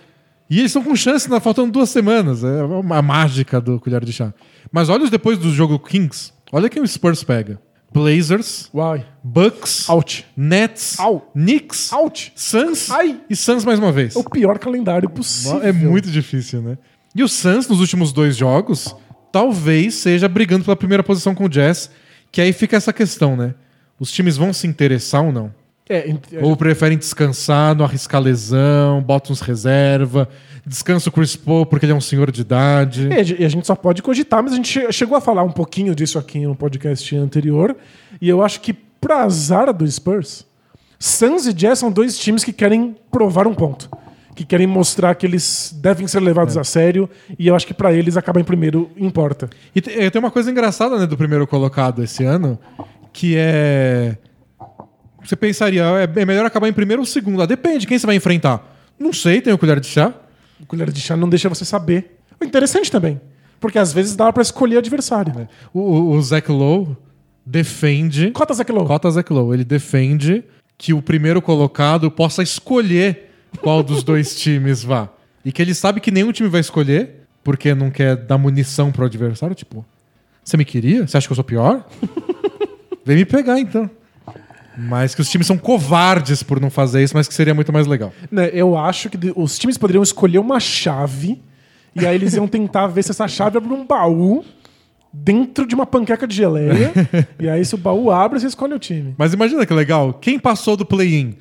E 0.53 0.59
eles 0.59 0.66
estão 0.66 0.84
com 0.84 0.94
chance, 0.94 1.30
né? 1.30 1.40
faltando 1.40 1.72
duas 1.72 1.88
semanas. 1.88 2.44
É 2.44 2.62
uma 2.62 3.00
mágica 3.00 3.59
do 3.59 3.80
colher 3.80 4.05
de 4.05 4.12
chá. 4.12 4.34
Mas 4.70 4.90
olha 4.90 5.03
os 5.03 5.09
depois 5.09 5.38
do 5.38 5.50
jogo 5.50 5.78
Kings. 5.78 6.30
Olha 6.53 6.68
quem 6.68 6.82
o 6.82 6.86
Spurs 6.86 7.24
pega: 7.24 7.59
Blazers, 7.90 8.68
Uai. 8.74 9.07
Bucks, 9.24 9.88
Out. 9.88 10.26
Nets, 10.36 11.00
Au. 11.00 11.32
Knicks, 11.32 11.90
Out. 11.90 12.34
Suns 12.36 12.90
Ai. 12.90 13.18
e 13.30 13.34
Suns 13.34 13.64
mais 13.64 13.78
uma 13.78 13.90
vez. 13.90 14.14
O 14.14 14.22
pior 14.22 14.59
calendário 14.59 15.09
possível. 15.09 15.62
É 15.62 15.72
muito 15.72 16.11
difícil, 16.11 16.61
né? 16.61 16.76
E 17.16 17.22
o 17.22 17.28
Suns, 17.28 17.66
nos 17.66 17.80
últimos 17.80 18.12
dois 18.12 18.36
jogos, 18.36 18.94
talvez 19.32 19.94
seja 19.94 20.28
brigando 20.28 20.66
pela 20.66 20.76
primeira 20.76 21.03
posição 21.03 21.34
com 21.34 21.46
o 21.46 21.48
Jazz. 21.48 21.90
Que 22.30 22.42
aí 22.42 22.53
fica 22.53 22.76
essa 22.76 22.92
questão, 22.92 23.38
né? 23.38 23.55
Os 23.98 24.12
times 24.12 24.36
vão 24.36 24.53
se 24.53 24.66
interessar 24.66 25.24
ou 25.24 25.32
não? 25.32 25.61
É, 25.93 26.09
ent- 26.09 26.24
Ou 26.40 26.57
preferem 26.57 26.97
descansar, 26.97 27.74
não 27.76 27.84
arriscar 27.84 28.20
lesão, 28.20 29.03
botam 29.03 29.32
uns 29.32 29.40
reserva, 29.40 30.28
descansa 30.66 31.09
o 31.09 31.12
Chris 31.12 31.36
Paul 31.36 31.66
porque 31.66 31.84
ele 31.84 31.93
é 31.93 31.95
um 31.97 32.01
senhor 32.01 32.30
de 32.30 32.40
idade. 32.40 33.12
É, 33.12 33.22
e 33.40 33.45
a 33.45 33.49
gente 33.49 33.66
só 33.66 33.74
pode 33.74 34.03
cogitar, 34.03 34.43
mas 34.43 34.53
a 34.53 34.57
gente 34.57 34.68
che- 34.68 34.93
chegou 34.93 35.16
a 35.16 35.20
falar 35.20 35.43
um 35.43 35.51
pouquinho 35.53 35.95
disso 35.95 36.18
aqui 36.18 36.40
no 36.40 36.55
podcast 36.55 37.14
anterior. 37.16 37.76
E 38.20 38.28
eu 38.28 38.43
acho 38.43 38.61
que, 38.61 38.72
pra 38.72 39.22
azar 39.24 39.72
do 39.72 39.86
Spurs, 39.90 40.47
Suns 40.99 41.47
e 41.47 41.53
Jazz 41.53 41.80
são 41.80 41.90
dois 41.90 42.16
times 42.16 42.45
que 42.45 42.53
querem 42.53 42.97
provar 43.11 43.47
um 43.47 43.55
ponto. 43.55 43.90
Que 44.34 44.45
querem 44.47 44.66
mostrar 44.66 45.14
que 45.14 45.26
eles 45.26 45.74
devem 45.82 46.07
ser 46.07 46.20
levados 46.20 46.57
a 46.57 46.64
sério. 46.64 47.11
E 47.38 47.49
eu 47.49 47.55
acho 47.55 47.66
que 47.66 47.74
pra 47.74 47.93
eles 47.93 48.16
acabar 48.16 48.40
em 48.40 48.45
primeiro 48.45 48.88
importa. 48.97 49.51
E 49.74 49.80
te- 49.80 50.11
tem 50.11 50.18
uma 50.20 50.30
coisa 50.30 50.51
engraçada 50.51 50.97
né, 50.99 51.07
do 51.07 51.16
primeiro 51.18 51.47
colocado 51.47 52.03
esse 52.03 52.24
ano, 52.24 52.59
que 53.12 53.34
é. 53.36 54.16
Você 55.24 55.36
pensaria, 55.36 55.82
é 55.84 56.20
é 56.20 56.24
melhor 56.24 56.44
acabar 56.44 56.68
em 56.68 56.72
primeiro 56.72 57.02
ou 57.02 57.06
segundo? 57.06 57.42
Ah, 57.42 57.46
depende, 57.46 57.86
quem 57.86 57.98
você 57.98 58.06
vai 58.06 58.16
enfrentar? 58.16 58.62
Não 58.98 59.12
sei, 59.12 59.40
tem 59.40 59.52
o 59.52 59.58
colher 59.58 59.80
de 59.80 59.86
chá. 59.86 60.12
O 60.60 60.66
colher 60.66 60.90
de 60.90 61.00
chá 61.00 61.16
não 61.16 61.28
deixa 61.28 61.48
você 61.48 61.64
saber. 61.64 62.18
O 62.40 62.44
interessante 62.44 62.90
também. 62.90 63.20
Porque 63.60 63.78
às 63.78 63.92
vezes 63.92 64.16
dá 64.16 64.32
pra 64.32 64.42
escolher 64.42 64.78
adversário. 64.78 65.48
O, 65.72 65.80
o, 65.80 66.10
o 66.10 66.22
Zach 66.22 66.50
Lowe 66.50 66.96
defende. 67.46 68.30
Cota 68.32 68.54
Zach 68.54 68.70
Lowe. 68.70 68.86
Cota 68.86 69.10
Zach 69.10 69.32
Lowe, 69.32 69.54
ele 69.54 69.64
defende 69.64 70.44
que 70.76 70.92
o 70.92 71.00
primeiro 71.00 71.40
colocado 71.40 72.10
possa 72.10 72.42
escolher 72.42 73.30
qual 73.60 73.82
dos 73.82 74.02
dois 74.04 74.34
times 74.38 74.82
vá. 74.82 75.08
E 75.44 75.52
que 75.52 75.62
ele 75.62 75.74
sabe 75.74 76.00
que 76.00 76.10
nenhum 76.10 76.32
time 76.32 76.48
vai 76.48 76.60
escolher, 76.60 77.26
porque 77.42 77.74
não 77.74 77.90
quer 77.90 78.16
dar 78.16 78.38
munição 78.38 78.90
pro 78.90 79.06
adversário. 79.06 79.54
Tipo, 79.54 79.84
você 80.42 80.56
me 80.56 80.64
queria? 80.64 81.06
Você 81.06 81.16
acha 81.16 81.26
que 81.26 81.32
eu 81.32 81.36
sou 81.36 81.44
pior? 81.44 81.86
Vem 83.04 83.16
me 83.16 83.24
pegar 83.24 83.58
então. 83.58 83.90
Mas 84.76 85.14
que 85.14 85.20
os 85.20 85.28
times 85.28 85.46
são 85.46 85.58
covardes 85.58 86.42
por 86.42 86.60
não 86.60 86.70
fazer 86.70 87.02
isso, 87.02 87.14
mas 87.16 87.28
que 87.28 87.34
seria 87.34 87.54
muito 87.54 87.72
mais 87.72 87.86
legal. 87.86 88.12
Né, 88.30 88.50
Eu 88.52 88.76
acho 88.76 89.10
que 89.10 89.18
os 89.36 89.58
times 89.58 89.76
poderiam 89.76 90.02
escolher 90.02 90.38
uma 90.38 90.58
chave 90.60 91.42
e 91.94 92.06
aí 92.06 92.14
eles 92.14 92.34
iam 92.34 92.48
tentar 92.48 92.86
ver 92.86 93.02
se 93.02 93.10
essa 93.10 93.28
chave 93.28 93.58
abre 93.58 93.72
um 93.72 93.86
baú 93.86 94.42
dentro 95.12 95.66
de 95.66 95.74
uma 95.74 95.84
panqueca 95.84 96.26
de 96.26 96.34
geleia. 96.34 96.90
e 97.38 97.48
aí, 97.48 97.62
se 97.64 97.74
o 97.74 97.78
baú 97.78 98.10
abre, 98.10 98.40
você 98.40 98.46
escolhe 98.46 98.72
o 98.72 98.78
time. 98.78 99.14
Mas 99.18 99.34
imagina 99.34 99.66
que 99.66 99.74
legal. 99.74 100.14
Quem 100.14 100.38
passou 100.38 100.74
do 100.76 100.86
play-in? 100.86 101.36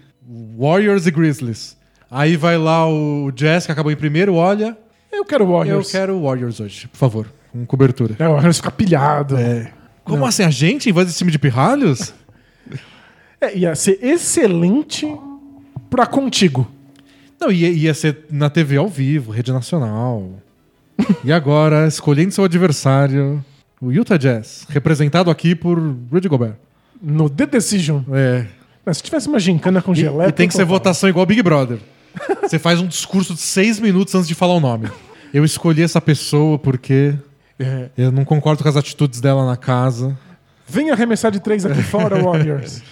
Warriors 0.59 1.07
e 1.07 1.11
Grizzlies. 1.11 1.77
Aí 2.09 2.35
vai 2.35 2.57
lá 2.57 2.85
o 2.87 3.31
Jazz, 3.31 3.65
que 3.65 3.71
acabou 3.71 3.91
em 3.91 3.95
primeiro, 3.95 4.33
olha. 4.35 4.77
Eu 5.11 5.23
quero 5.23 5.45
o 5.45 5.47
Eu 5.47 5.51
Warriors. 5.53 5.91
quero 5.91 6.15
o 6.17 6.23
Warriors 6.23 6.59
hoje, 6.59 6.87
por 6.89 6.97
favor. 6.97 7.27
Com 7.53 7.65
cobertura. 7.65 8.15
É, 8.19 8.27
o 8.27 8.33
Warriors 8.33 8.57
fica 8.57 8.71
pilhado. 8.71 9.37
Como 10.03 10.25
assim? 10.25 10.43
A 10.43 10.49
gente 10.49 10.89
invade 10.89 11.09
esse 11.09 11.17
time 11.19 11.31
de 11.31 11.39
pirralhos? 11.39 12.13
É, 13.41 13.57
ia 13.57 13.75
ser 13.75 13.97
excelente 14.03 15.07
pra 15.89 16.05
contigo. 16.05 16.69
Não, 17.39 17.51
ia, 17.51 17.69
ia 17.69 17.93
ser 17.93 18.25
na 18.29 18.49
TV 18.49 18.77
ao 18.77 18.87
vivo, 18.87 19.31
rede 19.31 19.51
nacional. 19.51 20.29
e 21.25 21.31
agora, 21.33 21.87
escolhendo 21.87 22.31
seu 22.31 22.43
adversário, 22.43 23.43
o 23.81 23.91
Utah 23.91 24.17
Jazz, 24.17 24.65
representado 24.69 25.31
aqui 25.31 25.55
por 25.55 25.77
Rudy 26.11 26.27
Gobert. 26.27 26.53
No 27.01 27.27
The 27.29 27.47
Decision. 27.47 28.03
É. 28.13 28.45
Mas 28.85 28.97
se 28.97 29.03
tivesse 29.03 29.27
uma 29.27 29.39
gincana 29.39 29.81
com 29.81 29.91
E, 29.93 29.95
geleia. 29.95 30.29
e 30.29 30.31
tem 30.31 30.47
que 30.47 30.53
ser 30.53 30.65
votação 30.65 31.09
igual 31.09 31.25
Big 31.25 31.41
Brother. 31.41 31.79
Você 32.43 32.59
faz 32.59 32.79
um 32.79 32.85
discurso 32.87 33.33
de 33.33 33.39
seis 33.41 33.79
minutos 33.79 34.13
antes 34.13 34.27
de 34.27 34.35
falar 34.35 34.53
o 34.53 34.59
nome. 34.59 34.87
Eu 35.33 35.43
escolhi 35.43 35.81
essa 35.81 35.99
pessoa 35.99 36.59
porque 36.59 37.15
É. 37.59 37.89
eu 37.97 38.11
não 38.11 38.23
concordo 38.23 38.61
com 38.61 38.69
as 38.69 38.75
atitudes 38.77 39.19
dela 39.19 39.45
na 39.47 39.57
casa. 39.57 40.15
Vem 40.67 40.91
arremessar 40.91 41.31
de 41.31 41.39
três 41.39 41.65
aqui 41.65 41.81
fora, 41.81 42.17
Warriors. 42.21 42.83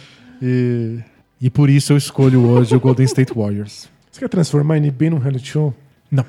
E, 0.42 1.00
e 1.42 1.50
por 1.50 1.70
isso 1.70 1.94
eu 1.94 1.98
escolho 1.98 2.46
hoje 2.46 2.76
o 2.76 2.80
Golden 2.80 3.06
State 3.06 3.34
Warriors. 3.34 3.90
Você 4.12 4.20
quer 4.20 4.30
transformar 4.30 4.76
a 4.76 4.78
NB 4.78 5.10
num 5.10 5.18
reality 5.18 5.48
show? 5.48 5.74
Não. 6.12 6.26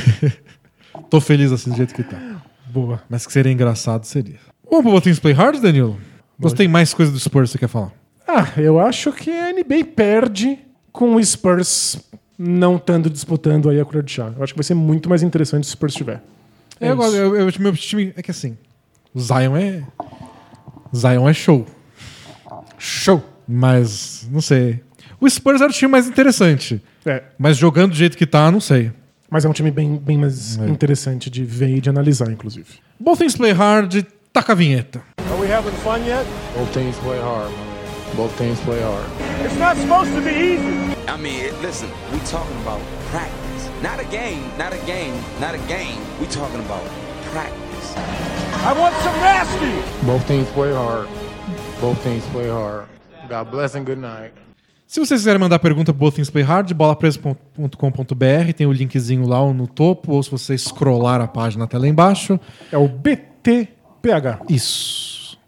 Tô 1.08 1.20
feliz 1.20 1.52
assim 1.52 1.70
do 1.70 1.76
jeito 1.76 1.94
que 1.94 2.02
tá. 2.02 2.42
Boa. 2.66 3.02
Mas 3.08 3.26
que 3.26 3.32
seria 3.32 3.52
engraçado, 3.52 4.04
seria. 4.04 4.38
Vamos 4.68 4.84
pro 4.84 4.92
Botões 4.92 5.18
Play 5.18 5.32
Hard, 5.32 5.60
Danilo? 5.60 5.98
Você 6.38 6.54
tem 6.54 6.68
mais 6.68 6.92
coisa 6.92 7.12
do 7.12 7.18
Spurs 7.18 7.50
que 7.50 7.52
você 7.52 7.58
quer 7.58 7.68
falar? 7.68 7.92
Ah, 8.26 8.48
eu 8.56 8.80
acho 8.80 9.12
que 9.12 9.30
a 9.30 9.52
NBA 9.52 9.84
perde 9.94 10.58
com 10.92 11.14
o 11.14 11.24
Spurs 11.24 11.98
não 12.38 12.76
estando 12.76 13.08
disputando 13.08 13.70
aí 13.70 13.80
a 13.80 13.84
colher 13.84 14.02
de 14.02 14.12
chá. 14.12 14.32
Eu 14.36 14.42
acho 14.42 14.52
que 14.52 14.58
vai 14.58 14.64
ser 14.64 14.74
muito 14.74 15.08
mais 15.08 15.22
interessante 15.22 15.66
se 15.66 15.70
o 15.70 15.72
Spurs 15.72 15.94
tiver. 15.94 16.22
É, 16.80 16.88
agora, 16.88 17.08
isso. 17.08 17.16
eu, 17.16 17.36
eu, 17.36 17.52
meu 17.58 17.72
time 17.74 18.12
é 18.16 18.22
que 18.22 18.30
assim, 18.30 18.58
o 19.14 19.20
Zion 19.20 19.56
é. 19.56 19.82
Zion 20.94 21.28
é 21.28 21.32
show. 21.32 21.64
Show! 22.78 23.22
Mas, 23.48 24.26
não 24.30 24.40
sei. 24.40 24.80
O 25.20 25.28
Spurs 25.28 25.60
era 25.60 25.70
o 25.70 25.72
time 25.72 25.90
mais 25.92 26.06
interessante. 26.08 26.82
É. 27.04 27.22
Mas 27.38 27.56
jogando 27.56 27.90
do 27.92 27.96
jeito 27.96 28.16
que 28.16 28.26
tá, 28.26 28.50
não 28.50 28.60
sei. 28.60 28.90
Mas 29.30 29.44
é 29.44 29.48
um 29.48 29.52
time 29.52 29.70
bem, 29.70 29.96
bem 29.96 30.18
mais 30.18 30.58
É. 30.58 30.68
interessante 30.68 31.30
de 31.30 31.44
ver 31.44 31.76
e 31.76 31.80
de 31.80 31.88
analisar, 31.88 32.30
inclusive. 32.30 32.66
Both 32.98 33.18
Things 33.18 33.36
Play 33.36 33.52
Hard, 33.52 34.04
taca 34.32 34.52
a 34.52 34.54
vinheta. 34.54 35.02
Are 35.30 35.40
we 35.40 35.50
having 35.52 35.72
fun 35.82 35.98
yet? 36.06 36.24
Both 36.56 36.72
teams 36.72 36.96
play 36.98 37.18
hard, 37.20 37.50
man. 37.50 38.16
Both 38.16 38.36
teams 38.38 38.58
play 38.60 38.80
hard. 38.82 39.04
It's 39.44 39.58
not 39.58 39.76
supposed 39.76 40.12
to 40.14 40.20
be 40.22 40.30
easy. 40.30 40.96
I 41.08 41.16
mean, 41.18 41.52
listen, 41.62 41.88
we 42.12 42.18
talking 42.30 42.56
about 42.62 42.80
practice. 43.10 43.70
Not 43.82 44.00
a 44.00 44.04
game, 44.10 44.42
not 44.58 44.72
a 44.72 44.78
game, 44.86 45.14
not 45.40 45.54
a 45.54 45.58
game. 45.68 45.98
We 46.20 46.26
talking 46.26 46.60
about 46.60 46.82
practice. 47.32 47.94
I 48.64 48.72
want 48.78 48.94
some 49.02 49.16
nasty. 49.20 50.06
Both 50.06 50.26
teams 50.26 50.48
play 50.50 50.72
hard. 50.72 51.08
Both 51.80 52.02
teams 52.02 52.24
play 52.32 52.48
hard. 52.48 52.88
God 53.28 53.50
bless 53.50 53.76
and 53.76 53.84
good 53.84 54.00
night. 54.00 54.32
Se 54.86 55.00
vocês 55.00 55.20
quiserem 55.20 55.40
mandar 55.40 55.58
pergunta 55.58 55.92
pro 55.92 55.98
Both 55.98 56.14
Things 56.14 56.30
Play 56.30 56.44
Hard, 56.44 56.72
bolapresa.com.br, 56.72 58.52
tem 58.56 58.66
o 58.66 58.72
linkzinho 58.72 59.26
lá 59.26 59.52
no 59.52 59.66
topo, 59.66 60.12
ou 60.12 60.22
se 60.22 60.30
você 60.30 60.56
scrollar 60.56 61.20
a 61.20 61.26
página 61.26 61.64
até 61.64 61.76
lá 61.76 61.88
embaixo. 61.88 62.38
É 62.70 62.78
o 62.78 62.88
BTPH. 62.88 64.44
Isso. 64.48 65.38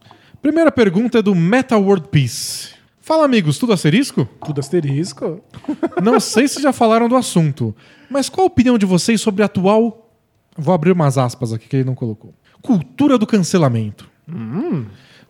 Primeira 0.43 0.73
pergunta 0.73 1.21
é 1.21 1.23
do 1.23 1.35
Meta 1.35 1.79
World 1.79 2.09
Peace. 2.09 2.71
Fala, 3.01 3.25
amigos, 3.25 3.59
tudo 3.59 3.73
asterisco? 3.73 4.29
Tudo 4.45 4.59
asterisco. 4.59 5.41
Não 6.03 6.21
sei 6.21 6.47
se 6.49 6.61
já 6.61 6.73
falaram 6.73 7.09
do 7.09 7.17
assunto, 7.17 7.75
mas 8.11 8.29
qual 8.29 8.45
a 8.45 8.49
opinião 8.49 8.77
de 8.77 8.85
vocês 8.85 9.21
sobre 9.21 9.43
a 9.43 9.47
atual. 9.47 10.13
Vou 10.57 10.75
abrir 10.75 10.91
umas 10.91 11.17
aspas 11.17 11.53
aqui 11.53 11.69
que 11.69 11.77
ele 11.77 11.85
não 11.85 11.95
colocou. 11.95 12.35
Cultura 12.61 13.17
do 13.17 13.27
cancelamento. 13.27 14.11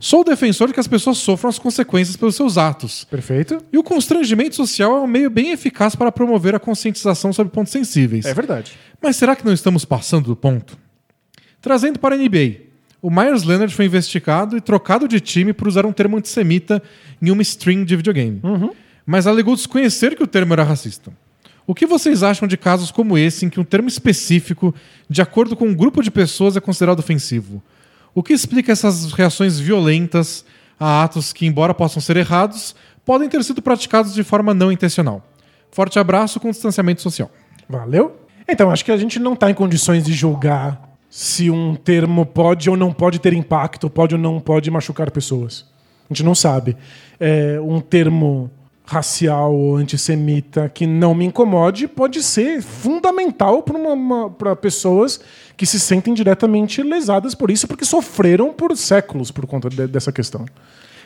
Sou 0.01 0.23
defensor 0.23 0.69
de 0.69 0.75
que 0.75 0.81
as 0.81 0.87
pessoas 0.87 1.19
sofram 1.19 1.51
as 1.51 1.59
consequências 1.59 2.17
pelos 2.17 2.37
seus 2.37 2.57
atos. 2.57 3.05
Perfeito? 3.05 3.61
E 3.73 3.79
o 3.79 3.83
constrangimento 3.83 4.55
social 4.55 4.97
é 4.97 5.01
um 5.01 5.09
meio 5.09 5.29
bem 5.29 5.51
eficaz 5.51 5.97
para 5.97 6.13
promover 6.13 6.55
a 6.55 6.61
conscientização 6.61 7.33
sobre 7.33 7.53
pontos 7.53 7.73
sensíveis. 7.73 8.25
É 8.25 8.33
verdade. 8.33 8.79
Mas 9.03 9.17
será 9.17 9.35
que 9.35 9.45
não 9.45 9.53
estamos 9.53 9.85
passando 9.85 10.27
do 10.27 10.37
ponto? 10.37 10.79
Trazendo 11.61 11.99
para 11.99 12.15
a 12.15 12.19
NBA, 12.19 12.69
o 13.03 13.11
Myers 13.11 13.43
Leonard 13.43 13.75
foi 13.75 13.87
investigado 13.87 14.57
e 14.57 14.61
trocado 14.61 15.09
de 15.09 15.19
time 15.19 15.53
por 15.53 15.67
usar 15.67 15.85
um 15.85 15.93
termo 15.93 16.17
antissemita 16.17 16.81
em 17.21 17.31
uma 17.33 17.43
string 17.43 17.85
de 17.85 17.97
videogame. 17.97 18.41
Mas 19.05 19.27
alegou 19.27 19.57
desconhecer 19.57 20.15
que 20.15 20.23
o 20.23 20.29
termo 20.29 20.53
era 20.53 20.63
racista. 20.63 21.13
O 21.67 21.75
que 21.75 21.87
vocês 21.87 22.23
acham 22.23 22.47
de 22.47 22.57
casos 22.57 22.93
como 22.93 23.19
esse 23.19 23.45
em 23.45 23.51
que 23.51 23.59
um 23.59 23.65
termo 23.65 23.89
específico, 23.89 24.73
de 25.11 25.21
acordo 25.21 25.57
com 25.57 25.67
um 25.67 25.75
grupo 25.75 26.03
de 26.03 26.11
pessoas, 26.11 26.57
é 26.57 26.61
considerado 26.61 27.01
ofensivo? 27.01 27.63
O 28.15 28.23
que 28.23 28.33
explica 28.33 28.73
essas 28.73 29.13
reações 29.13 29.59
violentas 29.59 30.45
a 30.79 31.03
atos 31.05 31.33
que, 31.33 31.47
embora 31.47 31.75
possam 31.75 32.01
ser 32.01 32.17
errados, 32.17 32.75
podem 33.05 33.29
ter 33.29 33.43
sido 33.45 33.63
praticados 33.63 34.15
de 34.15 34.23
forma 34.23 34.55
não 34.55 34.73
intencional? 34.73 35.23
Forte 35.71 35.99
abraço 35.99 36.41
com 36.41 36.51
distanciamento 36.51 37.03
social. 37.03 37.31
Valeu? 37.69 38.21
Então, 38.49 38.71
acho 38.71 38.85
que 38.85 38.93
a 38.93 38.97
gente 38.97 39.19
não 39.19 39.35
está 39.35 39.51
em 39.51 39.55
condições 39.55 40.05
de 40.05 40.13
julgar 40.13 40.89
se 41.11 41.51
um 41.51 41.75
termo 41.75 42.25
pode 42.25 42.69
ou 42.69 42.77
não 42.77 42.93
pode 42.93 43.19
ter 43.19 43.33
impacto, 43.33 43.89
pode 43.89 44.15
ou 44.15 44.21
não 44.21 44.41
pode 44.41 44.71
machucar 44.71 45.11
pessoas. 45.11 45.67
A 46.09 46.15
gente 46.15 46.25
não 46.25 46.35
sabe. 46.35 46.77
É, 47.21 47.61
um 47.61 47.81
termo 47.81 48.51
racial 48.91 49.55
ou 49.55 49.77
antissemita 49.77 50.67
que 50.73 50.87
não 50.87 51.15
me 51.15 51.27
incomode 51.27 51.87
pode 51.87 52.23
ser 52.23 52.63
fundamental 52.63 53.63
para 54.39 54.57
pessoas 54.57 55.21
que 55.59 55.67
se 55.67 55.79
sentem 55.79 56.15
diretamente 56.15 56.83
lesadas 56.83 57.35
por 57.35 57.51
isso, 57.51 57.69
porque 57.69 57.85
sofreram 57.85 58.51
por 58.53 58.75
séculos 58.77 59.31
por 59.31 59.47
conta 59.47 59.69
de- 59.69 59.87
dessa 59.87 60.11
questão. 60.11 60.47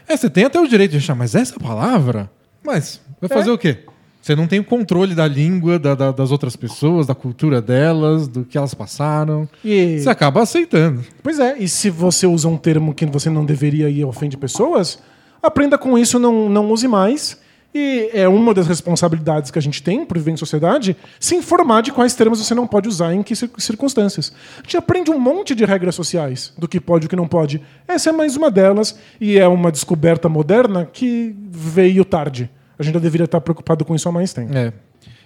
É, 0.07 0.17
você 0.17 0.31
tem 0.31 0.45
até 0.45 0.61
o 0.61 0.67
direito 0.69 0.93
de 0.93 0.99
achar, 0.99 1.17
mas 1.17 1.35
essa 1.35 1.59
palavra? 1.59 2.31
Mas 2.65 3.01
vai 3.21 3.29
fazer 3.29 3.51
É. 3.51 3.53
o 3.53 3.59
quê? 3.59 3.79
Você 4.21 4.37
não 4.37 4.47
tem 4.47 4.61
o 4.61 4.65
controle 4.65 5.17
da 5.17 5.27
língua 5.27 5.77
da- 5.81 5.97
da- 5.97 6.13
das 6.13 6.31
outras 6.31 6.55
pessoas, 6.55 7.09
da 7.09 7.15
cultura 7.17 7.61
delas, 7.61 8.29
do 8.29 8.45
que 8.45 8.57
elas 8.57 8.73
passaram. 8.75 9.49
E- 9.65 9.99
Você 9.99 10.09
acaba 10.09 10.43
aceitando. 10.43 11.03
Pois 11.21 11.41
é, 11.41 11.59
e 11.59 11.67
se 11.67 11.91
você 11.91 12.29
usa 12.29 12.47
um 12.47 12.57
termo 12.57 12.95
que 12.95 13.05
você 13.07 13.29
não 13.29 13.45
deveria 13.45 13.91
e 13.91 14.05
ofende 14.05 14.37
pessoas, 14.37 15.01
aprenda 15.43 15.77
com 15.77 15.99
isso, 15.99 16.21
não, 16.21 16.49
não 16.49 16.71
use 16.71 16.87
mais. 16.87 17.42
E 17.75 18.11
é 18.13 18.29
uma 18.29 18.53
das 18.53 18.67
responsabilidades 18.67 19.51
que 19.51 19.59
a 19.59 19.63
gente 19.63 19.83
tem 19.83 20.05
por 20.05 20.19
viver 20.19 20.33
em 20.33 20.37
sociedade, 20.37 20.95
se 21.19 21.35
informar 21.35 21.83
de 21.83 21.91
quais 21.91 22.15
termos 22.15 22.39
você 22.39 22.55
não 22.55 22.67
pode 22.67 22.87
usar 22.89 23.15
em 23.15 23.23
que 23.23 23.35
cir- 23.35 23.51
circunstâncias. 23.57 24.33
A 24.59 24.63
gente 24.63 24.77
aprende 24.77 25.11
um 25.11 25.19
monte 25.19 25.55
de 25.55 25.65
regras 25.65 25.95
sociais 25.95 26.53
do 26.59 26.69
que 26.69 26.79
pode 26.79 27.05
e 27.05 27.07
o 27.07 27.09
que 27.09 27.17
não 27.17 27.27
pode. 27.27 27.63
Essa 27.89 28.11
é 28.11 28.13
mais 28.13 28.37
uma 28.37 28.51
delas, 28.51 28.99
e 29.21 29.39
é 29.39 29.49
uma 29.49 29.73
descoberta 29.73 30.29
moderna 30.29 30.85
que 30.85 31.35
veio 31.51 32.05
tarde. 32.05 32.51
A 32.79 32.83
gente 32.83 32.95
já 32.95 33.01
deveria 33.01 33.25
estar 33.25 33.41
preocupado 33.41 33.85
com 33.85 33.95
isso 33.95 34.09
há 34.09 34.13
mais 34.13 34.33
tempo. 34.35 34.55
É. 34.57 34.73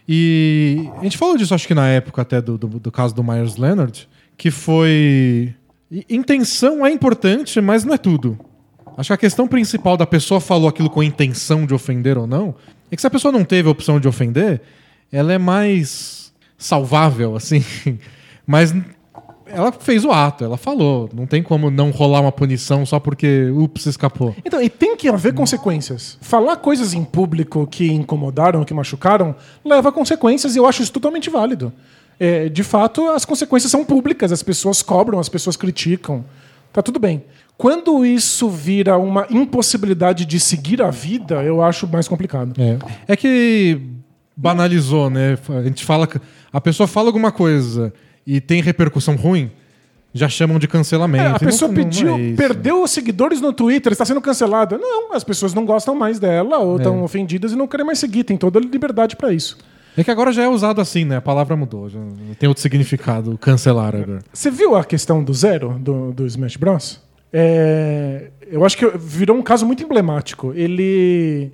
E 0.08 0.88
a 0.98 1.02
gente 1.02 1.18
falou 1.18 1.36
disso, 1.36 1.52
acho 1.52 1.66
que 1.66 1.74
na 1.74 1.88
época 1.88 2.22
até 2.22 2.40
do, 2.40 2.56
do, 2.56 2.68
do 2.68 2.92
caso 2.92 3.12
do 3.12 3.24
Myers 3.24 3.56
Leonard, 3.56 4.08
que 4.36 4.50
foi. 4.52 5.52
Intenção 6.08 6.84
é 6.84 6.90
importante, 6.90 7.60
mas 7.60 7.84
não 7.84 7.94
é 7.94 7.98
tudo. 7.98 8.38
Acho 8.96 9.08
que 9.08 9.14
a 9.14 9.18
questão 9.18 9.46
principal 9.46 9.96
da 9.96 10.06
pessoa 10.06 10.40
falou 10.40 10.68
aquilo 10.68 10.88
com 10.88 11.02
intenção 11.02 11.66
de 11.66 11.74
ofender 11.74 12.16
ou 12.16 12.26
não, 12.26 12.54
é 12.90 12.96
que 12.96 13.00
se 13.00 13.06
a 13.06 13.10
pessoa 13.10 13.30
não 13.30 13.44
teve 13.44 13.68
a 13.68 13.72
opção 13.72 14.00
de 14.00 14.08
ofender, 14.08 14.62
ela 15.12 15.32
é 15.32 15.38
mais 15.38 16.32
salvável, 16.56 17.36
assim. 17.36 17.64
Mas 18.46 18.74
ela 19.46 19.70
fez 19.72 20.04
o 20.04 20.10
ato, 20.10 20.44
ela 20.44 20.56
falou. 20.56 21.08
Não 21.12 21.26
tem 21.26 21.42
como 21.42 21.70
não 21.70 21.90
rolar 21.90 22.20
uma 22.20 22.32
punição 22.32 22.84
só 22.84 22.98
porque, 22.98 23.50
ups, 23.50 23.86
escapou. 23.86 24.34
Então, 24.44 24.60
e 24.62 24.68
tem 24.68 24.96
que 24.96 25.08
haver 25.08 25.34
consequências. 25.34 26.18
Falar 26.20 26.56
coisas 26.56 26.94
em 26.94 27.04
público 27.04 27.66
que 27.66 27.90
incomodaram, 27.92 28.64
que 28.64 28.74
machucaram, 28.74 29.34
leva 29.64 29.88
a 29.88 29.92
consequências 29.92 30.56
e 30.56 30.58
eu 30.58 30.66
acho 30.66 30.82
isso 30.82 30.92
totalmente 30.92 31.30
válido. 31.30 31.72
É, 32.18 32.48
de 32.48 32.62
fato, 32.62 33.08
as 33.08 33.24
consequências 33.24 33.70
são 33.70 33.84
públicas, 33.84 34.32
as 34.32 34.42
pessoas 34.42 34.82
cobram, 34.82 35.18
as 35.18 35.28
pessoas 35.28 35.56
criticam. 35.56 36.24
Tá 36.72 36.82
tudo 36.82 36.98
bem. 36.98 37.22
Quando 37.58 38.04
isso 38.04 38.48
vira 38.50 38.98
uma 38.98 39.26
impossibilidade 39.30 40.26
de 40.26 40.38
seguir 40.38 40.82
a 40.82 40.90
vida, 40.90 41.42
eu 41.42 41.62
acho 41.62 41.86
mais 41.88 42.06
complicado. 42.06 42.52
É. 42.60 42.78
É 43.12 43.16
que 43.16 43.80
banalizou, 44.36 45.08
né? 45.08 45.38
A 45.48 45.62
gente 45.62 45.84
fala 45.84 46.06
que 46.06 46.20
a 46.52 46.60
pessoa 46.60 46.86
fala 46.86 47.08
alguma 47.08 47.32
coisa 47.32 47.92
e 48.26 48.40
tem 48.40 48.60
repercussão 48.60 49.16
ruim, 49.16 49.50
já 50.12 50.28
chamam 50.28 50.58
de 50.58 50.68
cancelamento. 50.68 51.24
É, 51.24 51.26
a 51.26 51.30
E 51.30 51.32
não- 51.32 51.38
pessoa 51.38 51.68
não 51.68 51.74
pediu, 51.74 52.16
é 52.16 52.20
isso. 52.20 52.36
perdeu 52.36 52.82
os 52.82 52.90
seguidores 52.90 53.40
no 53.40 53.52
Twitter, 53.52 53.92
está 53.92 54.04
sendo 54.04 54.20
cancelada. 54.20 54.76
Não, 54.76 55.14
as 55.14 55.24
pessoas 55.24 55.54
não 55.54 55.64
gostam 55.64 55.94
mais 55.94 56.18
dela 56.18 56.58
ou 56.58 56.74
É. 56.74 56.76
estão 56.78 57.02
ofendidas 57.02 57.52
e 57.52 57.56
não 57.56 57.66
querem 57.66 57.86
mais 57.86 57.98
seguir. 57.98 58.24
Tem 58.24 58.36
toda 58.36 58.58
a 58.58 58.62
liberdade 58.62 59.16
para 59.16 59.32
isso. 59.32 59.56
É 59.96 60.04
que 60.04 60.10
agora 60.10 60.30
já 60.30 60.42
é 60.42 60.48
usado 60.48 60.78
assim, 60.82 61.06
né? 61.06 61.16
A 61.16 61.22
palavra 61.22 61.56
mudou, 61.56 61.88
já 61.88 61.98
tem 62.38 62.46
outro 62.48 62.60
significado, 62.60 63.38
cancelar 63.38 63.94
agora. 63.94 64.18
Você 64.30 64.50
viu 64.50 64.76
a 64.76 64.84
questão 64.84 65.24
do 65.24 65.32
zero 65.32 65.78
do, 65.78 66.12
do 66.12 66.26
Smash 66.26 66.56
Bros? 66.56 67.00
É, 67.32 68.30
eu 68.50 68.64
acho 68.64 68.76
que 68.76 68.86
virou 68.98 69.36
um 69.36 69.42
caso 69.42 69.66
muito 69.66 69.82
emblemático. 69.82 70.52
Ele 70.54 71.52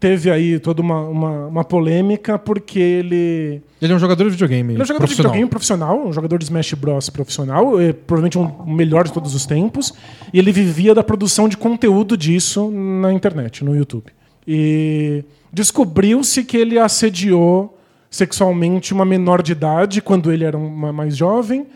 teve 0.00 0.30
aí 0.30 0.58
toda 0.58 0.80
uma, 0.80 1.00
uma, 1.00 1.46
uma 1.46 1.64
polêmica 1.64 2.38
porque 2.38 2.78
ele. 2.78 3.62
Ele 3.80 3.92
é 3.92 3.96
um 3.96 3.98
jogador 3.98 4.24
de 4.24 4.30
videogame. 4.30 4.74
Ele 4.74 4.80
é 4.80 4.84
um 4.84 4.86
jogador 4.86 5.06
profissional. 5.06 5.32
de 5.32 5.36
videogame 5.36 5.50
profissional, 5.50 6.06
um 6.06 6.12
jogador 6.12 6.38
de 6.38 6.44
Smash 6.44 6.74
Bros. 6.74 7.10
profissional, 7.10 7.80
é 7.80 7.92
provavelmente 7.92 8.38
um, 8.38 8.46
o 8.46 8.70
melhor 8.70 9.04
de 9.04 9.12
todos 9.12 9.34
os 9.34 9.46
tempos. 9.46 9.92
E 10.32 10.38
ele 10.38 10.52
vivia 10.52 10.94
da 10.94 11.02
produção 11.02 11.48
de 11.48 11.56
conteúdo 11.56 12.16
disso 12.16 12.70
na 12.70 13.12
internet, 13.12 13.64
no 13.64 13.74
YouTube. 13.74 14.06
E 14.46 15.24
descobriu-se 15.52 16.44
que 16.44 16.56
ele 16.56 16.78
assediou 16.78 17.78
sexualmente 18.10 18.94
uma 18.94 19.04
menor 19.04 19.42
de 19.42 19.52
idade 19.52 20.00
quando 20.00 20.32
ele 20.32 20.44
era 20.44 20.56
uma 20.56 20.92
mais 20.92 21.16
jovem. 21.16 21.66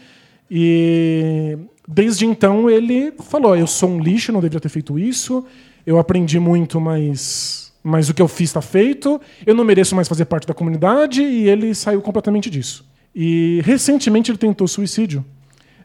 E 0.51 1.59
desde 1.86 2.26
então 2.26 2.68
ele 2.70 3.12
falou: 3.18 3.56
Eu 3.56 3.66
sou 3.66 3.90
um 3.90 4.00
lixo, 4.00 4.32
não 4.32 4.40
deveria 4.40 4.60
ter 4.60 4.68
feito 4.68 4.98
isso. 4.98 5.44
Eu 5.84 5.98
aprendi 5.98 6.38
muito, 6.38 6.80
mas, 6.80 7.72
mas 7.82 8.09
o 8.09 8.14
que 8.14 8.22
eu 8.22 8.28
fiz 8.28 8.50
está 8.50 8.62
feito. 8.62 9.20
Eu 9.44 9.54
não 9.54 9.64
mereço 9.64 9.94
mais 9.96 10.09
fazer 10.09 10.24
parte 10.24 10.46
da 10.46 10.54
comunidade. 10.54 11.22
E 11.22 11.48
ele 11.48 11.74
saiu 11.74 12.00
completamente 12.00 12.48
disso. 12.48 12.84
E 13.14 13.60
recentemente 13.64 14.30
ele 14.30 14.38
tentou 14.38 14.66
suicídio. 14.66 15.24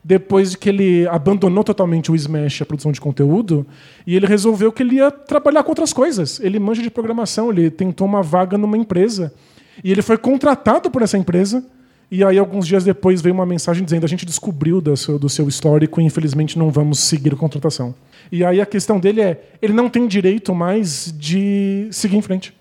Depois 0.03 0.51
de 0.51 0.57
que 0.57 0.69
ele 0.69 1.05
abandonou 1.07 1.63
totalmente 1.63 2.09
o 2.09 2.15
Smash, 2.15 2.61
a 2.61 2.65
produção 2.65 2.93
de 2.93 3.01
conteúdo, 3.01 3.67
e 4.05 4.15
ele 4.15 4.25
resolveu 4.25 4.71
que 4.71 4.81
ele 4.81 4.95
ia 4.95 5.11
trabalhar 5.11 5.63
com 5.63 5.71
outras 5.71 5.91
coisas. 5.91 6.39
Ele 6.39 6.59
manja 6.59 6.81
de 6.81 6.89
programação, 6.89 7.49
ele 7.49 7.69
tentou 7.69 8.07
uma 8.07 8.23
vaga 8.23 8.57
numa 8.57 8.77
empresa. 8.77 9.33
E 9.83 9.91
ele 9.91 10.01
foi 10.01 10.17
contratado 10.17 10.89
por 10.89 11.01
essa 11.01 11.17
empresa. 11.17 11.65
E 12.09 12.23
aí, 12.23 12.37
alguns 12.37 12.65
dias 12.65 12.83
depois, 12.83 13.21
veio 13.21 13.35
uma 13.35 13.45
mensagem 13.45 13.83
dizendo: 13.83 14.05
a 14.05 14.09
gente 14.09 14.25
descobriu 14.25 14.79
do 14.79 14.95
seu, 14.95 15.19
do 15.19 15.27
seu 15.27 15.47
histórico 15.47 15.99
e 15.99 16.03
infelizmente 16.05 16.57
não 16.57 16.71
vamos 16.71 16.99
seguir 16.99 17.33
a 17.33 17.37
contratação. 17.37 17.93
E 18.31 18.43
aí 18.43 18.61
a 18.61 18.65
questão 18.65 18.99
dele 18.99 19.21
é: 19.21 19.41
ele 19.61 19.73
não 19.73 19.89
tem 19.89 20.07
direito 20.07 20.55
mais 20.55 21.13
de 21.17 21.87
seguir 21.91 22.17
em 22.17 22.21
frente. 22.21 22.53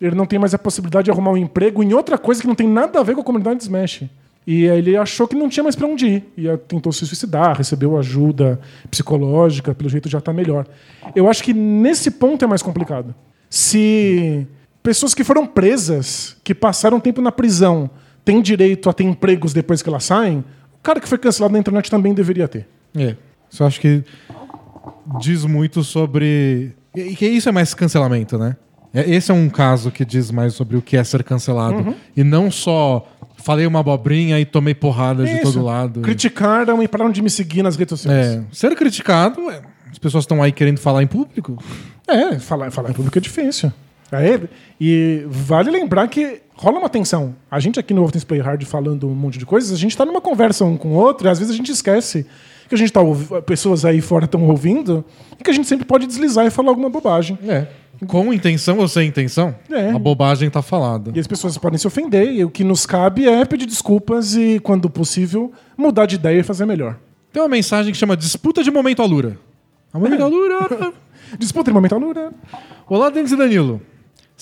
Ele 0.00 0.16
não 0.16 0.26
tem 0.26 0.38
mais 0.38 0.52
a 0.52 0.58
possibilidade 0.58 1.06
de 1.06 1.10
arrumar 1.10 1.30
um 1.30 1.36
emprego 1.36 1.82
em 1.82 1.94
outra 1.94 2.18
coisa 2.18 2.40
que 2.40 2.46
não 2.46 2.56
tem 2.56 2.68
nada 2.68 2.98
a 2.98 3.02
ver 3.02 3.14
com 3.14 3.20
a 3.20 3.24
comunidade 3.24 3.58
de 3.58 3.64
Smash. 3.64 4.02
E 4.44 4.68
aí 4.68 4.78
ele 4.78 4.96
achou 4.96 5.28
que 5.28 5.36
não 5.36 5.48
tinha 5.48 5.62
mais 5.62 5.76
para 5.76 5.86
onde 5.86 6.06
ir. 6.06 6.24
E 6.36 6.56
tentou 6.68 6.92
se 6.92 7.06
suicidar, 7.06 7.56
recebeu 7.56 7.96
ajuda 7.96 8.60
psicológica, 8.90 9.74
pelo 9.74 9.88
jeito 9.88 10.08
já 10.08 10.18
está 10.18 10.32
melhor. 10.32 10.66
Eu 11.14 11.30
acho 11.30 11.44
que 11.44 11.54
nesse 11.54 12.10
ponto 12.10 12.44
é 12.44 12.48
mais 12.48 12.62
complicado. 12.62 13.14
Se 13.48 14.46
pessoas 14.82 15.14
que 15.14 15.22
foram 15.22 15.46
presas, 15.46 16.36
que 16.42 16.54
passaram 16.54 16.98
tempo 16.98 17.22
na 17.22 17.30
prisão, 17.30 17.88
têm 18.24 18.40
direito 18.40 18.88
a 18.88 18.92
ter 18.92 19.04
empregos 19.04 19.52
depois 19.52 19.82
que 19.82 19.88
elas 19.88 20.04
saem, 20.04 20.38
o 20.38 20.82
cara 20.82 21.00
que 21.00 21.08
foi 21.08 21.18
cancelado 21.18 21.52
na 21.52 21.58
internet 21.58 21.90
também 21.90 22.12
deveria 22.14 22.48
ter. 22.48 22.68
É. 22.96 23.16
Isso 23.50 23.62
eu 23.62 23.66
acho 23.66 23.80
que 23.80 24.02
diz 25.20 25.44
muito 25.44 25.82
sobre. 25.84 26.72
E 26.94 27.14
que 27.16 27.26
isso 27.26 27.48
é 27.48 27.52
mais 27.52 27.74
cancelamento, 27.74 28.38
né? 28.38 28.56
É- 28.92 29.08
Esse 29.10 29.30
é 29.30 29.34
um 29.34 29.48
caso 29.48 29.90
que 29.90 30.04
diz 30.04 30.30
mais 30.30 30.54
sobre 30.54 30.76
o 30.76 30.82
que 30.82 30.96
é 30.96 31.04
ser 31.04 31.22
cancelado. 31.22 31.76
Uhum. 31.76 31.94
E 32.16 32.22
não 32.22 32.50
só 32.50 33.06
falei 33.36 33.66
uma 33.66 33.80
abobrinha 33.80 34.38
e 34.38 34.44
tomei 34.44 34.74
porrada 34.74 35.24
de 35.24 35.32
Isso. 35.32 35.42
todo 35.42 35.62
lado. 35.64 36.00
Criticaram 36.00 36.82
e 36.82 36.88
pararam 36.88 37.10
de 37.10 37.22
me 37.22 37.30
seguir 37.30 37.62
nas 37.62 37.76
redes 37.76 37.98
sociais. 37.98 38.26
É, 38.26 38.44
ser 38.52 38.74
criticado, 38.76 39.50
é, 39.50 39.62
as 39.90 39.98
pessoas 39.98 40.24
estão 40.24 40.42
aí 40.42 40.52
querendo 40.52 40.78
falar 40.78 41.02
em 41.02 41.06
público. 41.06 41.56
É, 42.06 42.38
falar, 42.38 42.70
falar 42.70 42.90
em 42.90 42.92
público 42.92 43.16
é 43.18 43.20
difícil. 43.20 43.72
É, 44.20 44.40
e 44.80 45.24
vale 45.28 45.70
lembrar 45.70 46.06
que 46.08 46.40
rola 46.54 46.78
uma 46.78 46.88
tensão. 46.88 47.34
A 47.50 47.58
gente 47.58 47.80
aqui 47.80 47.94
no 47.94 48.02
Overtime 48.02 48.24
Play 48.26 48.40
Hard 48.40 48.62
falando 48.64 49.08
um 49.08 49.14
monte 49.14 49.38
de 49.38 49.46
coisas, 49.46 49.72
a 49.72 49.76
gente 49.76 49.96
tá 49.96 50.04
numa 50.04 50.20
conversa 50.20 50.64
um 50.64 50.76
com 50.76 50.88
o 50.88 50.94
outro 50.94 51.26
e 51.26 51.30
às 51.30 51.38
vezes 51.38 51.52
a 51.52 51.56
gente 51.56 51.72
esquece 51.72 52.26
que 52.68 52.74
a 52.74 52.78
gente 52.78 52.92
tá 52.92 53.00
pessoas 53.44 53.84
aí 53.84 54.00
fora 54.00 54.24
estão 54.24 54.46
ouvindo 54.48 55.04
e 55.38 55.42
que 55.42 55.50
a 55.50 55.52
gente 55.52 55.66
sempre 55.68 55.84
pode 55.84 56.06
deslizar 56.06 56.46
e 56.46 56.50
falar 56.50 56.70
alguma 56.70 56.88
bobagem. 56.88 57.38
É. 57.46 57.66
Com 58.06 58.32
intenção 58.32 58.78
ou 58.78 58.88
sem 58.88 59.08
intenção, 59.08 59.54
É. 59.70 59.90
a 59.90 59.98
bobagem 59.98 60.48
tá 60.50 60.60
falada. 60.62 61.12
E 61.14 61.20
as 61.20 61.26
pessoas 61.26 61.56
podem 61.58 61.78
se 61.78 61.86
ofender 61.86 62.32
e 62.32 62.44
o 62.44 62.50
que 62.50 62.64
nos 62.64 62.84
cabe 62.86 63.28
é 63.28 63.44
pedir 63.44 63.66
desculpas 63.66 64.34
e, 64.34 64.58
quando 64.60 64.88
possível, 64.90 65.52
mudar 65.76 66.06
de 66.06 66.16
ideia 66.16 66.40
e 66.40 66.42
fazer 66.42 66.64
melhor. 66.66 66.98
Tem 67.32 67.42
uma 67.42 67.48
mensagem 67.48 67.92
que 67.92 67.98
chama 67.98 68.16
Disputa 68.16 68.62
de 68.62 68.70
Momento 68.70 69.02
Alura. 69.02 69.38
A 69.92 69.98
Momento 69.98 70.22
Alura. 70.24 70.92
Disputa 71.38 71.70
em 71.70 71.74
momento 71.74 71.94
alura. 71.94 72.30
Olá, 72.86 73.08
Denis 73.08 73.32
e 73.32 73.36
Danilo. 73.36 73.80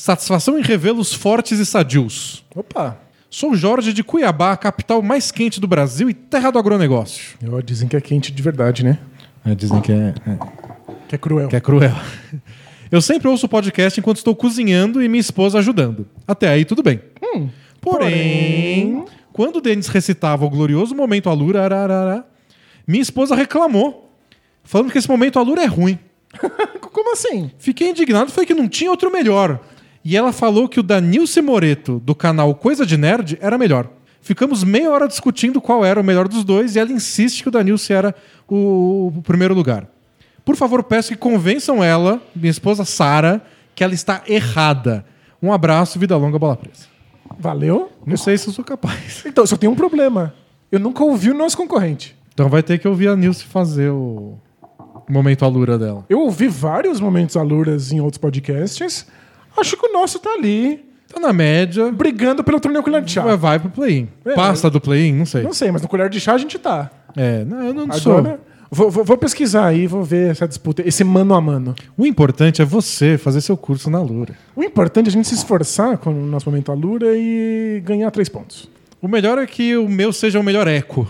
Satisfação 0.00 0.58
em 0.58 0.62
revê-los 0.62 1.12
fortes 1.12 1.58
e 1.58 1.66
sadios. 1.66 2.42
Opa. 2.56 2.98
Sou 3.28 3.54
Jorge 3.54 3.92
de 3.92 4.02
Cuiabá, 4.02 4.52
a 4.52 4.56
capital 4.56 5.02
mais 5.02 5.30
quente 5.30 5.60
do 5.60 5.68
Brasil 5.68 6.08
e 6.08 6.14
terra 6.14 6.50
do 6.50 6.58
agronegócio. 6.58 7.36
Ó, 7.52 7.60
dizem 7.60 7.86
que 7.86 7.94
é 7.94 8.00
quente 8.00 8.32
de 8.32 8.42
verdade, 8.42 8.82
né? 8.82 8.98
dizem 9.58 9.78
que 9.82 9.92
é, 9.92 10.14
Que 11.06 11.16
é 11.16 11.18
cruel. 11.18 11.48
que 11.48 11.56
é 11.56 11.60
cruel. 11.60 11.94
Eu 12.90 13.02
sempre 13.02 13.28
ouço 13.28 13.44
o 13.44 13.48
podcast 13.48 14.00
enquanto 14.00 14.16
estou 14.16 14.34
cozinhando 14.34 15.02
e 15.02 15.08
minha 15.08 15.20
esposa 15.20 15.58
ajudando. 15.58 16.08
Até 16.26 16.48
aí, 16.48 16.64
tudo 16.64 16.82
bem. 16.82 17.02
porém, 17.78 19.04
quando 19.34 19.56
o 19.56 19.60
Denis 19.60 19.88
recitava 19.88 20.46
o 20.46 20.50
glorioso 20.50 20.94
momento 20.94 21.28
Alura, 21.28 21.62
ararará, 21.62 22.24
minha 22.88 23.02
esposa 23.02 23.34
reclamou, 23.34 24.10
falando 24.64 24.90
que 24.90 24.96
esse 24.96 25.10
momento 25.10 25.38
Alura 25.38 25.62
é 25.62 25.66
ruim. 25.66 25.98
Como 26.80 27.12
assim? 27.12 27.50
Fiquei 27.58 27.90
indignado, 27.90 28.32
foi 28.32 28.46
que 28.46 28.54
não 28.54 28.66
tinha 28.66 28.90
outro 28.90 29.12
melhor. 29.12 29.60
E 30.04 30.16
ela 30.16 30.32
falou 30.32 30.68
que 30.68 30.80
o 30.80 30.82
Danilce 30.82 31.42
Moreto, 31.42 32.00
do 32.00 32.14
canal 32.14 32.54
Coisa 32.54 32.86
de 32.86 32.96
Nerd, 32.96 33.38
era 33.40 33.58
melhor. 33.58 33.88
Ficamos 34.22 34.64
meia 34.64 34.90
hora 34.90 35.08
discutindo 35.08 35.60
qual 35.60 35.84
era 35.84 36.00
o 36.00 36.04
melhor 36.04 36.28
dos 36.28 36.44
dois 36.44 36.76
e 36.76 36.78
ela 36.78 36.92
insiste 36.92 37.42
que 37.42 37.48
o 37.48 37.52
Danilce 37.52 37.92
era 37.92 38.14
o, 38.48 39.12
o 39.16 39.22
primeiro 39.22 39.54
lugar. 39.54 39.86
Por 40.44 40.56
favor, 40.56 40.82
peço 40.82 41.10
que 41.10 41.16
convençam 41.16 41.82
ela, 41.82 42.20
minha 42.34 42.50
esposa 42.50 42.84
Sara, 42.84 43.42
que 43.74 43.84
ela 43.84 43.94
está 43.94 44.22
errada. 44.26 45.04
Um 45.42 45.52
abraço, 45.52 45.98
vida 45.98 46.16
longa, 46.16 46.38
bola 46.38 46.56
presa. 46.56 46.86
Valeu? 47.38 47.90
Não 48.04 48.16
sei 48.16 48.36
se 48.36 48.48
eu 48.48 48.52
sou 48.52 48.64
capaz. 48.64 49.22
Então, 49.24 49.46
só 49.46 49.56
tem 49.56 49.70
um 49.70 49.74
problema. 49.74 50.34
Eu 50.70 50.78
nunca 50.78 51.02
ouvi 51.02 51.30
o 51.30 51.34
nosso 51.34 51.56
concorrente. 51.56 52.16
Então 52.34 52.48
vai 52.48 52.62
ter 52.62 52.78
que 52.78 52.88
ouvir 52.88 53.08
a 53.08 53.16
Nilce 53.16 53.44
fazer 53.44 53.90
o 53.90 54.38
momento 55.08 55.44
alura 55.44 55.78
dela. 55.78 56.04
Eu 56.08 56.20
ouvi 56.20 56.48
vários 56.48 57.00
momentos 57.00 57.36
aluras 57.36 57.92
em 57.92 58.00
outros 58.00 58.18
podcasts. 58.18 59.06
Acho 59.60 59.76
que 59.76 59.86
o 59.86 59.92
nosso 59.92 60.18
tá 60.18 60.30
ali, 60.30 60.84
Tá 61.12 61.18
na 61.20 61.32
média, 61.32 61.90
brigando 61.90 62.44
pelo 62.44 62.60
torneio 62.60 62.82
colher 62.84 63.02
de 63.02 63.10
chá. 63.12 63.22
vai, 63.22 63.36
vai 63.36 63.58
pro 63.58 63.68
play-in. 63.70 64.08
É. 64.24 64.32
Passa 64.34 64.70
do 64.70 64.80
play-in, 64.80 65.12
não 65.12 65.26
sei. 65.26 65.42
Não 65.42 65.52
sei, 65.52 65.70
mas 65.72 65.82
no 65.82 65.88
colher 65.88 66.08
de 66.08 66.20
chá 66.20 66.34
a 66.34 66.38
gente 66.38 66.56
tá. 66.58 66.88
É, 67.16 67.44
não, 67.44 67.62
eu 67.66 67.74
não 67.74 67.92
sou. 67.92 68.18
Agora, 68.18 68.40
vou, 68.70 68.88
vou- 68.92 69.04
vou 69.04 69.18
pesquisar 69.18 69.66
aí, 69.66 69.88
vou 69.88 70.04
ver 70.04 70.30
essa 70.30 70.46
disputa, 70.46 70.86
esse 70.86 71.02
mano 71.02 71.34
a 71.34 71.40
mano. 71.40 71.74
O 71.98 72.06
importante 72.06 72.62
é 72.62 72.64
você 72.64 73.18
fazer 73.18 73.40
seu 73.40 73.56
curso 73.56 73.90
na 73.90 74.00
Lura. 74.00 74.34
O 74.54 74.62
importante 74.62 75.06
é 75.06 75.08
a 75.08 75.12
gente 75.12 75.26
se 75.26 75.34
esforçar 75.34 75.98
com 75.98 76.10
o 76.10 76.26
nosso 76.26 76.48
momento 76.48 76.70
alura 76.70 77.08
e 77.16 77.82
ganhar 77.84 78.08
três 78.12 78.28
pontos. 78.28 78.70
O 79.02 79.08
melhor 79.08 79.36
é 79.38 79.46
que 79.46 79.76
o 79.76 79.88
meu 79.88 80.12
seja 80.12 80.38
o 80.38 80.44
melhor 80.44 80.68
eco 80.68 81.08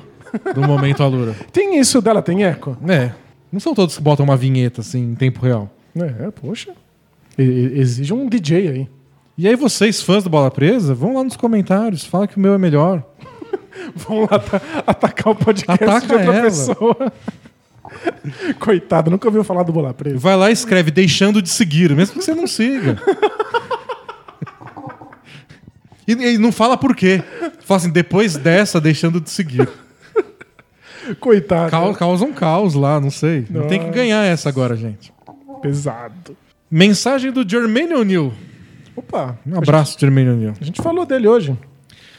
do 0.54 0.62
momento 0.62 1.02
Alura. 1.02 1.34
Tem 1.52 1.78
isso 1.78 2.00
dela, 2.00 2.22
tem 2.22 2.44
eco? 2.44 2.74
É. 2.88 3.10
Não 3.52 3.58
são 3.60 3.74
todos 3.74 3.96
que 3.96 4.02
botam 4.02 4.24
uma 4.24 4.36
vinheta 4.36 4.80
assim 4.80 5.10
em 5.10 5.14
tempo 5.14 5.44
real. 5.44 5.68
É, 5.94 6.30
poxa. 6.30 6.72
Exige 7.38 8.12
um 8.12 8.28
DJ 8.28 8.68
aí. 8.68 8.88
E 9.38 9.48
aí 9.48 9.56
vocês, 9.56 10.02
fãs 10.02 10.22
do 10.24 10.28
Bola 10.30 10.50
Presa, 10.50 10.94
vão 10.94 11.14
lá 11.14 11.24
nos 11.24 11.36
comentários, 11.36 12.04
fala 12.04 12.26
que 12.28 12.36
o 12.36 12.40
meu 12.40 12.52
é 12.54 12.58
melhor. 12.58 13.02
Vamos 13.96 14.28
lá 14.30 14.36
ata- 14.36 14.62
atacar 14.86 15.32
o 15.32 15.36
podcast 15.36 15.82
Ataca 15.84 16.06
de 16.06 16.12
outra 16.14 16.32
ela. 16.34 16.42
pessoa. 16.42 17.12
Coitado, 18.60 19.10
nunca 19.10 19.26
ouviu 19.26 19.42
falar 19.42 19.62
do 19.62 19.72
Bola 19.72 19.94
Presa. 19.94 20.18
Vai 20.18 20.36
lá 20.36 20.50
e 20.50 20.52
escreve 20.52 20.90
deixando 20.90 21.40
de 21.40 21.48
seguir, 21.48 21.94
mesmo 21.96 22.18
que 22.18 22.24
você 22.24 22.34
não 22.34 22.46
siga. 22.46 22.98
E, 26.06 26.12
e 26.12 26.38
não 26.38 26.52
fala 26.52 26.76
por 26.76 26.94
quê. 26.94 27.22
Fala 27.60 27.78
assim, 27.78 27.90
depois 27.90 28.36
dessa, 28.36 28.80
deixando 28.80 29.20
de 29.20 29.30
seguir. 29.30 29.68
Coitado. 31.18 31.70
Cau- 31.70 31.94
Causa 31.94 32.24
um 32.24 32.32
caos 32.32 32.74
lá, 32.74 33.00
não 33.00 33.10
sei. 33.10 33.46
Não 33.48 33.66
tem 33.66 33.80
que 33.80 33.90
ganhar 33.90 34.24
essa 34.24 34.48
agora, 34.48 34.76
gente. 34.76 35.12
Pesado. 35.62 36.36
Mensagem 36.70 37.32
do 37.32 37.48
Jermaine 37.48 37.94
O'Neill. 37.94 38.32
Opa. 38.94 39.38
Um 39.46 39.58
abraço, 39.58 39.96
Jermaine 39.98 40.30
O'Neill. 40.30 40.54
A 40.60 40.64
gente 40.64 40.80
falou 40.80 41.04
dele 41.04 41.26
hoje. 41.26 41.56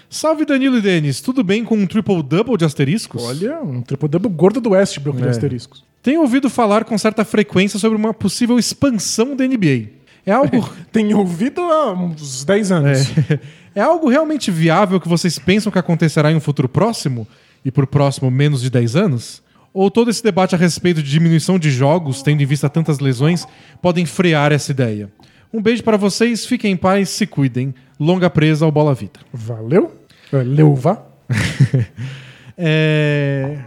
Salve 0.10 0.44
Danilo 0.44 0.78
e 0.78 0.82
Denis, 0.82 1.22
tudo 1.22 1.42
bem 1.42 1.64
com 1.64 1.76
um 1.76 1.88
triple-double 1.88 2.58
de 2.58 2.66
asteriscos? 2.66 3.24
Olha, 3.24 3.62
um 3.62 3.82
triple-double 3.82 4.30
gordo 4.30 4.60
do 4.60 4.72
Westbrook 4.72 5.18
de 5.22 5.26
É. 5.28 5.30
asteriscos. 5.30 5.86
Tenho 6.04 6.20
ouvido 6.20 6.50
falar 6.50 6.84
com 6.84 6.98
certa 6.98 7.24
frequência 7.24 7.80
sobre 7.80 7.98
uma 7.98 8.14
possível 8.14 8.60
expansão 8.60 9.38
da 9.38 9.46
NBA. 9.48 9.88
É 10.26 10.34
algo, 10.34 10.70
Tem 10.92 11.14
ouvido 11.14 11.62
há 11.62 11.94
uns 11.94 12.44
10 12.44 12.72
anos. 12.74 13.00
é 13.74 13.80
algo 13.80 14.10
realmente 14.10 14.52
viável 14.52 15.00
que 15.00 15.08
vocês 15.08 15.40
pensam 15.40 15.72
que 15.72 15.80
acontecerá 15.80 16.30
em 16.30 16.36
um 16.36 16.42
futuro 16.42 16.68
próximo? 16.68 17.26
E 17.64 17.72
por 17.72 17.88
próximo, 17.88 18.30
menos 18.30 18.62
de 18.62 18.70
10 18.70 18.96
anos? 18.98 19.42
Ou 19.74 19.90
todo 19.90 20.10
esse 20.10 20.24
debate 20.24 20.56
a 20.56 20.58
respeito 20.58 21.02
de 21.02 21.10
diminuição 21.10 21.58
de 21.58 21.72
jogos, 21.72 22.22
tendo 22.22 22.42
em 22.42 22.46
vista 22.46 22.70
tantas 22.70 23.00
lesões, 23.00 23.48
podem 23.82 24.06
frear 24.06 24.52
essa 24.52 24.72
ideia? 24.72 25.10
Um 25.54 25.62
beijo 25.62 25.84
para 25.84 25.98
vocês, 25.98 26.46
fiquem 26.46 26.74
em 26.74 26.78
paz, 26.78 27.10
se 27.10 27.26
cuidem. 27.26 27.74
Longa 28.00 28.30
presa 28.30 28.66
ao 28.66 28.72
Bola 28.72 28.94
Vida. 28.94 29.20
Valeu? 29.34 29.96
É, 30.32 30.38
Leuva. 30.38 31.06
É... 32.64 33.58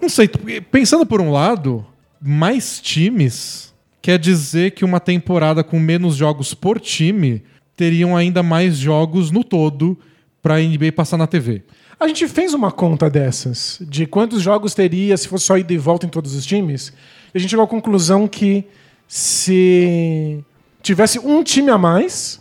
Não 0.00 0.08
sei, 0.08 0.26
pensando 0.26 1.06
por 1.06 1.20
um 1.20 1.30
lado, 1.30 1.86
mais 2.20 2.80
times 2.80 3.72
quer 4.02 4.18
dizer 4.18 4.72
que 4.72 4.84
uma 4.84 4.98
temporada 4.98 5.62
com 5.62 5.78
menos 5.78 6.16
jogos 6.16 6.52
por 6.52 6.80
time 6.80 7.44
teriam 7.76 8.16
ainda 8.16 8.42
mais 8.42 8.76
jogos 8.76 9.30
no 9.30 9.44
todo 9.44 9.96
para 10.42 10.56
a 10.56 10.60
NBA 10.60 10.92
passar 10.96 11.16
na 11.16 11.28
TV. 11.28 11.62
A 12.00 12.06
gente 12.06 12.26
fez 12.28 12.54
uma 12.54 12.70
conta 12.70 13.10
dessas, 13.10 13.78
de 13.80 14.06
quantos 14.06 14.40
jogos 14.40 14.72
teria 14.74 15.16
se 15.16 15.26
fosse 15.26 15.44
só 15.46 15.58
ida 15.58 15.72
e 15.72 15.78
volta 15.78 16.06
em 16.06 16.08
todos 16.08 16.34
os 16.34 16.46
times. 16.46 16.92
E 17.34 17.38
a 17.38 17.40
gente 17.40 17.50
chegou 17.50 17.64
à 17.64 17.68
conclusão 17.68 18.28
que 18.28 18.64
se 19.06 20.38
tivesse 20.82 21.18
um 21.18 21.42
time 21.42 21.70
a 21.70 21.78
mais, 21.78 22.40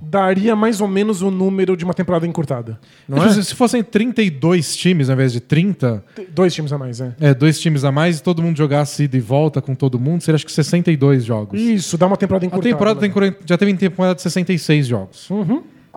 daria 0.00 0.54
mais 0.54 0.80
ou 0.80 0.86
menos 0.86 1.22
o 1.22 1.30
número 1.30 1.76
de 1.76 1.84
uma 1.84 1.92
temporada 1.94 2.24
encurtada. 2.26 2.78
É? 3.10 3.42
Se 3.42 3.54
fossem 3.54 3.82
32 3.82 4.76
times 4.76 5.08
ao 5.08 5.14
invés 5.14 5.32
de 5.32 5.40
30, 5.40 6.04
T- 6.14 6.28
Dois 6.30 6.54
times 6.54 6.72
a 6.72 6.78
mais, 6.78 7.00
é. 7.00 7.14
é, 7.18 7.34
dois 7.34 7.58
times 7.58 7.82
a 7.84 7.90
mais 7.90 8.18
e 8.18 8.22
todo 8.22 8.42
mundo 8.42 8.56
jogasse 8.56 9.04
ida 9.04 9.16
e 9.16 9.20
volta 9.20 9.60
com 9.60 9.74
todo 9.74 9.98
mundo, 9.98 10.22
seria 10.22 10.36
acho 10.36 10.46
que 10.46 10.52
62 10.52 11.24
jogos. 11.24 11.60
Isso, 11.60 11.98
dá 11.98 12.06
uma 12.06 12.16
temporada 12.16 12.44
A 12.44 12.46
encurtada. 12.46 12.70
temporada 12.72 13.00
tem, 13.00 13.10
quarenta- 13.10 13.38
já 13.44 13.58
teve 13.58 13.74
temporada 13.74 14.14
de 14.14 14.22
66 14.22 14.86
jogos. 14.86 15.28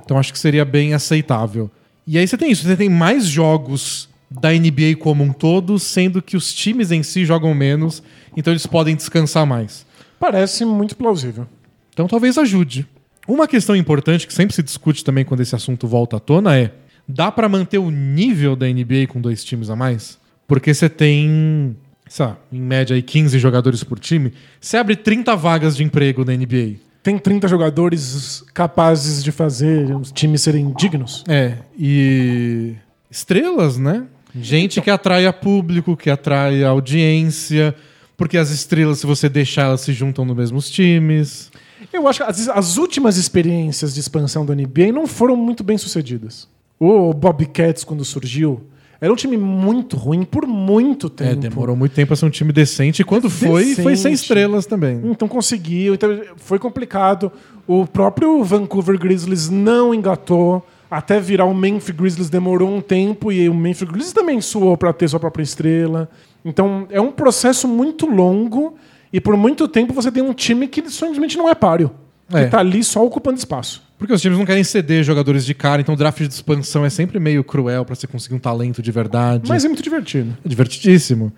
Então 0.04 0.18
acho 0.18 0.32
que 0.34 0.40
seria 0.40 0.66
bem 0.66 0.94
aceitável. 0.94 1.70
E 2.08 2.18
aí 2.18 2.26
você 2.26 2.38
tem 2.38 2.50
isso, 2.50 2.64
você 2.64 2.78
tem 2.78 2.88
mais 2.88 3.26
jogos 3.26 4.08
da 4.32 4.52
NBA 4.52 4.96
como 5.00 5.24
um 5.24 5.34
todo, 5.34 5.78
sendo 5.78 6.22
que 6.22 6.38
os 6.38 6.54
times 6.54 6.90
em 6.92 7.04
si 7.04 7.26
jogam 7.26 7.54
menos, 7.54 8.02
então 8.36 8.54
eles 8.54 8.66
podem 8.66 8.96
descansar 8.96 9.46
mais. 9.46 9.86
Parece 10.18 10.64
muito 10.64 10.96
plausível. 10.96 11.46
Então 11.94 12.08
talvez 12.08 12.38
ajude. 12.38 12.88
Uma 13.28 13.46
questão 13.46 13.76
importante 13.76 14.26
que 14.26 14.34
sempre 14.34 14.56
se 14.56 14.64
discute 14.64 15.04
também 15.04 15.26
quando 15.26 15.42
esse 15.42 15.54
assunto 15.54 15.86
volta 15.86 16.16
à 16.16 16.20
tona 16.20 16.58
é: 16.58 16.72
dá 17.06 17.30
pra 17.30 17.50
manter 17.50 17.78
o 17.78 17.92
nível 17.92 18.56
da 18.56 18.68
NBA 18.68 19.08
com 19.10 19.20
dois 19.20 19.44
times 19.44 19.70
a 19.70 19.76
mais? 19.76 20.18
Porque 20.48 20.74
você 20.74 20.88
tem, 20.88 21.76
sei 22.08 22.26
lá, 22.26 22.38
em 22.52 22.62
média 22.62 22.96
aí 22.96 23.02
15 23.02 23.38
jogadores 23.38 23.84
por 23.84 24.00
time, 24.00 24.32
você 24.62 24.78
abre 24.78 24.96
30 24.96 25.36
vagas 25.36 25.76
de 25.76 25.84
emprego 25.84 26.24
na 26.24 26.34
NBA. 26.34 26.87
Tem 27.08 27.18
30 27.18 27.48
jogadores 27.48 28.44
capazes 28.54 29.24
de 29.24 29.32
fazer 29.32 29.96
os 29.96 30.12
times 30.12 30.42
serem 30.42 30.74
dignos. 30.78 31.24
É, 31.26 31.54
e 31.80 32.76
estrelas, 33.10 33.78
né? 33.78 34.08
Gente 34.36 34.82
que 34.82 34.90
atrai 34.90 35.26
a 35.26 35.32
público, 35.32 35.96
que 35.96 36.10
atrai 36.10 36.66
audiência, 36.66 37.74
porque 38.18 38.38
as 38.38 38.50
estrelas, 38.50 39.00
se 39.00 39.08
você 39.08 39.30
deixar, 39.30 39.68
elas 39.68 39.80
se 39.80 39.94
juntam 39.94 40.26
nos 40.26 40.36
mesmos 40.36 40.70
times. 40.70 41.50
Eu 41.94 42.10
acho 42.10 42.22
que 42.22 42.30
as, 42.30 42.50
as 42.50 42.76
últimas 42.76 43.16
experiências 43.16 43.94
de 43.94 44.02
expansão 44.02 44.46
do 44.46 44.54
NBA 44.54 44.92
não 44.92 45.08
foram 45.08 45.38
muito 45.38 45.64
bem 45.64 45.78
sucedidas. 45.78 46.46
O 46.78 47.14
Bobcats, 47.14 47.86
quando 47.86 48.04
surgiu, 48.04 48.68
era 49.00 49.14
um 49.14 49.16
time 49.16 49.38
muito 49.38 49.96
ruim 49.96 50.26
por 50.26 50.46
muito 50.68 51.10
tempo. 51.10 51.32
É, 51.32 51.36
demorou 51.36 51.76
muito 51.76 51.94
tempo 51.94 52.08
pra 52.08 52.16
ser 52.16 52.26
um 52.26 52.30
time 52.30 52.52
decente. 52.52 53.02
E 53.02 53.06
quando 53.06 53.30
foi, 53.30 53.74
foi 53.76 53.96
sem 53.96 54.12
Decente. 54.12 54.14
estrelas 54.16 54.66
também. 54.66 55.02
Então 55.06 55.28
conseguiu, 55.28 55.94
então 55.94 56.10
foi 56.36 56.60
complicado. 56.60 57.32
O 57.66 57.86
próprio 57.86 58.44
Vancouver 58.44 59.00
Grizzlies 59.00 59.50
não 59.50 59.94
engatou. 59.94 60.66
Até 60.90 61.20
virar 61.20 61.46
o 61.46 61.54
Memphis 61.54 61.94
Grizzlies 61.96 62.30
demorou 62.30 62.70
um 62.70 62.80
tempo 62.82 63.32
e 63.32 63.50
o 63.50 63.54
Memphis 63.54 63.88
Grizzlies 63.88 64.14
também 64.14 64.40
suou 64.42 64.78
para 64.78 64.94
ter 64.94 65.08
sua 65.08 65.20
própria 65.20 65.44
estrela. 65.44 66.10
Então 66.46 66.88
é 66.90 67.00
um 67.00 67.12
processo 67.12 67.68
muito 67.68 68.06
longo 68.06 68.76
e 69.12 69.20
por 69.20 69.36
muito 69.36 69.68
tempo 69.68 69.94
você 69.94 70.12
tem 70.12 70.24
um 70.24 70.34
time 70.34 70.68
que 70.68 70.90
simplesmente 70.90 71.38
não 71.38 71.50
é 71.50 71.56
páreo. 71.56 71.92
É. 72.34 72.46
Que 72.46 72.52
tá 72.52 72.60
ali 72.60 72.84
só 72.84 73.06
ocupando 73.06 73.38
espaço. 73.38 73.87
Porque 73.98 74.14
os 74.14 74.22
times 74.22 74.38
não 74.38 74.46
querem 74.46 74.64
ceder 74.64 75.04
jogadores 75.04 75.44
de 75.44 75.54
cara, 75.54 75.82
então 75.82 75.96
o 75.96 75.98
draft 75.98 76.20
de 76.20 76.32
expansão 76.32 76.86
é 76.86 76.90
sempre 76.90 77.20
meio 77.20 77.44
cruel 77.44 77.84
pra 77.84 77.96
você 77.96 78.06
conseguir 78.06 78.36
um 78.36 78.40
talento 78.40 78.82
de 78.82 78.92
verdade. 78.92 79.50
Mas 79.50 79.66
é 79.66 79.68
muito 79.68 79.82
divertido. 79.82 80.38
É 80.46 80.50
divertidíssimo. 80.50 81.34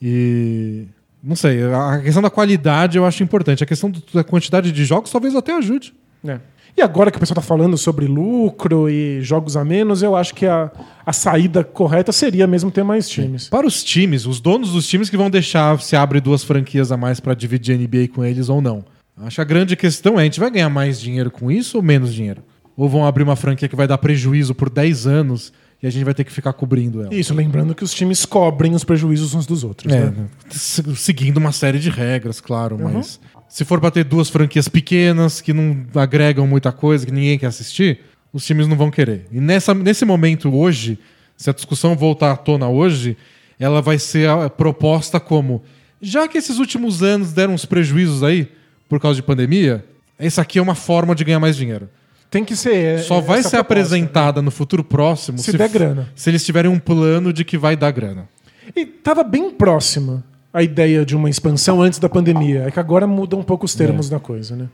E. 0.00 0.86
Não 1.22 1.36
sei, 1.36 1.62
a 1.62 2.00
questão 2.00 2.20
da 2.20 2.30
qualidade 2.30 2.98
eu 2.98 3.06
acho 3.06 3.22
importante. 3.22 3.62
A 3.62 3.66
questão 3.66 3.92
da 4.12 4.24
quantidade 4.24 4.72
de 4.72 4.84
jogos 4.84 5.10
talvez 5.12 5.36
até 5.36 5.56
ajude. 5.56 5.94
É. 6.26 6.40
E 6.76 6.80
agora 6.80 7.10
que 7.10 7.16
o 7.18 7.20
pessoal 7.20 7.36
tá 7.36 7.42
falando 7.42 7.76
sobre 7.76 8.06
lucro 8.06 8.88
e 8.88 9.20
jogos 9.20 9.56
a 9.56 9.64
menos, 9.64 10.02
eu 10.02 10.16
acho 10.16 10.34
que 10.34 10.46
a, 10.46 10.70
a 11.04 11.12
saída 11.12 11.62
correta 11.62 12.10
seria 12.12 12.46
mesmo 12.46 12.70
ter 12.70 12.82
mais 12.82 13.08
times. 13.08 13.48
Para 13.48 13.66
os 13.66 13.84
times, 13.84 14.26
os 14.26 14.40
donos 14.40 14.72
dos 14.72 14.88
times 14.88 15.10
que 15.10 15.16
vão 15.16 15.28
deixar 15.28 15.78
se 15.80 15.94
abre 15.94 16.20
duas 16.20 16.42
franquias 16.42 16.90
a 16.90 16.96
mais 16.96 17.20
pra 17.20 17.34
dividir 17.34 17.74
a 17.74 17.78
NBA 17.78 18.08
com 18.12 18.24
eles 18.24 18.48
ou 18.48 18.62
não. 18.62 18.84
Acho 19.16 19.36
que 19.36 19.40
a 19.40 19.44
grande 19.44 19.76
questão 19.76 20.18
é: 20.18 20.22
a 20.22 20.24
gente 20.24 20.40
vai 20.40 20.50
ganhar 20.50 20.68
mais 20.68 21.00
dinheiro 21.00 21.30
com 21.30 21.50
isso 21.50 21.76
ou 21.76 21.82
menos 21.82 22.12
dinheiro? 22.14 22.42
Ou 22.76 22.88
vão 22.88 23.04
abrir 23.06 23.22
uma 23.22 23.36
franquia 23.36 23.68
que 23.68 23.76
vai 23.76 23.86
dar 23.86 23.98
prejuízo 23.98 24.54
por 24.54 24.70
10 24.70 25.06
anos 25.06 25.52
e 25.82 25.86
a 25.86 25.90
gente 25.90 26.04
vai 26.04 26.14
ter 26.14 26.24
que 26.24 26.32
ficar 26.32 26.52
cobrindo 26.54 27.02
ela? 27.02 27.14
Isso, 27.14 27.34
lembrando 27.34 27.74
que 27.74 27.84
os 27.84 27.92
times 27.92 28.24
cobrem 28.24 28.74
os 28.74 28.82
prejuízos 28.84 29.34
uns 29.34 29.44
dos 29.46 29.62
outros. 29.62 29.92
É, 29.92 30.06
né? 30.06 30.26
se- 30.48 30.96
seguindo 30.96 31.36
uma 31.36 31.52
série 31.52 31.78
de 31.78 31.90
regras, 31.90 32.40
claro, 32.40 32.78
mas 32.78 33.20
se 33.48 33.64
for 33.64 33.78
pra 33.78 33.90
ter 33.90 34.04
duas 34.04 34.30
franquias 34.30 34.68
pequenas 34.68 35.40
que 35.42 35.52
não 35.52 35.84
agregam 35.94 36.46
muita 36.46 36.72
coisa, 36.72 37.04
que 37.04 37.12
ninguém 37.12 37.38
quer 37.38 37.46
assistir, 37.46 38.00
os 38.32 38.46
times 38.46 38.66
não 38.66 38.76
vão 38.76 38.90
querer. 38.90 39.26
E 39.30 39.38
nessa, 39.40 39.74
nesse 39.74 40.06
momento 40.06 40.54
hoje, 40.54 40.98
se 41.36 41.50
a 41.50 41.52
discussão 41.52 41.94
voltar 41.94 42.32
à 42.32 42.36
tona 42.36 42.68
hoje, 42.68 43.16
ela 43.60 43.82
vai 43.82 43.98
ser 43.98 44.30
proposta 44.56 45.20
como 45.20 45.62
já 46.00 46.26
que 46.26 46.38
esses 46.38 46.58
últimos 46.58 47.02
anos 47.02 47.32
deram 47.34 47.52
uns 47.52 47.66
prejuízos 47.66 48.22
aí 48.22 48.48
por 48.92 49.00
causa 49.00 49.16
de 49.16 49.22
pandemia, 49.22 49.82
essa 50.18 50.42
aqui 50.42 50.58
é 50.58 50.62
uma 50.62 50.74
forma 50.74 51.14
de 51.14 51.24
ganhar 51.24 51.40
mais 51.40 51.56
dinheiro. 51.56 51.88
Tem 52.30 52.44
que 52.44 52.54
ser. 52.54 52.98
Só 52.98 53.22
vai 53.22 53.38
ser 53.38 53.48
proposta, 53.48 53.58
apresentada 53.60 54.42
no 54.42 54.50
futuro 54.50 54.84
próximo 54.84 55.38
Se 55.38 55.56
der 55.56 55.70
grana. 55.70 56.10
se 56.14 56.28
eles 56.28 56.44
tiverem 56.44 56.70
um 56.70 56.78
plano 56.78 57.32
de 57.32 57.42
que 57.42 57.56
vai 57.56 57.74
dar 57.74 57.90
grana. 57.90 58.28
né? 58.66 58.72
E 58.76 58.84
tava 58.84 59.24
bem 59.24 59.50
próxima 59.50 60.22
a 60.52 60.62
ideia 60.62 61.06
de 61.06 61.16
uma 61.16 61.30
expansão 61.30 61.80
antes 61.80 61.98
da 61.98 62.06
pandemia. 62.06 62.64
É 62.66 62.70
que 62.70 62.78
agora 62.78 63.06
muda 63.06 63.34
um 63.34 63.42
pouco 63.42 63.64
os 63.64 63.74
termos 63.74 64.10
da 64.10 64.20
coisa, 64.20 64.54
né? 64.54 64.68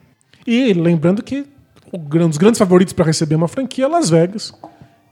E 0.44 0.72
lembrando 0.72 1.22
que 1.22 1.46
um 1.92 2.28
dos 2.28 2.38
grandes 2.38 2.58
favoritos 2.58 2.92
para 2.92 3.04
receber 3.04 3.36
uma 3.36 3.46
franquia 3.46 3.84
é 3.84 3.88
Las 3.88 4.10
Vegas, 4.10 4.52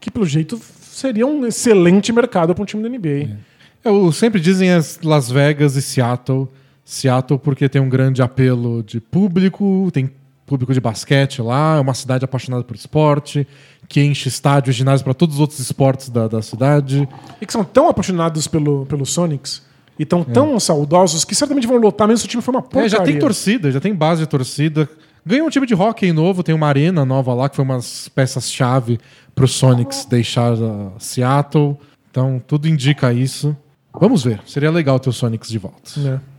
que 0.01 0.11
pelo 0.11 0.27
jeito 0.27 0.61
seria 0.83 1.25
um 1.25 1.47
excelente 1.47 2.13
mercado 2.13 2.57
para 2.57 2.63
um 2.65 2.67
time 2.67 2.83
da 2.83 2.89
NBA. 2.89 3.37
Eu 3.85 4.11
sempre 4.11 4.41
dizem 4.41 4.73
as 4.73 4.99
Las 5.01 5.31
Vegas 5.31 5.77
e 5.77 5.83
Seattle. 5.83 6.49
Seattle 6.87 7.37
porque 7.37 7.69
tem 7.69 7.83
um 7.83 7.89
grande 7.89 8.23
apelo 8.23 8.81
de 8.81 9.01
público, 9.01 9.91
tem 9.93 10.09
público 10.47 10.73
de 10.73 10.81
basquete 10.81 11.43
lá, 11.43 11.79
é 11.79 11.81
uma 11.81 11.93
cidade 11.93 12.25
apaixonada 12.25 12.63
por 12.63 12.77
esporte, 12.77 13.45
que 13.89 14.01
enche 14.01 14.29
estádios, 14.29 14.77
ginásios 14.77 15.03
para 15.03 15.13
todos 15.13 15.35
os 15.35 15.41
outros 15.41 15.59
esportes 15.59 16.09
da, 16.09 16.29
da 16.29 16.41
cidade. 16.41 17.09
E 17.41 17.45
que 17.45 17.53
são 17.53 17.65
tão 17.65 17.89
apaixonados 17.89 18.47
pelo, 18.47 18.87
pelo 18.87 19.05
Sonics 19.05 19.63
e 19.99 20.05
tão 20.05 20.23
tão 20.23 20.61
saudosos 20.61 21.25
que 21.25 21.35
certamente 21.35 21.67
vão 21.67 21.79
lotar 21.79 22.07
mesmo 22.07 22.19
se 22.19 22.27
o 22.27 22.29
time 22.29 22.43
for 22.43 22.55
uma 22.55 22.63
porcaria. 22.63 22.87
É, 22.87 22.91
já 22.91 23.03
tem 23.03 23.19
torcida, 23.19 23.73
já 23.73 23.81
tem 23.81 23.93
base 23.93 24.21
de 24.21 24.29
torcida. 24.29 24.89
Ganhou 25.25 25.49
um 25.49 25.51
time 25.51 25.67
de 25.67 25.75
hockey 25.75 26.13
novo, 26.13 26.45
tem 26.45 26.55
uma 26.55 26.69
arena 26.69 27.05
nova 27.05 27.35
lá, 27.35 27.49
que 27.49 27.57
foi 27.57 27.65
umas 27.65 28.09
peças-chave 28.11 29.01
pro 29.35 29.49
Sonics 29.49 30.05
deixar 30.05 30.53
uh, 30.53 30.93
Seattle. 31.01 31.77
Então, 32.09 32.41
tudo 32.47 32.69
indica 32.69 33.13
isso. 33.13 33.57
Vamos 33.93 34.23
ver, 34.23 34.41
seria 34.47 34.71
legal 34.71 35.01
ter 35.01 35.09
o 35.09 35.13
Sonics 35.13 35.49
de 35.49 35.59
volta. 35.59 35.91
É. 35.99 36.36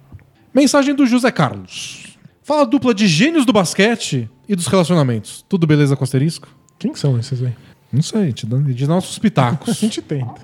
Mensagem 0.57 0.95
do 0.95 1.05
José 1.05 1.29
Carlos. 1.31 2.17
Fala 2.41 2.65
dupla 2.65 2.91
de 2.91 3.05
gênios 3.07 3.45
do 3.45 3.53
basquete 3.53 4.27
e 4.49 4.55
dos 4.55 4.65
relacionamentos. 4.65 5.45
Tudo 5.47 5.67
beleza 5.67 5.95
com 5.95 6.03
asterisco? 6.03 6.47
Quem 6.79 6.95
são 6.95 7.15
esses 7.19 7.43
aí? 7.43 7.53
Não 7.93 8.01
sei, 8.01 8.33
te 8.33 8.43
dando 8.47 8.73
de 8.73 8.87
nossos 8.87 9.17
A 9.19 9.21
pitacos. 9.21 9.77
gente 9.77 10.01
tenta. 10.01 10.41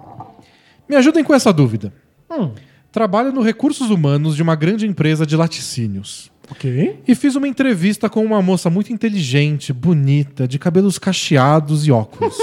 Me 0.87 0.95
ajudem 0.97 1.23
com 1.23 1.33
essa 1.33 1.51
dúvida. 1.51 1.91
Hum, 2.29 2.51
Trabalho 2.91 3.31
no 3.31 3.41
recursos 3.41 3.89
humanos 3.89 4.35
de 4.35 4.43
uma 4.43 4.53
grande 4.53 4.85
empresa 4.85 5.25
de 5.25 5.35
laticínios. 5.35 6.31
ok. 6.47 6.99
E 7.07 7.15
fiz 7.15 7.35
uma 7.35 7.47
entrevista 7.47 8.07
com 8.07 8.23
uma 8.23 8.39
moça 8.39 8.69
muito 8.69 8.93
inteligente, 8.93 9.73
bonita, 9.73 10.47
de 10.47 10.59
cabelos 10.59 10.99
cacheados 10.99 11.87
e 11.87 11.91
óculos. 11.91 12.37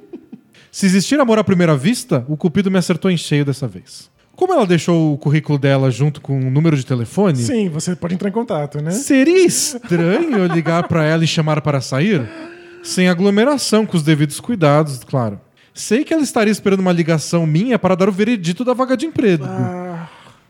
Se 0.70 0.84
existir 0.84 1.18
amor 1.18 1.38
à 1.38 1.44
primeira 1.44 1.74
vista, 1.74 2.26
o 2.28 2.36
Cupido 2.36 2.70
me 2.70 2.76
acertou 2.76 3.10
em 3.10 3.16
cheio 3.16 3.42
dessa 3.46 3.66
vez. 3.66 4.10
Como 4.40 4.54
ela 4.54 4.66
deixou 4.66 5.12
o 5.12 5.18
currículo 5.18 5.58
dela 5.58 5.90
junto 5.90 6.18
com 6.18 6.34
o 6.40 6.50
número 6.50 6.74
de 6.74 6.86
telefone, 6.86 7.36
Sim, 7.36 7.68
você 7.68 7.94
pode 7.94 8.14
entrar 8.14 8.30
em 8.30 8.32
contato, 8.32 8.80
né? 8.80 8.90
seria 8.90 9.44
estranho 9.44 10.38
eu 10.38 10.46
ligar 10.46 10.88
pra 10.88 11.04
ela 11.04 11.22
e 11.22 11.26
chamar 11.26 11.60
para 11.60 11.78
sair? 11.82 12.26
Sem 12.82 13.06
aglomeração, 13.06 13.84
com 13.84 13.98
os 13.98 14.02
devidos 14.02 14.40
cuidados, 14.40 15.04
claro. 15.04 15.38
Sei 15.74 16.04
que 16.04 16.14
ela 16.14 16.22
estaria 16.22 16.50
esperando 16.50 16.80
uma 16.80 16.90
ligação 16.90 17.46
minha 17.46 17.78
para 17.78 17.94
dar 17.94 18.08
o 18.08 18.12
veredito 18.12 18.64
da 18.64 18.72
vaga 18.72 18.96
de 18.96 19.04
emprego. 19.04 19.44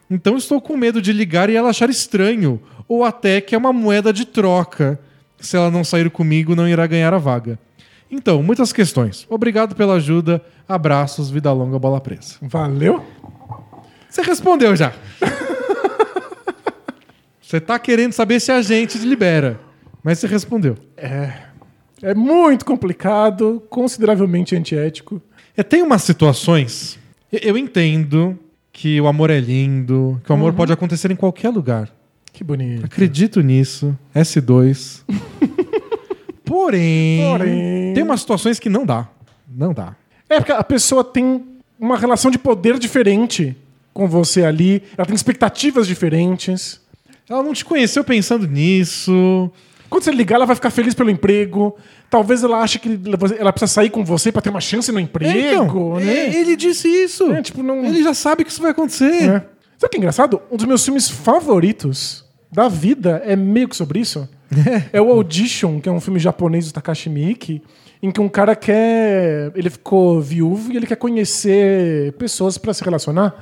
Então 0.08 0.36
estou 0.36 0.60
com 0.60 0.76
medo 0.76 1.02
de 1.02 1.12
ligar 1.12 1.50
e 1.50 1.56
ela 1.56 1.70
achar 1.70 1.90
estranho, 1.90 2.62
ou 2.86 3.02
até 3.02 3.40
que 3.40 3.56
é 3.56 3.58
uma 3.58 3.72
moeda 3.72 4.12
de 4.12 4.24
troca. 4.24 5.00
Se 5.40 5.56
ela 5.56 5.68
não 5.68 5.82
sair 5.82 6.08
comigo, 6.10 6.54
não 6.54 6.68
irá 6.68 6.86
ganhar 6.86 7.12
a 7.12 7.18
vaga. 7.18 7.58
Então, 8.08 8.40
muitas 8.40 8.72
questões. 8.72 9.26
Obrigado 9.28 9.74
pela 9.74 9.94
ajuda. 9.94 10.40
Abraços, 10.68 11.28
vida 11.28 11.52
longa, 11.52 11.76
bola 11.76 12.00
presa. 12.00 12.36
Valeu? 12.40 13.04
Você 14.10 14.22
respondeu 14.22 14.74
já. 14.76 14.92
Você 17.40 17.60
tá 17.60 17.78
querendo 17.78 18.12
saber 18.12 18.40
se 18.40 18.52
a 18.52 18.62
gente 18.62 18.98
libera. 18.98 19.58
Mas 20.02 20.18
você 20.18 20.26
respondeu. 20.26 20.76
É 20.96 22.14
muito 22.14 22.64
complicado, 22.64 23.62
consideravelmente 23.68 24.56
antiético. 24.56 25.20
É, 25.56 25.62
tem 25.62 25.82
umas 25.82 26.02
situações. 26.02 26.98
eu- 27.32 27.56
entendo 27.58 28.38
que 28.72 29.00
o 29.00 29.06
amor 29.06 29.30
é 29.30 29.38
lindo, 29.40 30.20
que 30.24 30.30
o 30.30 30.34
amor 30.34 30.52
pode 30.52 30.72
acontecer 30.72 31.10
em 31.10 31.16
qualquer 31.16 31.50
lugar. 31.50 31.90
Que 32.32 32.42
bonito. 32.44 32.84
Acredito 32.84 33.40
nisso. 33.40 33.96
S2. 34.14 35.02
Porém, 36.44 37.20
Porém. 37.30 37.94
tem 37.94 38.02
umas 38.02 38.20
situações 38.20 38.58
que 38.58 38.68
não 38.68 38.84
dá. 38.86 39.08
Não 39.48 39.72
dá. 39.72 39.94
É 40.28 40.38
porque 40.38 40.52
a 40.52 40.62
pessoa 40.64 41.04
tem 41.04 41.44
uma 41.78 41.96
relação 41.96 42.30
de 42.30 42.38
poder 42.38 42.78
diferente 42.78 43.56
com 43.92 44.06
você 44.08 44.44
ali, 44.44 44.82
ela 44.96 45.06
tem 45.06 45.14
expectativas 45.14 45.86
diferentes. 45.86 46.80
Ela 47.28 47.42
não 47.42 47.52
te 47.52 47.64
conheceu 47.64 48.02
pensando 48.04 48.46
nisso. 48.46 49.50
Quando 49.88 50.04
você 50.04 50.12
ligar, 50.12 50.36
ela 50.36 50.46
vai 50.46 50.54
ficar 50.56 50.70
feliz 50.70 50.94
pelo 50.94 51.10
emprego. 51.10 51.76
Talvez 52.08 52.42
ela 52.42 52.58
ache 52.60 52.78
que 52.78 52.98
ela 53.38 53.52
precisa 53.52 53.72
sair 53.72 53.90
com 53.90 54.04
você 54.04 54.32
pra 54.32 54.42
ter 54.42 54.50
uma 54.50 54.60
chance 54.60 54.90
no 54.90 54.98
emprego, 54.98 55.38
É, 55.38 55.54
então, 55.54 55.94
né? 55.96 56.12
é, 56.28 56.40
ele 56.40 56.56
disse 56.56 56.88
isso. 56.88 57.30
É, 57.32 57.40
tipo, 57.42 57.62
não- 57.62 57.84
Ele 57.84 58.02
já 58.02 58.14
sabe 58.14 58.44
que 58.44 58.50
isso 58.50 58.60
vai 58.62 58.72
acontecer. 58.72 59.12
É. 59.22 59.28
Sabe 59.78 59.86
o 59.86 59.88
que 59.88 59.96
é 59.96 59.98
engraçado? 59.98 60.42
Um 60.50 60.56
dos 60.56 60.66
meus 60.66 60.84
filmes 60.84 61.08
favoritos 61.08 62.24
da 62.52 62.68
vida 62.68 63.22
é 63.24 63.34
meio 63.36 63.68
que 63.68 63.76
sobre 63.76 64.00
isso. 64.00 64.28
É, 64.92 65.00
o 65.00 65.10
Audition, 65.12 65.80
que 65.80 65.88
é 65.88 65.92
um 65.92 66.00
filme 66.00 66.18
japonês 66.18 66.66
do 66.66 66.72
Takashi 66.74 67.08
Miike, 67.08 67.62
em 68.02 68.10
que 68.10 68.20
um 68.20 68.28
cara 68.28 68.56
quer. 68.56 69.52
Ele 69.54 69.70
ficou 69.70 70.20
viúvo 70.20 70.72
e 70.72 70.76
ele 70.76 70.86
quer 70.86 70.96
conhecer 70.96 72.12
pessoas 72.14 72.58
pra 72.58 72.74
se 72.74 72.82
relacionar. 72.82 73.34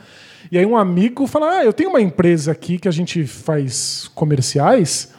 E 0.50 0.58
aí 0.58 0.64
um 0.66 0.76
amigo 0.76 1.26
fala: 1.26 1.58
Ah, 1.58 1.64
eu 1.64 1.72
tenho 1.72 1.90
uma 1.90 2.00
empresa 2.00 2.52
aqui 2.52 2.78
que 2.78 2.88
a 2.88 2.90
gente 2.90 3.26
faz 3.26 4.10
comerciais. 4.14 5.12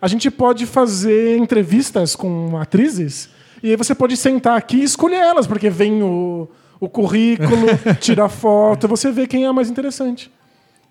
A 0.00 0.08
gente 0.08 0.30
pode 0.30 0.66
fazer 0.66 1.36
entrevistas 1.38 2.14
com 2.16 2.58
atrizes. 2.58 3.28
E 3.62 3.70
aí 3.70 3.76
você 3.76 3.94
pode 3.94 4.16
sentar 4.16 4.56
aqui 4.58 4.78
e 4.78 4.82
escolher 4.84 5.16
elas, 5.16 5.46
porque 5.46 5.70
vem 5.70 6.02
o, 6.02 6.48
o 6.78 6.88
currículo, 6.88 7.66
tira 8.00 8.28
foto, 8.28 8.86
você 8.86 9.10
vê 9.10 9.26
quem 9.26 9.44
é 9.44 9.46
a 9.46 9.52
mais 9.52 9.70
interessante. 9.70 10.30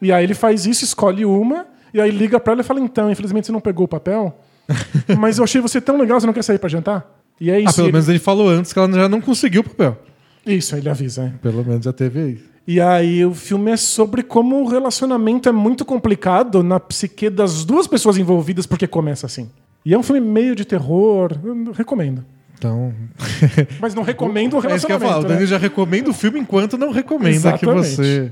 E 0.02 0.12
aí 0.12 0.24
ele 0.24 0.34
faz 0.34 0.66
isso, 0.66 0.84
escolhe 0.84 1.24
uma, 1.26 1.68
e 1.94 2.02
aí 2.02 2.10
liga 2.10 2.40
pra 2.40 2.54
ela 2.54 2.62
e 2.62 2.64
fala: 2.64 2.80
então, 2.80 3.12
infelizmente 3.12 3.46
você 3.46 3.52
não 3.52 3.60
pegou 3.62 3.86
o 3.86 3.88
papel, 3.88 4.36
mas 5.20 5.38
eu 5.38 5.44
achei 5.44 5.62
você 5.62 5.80
tão 5.80 5.98
legal, 5.98 6.20
você 6.20 6.26
não 6.26 6.34
quer 6.34 6.44
sair 6.44 6.58
pra 6.58 6.70
jantar? 6.70 7.20
E 7.40 7.52
é 7.52 7.60
isso. 7.60 7.70
Ah, 7.70 7.74
pelo 7.74 7.88
ele- 7.88 7.94
menos 7.94 8.10
ele 8.10 8.20
falou 8.20 8.50
antes 8.50 8.72
que 8.74 8.80
ela 8.80 8.92
já 8.92 9.10
não 9.10 9.22
conseguiu 9.22 9.62
o 9.62 9.64
papel. 9.66 9.98
Isso, 10.46 10.76
ele 10.76 10.90
avisa. 10.90 11.24
é. 11.26 11.30
Pelo 11.42 11.64
menos 11.64 11.86
já 11.86 11.94
teve 11.94 12.20
aí. 12.20 12.53
E 12.66 12.80
aí 12.80 13.26
o 13.26 13.34
filme 13.34 13.72
é 13.72 13.78
sobre 13.78 14.24
como 14.24 14.62
o 14.62 14.68
relacionamento 14.68 15.50
é 15.50 15.52
muito 15.52 15.84
complicado 15.84 16.64
na 16.64 16.80
psique 16.80 17.30
das 17.30 17.66
duas 17.66 17.88
pessoas 17.88 18.18
envolvidas, 18.18 18.66
porque 18.66 18.88
começa 18.88 19.26
assim. 19.26 19.50
E 19.86 19.94
é 19.94 19.98
um 19.98 20.04
filme 20.04 20.22
meio 20.22 20.56
de 20.56 20.64
terror, 20.64 21.32
eu 21.44 21.74
recomendo. 21.74 22.24
Então. 22.58 22.94
Mas 23.82 23.94
não 23.94 24.04
recomendo 24.04 24.58
o 24.58 24.66
É 24.66 24.76
isso 24.76 24.86
que 24.86 24.94
eu 24.94 24.96
ia 24.96 25.00
falar. 25.00 25.18
O 25.18 25.22
relacionamento. 25.22 25.28
Dani 25.28 25.42
né? 25.42 25.46
já 25.48 25.58
recomenda 25.58 26.10
o 26.10 26.14
filme 26.14 26.40
enquanto 26.40 26.78
não 26.78 26.92
recomenda 26.92 27.58
que 27.58 27.66
você. 27.66 28.32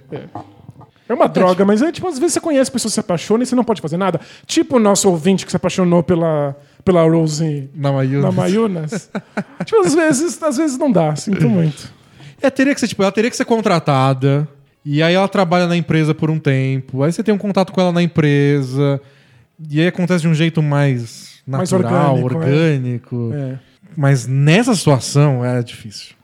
É 1.10 1.14
uma 1.14 1.28
droga, 1.28 1.66
mas 1.66 1.82
é 1.82 1.92
tipo, 1.92 2.08
às 2.08 2.18
vezes 2.18 2.36
você 2.36 2.40
conhece 2.40 2.72
pessoas 2.72 2.94
que 2.94 2.96
se 2.96 3.00
apaixonam 3.02 3.44
e 3.44 3.46
você 3.46 3.54
não 3.54 3.66
pode 3.66 3.82
fazer 3.82 3.98
nada. 3.98 4.22
Tipo 4.46 4.78
o 4.78 4.80
nosso 4.80 5.10
ouvinte 5.10 5.44
que 5.46 5.52
se 5.52 5.58
apaixonou 5.58 6.02
pela, 6.02 6.56
pela 6.86 7.04
Rose 7.04 7.70
Na 7.76 7.92
Mayunas. 7.92 8.24
na 8.24 8.32
Mayunas. 8.32 9.10
tipo, 9.66 9.82
às 9.82 9.94
vezes, 9.94 10.42
às 10.42 10.56
vezes 10.56 10.78
não 10.78 10.90
dá, 10.90 11.14
sinto 11.18 11.50
muito. 11.50 11.92
É, 12.42 12.50
teria 12.50 12.74
que 12.74 12.80
ser, 12.80 12.88
tipo, 12.88 13.02
ela 13.04 13.12
teria 13.12 13.30
que 13.30 13.38
ser 13.38 13.46
contratada. 13.46 14.48
E 14.84 15.02
aí 15.04 15.14
ela 15.14 15.28
trabalha 15.28 15.68
na 15.68 15.76
empresa 15.78 16.14
por 16.14 16.30
um 16.32 16.40
tempo. 16.40 17.04
Aí 17.04 17.12
você 17.12 17.22
tem 17.24 17.34
um 17.34 17.38
contato 17.38 17.72
com 17.72 17.80
ela 17.80 17.92
na 17.92 18.02
empresa. 18.02 19.00
E 19.70 19.80
aí 19.80 19.88
acontece 19.88 20.22
de 20.24 20.28
um 20.28 20.34
jeito 20.34 20.62
mais 20.64 21.42
Mais 21.46 21.72
natural, 21.72 22.16
orgânico, 22.24 23.16
orgânico. 23.16 23.32
É. 23.34 23.60
Mas 23.96 24.26
nessa 24.26 24.74
situação 24.74 25.46
é 25.46 25.62
difícil. 25.62 26.16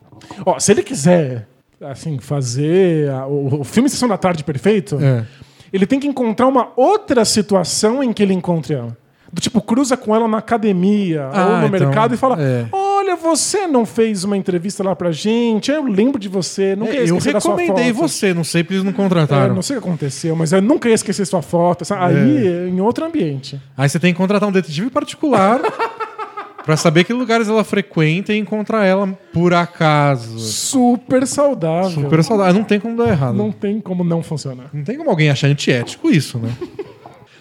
Ó, 0.45 0.57
se 0.59 0.71
ele 0.71 0.81
quiser, 0.81 1.47
assim, 1.81 2.17
fazer 2.19 3.09
a- 3.11 3.27
o, 3.27 3.61
o 3.61 3.63
filme 3.63 3.89
Sessão 3.89 4.09
da 4.09 4.17
Tarde 4.17 4.43
perfeito, 4.43 4.97
É. 4.99 5.23
ele 5.71 5.85
tem 5.85 5.99
que 5.99 6.07
encontrar 6.07 6.47
uma 6.47 6.69
outra 6.75 7.23
situação 7.25 8.01
em 8.03 8.11
que 8.11 8.23
ele 8.23 8.33
encontre 8.33 8.73
ela. 8.73 8.97
Do 9.31 9.39
tipo, 9.41 9.61
cruza 9.61 9.95
com 9.97 10.15
ela 10.15 10.27
na 10.27 10.37
academia 10.39 11.29
Ah, 11.31 11.45
ou 11.45 11.51
no 11.59 11.67
então, 11.67 11.69
mercado 11.87 12.13
e 12.15 12.17
fala: 12.17 12.41
é. 12.41 12.65
Olha, 12.71 12.86
você 13.17 13.67
não 13.67 13.85
fez 13.85 14.23
uma 14.23 14.37
entrevista 14.37 14.83
lá 14.83 14.95
pra 14.95 15.11
gente, 15.11 15.69
eu 15.71 15.83
lembro 15.83 16.19
de 16.19 16.29
você, 16.29 16.75
nunca 16.75 16.93
É, 16.93 16.99
eu 17.01 17.03
esquecer 17.05 17.33
da 17.33 17.39
sua 17.41 17.55
recomendei 17.55 17.93
foto." 17.93 18.07
você, 18.07 18.33
não 18.33 18.43
sei 18.43 18.63
porque 18.63 18.75
eles 18.75 18.83
não 18.83 18.91
É, 18.91 18.95
contrataram. 18.95 19.53
não 19.55 19.61
sei 19.61 19.77
o 19.77 19.81
que 19.81 19.87
aconteceu, 19.87 20.35
mas 20.35 20.51
eu 20.53 20.61
nunca 20.61 20.87
ia 20.87 20.95
esquecer 20.95 21.25
sua 21.25 21.41
foto. 21.41 21.83
sabe? 21.83 22.15
Aí, 22.15 22.47
É. 22.47 22.67
em 22.69 22.79
outro 22.81 23.05
ambiente. 23.05 23.59
Aí 23.77 23.89
você 23.89 23.99
tem 23.99 24.13
que 24.13 24.17
contratar 24.17 24.47
um 24.47 24.51
detetive 24.51 24.89
particular 24.89 25.59
pra 26.65 26.75
saber 26.77 27.03
que 27.03 27.13
lugares 27.13 27.47
ela 27.47 27.63
frequenta 27.63 28.33
e 28.33 28.37
encontrar 28.37 28.85
ela 28.85 29.07
por 29.33 29.53
acaso. 29.53 30.39
Super 30.39 31.25
saudável. 31.27 31.89
Super 31.91 32.23
saudável. 32.23 32.53
Não 32.53 32.63
tem 32.63 32.79
como 32.79 32.97
dar 32.97 33.07
errado. 33.09 33.35
Não 33.35 33.45
Não, 33.47 33.51
tem 33.51 33.79
como 33.79 34.03
não 34.03 34.21
funcionar. 34.23 34.69
tem 34.85 34.97
como 34.97 35.09
alguém 35.09 35.29
achar 35.29 35.47
antiético 35.47 36.09
isso, 36.09 36.37
né? 36.37 36.49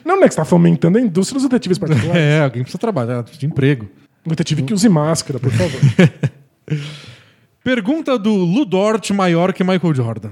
Não, 0.04 0.22
é 0.22 0.28
que 0.28 0.34
você 0.34 0.36
tá 0.36 0.44
fomentando 0.44 0.98
a 0.98 1.00
indústria 1.00 1.34
dos 1.40 1.48
detetives 1.48 1.78
particulares. 1.80 2.16
É, 2.22 2.40
alguém 2.40 2.62
precisa 2.62 2.78
trabalhar 2.78 3.24
de 3.24 3.44
emprego. 3.44 3.88
Detetive 4.26 4.62
que 4.62 4.74
use 4.74 4.88
máscara, 4.88 5.38
por 5.38 5.52
favor. 5.52 5.80
Pergunta 7.62 8.18
do 8.18 8.32
Ludort 8.32 9.12
maior 9.12 9.52
que 9.52 9.64
Michael 9.64 9.94
Jordan. 9.94 10.30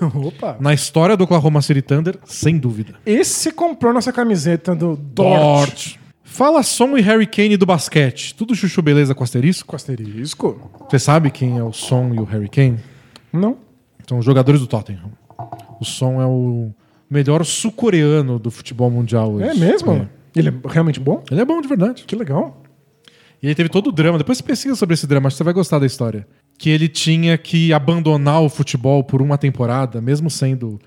Opa. 0.14 0.56
Na 0.60 0.74
história 0.74 1.16
do 1.16 1.24
Oklahoma 1.24 1.62
City 1.62 1.82
Thunder, 1.82 2.18
sem 2.24 2.58
dúvida. 2.58 2.94
Esse 3.04 3.52
comprou 3.52 3.92
nossa 3.92 4.12
camiseta 4.12 4.74
do 4.74 4.96
Dort. 4.96 5.66
Dort. 5.66 5.96
Fala 6.24 6.62
Som 6.62 6.98
e 6.98 7.00
Harry 7.00 7.26
Kane 7.26 7.56
do 7.56 7.64
basquete. 7.64 8.34
Tudo 8.34 8.54
chuchu 8.54 8.82
beleza 8.82 9.14
com 9.14 9.22
asterisco? 9.22 9.68
Com 9.68 9.76
asterisco? 9.76 10.70
Você 10.88 10.98
sabe 10.98 11.30
quem 11.30 11.56
é 11.56 11.62
o 11.62 11.72
Som 11.72 12.12
e 12.14 12.18
o 12.18 12.24
Harry 12.24 12.48
Kane? 12.48 12.78
Não. 13.32 13.56
São 14.08 14.18
os 14.18 14.24
jogadores 14.24 14.60
do 14.60 14.66
Tottenham. 14.66 15.12
O 15.80 15.84
Som 15.84 16.20
é 16.20 16.26
o 16.26 16.70
melhor 17.08 17.44
sul-coreano 17.44 18.38
do 18.38 18.50
futebol 18.50 18.90
mundial 18.90 19.34
hoje. 19.34 19.48
É 19.48 19.54
mesmo? 19.54 19.92
É. 19.92 20.08
Ele 20.34 20.48
é 20.48 20.52
realmente 20.68 21.00
bom? 21.00 21.22
Ele 21.30 21.40
é 21.40 21.44
bom 21.44 21.60
de 21.60 21.68
verdade. 21.68 22.04
Que 22.04 22.16
legal. 22.16 22.60
E 23.42 23.48
aí 23.48 23.54
teve 23.54 23.68
todo 23.68 23.88
o 23.88 23.92
drama. 23.92 24.18
Depois 24.18 24.38
você 24.38 24.44
pesquisa 24.44 24.74
sobre 24.76 24.94
esse 24.94 25.06
drama, 25.06 25.26
acho 25.28 25.34
que 25.34 25.38
você 25.38 25.44
vai 25.44 25.52
gostar 25.54 25.78
da 25.78 25.86
história. 25.86 26.26
Que 26.58 26.70
ele 26.70 26.88
tinha 26.88 27.36
que 27.36 27.72
abandonar 27.72 28.40
o 28.42 28.48
futebol 28.48 29.04
por 29.04 29.20
uma 29.20 29.36
temporada, 29.36 30.00
mesmo 30.00 30.30
sendo 30.30 30.80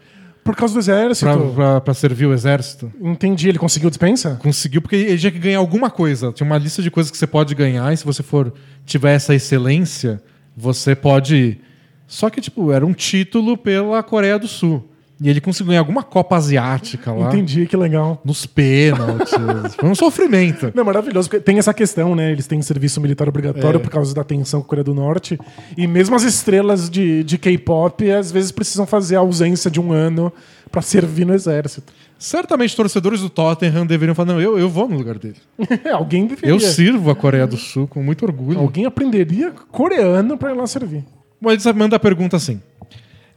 Por 0.44 0.56
causa 0.56 0.74
do 0.74 0.80
exército. 0.80 1.26
pra, 1.32 1.52
pra- 1.54 1.82
pra 1.82 1.94
servir 1.94 2.26
o 2.26 2.34
exército. 2.34 2.92
Entendi, 3.00 3.48
ele 3.50 3.60
conseguiu 3.60 3.90
dispensa? 3.90 4.36
Conseguiu, 4.42 4.82
porque 4.82 4.96
ele 4.96 5.18
tinha 5.20 5.32
que 5.32 5.38
ganhar 5.40 5.60
alguma 5.60 5.92
coisa. 5.92 6.32
Tinha 6.34 6.46
uma 6.46 6.58
lista 6.58 6.82
de 6.82 6.90
coisas 6.90 7.12
que 7.12 7.18
você 7.18 7.28
pode 7.28 7.54
ganhar, 7.54 7.94
e 7.94 7.98
se 7.98 8.04
você 8.04 8.24
for 8.24 8.52
tiver 8.86 9.14
essa 9.14 9.36
excelência, 9.36 10.22
você 10.58 10.96
pode. 10.96 11.60
Só 12.08 12.32
que, 12.32 12.42
tipo, 12.42 12.72
era 12.72 12.84
um 12.84 12.94
título 12.94 13.56
pela 13.56 14.02
Coreia 14.02 14.40
do 14.40 14.48
Sul. 14.48 14.89
E 15.22 15.30
ele 15.30 15.42
conseguiu 15.42 15.68
ganhar 15.70 15.82
alguma 15.82 16.02
Copa 16.02 16.38
Asiática 16.38 17.12
lá. 17.12 17.28
Entendi, 17.28 17.66
que 17.66 17.76
legal. 17.76 18.22
Nos 18.24 18.46
pênaltis. 18.46 19.34
Foi 19.76 19.90
um 19.90 19.96
sofrimento. 19.96 20.72
Não, 20.74 20.86
maravilhoso, 20.86 21.30
porque 21.30 21.44
tem 21.44 21.60
essa 21.60 21.74
questão, 21.74 22.16
né? 22.16 22.32
Eles 22.32 22.48
têm 22.48 22.62
serviço 22.62 23.02
militar 23.02 23.28
obrigatório 23.28 23.80
É. 23.80 23.84
por 23.84 23.90
causa 23.90 24.16
da 24.16 24.24
tensão 24.24 24.62
com 24.62 24.66
a 24.66 24.70
Coreia 24.70 24.84
do 24.84 24.94
Norte. 24.94 25.38
E 25.76 25.86
mesmo 25.88 26.16
as 26.16 26.24
estrelas 26.24 26.90
de, 26.90 27.24
de 27.26 27.38
K-pop, 27.38 28.10
às 28.12 28.32
vezes 28.32 28.52
precisam 28.52 28.86
fazer 28.86 29.18
a 29.18 29.20
ausência 29.20 29.70
de 29.70 29.80
um 29.80 29.92
ano 29.92 30.32
pra 30.72 30.82
servir 30.82 31.26
no 31.26 31.34
exército. 31.34 31.92
Certamente 32.18 32.76
torcedores 32.76 33.22
do 33.22 33.30
Tottenham 33.30 33.86
deveriam 33.86 34.16
falar: 34.16 34.34
não, 34.34 34.42
eu, 34.42 34.58
eu 34.58 34.70
vou 34.70 34.88
no 34.88 34.98
lugar 34.98 35.18
dele. 35.18 35.36
Alguém 35.92 36.28
deveria. 36.28 36.50
Eu 36.50 36.60
sirvo 36.60 37.10
a 37.10 37.16
Coreia 37.16 37.48
do 37.48 37.58
Sul 37.58 37.88
com 37.88 38.02
muito 38.04 38.24
orgulho. 38.24 38.60
Alguém 38.60 38.86
aprenderia 38.86 39.52
coreano 39.72 40.38
pra 40.38 40.52
ir 40.52 40.56
lá 40.56 40.68
servir. 40.68 41.04
Bom, 41.42 41.52
ele 41.52 41.62
manda 41.74 41.96
a 41.96 42.00
pergunta 42.00 42.36
assim. 42.36 42.62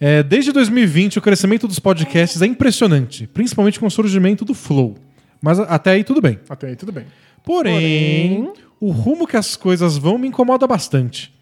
É, 0.05 0.21
desde 0.21 0.51
2020, 0.51 1.21
o 1.21 1.23
crescimento 1.23 1.69
dos 1.69 1.79
podcasts 1.79 2.43
é 2.43 2.47
impressionante, 2.47 3.29
principalmente 3.29 3.79
com 3.79 3.87
o 3.87 3.91
surgimento 3.91 4.45
do 4.45 4.53
Flow. 4.53 4.97
Mas 5.41 5.61
até 5.61 5.93
aí 5.93 6.03
tudo 6.03 6.21
bem. 6.21 6.41
Até 6.49 6.67
aí 6.67 6.75
tudo 6.75 6.91
bem. 6.91 7.05
Porém, 7.45 8.43
Porém- 8.47 8.53
o 8.81 8.91
rumo 8.91 9.29
que 9.29 9.37
as 9.37 9.55
coisas 9.55 9.97
vão 9.97 10.19
me 10.19 10.27
incomoda 10.27 10.67
bastante. 10.67 11.33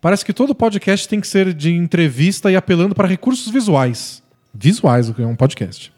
Parece 0.00 0.24
que 0.24 0.32
todo 0.32 0.56
podcast 0.56 1.06
tem 1.06 1.20
que 1.20 1.28
ser 1.28 1.54
de 1.54 1.72
entrevista 1.72 2.50
e 2.50 2.56
apelando 2.56 2.96
para 2.96 3.06
recursos 3.06 3.48
visuais. 3.48 4.24
Visuais, 4.52 5.08
o 5.08 5.14
que 5.14 5.22
é 5.22 5.26
um 5.26 5.36
podcast. 5.36 5.92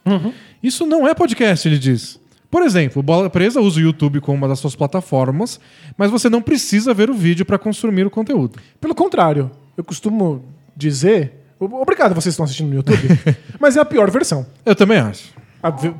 Isso 0.62 0.84
não 0.84 1.08
é 1.08 1.14
podcast, 1.14 1.66
ele 1.66 1.78
diz. 1.78 2.20
Por 2.50 2.62
exemplo, 2.62 3.00
o 3.00 3.02
Bola 3.02 3.30
Presa 3.30 3.58
usa 3.58 3.78
o 3.80 3.82
YouTube 3.82 4.20
como 4.20 4.36
uma 4.36 4.48
das 4.48 4.58
suas 4.58 4.74
plataformas, 4.76 5.58
mas 5.96 6.10
você 6.10 6.28
não 6.28 6.42
precisa 6.42 6.92
ver 6.92 7.08
o 7.08 7.14
vídeo 7.14 7.46
para 7.46 7.58
consumir 7.58 8.06
o 8.06 8.10
conteúdo. 8.10 8.58
Pelo 8.78 8.94
contrário, 8.94 9.50
eu 9.78 9.82
costumo 9.82 10.44
dizer. 10.76 11.38
Obrigado 11.64 12.14
vocês 12.14 12.32
estão 12.32 12.44
assistindo 12.44 12.68
no 12.68 12.74
YouTube, 12.76 12.98
mas 13.60 13.76
é 13.76 13.80
a 13.80 13.84
pior 13.84 14.10
versão. 14.10 14.46
Eu 14.64 14.74
também 14.74 14.98
acho. 14.98 15.30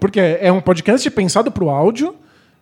Porque 0.01 0.18
é 0.20 0.51
um 0.51 0.60
podcast 0.60 1.09
pensado 1.10 1.51
pro 1.51 1.68
áudio 1.70 2.14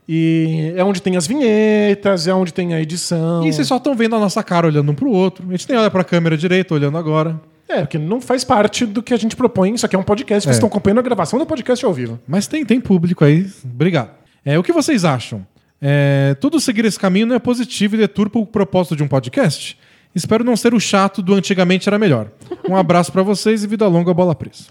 e 0.09 0.73
é 0.77 0.85
onde 0.85 1.01
tem 1.01 1.17
as 1.17 1.27
vinhetas, 1.27 2.27
é 2.27 2.35
onde 2.35 2.53
tem 2.53 2.75
a 2.75 2.81
edição. 2.81 3.47
E 3.47 3.53
vocês 3.53 3.67
só 3.67 3.77
estão 3.77 3.95
vendo 3.95 4.17
a 4.17 4.19
nossa 4.19 4.43
cara 4.43 4.67
olhando 4.67 4.91
um 4.93 4.95
pro 4.95 5.11
outro. 5.11 5.47
A 5.49 5.53
gente 5.53 5.69
nem 5.69 5.79
olha 5.79 5.91
pra 5.91 6.05
câmera 6.05 6.37
direita, 6.37 6.75
olhando 6.75 6.99
agora. 6.99 7.41
É, 7.69 7.83
porque 7.83 7.97
não 7.99 8.21
faz 8.21 8.43
parte 8.43 8.85
do 8.85 9.01
que 9.03 9.15
a 9.15 9.17
gente 9.17 9.37
propõe. 9.37 9.73
Isso 9.75 9.87
aqui 9.87 9.95
é 9.95 9.99
um 9.99 10.03
podcast, 10.03 10.39
É. 10.39 10.51
vocês 10.51 10.57
estão 10.57 10.67
acompanhando 10.69 10.99
a 10.99 11.03
gravação 11.03 11.39
do 11.39 11.47
podcast 11.47 11.85
ao 11.85 11.93
vivo. 11.95 12.19
Mas 12.27 12.47
tem, 12.49 12.65
tem 12.65 12.81
público 12.81 13.25
aí. 13.25 13.47
Obrigado. 13.65 14.11
É, 14.45 14.59
o 14.59 14.63
que 14.63 14.73
vocês 14.73 15.05
acham? 15.05 15.47
É, 15.81 16.35
tudo 16.41 16.59
seguir 16.61 16.85
esse 16.85 16.99
caminho 16.99 17.27
não 17.27 17.37
é 17.37 17.39
positivo 17.39 17.95
e 17.95 17.99
deturpa 17.99 18.39
o 18.39 18.45
propósito 18.45 18.97
de 18.97 19.03
um 19.03 19.09
podcast? 19.09 19.79
Espero 20.15 20.45
não 20.45 20.57
ser 20.57 20.75
o 20.75 20.81
chato 20.81 21.23
do 21.23 21.35
antigamente 21.35 21.89
era 21.89 21.99
melhor. 21.99 22.31
Um 22.69 22.77
abraço 22.77 23.13
pra 23.13 23.23
vocês 23.23 23.63
e 23.63 23.67
vida 23.67 23.87
longa 23.87 24.13
bola 24.13 24.35
presa. 24.35 24.65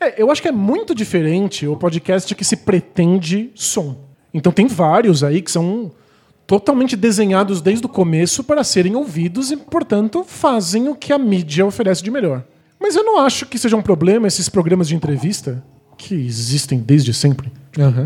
É, 0.00 0.20
eu 0.20 0.30
acho 0.30 0.42
que 0.42 0.48
é 0.48 0.52
muito 0.52 0.94
diferente 0.94 1.66
o 1.66 1.76
podcast 1.76 2.34
que 2.34 2.44
se 2.44 2.56
pretende 2.56 3.50
som. 3.54 3.96
Então 4.32 4.52
tem 4.52 4.66
vários 4.66 5.24
aí 5.24 5.40
que 5.40 5.50
são 5.50 5.90
totalmente 6.46 6.96
desenhados 6.96 7.60
desde 7.60 7.84
o 7.84 7.88
começo 7.88 8.42
para 8.42 8.64
serem 8.64 8.96
ouvidos 8.96 9.50
e, 9.50 9.56
portanto, 9.56 10.24
fazem 10.26 10.88
o 10.88 10.94
que 10.94 11.12
a 11.12 11.18
mídia 11.18 11.66
oferece 11.66 12.02
de 12.02 12.10
melhor. 12.10 12.42
Mas 12.80 12.96
eu 12.96 13.04
não 13.04 13.18
acho 13.18 13.46
que 13.46 13.58
seja 13.58 13.76
um 13.76 13.82
problema 13.82 14.26
esses 14.26 14.48
programas 14.48 14.88
de 14.88 14.96
entrevista 14.96 15.62
que 15.96 16.14
existem 16.14 16.78
desde 16.78 17.12
sempre. 17.12 17.52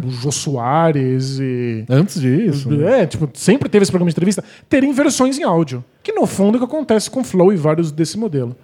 O 0.05 0.11
Jô 0.11 0.33
Soares 0.33 1.39
e. 1.39 1.85
Antes 1.89 2.21
disso. 2.21 2.71
né? 2.71 3.03
É, 3.03 3.07
tipo, 3.07 3.29
sempre 3.35 3.69
teve 3.69 3.83
esse 3.83 3.93
programa 3.93 4.11
de 4.11 4.15
entrevista, 4.15 4.43
terem 4.69 4.93
versões 4.93 5.39
em 5.39 5.45
áudio. 5.45 5.85
Que 6.03 6.13
no 6.13 6.27
fundo 6.27 6.55
é 6.55 6.57
o 6.57 6.59
que 6.59 6.65
acontece 6.65 7.11
com 7.11 7.21
o 7.21 7.25
Flow 7.25 7.53
e 7.53 7.57
vários 7.57 7.93
desse 7.93 8.19
modelo. 8.19 8.57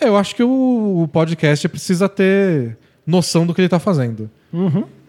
É, 0.00 0.08
eu 0.08 0.16
acho 0.16 0.34
que 0.34 0.42
o, 0.42 1.02
o 1.02 1.08
podcast 1.08 1.68
precisa 1.68 2.08
ter 2.08 2.76
noção 3.06 3.46
do 3.46 3.54
que 3.54 3.60
ele 3.60 3.68
tá 3.68 3.78
fazendo. 3.78 4.30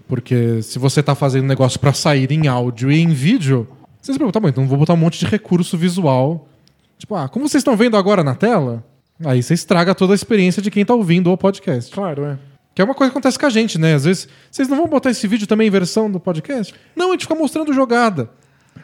Porque 0.07 0.61
se 0.61 0.77
você 0.77 1.01
tá 1.01 1.15
fazendo 1.15 1.43
um 1.45 1.47
negócio 1.47 1.79
pra 1.79 1.93
sair 1.93 2.31
em 2.31 2.47
áudio 2.47 2.91
e 2.91 2.99
em 2.99 3.09
vídeo, 3.09 3.67
vocês 4.01 4.17
perguntam, 4.17 4.39
tá 4.41 4.45
bom, 4.45 4.49
então 4.49 4.67
vou 4.67 4.77
botar 4.77 4.93
um 4.93 4.97
monte 4.97 5.19
de 5.19 5.25
recurso 5.25 5.77
visual. 5.77 6.47
Tipo, 6.97 7.15
ah, 7.15 7.27
como 7.27 7.47
vocês 7.47 7.61
estão 7.61 7.75
vendo 7.75 7.97
agora 7.97 8.23
na 8.23 8.35
tela, 8.35 8.83
aí 9.23 9.41
você 9.41 9.53
estraga 9.53 9.95
toda 9.95 10.13
a 10.13 10.15
experiência 10.15 10.61
de 10.61 10.69
quem 10.69 10.85
tá 10.85 10.93
ouvindo 10.93 11.31
o 11.31 11.37
podcast. 11.37 11.91
Claro, 11.91 12.25
é. 12.25 12.37
Que 12.73 12.81
é 12.81 12.85
uma 12.85 12.95
coisa 12.95 13.11
que 13.11 13.17
acontece 13.17 13.37
com 13.37 13.45
a 13.45 13.49
gente, 13.49 13.77
né? 13.77 13.93
Às 13.93 14.05
vezes, 14.05 14.27
vocês 14.49 14.67
não 14.67 14.77
vão 14.77 14.87
botar 14.87 15.11
esse 15.11 15.27
vídeo 15.27 15.45
também 15.45 15.67
em 15.67 15.71
versão 15.71 16.09
do 16.09 16.19
podcast? 16.19 16.73
Não, 16.95 17.09
a 17.09 17.11
gente 17.11 17.21
fica 17.21 17.35
mostrando 17.35 17.71
jogada. 17.73 18.29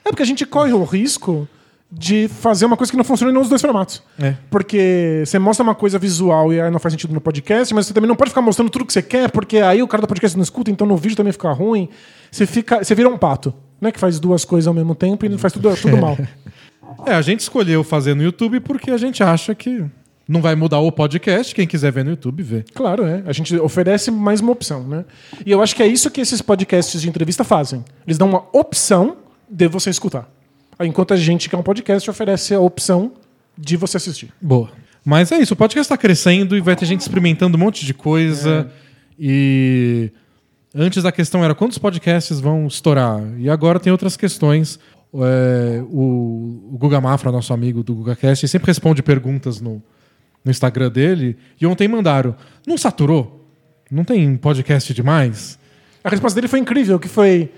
É 0.05 0.09
porque 0.09 0.21
a 0.21 0.25
gente 0.25 0.45
corre 0.45 0.73
o 0.73 0.83
risco 0.83 1.47
de 1.91 2.27
fazer 2.27 2.65
uma 2.65 2.77
coisa 2.77 2.91
que 2.91 2.97
não 2.97 3.03
funciona 3.03 3.33
nos 3.33 3.49
dois 3.49 3.61
formatos. 3.61 4.03
É. 4.19 4.35
Porque 4.49 5.23
você 5.25 5.39
mostra 5.39 5.63
uma 5.63 5.73
coisa 5.73 5.97
visual 5.97 6.53
e 6.53 6.61
aí 6.61 6.69
não 6.69 6.79
faz 6.79 6.93
sentido 6.93 7.13
no 7.13 7.19
podcast, 7.19 7.73
mas 7.73 7.87
você 7.87 7.93
também 7.93 8.07
não 8.07 8.15
pode 8.15 8.29
ficar 8.29 8.41
mostrando 8.41 8.69
tudo 8.69 8.85
que 8.85 8.93
você 8.93 9.01
quer, 9.01 9.31
porque 9.31 9.57
aí 9.57 9.81
o 9.81 9.87
cara 9.87 10.01
do 10.01 10.07
podcast 10.07 10.37
não 10.37 10.43
escuta, 10.43 10.69
então 10.69 10.85
no 10.85 10.95
vídeo 10.95 11.17
também 11.17 11.33
fica 11.33 11.51
ruim. 11.51 11.89
Você 12.31 12.45
fica, 12.45 12.83
você 12.83 12.93
vira 12.93 13.09
um 13.09 13.17
pato, 13.17 13.53
né? 13.81 13.91
Que 13.91 13.99
faz 13.99 14.19
duas 14.19 14.45
coisas 14.45 14.67
ao 14.67 14.73
mesmo 14.73 14.93
tempo 14.93 15.25
e 15.25 15.37
faz 15.39 15.51
tudo, 15.51 15.75
tudo 15.75 15.97
mal. 15.97 16.15
É, 17.07 17.13
a 17.13 17.21
gente 17.23 17.39
escolheu 17.39 17.83
fazer 17.83 18.13
no 18.13 18.21
YouTube 18.21 18.59
porque 18.59 18.91
a 18.91 18.97
gente 18.97 19.23
acha 19.23 19.55
que 19.55 19.83
Não 20.29 20.43
vai 20.43 20.53
mudar 20.53 20.77
o 20.77 20.91
podcast, 20.91 21.55
quem 21.55 21.65
quiser 21.65 21.91
ver 21.91 22.05
no 22.05 22.11
YouTube, 22.11 22.43
vê. 22.43 22.63
Claro, 22.75 23.03
é. 23.03 23.23
A 23.25 23.31
gente 23.33 23.55
oferece 23.57 24.11
mais 24.11 24.41
uma 24.41 24.51
opção, 24.51 24.87
né? 24.87 25.03
E 25.43 25.49
eu 25.49 25.59
acho 25.59 25.75
que 25.75 25.81
é 25.81 25.87
isso 25.87 26.11
que 26.11 26.21
esses 26.21 26.39
podcasts 26.39 27.01
de 27.01 27.09
entrevista 27.09 27.43
fazem. 27.43 27.83
Eles 28.05 28.15
dão 28.15 28.29
uma 28.29 28.45
opção 28.53 29.17
de 29.49 29.67
você 29.67 29.89
escutar. 29.89 30.29
Enquanto 30.81 31.15
a 31.15 31.17
gente, 31.17 31.49
que 31.49 31.55
é 31.55 31.57
um 31.57 31.63
podcast, 31.63 32.07
oferece 32.07 32.53
a 32.53 32.59
opção 32.59 33.13
de 33.57 33.75
você 33.75 33.97
assistir. 33.97 34.31
Boa. 34.39 34.69
Mas 35.03 35.31
é 35.31 35.39
isso, 35.39 35.55
o 35.55 35.57
podcast 35.57 35.79
está 35.79 35.97
crescendo 35.97 36.55
e 36.55 36.61
vai 36.61 36.75
ter 36.75 36.85
gente 36.85 37.01
experimentando 37.01 37.57
um 37.57 37.59
monte 37.59 37.83
de 37.83 37.95
coisa. 37.95 38.69
E 39.17 40.11
antes 40.75 41.05
a 41.05 41.11
questão 41.11 41.43
era 41.43 41.55
quantos 41.55 41.79
podcasts 41.79 42.39
vão 42.39 42.67
estourar. 42.67 43.19
E 43.39 43.49
agora 43.49 43.79
tem 43.79 43.91
outras 43.91 44.15
questões. 44.15 44.79
É, 45.11 45.81
o, 45.89 46.69
o 46.71 46.77
Guga 46.77 47.01
Mafra, 47.01 47.31
nosso 47.31 47.51
amigo 47.51 47.81
do 47.81 47.95
GugaCast, 47.95 48.47
sempre 48.47 48.67
responde 48.67 49.01
perguntas 49.01 49.59
no, 49.59 49.81
no 50.49 50.51
Instagram 50.51 50.89
dele. 50.89 51.37
E 51.61 51.65
ontem 51.67 51.87
mandaram: 51.87 52.35
não 52.65 52.77
saturou? 52.77 53.47
Não 53.89 54.03
tem 54.03 54.35
podcast 54.35 54.93
demais? 54.93 55.59
A 56.03 56.09
resposta 56.09 56.35
dele 56.35 56.47
foi 56.47 56.59
incrível, 56.59 56.99
que 56.99 57.07
foi... 57.07 57.51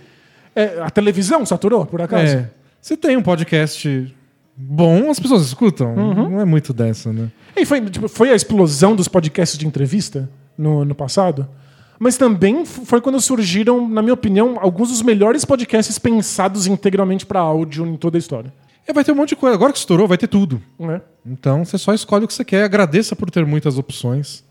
é, 0.55 0.81
a 0.81 0.89
televisão 0.89 1.45
saturou, 1.45 1.85
por 1.85 2.01
acaso? 2.01 2.35
É. 2.37 2.49
Se 2.81 2.97
tem 2.97 3.15
um 3.15 3.21
podcast 3.21 4.13
bom, 4.55 5.09
as 5.09 5.19
pessoas 5.19 5.45
escutam. 5.45 5.95
Não 5.95 6.41
é 6.41 6.45
muito 6.45 6.73
dessa, 6.73 7.13
né? 7.13 7.29
E 7.55 7.65
foi, 7.65 7.81
tipo, 7.89 8.07
foi 8.07 8.31
a 8.31 8.35
explosão 8.35 8.95
dos 8.95 9.07
podcasts 9.07 9.57
de 9.57 9.67
entrevista 9.67 10.29
no, 10.57 10.83
no 10.83 10.95
passado. 10.95 11.47
Mas 11.99 12.17
também 12.17 12.65
foi 12.65 12.99
quando 12.99 13.21
surgiram, 13.21 13.87
na 13.87 14.01
minha 14.01 14.13
opinião, 14.13 14.57
alguns 14.59 14.89
dos 14.89 15.01
melhores 15.03 15.45
podcasts 15.45 15.99
pensados 15.99 16.65
integralmente 16.65 17.25
para 17.25 17.39
áudio 17.39 17.85
em 17.85 17.95
toda 17.95 18.17
a 18.17 18.19
história. 18.19 18.51
E 18.87 18.93
vai 18.93 19.03
ter 19.03 19.11
um 19.11 19.15
monte 19.15 19.29
de 19.29 19.35
coisa. 19.35 19.55
Agora 19.55 19.71
que 19.71 19.79
estourou, 19.79 20.07
vai 20.07 20.17
ter 20.17 20.27
tudo. 20.27 20.61
Né? 20.79 21.01
Então 21.25 21.63
você 21.63 21.77
só 21.77 21.93
escolhe 21.93 22.25
o 22.25 22.27
que 22.27 22.33
você 22.33 22.43
quer. 22.43 22.63
Agradeça 22.63 23.15
por 23.15 23.29
ter 23.29 23.45
muitas 23.45 23.77
opções. 23.77 24.43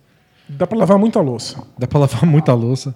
Dá 0.48 0.66
para 0.66 0.78
lavar 0.78 0.98
muita 0.98 1.20
louça. 1.20 1.62
Dá 1.78 1.86
pra 1.86 2.00
lavar 2.00 2.24
muita 2.24 2.52
louça. 2.54 2.94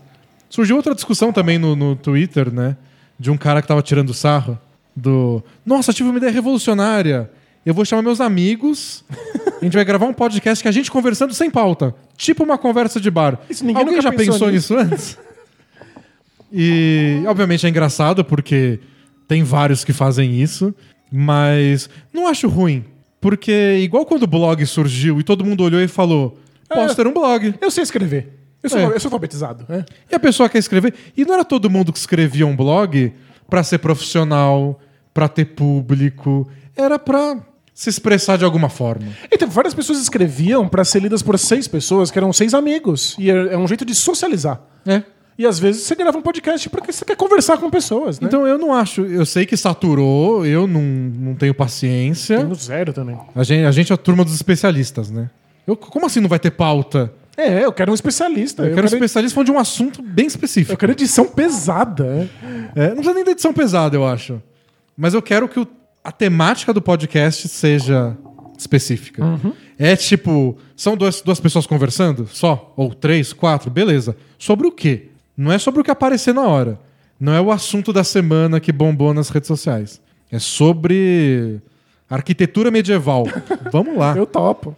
Surgiu 0.48 0.77
outra 0.77 0.94
discussão 0.94 1.32
também 1.32 1.59
no, 1.59 1.74
no 1.74 1.97
Twitter, 1.97 2.52
né? 2.52 2.77
De 3.19 3.31
um 3.31 3.36
cara 3.36 3.62
que 3.62 3.69
tava 3.69 3.82
tirando 3.82 4.15
sarro 4.15 4.59
do. 4.94 5.43
Nossa, 5.65 5.93
tive 5.93 6.09
uma 6.09 6.19
ideia 6.19 6.32
revolucionária. 6.32 7.31
Eu 7.65 7.73
vou 7.73 7.85
chamar 7.85 8.02
meus 8.02 8.20
amigos. 8.20 9.05
a 9.61 9.65
gente 9.65 9.74
vai 9.74 9.85
gravar 9.85 10.06
um 10.06 10.12
podcast 10.12 10.62
que 10.62 10.69
a 10.69 10.73
gente 10.73 10.90
conversando 10.90 11.32
sem 11.32 11.51
pauta. 11.51 11.94
Tipo 12.16 12.44
uma 12.44 12.59
conversa 12.59 13.01
de 13.01 13.11
bar. 13.11 13.40
Isso, 13.48 13.65
ninguém 13.65 13.82
Alguém 13.82 14.01
já 14.01 14.11
pensou 14.11 14.35
pensou 14.35 14.51
nisso 14.51 14.77
antes? 14.77 15.19
E, 16.52 17.24
obviamente, 17.27 17.66
é 17.66 17.69
engraçado 17.69 18.24
porque 18.24 18.78
tem 19.27 19.43
vários 19.43 19.82
que 19.82 19.93
fazem 19.93 20.40
isso, 20.40 20.73
mas 21.19 21.89
não 22.12 22.27
acho 22.27 22.49
ruim. 22.49 22.85
Porque, 23.20 23.78
igual 23.81 24.05
quando 24.05 24.24
o 24.24 24.27
blog 24.27 24.65
surgiu 24.66 25.20
e 25.20 25.23
todo 25.23 25.45
mundo 25.45 25.62
olhou 25.62 25.81
e 25.81 25.86
falou: 25.89 26.36
Posso 26.69 26.93
É. 26.93 26.95
ter 26.97 27.07
um 27.07 27.12
blog. 27.15 27.55
Eu 27.61 27.70
sei 27.70 27.82
escrever. 27.85 28.41
Eu 28.62 28.69
sou, 28.70 28.78
É. 28.81 28.85
eu 28.86 29.01
sou 29.01 29.09
alfabetizado. 29.09 29.65
né? 29.69 29.85
E 30.11 30.15
a 30.15 30.19
pessoa 30.20 30.49
quer 30.49 30.59
escrever. 30.59 30.93
E 31.16 31.24
não 31.24 31.35
era 31.35 31.45
todo 31.45 31.70
mundo 31.70 31.93
que 31.93 31.99
escrevia 31.99 32.47
um 32.47 32.57
blog 32.57 33.12
pra 33.49 33.62
ser 33.62 33.78
profissional, 33.78 34.81
pra 35.12 35.28
ter 35.28 35.45
público. 35.45 36.49
Era 36.77 36.99
pra 36.99 37.39
se 37.73 37.89
expressar 37.91 38.36
de 38.39 38.45
alguma 38.45 38.69
forma. 38.69 39.07
Então, 39.32 39.49
várias 39.49 39.74
pessoas 39.74 39.99
escreviam 40.01 40.69
para 40.69 40.85
ser 40.85 41.01
lidas 41.03 41.23
por 41.23 41.39
seis 41.39 41.66
pessoas, 41.69 42.11
que 42.11 42.19
eram 42.19 42.32
seis 42.32 42.53
amigos. 42.55 43.16
E 43.19 43.31
é 43.31 43.55
é 43.55 43.57
um 43.59 43.66
jeito 43.69 43.85
de 43.85 43.95
socializar. 43.95 44.61
É. 44.86 45.03
E 45.36 45.44
às 45.47 45.59
vezes 45.59 45.82
você 45.82 45.94
grava 45.97 46.16
um 46.16 46.23
podcast 46.23 46.69
porque 46.70 46.93
você 46.93 47.05
quer 47.05 47.16
conversar 47.16 47.59
com 47.59 47.69
pessoas, 47.69 48.20
né? 48.20 48.28
Então 48.28 48.47
eu 48.47 48.56
não 48.56 48.73
acho. 48.73 49.02
Eu 49.05 49.27
sei 49.27 49.44
que 49.44 49.56
saturou, 49.56 50.47
eu 50.47 50.66
não, 50.66 50.81
não 50.82 51.35
tenho 51.35 51.52
paciência. 51.55 52.39
Tem 52.39 52.47
no 52.47 52.55
zero 52.55 52.93
também. 52.93 53.19
A 53.35 53.43
gente, 53.43 53.65
a 53.66 53.70
gente 53.73 53.90
é 53.93 53.94
a 53.94 53.98
turma 53.98 54.24
dos 54.24 54.35
especialistas, 54.35 55.11
né? 55.11 55.28
Eu- 55.66 55.77
como 55.77 56.06
assim 56.06 56.20
não 56.20 56.28
vai 56.28 56.39
ter 56.39 56.52
pauta? 56.52 57.12
É, 57.36 57.65
eu 57.65 57.73
quero 57.73 57.90
um 57.90 57.94
especialista. 57.94 58.62
Eu, 58.62 58.74
quero 58.77 58.82
um 58.82 58.86
especialista 58.86 59.35
falando 59.35 59.47
de 59.47 59.52
um 59.52 59.59
assunto 59.59 60.01
bem 60.01 60.27
específico. 60.27 60.73
eu 60.73 60.77
quero 60.77 60.93
edição 60.93 61.27
pesada. 61.27 62.05
né? 62.05 62.28
É, 62.77 62.86
não 62.89 62.94
precisa 62.97 63.15
nem 63.15 63.24
da 63.24 63.32
edição 63.32 63.52
pesada, 63.52 63.97
eu 63.97 64.06
acho. 64.06 64.40
Mas 64.97 65.15
eu 65.15 65.20
quero 65.23 65.48
que 65.48 65.59
o- 65.59 65.66
a 66.05 66.12
temática 66.12 66.73
do 66.73 66.81
podcast 66.81 67.48
seja 67.48 68.16
específica. 68.56 69.23
É 69.77 69.97
tipo, 69.97 70.56
são 70.77 70.97
duas, 70.97 71.20
duas 71.20 71.40
pessoas 71.40 71.66
conversando 71.66 72.28
só? 72.31 72.73
Ou 72.77 72.94
três, 72.94 73.32
quatro? 73.32 73.69
Beleza. 73.69 74.16
Sobre 74.39 74.69
o 74.69 74.70
quê? 74.70 75.09
Não 75.36 75.52
é 75.52 75.59
sobre 75.59 75.81
o 75.81 75.85
que 75.85 75.90
aparecer 75.90 76.32
na 76.32 76.43
hora. 76.43 76.78
Não 77.19 77.32
é 77.32 77.40
o 77.40 77.51
assunto 77.51 77.93
da 77.93 78.05
semana 78.05 78.61
que 78.61 78.73
bombou 78.73 79.15
nas 79.15 79.28
redes 79.28 79.48
sociais. 79.48 80.01
É 80.31 80.39
sobre 80.39 81.61
arquitetura 82.09 82.70
medieval. 82.70 83.24
Vamos 83.73 83.97
lá. 83.97 84.16
Eu 84.16 84.27
topo. 84.27 84.77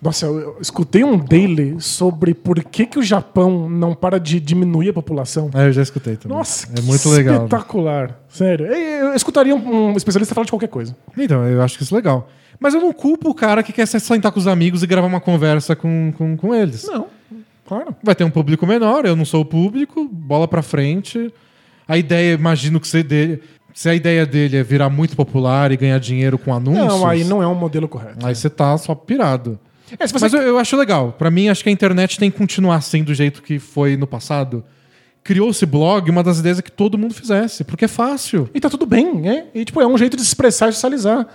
Nossa, 0.00 0.26
eu, 0.26 0.58
escutei 0.60 1.02
um 1.04 1.16
daily 1.16 1.80
sobre 1.80 2.34
por 2.34 2.62
que, 2.62 2.86
que 2.86 2.98
o 2.98 3.02
Japão 3.02 3.68
não 3.68 3.94
para 3.94 4.18
de 4.20 4.38
diminuir 4.38 4.90
a 4.90 4.92
população. 4.92 5.50
É, 5.54 5.68
eu 5.68 5.72
já 5.72 5.82
escutei 5.82 6.16
também. 6.16 6.36
Nossa, 6.36 6.68
é 6.76 6.80
muito 6.82 7.08
legal. 7.08 7.34
né? 7.34 7.44
espetacular. 7.44 8.20
Sério. 8.28 8.66
Eu, 8.66 9.14
escutaria 9.14 9.54
um, 9.54 9.92
um 9.92 9.96
especialista 9.96 10.34
falar 10.34 10.44
de 10.44 10.52
qualquer 10.52 10.68
coisa. 10.68 10.94
Então, 11.16 11.46
eu 11.46 11.62
acho 11.62 11.78
que 11.78 11.82
isso 11.82 11.94
é 11.94 11.96
legal. 11.96 12.28
Mas 12.60 12.74
eu 12.74 12.80
não 12.80 12.92
culpo 12.92 13.30
o 13.30 13.34
cara 13.34 13.62
que 13.62 13.72
quer 13.72 13.86
se 13.86 13.98
sentar 14.00 14.30
com 14.32 14.38
os 14.38 14.46
amigos 14.46 14.82
e 14.82 14.86
gravar 14.86 15.06
uma 15.06 15.20
conversa 15.20 15.74
com, 15.74 16.12
com, 16.16 16.36
com 16.36 16.54
eles. 16.54 16.86
Não, 16.86 17.06
claro. 17.66 17.94
Vai 18.02 18.14
ter 18.14 18.24
um 18.24 18.30
público 18.30 18.66
menor, 18.66 19.04
eu 19.04 19.16
não 19.16 19.24
sou 19.24 19.42
o 19.42 19.44
público, 19.44 20.08
bola 20.10 20.46
pra 20.46 20.62
frente. 20.62 21.32
A 21.86 21.98
ideia, 21.98 22.34
imagino 22.34 22.80
que 22.80 22.88
se, 22.88 23.02
dele, 23.02 23.42
se 23.74 23.88
a 23.88 23.94
ideia 23.94 24.24
dele 24.24 24.56
é 24.56 24.62
virar 24.62 24.88
muito 24.88 25.14
popular 25.14 25.70
e 25.72 25.76
ganhar 25.76 25.98
dinheiro 25.98 26.38
com 26.38 26.54
anúncios. 26.54 26.86
Não, 26.86 27.06
aí 27.06 27.24
não 27.24 27.42
é 27.42 27.46
um 27.46 27.54
modelo 27.54 27.88
correto. 27.88 28.24
Aí 28.26 28.34
você 28.34 28.48
tá 28.48 28.76
só 28.78 28.94
pirado. 28.94 29.58
É, 29.98 30.06
Mas 30.20 30.32
eu, 30.32 30.40
eu 30.40 30.58
acho 30.58 30.76
legal. 30.76 31.12
Pra 31.12 31.30
mim, 31.30 31.48
acho 31.48 31.62
que 31.62 31.68
a 31.68 31.72
internet 31.72 32.18
tem 32.18 32.30
que 32.30 32.38
continuar 32.38 32.80
sendo 32.80 33.06
do 33.06 33.14
jeito 33.14 33.42
que 33.42 33.58
foi 33.58 33.96
no 33.96 34.06
passado. 34.06 34.64
Criou-se 35.22 35.64
blog, 35.64 36.10
uma 36.10 36.22
das 36.22 36.38
ideias 36.38 36.58
é 36.58 36.62
que 36.62 36.72
todo 36.72 36.98
mundo 36.98 37.14
fizesse, 37.14 37.64
porque 37.64 37.86
é 37.86 37.88
fácil. 37.88 38.48
E 38.54 38.60
tá 38.60 38.68
tudo 38.68 38.84
bem, 38.84 39.14
né? 39.14 39.46
E 39.54 39.64
tipo, 39.64 39.80
é 39.80 39.86
um 39.86 39.96
jeito 39.96 40.16
de 40.16 40.22
se 40.22 40.28
expressar 40.28 40.68
e 40.68 40.72
socializar. 40.72 41.26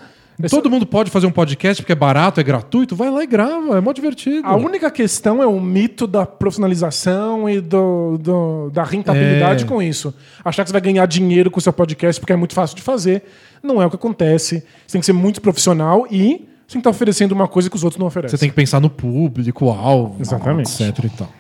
Essa- 0.42 0.56
Todo 0.56 0.70
mundo 0.70 0.86
pode 0.86 1.10
fazer 1.12 1.28
um 1.28 1.32
podcast 1.32 1.82
porque 1.84 1.92
é 1.92 1.96
barato, 1.96 2.40
é 2.40 2.44
gratuito, 2.44 2.96
vai 2.96 3.10
lá 3.10 3.22
e 3.24 3.28
grava, 3.28 3.78
é 3.78 3.82
mó 3.82 3.92
divertido. 3.92 4.48
A 4.48 4.56
única 4.56 4.90
questão 4.90 5.44
é 5.44 5.46
o 5.46 5.60
mito 5.60 6.08
da 6.08 6.26
profissionalização 6.26 7.50
e 7.50 7.60
do, 7.60 8.18
do- 8.18 8.70
da 8.72 8.84
rentabilidade 8.84 9.66
É. 9.66 9.68
com 9.68 9.82
isso. 9.82 10.14
Achar 10.44 10.64
que 10.64 10.70
você 10.70 10.74
vai 10.74 10.82
ganhar 10.82 11.06
dinheiro 11.08 11.52
com 11.52 11.60
o 11.60 11.62
seu 11.62 11.74
podcast 11.74 12.22
porque 12.22 12.32
é 12.32 12.36
muito 12.38 12.54
fácil 12.54 12.76
de 12.76 12.82
fazer. 12.82 13.24
Não 13.62 13.82
é 13.82 13.86
o 13.86 13.90
que 13.90 13.98
acontece. 13.98 14.64
Você 14.88 14.94
tem 14.94 15.00
que 15.02 15.06
ser 15.06 15.14
muito 15.14 15.42
profissional 15.42 16.08
e 16.10 16.30
você 16.38 16.38
tem 16.38 16.46
que 16.74 16.78
estar 16.78 16.90
oferecendo 16.92 17.34
uma 17.34 17.48
coisa 17.48 17.70
que 17.70 17.76
os 17.76 17.84
outros 17.84 18.00
não 18.00 18.08
oferecem. 18.08 18.38
Você 18.38 18.40
tem 18.40 18.50
que 18.50 18.56
pensar 18.56 18.80
no 18.80 18.90
público, 18.90 19.70
alvo, 19.70 20.22
Exatamente. 20.22 20.70
etc 20.84 21.04
e 21.04 21.10
tal. 21.10 21.34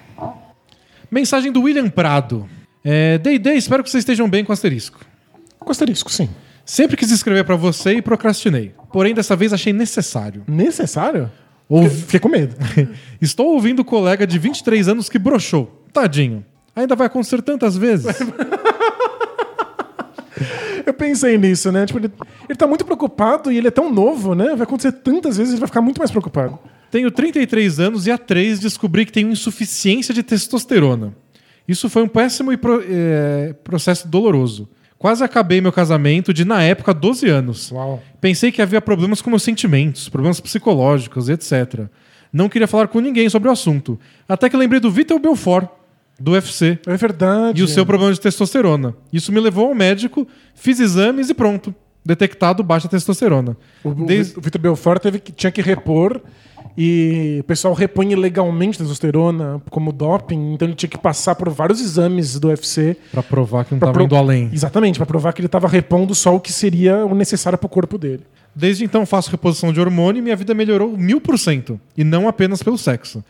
Mensagem 1.09 1.51
do 1.51 1.61
William 1.61 1.89
Prado. 1.89 2.45
É, 2.83 3.17
D&D, 3.17 3.53
espero 3.55 3.83
que 3.83 3.89
vocês 3.89 4.01
estejam 4.01 4.29
bem 4.29 4.43
com 4.43 4.51
asterisco. 4.51 4.99
Com 5.57 5.71
asterisco, 5.71 6.11
sim. 6.11 6.29
Sempre 6.71 6.95
quis 6.95 7.09
escrever 7.09 7.43
pra 7.43 7.55
você 7.55 7.93
e 7.93 8.01
procrastinei. 8.01 8.73
Porém, 8.93 9.15
dessa 9.15 9.35
vez 9.35 9.51
achei 9.51 9.73
necessário. 9.73 10.43
Necessário? 10.47 11.31
Ouvi- 11.67 11.89
Fiquei 11.89 12.19
com 12.19 12.29
medo. 12.29 12.55
Estou 13.19 13.47
ouvindo 13.55 13.79
o 13.79 13.83
colega 13.83 14.27
de 14.27 14.37
23 14.37 14.87
anos 14.87 15.09
que 15.09 15.17
broxou. 15.17 15.83
Tadinho. 15.91 16.45
Ainda 16.75 16.95
vai 16.95 17.07
acontecer 17.07 17.41
tantas 17.41 17.75
vezes. 17.75 18.05
Eu 20.85 20.93
pensei 20.93 21.39
nisso, 21.39 21.71
né? 21.71 21.87
Tipo, 21.87 21.97
ele, 21.99 22.11
ele 22.47 22.55
tá 22.55 22.67
muito 22.67 22.85
preocupado 22.85 23.51
e 23.51 23.57
ele 23.57 23.67
é 23.67 23.71
tão 23.71 23.91
novo, 23.91 24.35
né? 24.35 24.49
Vai 24.55 24.61
acontecer 24.61 24.91
tantas 24.91 25.37
vezes, 25.37 25.53
ele 25.53 25.59
vai 25.59 25.67
ficar 25.67 25.81
muito 25.81 25.97
mais 25.97 26.11
preocupado. 26.11 26.59
Tenho 26.91 27.09
33 27.09 27.79
anos 27.79 28.05
e 28.05 28.11
há 28.11 28.17
3 28.17 28.59
descobri 28.59 29.07
que 29.07 29.11
tenho 29.11 29.31
insuficiência 29.31 30.13
de 30.13 30.21
testosterona. 30.21 31.15
Isso 31.67 31.89
foi 31.89 32.03
um 32.03 32.07
péssimo 32.07 32.53
e 32.53 32.57
pro- 32.57 32.83
é, 32.87 33.53
processo 33.63 34.07
doloroso. 34.07 34.69
Quase 34.99 35.23
acabei 35.23 35.61
meu 35.61 35.71
casamento 35.71 36.33
de, 36.33 36.43
na 36.45 36.61
época, 36.61 36.93
12 36.93 37.27
anos. 37.29 37.71
Uau. 37.71 38.03
Pensei 38.19 38.51
que 38.51 38.61
havia 38.61 38.81
problemas 38.81 39.21
com 39.21 39.29
meus 39.29 39.43
sentimentos, 39.43 40.09
problemas 40.09 40.39
psicológicos, 40.41 41.29
etc. 41.29 41.85
Não 42.31 42.49
queria 42.49 42.67
falar 42.67 42.87
com 42.89 42.99
ninguém 42.99 43.29
sobre 43.29 43.47
o 43.47 43.51
assunto. 43.51 43.97
Até 44.27 44.49
que 44.49 44.57
lembrei 44.57 44.79
do 44.81 44.91
Vitor 44.91 45.17
Belfort, 45.17 45.69
do 46.19 46.31
UFC, 46.33 46.77
É 46.85 46.97
verdade. 46.97 47.61
e 47.61 47.63
o 47.63 47.67
seu 47.67 47.85
problema 47.85 48.11
de 48.13 48.19
testosterona. 48.19 48.93
Isso 49.11 49.31
me 49.31 49.39
levou 49.39 49.69
ao 49.69 49.73
médico, 49.73 50.27
fiz 50.53 50.79
exames 50.81 51.29
e 51.29 51.33
pronto. 51.33 51.73
Detectado 52.05 52.61
baixa 52.61 52.89
testosterona. 52.89 53.55
O, 53.83 53.93
Desde- 53.93 54.37
o 54.37 54.41
Vitor 54.41 54.59
Belfort 54.61 55.01
teve 55.01 55.19
que, 55.19 55.31
tinha 55.31 55.51
que 55.51 55.61
repor 55.61 56.19
e 56.81 57.39
o 57.41 57.43
pessoal 57.43 57.73
repõe 57.73 58.13
ilegalmente 58.13 58.77
testosterona 58.77 59.61
como 59.69 59.91
doping, 59.91 60.53
então 60.53 60.65
ele 60.65 60.75
tinha 60.75 60.89
que 60.89 60.97
passar 60.97 61.35
por 61.35 61.49
vários 61.49 61.81
exames 61.81 62.39
do 62.39 62.47
UFC. 62.47 62.95
Pra 63.11 63.21
provar 63.21 63.65
que 63.65 63.71
não 63.71 63.79
estava 63.79 63.91
pro- 63.91 64.03
indo 64.03 64.15
além. 64.15 64.49
Exatamente, 64.53 64.97
para 64.97 65.05
provar 65.05 65.33
que 65.33 65.41
ele 65.41 65.47
estava 65.47 65.67
repondo 65.67 66.15
só 66.15 66.33
o 66.33 66.39
que 66.39 66.53
seria 66.53 67.05
o 67.05 67.13
necessário 67.13 67.59
para 67.59 67.65
o 67.65 67.69
corpo 67.69 67.97
dele. 67.97 68.23
Desde 68.55 68.85
então 68.85 69.05
faço 69.05 69.29
reposição 69.29 69.73
de 69.73 69.79
hormônio 69.81 70.19
e 70.19 70.23
minha 70.23 70.35
vida 70.37 70.53
melhorou 70.53 70.97
mil 70.97 71.19
por 71.19 71.37
cento. 71.37 71.77
E 71.97 72.03
não 72.05 72.27
apenas 72.29 72.63
pelo 72.63 72.77
sexo. 72.77 73.21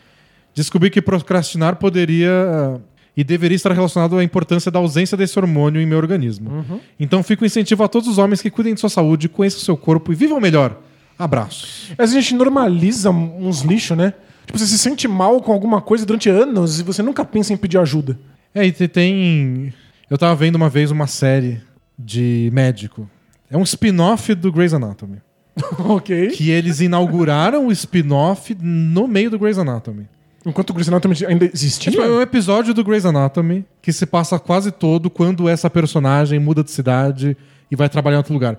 Descobri 0.53 0.89
que 0.91 1.01
procrastinar 1.01 1.75
poderia 1.77 2.79
e 3.17 3.23
deveria 3.23 3.55
estar 3.55 3.71
relacionado 3.73 4.15
à 4.17 4.23
importância 4.23 4.69
da 4.71 4.77
ausência 4.79 5.17
desse 5.17 5.37
hormônio 5.39 5.81
em 5.81 5.85
meu 5.87 5.97
organismo. 5.97 6.63
Então 6.99 7.23
fico 7.23 7.43
incentivo 7.43 7.83
a 7.83 7.87
todos 7.87 8.07
os 8.07 8.17
homens 8.19 8.41
que 8.41 8.49
cuidem 8.51 8.73
de 8.75 8.79
sua 8.79 8.89
saúde, 8.89 9.27
conheçam 9.27 9.59
seu 9.59 9.75
corpo 9.75 10.11
e 10.11 10.15
vivam 10.15 10.39
melhor. 10.39 10.77
Abraços. 11.19 11.91
A 11.97 12.05
gente 12.05 12.33
normaliza 12.33 13.09
uns 13.11 13.61
lixos, 13.61 13.97
né? 13.97 14.13
Tipo, 14.45 14.57
você 14.57 14.65
se 14.65 14.79
sente 14.79 15.07
mal 15.07 15.41
com 15.41 15.51
alguma 15.51 15.81
coisa 15.81 16.05
durante 16.05 16.29
anos 16.29 16.79
e 16.79 16.83
você 16.83 17.03
nunca 17.03 17.23
pensa 17.25 17.51
em 17.53 17.57
pedir 17.57 17.77
ajuda. 17.77 18.17
É, 18.55 18.65
e 18.65 18.71
te- 18.71 18.87
tem. 18.87 19.73
Eu 20.09 20.17
tava 20.17 20.33
vendo 20.35 20.55
uma 20.55 20.69
vez 20.69 20.89
uma 20.89 21.05
série 21.05 21.61
de 21.97 22.49
médico. 22.53 23.07
É 23.51 23.57
um 23.57 23.63
spin-off 23.63 24.33
do 24.33 24.51
Grey's 24.51 24.73
Anatomy. 24.73 25.17
ok. 25.77 26.29
Que 26.29 26.49
eles 26.49 26.79
inauguraram 26.79 27.67
o 27.67 27.71
spin-off 27.71 28.55
no 28.61 29.07
meio 29.07 29.29
do 29.29 29.37
Grey's 29.37 29.57
Anatomy. 29.57 30.07
Enquanto 30.45 30.69
o 30.69 30.73
Grey's 30.73 30.87
Anatomy 30.87 31.15
ainda 31.27 31.45
existia. 31.45 31.89
É 31.89 31.91
tipo, 31.91 32.03
é 32.03 32.07
um 32.09 32.21
episódio 32.21 32.73
do 32.73 32.83
Grey's 32.83 33.05
Anatomy 33.05 33.65
que 33.81 33.91
se 33.91 34.05
passa 34.05 34.39
quase 34.39 34.71
todo 34.71 35.09
quando 35.09 35.49
essa 35.49 35.69
personagem 35.69 36.39
muda 36.39 36.63
de 36.63 36.71
cidade 36.71 37.35
e 37.69 37.75
vai 37.75 37.89
trabalhar 37.89 38.15
em 38.15 38.19
outro 38.19 38.33
lugar. 38.33 38.57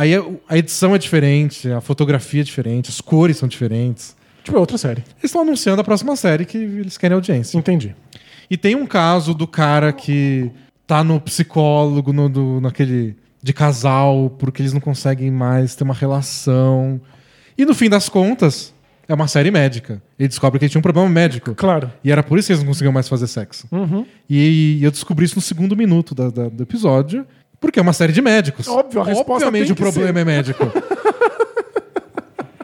Aí 0.00 0.14
a- 0.14 0.24
a 0.48 0.56
edição 0.56 0.94
é 0.94 0.98
diferente, 0.98 1.68
a 1.72 1.80
fotografia 1.80 2.40
é 2.42 2.44
diferente, 2.44 2.88
as 2.88 3.00
cores 3.00 3.36
são 3.36 3.48
diferentes. 3.48 4.14
Tipo, 4.44 4.56
é 4.56 4.60
outra 4.60 4.78
série. 4.78 5.00
Eles 5.18 5.24
estão 5.24 5.42
anunciando 5.42 5.80
a 5.80 5.84
próxima 5.84 6.14
série 6.14 6.44
que 6.44 6.56
eles 6.56 6.96
querem 6.96 7.14
audiência. 7.16 7.58
Entendi. 7.58 7.94
E 8.48 8.56
tem 8.56 8.74
um 8.76 8.86
caso 8.86 9.34
do 9.34 9.46
cara 9.46 9.92
que 9.92 10.50
tá 10.86 11.02
no 11.02 11.20
psicólogo, 11.20 12.12
no, 12.12 12.28
do- 12.28 12.60
naquele 12.60 13.16
de 13.42 13.52
casal, 13.52 14.30
porque 14.38 14.62
eles 14.62 14.72
não 14.72 14.80
conseguem 14.80 15.30
mais 15.30 15.74
ter 15.74 15.84
uma 15.84 15.94
relação. 15.94 17.00
E 17.58 17.64
no 17.64 17.74
fim 17.74 17.88
das 17.90 18.08
contas, 18.08 18.72
é 19.08 19.14
uma 19.14 19.26
série 19.28 19.50
médica. 19.50 20.02
Ele 20.18 20.28
descobre 20.28 20.58
que 20.58 20.64
ele 20.64 20.70
tinha 20.70 20.78
um 20.78 20.82
problema 20.82 21.08
médico. 21.08 21.54
Claro. 21.54 21.90
E 22.04 22.10
era 22.12 22.22
por 22.22 22.38
isso 22.38 22.46
que 22.46 22.52
eles 22.52 22.62
não 22.62 22.68
conseguiam 22.68 22.92
mais 22.92 23.08
fazer 23.08 23.26
sexo. 23.26 23.66
Uhum. 23.72 24.06
E, 24.30 24.78
eu 24.82 24.90
descobri 24.90 25.24
isso 25.24 25.36
no 25.36 25.42
segundo 25.42 25.76
minuto 25.76 26.14
da- 26.14 26.30
da- 26.30 26.48
do 26.48 26.62
episódio, 26.62 27.26
porque 27.60 27.78
é 27.78 27.82
uma 27.82 27.92
série 27.92 28.12
de 28.12 28.22
médicos. 28.22 28.66
Óbvio, 28.68 29.00
a 29.00 29.04
resposta 29.04 29.46
Obviamente 29.46 29.72
o 29.72 29.76
problema 29.76 30.12
ser. 30.14 30.20
é 30.20 30.24
médico. 30.24 30.64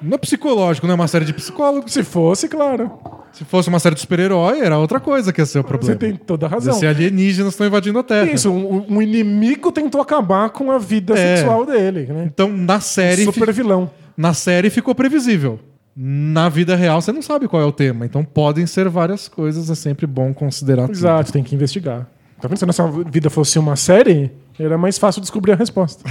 não 0.02 0.14
é 0.14 0.18
psicológico, 0.18 0.86
não 0.86 0.92
é 0.92 0.96
uma 0.96 1.08
série 1.08 1.24
de 1.24 1.32
psicólogos. 1.32 1.92
Se 1.92 2.02
fosse, 2.02 2.48
claro. 2.48 2.92
Se 3.32 3.44
fosse 3.44 3.68
uma 3.68 3.80
série 3.80 3.94
de 3.96 4.00
super-herói, 4.02 4.60
era 4.60 4.78
outra 4.78 5.00
coisa 5.00 5.32
que 5.32 5.40
ia 5.40 5.46
ser 5.46 5.58
o 5.58 5.62
Você 5.62 5.68
problema. 5.68 5.96
tem 5.98 6.14
toda 6.14 6.46
a 6.46 6.48
Ia 6.48 6.54
razão. 6.54 6.74
ser 6.74 6.86
alienígenas 6.86 7.52
estão 7.54 7.66
invadindo 7.66 7.98
a 7.98 8.02
Terra. 8.02 8.30
Isso, 8.30 8.48
um, 8.50 8.84
um 8.88 9.02
inimigo 9.02 9.72
tentou 9.72 10.00
acabar 10.00 10.50
com 10.50 10.70
a 10.70 10.78
vida 10.78 11.18
É. 11.18 11.36
sexual 11.38 11.66
dele, 11.66 12.06
né? 12.06 12.24
Então, 12.32 12.48
na 12.48 12.78
série, 12.78 13.24
Super 13.24 13.52
vilão. 13.52 13.90
na 14.16 14.32
série 14.34 14.70
ficou 14.70 14.94
previsível. 14.94 15.58
Na 15.96 16.48
vida 16.48 16.76
real, 16.76 17.00
você 17.00 17.10
não 17.12 17.22
sabe 17.22 17.48
qual 17.48 17.60
é 17.62 17.64
o 17.64 17.72
tema. 17.72 18.04
Então, 18.04 18.24
podem 18.24 18.66
ser 18.66 18.88
várias 18.88 19.26
coisas. 19.26 19.68
É 19.70 19.74
sempre 19.74 20.06
bom 20.06 20.32
considerar 20.34 20.82
tudo. 20.86 20.92
Exato, 20.96 21.32
tem 21.32 21.42
que 21.42 21.54
investigar. 21.54 22.06
Tá 22.40 22.46
vendo? 22.46 22.58
Se 22.58 22.64
a 22.64 22.66
nossa 22.66 22.86
vida 23.10 23.30
fosse 23.30 23.58
uma 23.58 23.74
série, 23.74 24.30
era 24.58 24.78
mais 24.78 24.98
fácil 24.98 25.20
descobrir 25.20 25.52
a 25.52 25.56
resposta. 25.56 26.04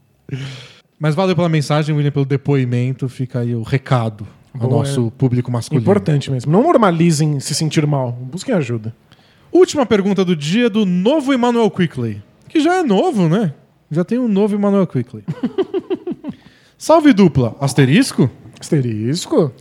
Mas 0.98 1.14
valeu 1.14 1.34
pela 1.34 1.48
mensagem, 1.48 1.94
William, 1.94 2.10
pelo 2.10 2.24
depoimento. 2.24 3.08
Fica 3.08 3.40
aí 3.40 3.54
o 3.54 3.62
recado 3.62 4.26
ao 4.52 4.68
Boa, 4.68 4.82
nosso 4.82 5.10
público 5.12 5.50
masculino. 5.50 5.82
Importante 5.82 6.30
mesmo. 6.30 6.52
Não 6.52 6.62
normalizem 6.62 7.40
se 7.40 7.54
sentir 7.54 7.86
mal. 7.86 8.12
Busquem 8.12 8.54
ajuda. 8.54 8.94
Última 9.52 9.86
pergunta 9.86 10.24
do 10.24 10.36
dia 10.36 10.68
do 10.68 10.84
novo 10.84 11.32
Emmanuel 11.32 11.70
Quickly. 11.70 12.22
Que 12.48 12.60
já 12.60 12.76
é 12.76 12.82
novo, 12.82 13.28
né? 13.28 13.54
Já 13.90 14.04
tem 14.04 14.18
um 14.18 14.28
novo 14.28 14.54
Emmanuel 14.54 14.86
Quickly. 14.86 15.24
Salve 16.76 17.12
dupla. 17.12 17.56
Asterisco? 17.60 18.30
Asterisco? 18.58 19.52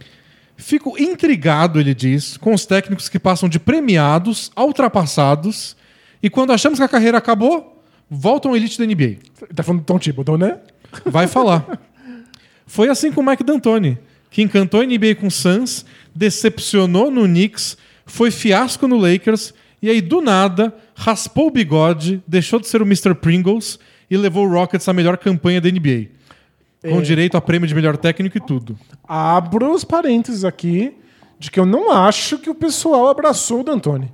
Fico 0.58 1.02
intrigado, 1.02 1.80
ele 1.80 1.96
diz, 1.96 2.36
com 2.36 2.54
os 2.54 2.66
técnicos 2.66 3.08
que 3.08 3.18
passam 3.18 3.48
de 3.48 3.60
premiados 3.60 4.52
a 4.56 4.64
ultrapassados 4.64 5.78
e 6.22 6.30
quando 6.30 6.52
achamos 6.52 6.78
que 6.78 6.84
a 6.84 6.90
carreira 6.90 7.18
acabou, 7.18 7.79
voltam 8.10 8.54
à 8.54 8.58
elite 8.58 8.80
da 8.80 8.86
NBA. 8.86 9.18
Tá 9.54 9.64
falando 9.64 9.82
do 9.82 9.86
Tom 9.86 10.00
Thibodeau, 10.00 10.38
né? 10.38 10.58
Vai 11.06 11.28
falar. 11.28 11.80
Foi 12.66 12.90
assim 12.90 13.12
com 13.12 13.22
o 13.22 13.26
Mike 13.26 13.44
D'Antoni, 13.44 13.98
que 14.30 14.42
encantou 14.42 14.82
a 14.82 14.86
NBA 14.86 15.16
com 15.16 15.28
o 15.28 15.32
Suns, 15.32 15.86
decepcionou 16.14 17.10
no 17.12 17.24
Knicks, 17.24 17.78
foi 18.06 18.32
fiasco 18.32 18.88
no 18.88 18.98
Lakers 18.98 19.54
e 19.82 19.90
aí 19.90 20.02
do 20.02 20.22
nada 20.22 20.76
raspou 20.96 21.48
o 21.48 21.52
bigode, 21.52 22.22
deixou 22.28 22.60
de 22.60 22.68
ser 22.68 22.82
o 22.82 22.86
Mr. 22.86 23.14
Pringles 23.16 23.80
e 24.10 24.18
levou 24.18 24.46
o 24.46 24.52
Rockets 24.52 24.88
à 24.88 24.94
melhor 24.94 25.18
campanha 25.18 25.62
da 25.62 25.70
NBA. 25.70 26.08
Com 26.82 27.02
direito 27.02 27.36
a 27.36 27.42
prêmio 27.42 27.68
de 27.68 27.76
melhor 27.76 27.98
técnico 27.98 28.38
e 28.38 28.42
tudo. 28.42 28.78
Abro 29.06 29.74
os 29.74 29.84
parênteses 29.84 30.46
aqui 30.46 30.94
de 31.38 31.52
que 31.52 31.60
eu 31.60 31.66
não 31.66 31.92
acho 31.92 32.38
que 32.38 32.50
o 32.50 32.56
pessoal 32.56 33.10
abraçou 33.10 33.62
o 33.62 33.64
D'Antoni. 33.64 34.12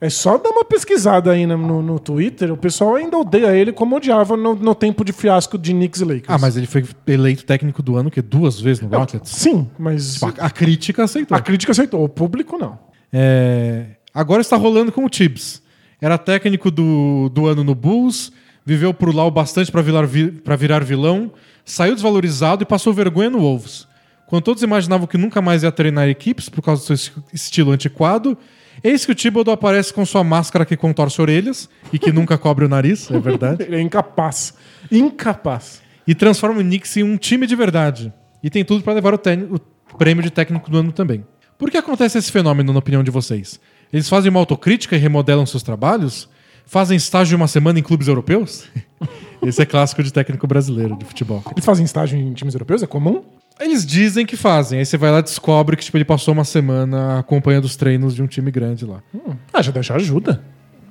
É 0.00 0.08
só 0.08 0.38
dar 0.38 0.50
uma 0.50 0.64
pesquisada 0.64 1.32
aí 1.32 1.44
no, 1.46 1.56
no- 1.58 1.82
no 1.82 1.98
Twitter. 1.98 2.52
O 2.52 2.56
pessoal 2.56 2.94
ainda 2.96 3.18
odeia 3.18 3.54
ele 3.56 3.72
como 3.72 3.96
odiava 3.96 4.36
no, 4.36 4.54
no 4.54 4.74
tempo 4.74 5.04
de 5.04 5.12
fiasco 5.12 5.58
de 5.58 5.72
Knicks 5.72 6.00
e 6.00 6.04
Lakers. 6.04 6.24
Ah, 6.28 6.38
mas 6.38 6.56
ele 6.56 6.66
foi 6.68 6.84
eleito 7.06 7.44
técnico 7.44 7.82
do 7.82 7.96
ano 7.96 8.10
que 8.10 8.22
duas 8.22 8.60
vezes 8.60 8.80
no 8.82 8.88
Rockets. 8.88 9.30
Sim, 9.30 9.68
mas 9.78 10.22
A, 10.22 10.28
a 10.46 10.50
crítica 10.50 11.02
aceitou. 11.04 11.36
a 11.36 11.40
crítica 11.40 11.72
aceitou. 11.72 12.04
O 12.04 12.08
público 12.08 12.56
não. 12.56 12.78
É, 13.12 13.86
agora 14.14 14.40
está 14.40 14.56
rolando 14.56 14.92
com 14.92 15.04
o 15.04 15.08
Tibbs. 15.08 15.60
Era 16.00 16.16
técnico 16.16 16.70
do, 16.70 17.28
do 17.30 17.46
ano 17.46 17.64
no 17.64 17.74
Bulls, 17.74 18.30
viveu 18.64 18.94
por 18.94 19.12
lá 19.12 19.24
o 19.24 19.30
bastante 19.32 19.72
para 19.72 19.82
virar, 19.82 20.06
vi- 20.06 20.40
virar 20.56 20.84
vilão, 20.84 21.32
saiu 21.64 21.94
desvalorizado 21.94 22.62
e 22.62 22.66
passou 22.66 22.92
vergonha 22.92 23.30
no 23.30 23.40
Wolves. 23.40 23.88
Quando 24.28 24.44
todos 24.44 24.62
imaginavam 24.62 25.06
que 25.08 25.18
nunca 25.18 25.42
mais 25.42 25.62
ia 25.64 25.72
treinar 25.72 26.06
equipes 26.08 26.48
por 26.48 26.62
causa 26.62 26.82
do 26.82 26.86
seu 26.86 26.94
es- 26.94 27.12
estilo 27.32 27.72
antiquado, 27.72 28.38
eis 28.82 29.04
que 29.04 29.12
o 29.12 29.14
Thibodeau 29.14 29.54
aparece 29.54 29.92
com 29.92 30.04
sua 30.04 30.22
máscara 30.24 30.64
que 30.64 30.76
contorce 30.76 31.20
orelhas 31.20 31.68
e 31.92 31.98
que 31.98 32.12
nunca 32.12 32.36
cobre 32.38 32.64
o 32.64 32.68
nariz, 32.68 33.10
é 33.10 33.18
verdade, 33.18 33.64
Ele 33.64 33.76
é 33.76 33.80
incapaz. 33.80 34.54
Incapaz. 34.90 35.82
e 36.06 36.14
transforma 36.14 36.60
o 36.60 36.64
Knicks 36.64 36.96
em 36.96 37.02
um 37.02 37.16
time 37.16 37.46
de 37.46 37.54
verdade. 37.54 38.12
E 38.42 38.48
tem 38.48 38.64
tudo 38.64 38.82
para 38.82 38.92
levar 38.94 39.14
o, 39.14 39.16
o 39.16 39.96
prêmio 39.96 40.22
de 40.22 40.30
técnico 40.30 40.70
do 40.70 40.78
ano 40.78 40.92
também. 40.92 41.24
Por 41.58 41.70
que 41.70 41.76
acontece 41.76 42.16
esse 42.18 42.30
fenômeno, 42.30 42.72
na 42.72 42.78
opinião 42.78 43.02
de 43.02 43.10
vocês? 43.10 43.60
Eles 43.92 44.08
fazem 44.08 44.30
uma 44.30 44.38
autocrítica 44.38 44.94
e 44.94 44.98
remodelam 44.98 45.44
seus 45.44 45.62
trabalhos? 45.62 46.28
Fazem 46.64 46.96
estágio 46.96 47.30
de 47.30 47.36
uma 47.36 47.48
semana 47.48 47.78
em 47.78 47.82
clubes 47.82 48.06
europeus? 48.06 48.64
Esse 49.42 49.62
é 49.62 49.66
clássico 49.66 50.02
de 50.02 50.12
técnico 50.12 50.46
brasileiro 50.46 50.96
de 50.96 51.04
futebol. 51.04 51.42
Eles 51.52 51.64
fazem 51.64 51.84
estágio 51.84 52.18
em 52.18 52.32
times 52.32 52.54
europeus? 52.54 52.82
É 52.82 52.86
comum? 52.86 53.24
Eles 53.60 53.84
dizem 53.84 54.24
que 54.24 54.36
fazem, 54.36 54.78
aí 54.78 54.86
você 54.86 54.96
vai 54.96 55.10
lá 55.10 55.18
e 55.18 55.22
descobre 55.22 55.76
que 55.76 55.84
tipo, 55.84 55.96
ele 55.96 56.04
passou 56.04 56.32
uma 56.32 56.44
semana 56.44 57.18
acompanhando 57.18 57.64
os 57.64 57.76
treinos 57.76 58.14
de 58.14 58.22
um 58.22 58.26
time 58.26 58.50
grande 58.50 58.84
lá. 58.84 59.02
Ah, 59.52 59.62
já, 59.62 59.72
já 59.82 59.94
ajuda. 59.96 60.42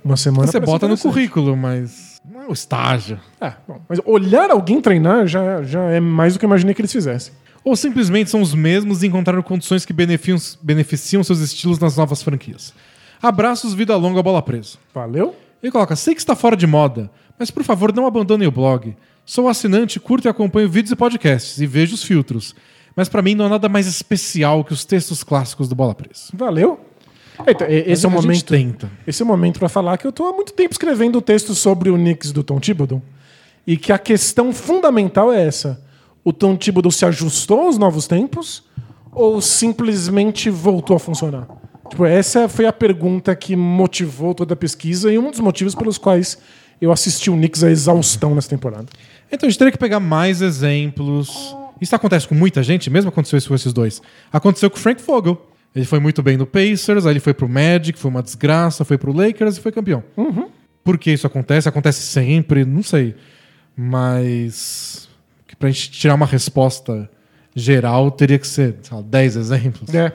Uma 0.03 0.17
semana 0.17 0.47
Você 0.47 0.59
bota 0.59 0.87
no 0.87 0.97
currículo, 0.97 1.55
mas 1.55 2.21
não 2.29 2.43
é 2.43 2.47
o 2.47 2.53
estágio. 2.53 3.19
É, 3.41 3.53
bom, 3.67 3.81
mas 3.87 3.99
olhar 4.05 4.51
alguém 4.51 4.81
treinar 4.81 5.27
já, 5.27 5.61
já 5.63 5.83
é 5.83 5.99
mais 5.99 6.33
do 6.33 6.39
que 6.39 6.45
eu 6.45 6.47
imaginei 6.47 6.73
que 6.73 6.81
eles 6.81 6.91
fizessem. 6.91 7.33
Ou 7.63 7.75
simplesmente 7.75 8.29
são 8.29 8.41
os 8.41 8.53
mesmos 8.53 9.03
e 9.03 9.07
encontraram 9.07 9.41
condições 9.41 9.85
que 9.85 9.91
beneficiam, 9.91 10.37
beneficiam 10.61 11.23
seus 11.23 11.39
estilos 11.39 11.79
nas 11.79 11.97
novas 11.97 12.21
franquias. 12.21 12.73
Abraços, 13.21 13.73
vida 13.73 13.95
longa, 13.95 14.23
bola 14.23 14.41
presa. 14.41 14.77
Valeu? 14.93 15.35
Ele 15.61 15.71
coloca: 15.71 15.95
sei 15.95 16.13
que 16.13 16.21
está 16.21 16.35
fora 16.35 16.55
de 16.55 16.65
moda, 16.67 17.11
mas 17.37 17.51
por 17.51 17.63
favor 17.63 17.93
não 17.93 18.07
abandonem 18.07 18.47
o 18.47 18.51
blog. 18.51 18.95
Sou 19.29 19.49
assinante, 19.49 19.99
curto 19.99 20.25
e 20.25 20.29
acompanho 20.29 20.69
vídeos 20.69 20.93
e 20.93 20.95
podcasts 20.95 21.59
e 21.59 21.67
vejo 21.67 21.95
os 21.95 22.01
filtros. 22.01 22.55
Mas 22.95 23.09
pra 23.09 23.21
mim 23.21 23.35
não 23.35 23.45
há 23.45 23.49
nada 23.49 23.67
mais 23.67 23.85
especial 23.85 24.63
que 24.63 24.71
os 24.71 24.85
textos 24.85 25.21
clássicos 25.21 25.67
do 25.67 25.75
Bola 25.75 25.93
Presa. 25.93 26.29
Valeu. 26.33 26.79
Eita, 27.45 27.67
e- 27.69 27.91
esse 27.91 28.05
é 28.05 28.07
o 28.07 28.11
momento. 28.11 28.45
tenta. 28.45 28.89
Esse 29.05 29.21
é 29.21 29.25
o 29.25 29.27
momento 29.27 29.59
para 29.59 29.67
falar 29.67 29.97
que 29.97 30.07
eu 30.07 30.13
tô 30.13 30.25
há 30.27 30.31
muito 30.31 30.53
tempo 30.53 30.71
escrevendo 30.71 31.21
texto 31.21 31.53
sobre 31.53 31.89
o 31.89 31.95
Knicks 31.95 32.31
do 32.31 32.41
Tom 32.41 32.57
Thibodeau 32.57 33.01
e 33.67 33.75
que 33.75 33.91
a 33.91 33.97
questão 33.99 34.53
fundamental 34.53 35.31
é 35.33 35.45
essa: 35.45 35.83
o 36.23 36.31
Tom 36.31 36.55
Thibodeau 36.55 36.89
se 36.89 37.05
ajustou 37.05 37.59
aos 37.63 37.77
novos 37.77 38.07
tempos 38.07 38.63
ou 39.11 39.41
simplesmente 39.41 40.49
voltou 40.49 40.95
a 40.95 40.99
funcionar? 40.99 41.49
Tipo, 41.89 42.05
essa 42.05 42.47
foi 42.47 42.65
a 42.65 42.71
pergunta 42.71 43.35
que 43.35 43.57
motivou 43.57 44.33
toda 44.33 44.53
a 44.53 44.57
pesquisa 44.57 45.11
e 45.11 45.19
um 45.19 45.29
dos 45.29 45.41
motivos 45.41 45.75
pelos 45.75 45.97
quais 45.97 46.37
eu 46.79 46.91
assisti 46.91 47.29
o 47.29 47.33
Knicks 47.33 47.63
à 47.63 47.69
exaustão 47.69 48.33
nessa 48.33 48.49
temporada. 48.49 48.85
Então 49.31 49.47
a 49.47 49.49
gente 49.49 49.57
teria 49.59 49.71
que 49.71 49.77
pegar 49.77 49.99
mais 49.99 50.41
exemplos. 50.41 51.55
Isso 51.81 51.95
acontece 51.95 52.27
com 52.27 52.33
muita 52.35 52.63
gente, 52.63 52.89
mesmo 52.89 53.09
aconteceu 53.09 53.37
isso 53.37 53.47
com 53.49 53.55
esses 53.55 53.71
dois. 53.73 54.01
Aconteceu 54.31 54.69
com 54.69 54.77
o 54.77 54.79
Frank 54.79 55.01
Vogel. 55.03 55.49
Ele 55.75 55.85
foi 55.85 55.99
muito 55.99 56.23
bem 56.23 56.37
no 56.37 56.47
Pacers, 56.47 57.05
aí 57.05 57.13
ele 57.13 57.19
foi 57.19 57.33
pro 57.33 57.47
Magic, 57.47 57.99
foi 57.99 58.09
uma 58.09 58.23
desgraça, 58.23 58.83
foi 58.83 58.97
pro 58.97 59.11
Lakers 59.13 59.57
e 59.57 59.61
foi 59.61 59.71
campeão. 59.71 60.03
Por 60.83 60.97
que 60.97 61.11
isso 61.11 61.27
acontece? 61.27 61.69
Acontece 61.69 62.01
sempre, 62.01 62.65
não 62.65 62.81
sei. 62.81 63.13
Mas 63.75 65.07
pra 65.59 65.69
gente 65.69 65.89
tirar 65.91 66.13
uma 66.15 66.25
resposta 66.25 67.09
geral, 67.55 68.11
teria 68.11 68.37
que 68.37 68.47
ser, 68.47 68.75
sei 68.81 68.95
lá, 68.97 69.03
10 69.03 69.35
exemplos. 69.35 69.93
É. 69.93 70.13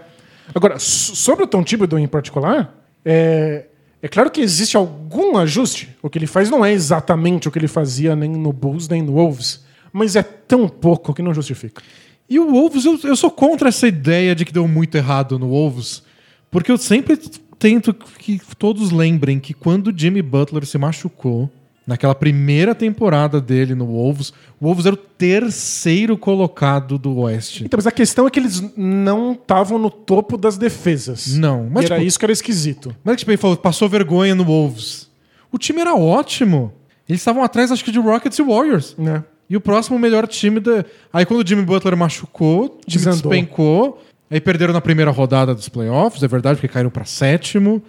Agora, 0.55 0.78
so- 0.78 1.16
sobre 1.16 1.44
o 1.44 1.47
Tom 1.48 1.62
Thibodeau 1.64 1.98
em 1.98 2.06
particular, 2.06 2.74
é, 3.05 3.66
é 4.02 4.08
claro 4.08 4.30
que 4.30 4.40
existe 4.40 4.76
algum 4.76 5.38
ajuste. 5.38 5.96
O 6.02 6.10
que 6.10 6.18
ele 6.18 6.26
faz 6.26 6.50
não 6.50 6.64
é 6.64 6.72
exatamente 6.72 7.46
o 7.46 7.52
que 7.52 7.58
ele 7.58 7.68
fazia 7.68 8.16
nem 8.16 8.28
no 8.28 8.52
Bulls 8.52 8.88
nem 8.88 9.00
no 9.00 9.12
Wolves, 9.12 9.64
mas 9.92 10.16
é 10.16 10.22
tão 10.24 10.68
pouco 10.68 11.14
que 11.14 11.22
não 11.22 11.32
justifica. 11.32 11.80
E 12.28 12.38
o 12.40 12.50
Wolves, 12.50 12.84
eu, 12.84 12.98
eu 13.04 13.14
sou 13.14 13.30
contra 13.30 13.68
essa 13.68 13.86
ideia 13.86 14.34
de 14.34 14.44
que 14.44 14.52
deu 14.52 14.66
muito 14.66 14.96
errado 14.96 15.38
no 15.38 15.50
Wolves, 15.50 16.02
porque 16.50 16.72
eu 16.72 16.78
sempre 16.78 17.16
tento 17.58 17.94
que 17.94 18.40
todos 18.58 18.90
lembrem 18.90 19.38
que 19.38 19.54
quando 19.54 19.96
Jimmy 19.96 20.20
Butler 20.20 20.66
se 20.66 20.76
machucou, 20.78 21.48
naquela 21.86 22.14
primeira 22.14 22.74
temporada 22.74 23.40
dele 23.40 23.74
no 23.74 23.86
Wolves, 23.86 24.32
o 24.60 24.66
Wolves 24.66 24.86
era 24.86 24.94
o 24.94 24.98
terceiro 24.98 26.16
colocado 26.16 26.96
do 26.98 27.16
Oeste. 27.18 27.64
Então, 27.64 27.76
mas 27.76 27.86
a 27.86 27.90
questão 27.92 28.26
é 28.26 28.30
que 28.30 28.38
eles 28.38 28.62
não 28.76 29.32
estavam 29.32 29.78
no 29.78 29.90
topo 29.90 30.36
das 30.36 30.56
defesas. 30.56 31.36
Não, 31.36 31.68
mas 31.70 31.84
E 31.84 31.86
era 31.86 31.94
tipo- 31.96 32.06
isso 32.06 32.18
que 32.18 32.24
era 32.24 32.32
esquisito. 32.32 32.94
Mas 33.02 33.16
tipo, 33.18 33.30
ele 33.30 33.38
falou, 33.38 33.56
passou 33.56 33.88
vergonha 33.88 34.34
no 34.34 34.44
Wolves. 34.44 35.09
O 35.50 35.59
time 35.59 35.80
era 35.80 35.94
ótimo. 35.94 36.72
Eles 37.09 37.20
estavam 37.20 37.42
atrás, 37.42 37.72
acho 37.72 37.84
que 37.84 37.90
de 37.90 37.98
Rockets 37.98 38.38
e 38.38 38.42
Warriors. 38.42 38.94
Né? 38.96 39.22
E 39.50 39.56
o 39.56 39.60
próximo 39.60 39.98
melhor 39.98 40.26
time 40.26 40.60
da. 40.60 40.84
Aí 41.12 41.26
quando 41.26 41.44
o 41.44 41.46
Jimmy 41.46 41.62
Butler 41.62 41.96
machucou, 41.96 42.64
o 42.64 42.68
time 42.86 43.04
Desandou. 43.04 43.30
despencou. 43.32 44.02
Aí 44.30 44.40
perderam 44.40 44.72
na 44.72 44.80
primeira 44.80 45.10
rodada 45.10 45.54
dos 45.54 45.68
playoffs, 45.68 46.22
é 46.22 46.28
verdade, 46.28 46.56
porque 46.56 46.72
caíram 46.72 46.88
pra 46.88 47.04
sétimo. 47.04 47.82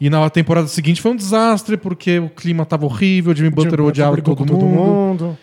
E 0.00 0.10
na 0.10 0.28
temporada 0.28 0.68
seguinte 0.68 1.00
foi 1.00 1.12
um 1.12 1.16
desastre, 1.16 1.76
porque 1.76 2.18
o 2.18 2.28
clima 2.28 2.66
tava 2.66 2.84
horrível, 2.84 3.32
o 3.32 3.34
Jimmy 3.36 3.50
Butler 3.50 3.76
Jimmy 3.76 3.88
odiava 3.88 4.20
todo, 4.20 4.36
com 4.36 4.44
mundo. 4.44 4.66
mundo. 4.66 5.38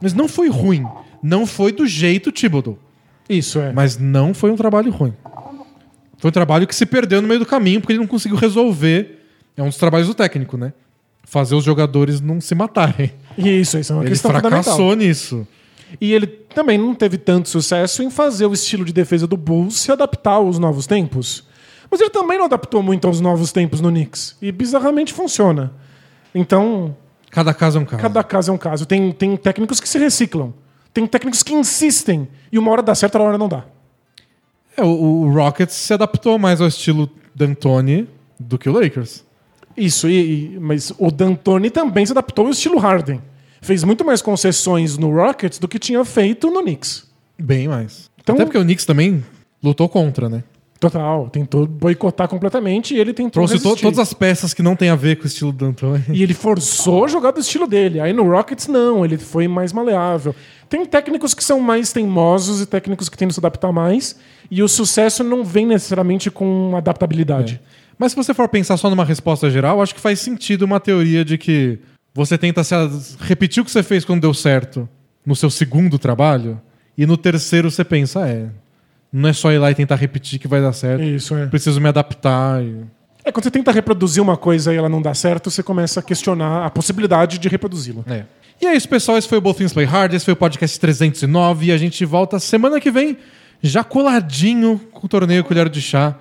Mas 0.00 0.12
não 0.12 0.26
foi 0.26 0.48
ruim. 0.48 0.84
Não 1.22 1.46
foi 1.46 1.70
do 1.70 1.86
jeito 1.86 2.32
Thibodeau. 2.32 2.76
Isso 3.28 3.60
é. 3.60 3.72
Mas 3.72 3.96
não 3.96 4.34
foi 4.34 4.50
um 4.50 4.56
trabalho 4.56 4.90
ruim. 4.90 5.14
Foi 6.18 6.28
um 6.28 6.32
trabalho 6.32 6.66
que 6.66 6.74
se 6.74 6.84
perdeu 6.84 7.22
no 7.22 7.28
meio 7.28 7.40
do 7.40 7.46
caminho, 7.46 7.80
porque 7.80 7.92
ele 7.92 8.00
não 8.00 8.06
conseguiu 8.06 8.36
resolver. 8.36 9.20
É 9.56 9.62
um 9.62 9.68
dos 9.68 9.76
trabalhos 9.76 10.08
do 10.08 10.14
técnico, 10.14 10.56
né? 10.56 10.72
Fazer 11.24 11.54
os 11.54 11.64
jogadores 11.64 12.20
não 12.20 12.40
se 12.40 12.54
matarem. 12.54 13.12
Isso, 13.38 13.78
isso 13.78 13.92
é 13.92 13.96
uma 13.96 14.02
Ele 14.02 14.10
questão 14.10 14.30
fundamental. 14.32 14.62
fracassou 14.62 14.94
nisso. 14.96 15.46
E 16.00 16.12
ele 16.12 16.26
também 16.26 16.76
não 16.76 16.94
teve 16.94 17.18
tanto 17.18 17.48
sucesso 17.48 18.02
em 18.02 18.10
fazer 18.10 18.46
o 18.46 18.52
estilo 18.52 18.84
de 18.84 18.92
defesa 18.92 19.26
do 19.26 19.36
Bulls 19.36 19.76
se 19.76 19.92
adaptar 19.92 20.32
aos 20.32 20.58
novos 20.58 20.86
tempos. 20.86 21.44
Mas 21.92 22.00
ele 22.00 22.08
também 22.10 22.38
não 22.38 22.46
adaptou 22.46 22.82
muito 22.82 23.06
aos 23.06 23.20
novos 23.20 23.52
tempos 23.52 23.82
no 23.82 23.90
Knicks. 23.90 24.34
E 24.40 24.50
bizarramente 24.50 25.12
funciona. 25.12 25.70
Então, 26.34 26.96
Cada 27.30 27.52
caso 27.52 27.78
é 27.78 27.82
um 27.82 27.84
caso. 27.84 28.02
cada 28.02 28.24
caso 28.24 28.50
é 28.50 28.54
um 28.54 28.58
caso. 28.58 28.86
Tem, 28.86 29.12
tem 29.12 29.36
técnicos 29.36 29.78
que 29.78 29.86
se 29.88 29.98
reciclam. 29.98 30.54
Tem 30.94 31.06
técnicos 31.06 31.42
que 31.42 31.52
insistem. 31.52 32.26
E 32.50 32.58
uma 32.58 32.70
hora 32.72 32.82
dá 32.82 32.94
certo, 32.94 33.16
outra 33.16 33.28
hora 33.28 33.38
não 33.38 33.46
dá. 33.48 33.64
É, 34.74 34.82
o, 34.82 34.86
o 34.88 35.32
Rockets 35.34 35.74
se 35.74 35.92
adaptou 35.92 36.38
mais 36.38 36.62
ao 36.62 36.66
estilo 36.68 37.10
D'Antoni 37.34 38.08
do 38.40 38.58
que 38.58 38.70
o 38.70 38.72
Lakers. 38.72 39.22
Isso, 39.76 40.08
e, 40.08 40.54
e- 40.54 40.58
mas 40.58 40.92
o 40.98 41.10
D'Antoni 41.10 41.70
também 41.70 42.06
se 42.06 42.12
adaptou 42.12 42.46
ao 42.46 42.52
estilo 42.52 42.78
Harden. 42.78 43.20
Fez 43.60 43.84
muito 43.84 44.02
mais 44.04 44.22
concessões 44.22 44.96
no 44.96 45.14
Rockets 45.14 45.58
do 45.58 45.68
que 45.68 45.78
tinha 45.78 46.02
feito 46.06 46.50
no 46.50 46.62
Knicks. 46.62 47.06
Bem 47.38 47.68
mais. 47.68 48.10
Então- 48.18 48.34
Até 48.34 48.44
porque 48.46 48.58
o 48.58 48.62
Knicks 48.62 48.84
também 48.86 49.22
lutou 49.62 49.88
contra, 49.90 50.28
né? 50.30 50.42
Total, 50.82 51.28
tentou 51.30 51.64
boicotar 51.64 52.26
completamente 52.26 52.92
e 52.92 52.98
ele 52.98 53.12
tentou 53.14 53.46
Trouxe 53.46 53.62
to- 53.62 53.76
todas 53.76 54.00
as 54.00 54.12
peças 54.12 54.52
que 54.52 54.64
não 54.64 54.74
tem 54.74 54.88
a 54.88 54.96
ver 54.96 55.14
com 55.16 55.22
o 55.22 55.26
estilo 55.28 55.52
D'Antoni. 55.52 56.02
E 56.12 56.24
ele 56.24 56.34
forçou 56.34 57.04
a 57.04 57.08
jogar 57.08 57.30
do 57.30 57.38
estilo 57.38 57.68
dele. 57.68 58.00
Aí 58.00 58.12
no 58.12 58.24
Rockets, 58.28 58.66
não, 58.66 59.04
ele 59.04 59.16
foi 59.16 59.46
mais 59.46 59.72
maleável. 59.72 60.34
Tem 60.68 60.84
técnicos 60.84 61.34
que 61.34 61.44
são 61.44 61.60
mais 61.60 61.92
teimosos 61.92 62.60
e 62.60 62.66
técnicos 62.66 63.08
que 63.08 63.16
tentam 63.16 63.32
se 63.32 63.38
adaptar 63.38 63.70
mais. 63.70 64.16
E 64.50 64.60
o 64.60 64.66
sucesso 64.66 65.22
não 65.22 65.44
vem 65.44 65.64
necessariamente 65.66 66.32
com 66.32 66.74
adaptabilidade. 66.76 67.60
Mas 67.96 68.10
se 68.10 68.16
você 68.16 68.34
for 68.34 68.48
pensar 68.48 68.76
só 68.76 68.90
numa 68.90 69.04
resposta 69.04 69.48
geral, 69.48 69.80
acho 69.80 69.94
que 69.94 70.00
faz 70.00 70.18
sentido 70.18 70.62
uma 70.62 70.80
teoria 70.80 71.24
de 71.24 71.38
que 71.38 71.78
você 72.12 72.36
tenta 72.36 72.64
se 72.64 72.74
repetir 73.20 73.62
o 73.62 73.64
que 73.64 73.70
você 73.70 73.84
fez 73.84 74.04
quando 74.04 74.22
deu 74.22 74.34
certo 74.34 74.88
no 75.24 75.36
seu 75.36 75.48
segundo 75.48 75.96
trabalho, 75.96 76.60
e 76.98 77.06
no 77.06 77.16
terceiro 77.16 77.70
você 77.70 77.84
pensa, 77.84 78.26
é, 78.28 78.48
não 79.12 79.28
é 79.28 79.32
só 79.32 79.52
ir 79.52 79.58
lá 79.58 79.70
e 79.70 79.74
tentar 79.74 79.96
repetir 79.96 80.38
que 80.38 80.48
vai 80.48 80.60
dar 80.60 80.72
certo. 80.72 81.02
Isso, 81.04 81.34
é. 81.36 81.46
Preciso 81.46 81.80
me 81.80 81.88
adaptar. 81.88 82.62
e- 82.62 82.84
É, 83.24 83.30
quando 83.30 83.44
você 83.44 83.50
tenta 83.50 83.70
reproduzir 83.70 84.22
uma 84.22 84.36
coisa 84.36 84.72
e 84.72 84.76
ela 84.76 84.88
não 84.88 85.00
dá 85.02 85.14
certo, 85.14 85.50
você 85.50 85.62
começa 85.62 86.00
a 86.00 86.02
questionar 86.02 86.66
a 86.66 86.70
possibilidade 86.70 87.38
de 87.38 87.48
reproduzi-la. 87.48 88.02
É. 88.08 88.24
E 88.60 88.66
é 88.66 88.74
isso, 88.74 88.88
pessoal. 88.88 89.18
Esse 89.18 89.28
foi 89.28 89.38
o 89.38 89.40
Both 89.40 89.58
Things 89.58 89.72
Play 89.72 89.86
Hard. 89.86 90.12
Esse 90.14 90.24
foi 90.24 90.34
o 90.34 90.36
podcast 90.36 90.78
309. 90.80 91.66
E 91.66 91.72
a 91.72 91.76
gente 91.76 92.04
volta 92.04 92.38
semana 92.40 92.80
que 92.80 92.90
vem, 92.90 93.16
já 93.62 93.84
coladinho 93.84 94.80
com 94.92 95.06
o 95.06 95.08
torneio 95.08 95.44
Colher 95.44 95.68
de 95.68 95.80
Chá. 95.80 96.16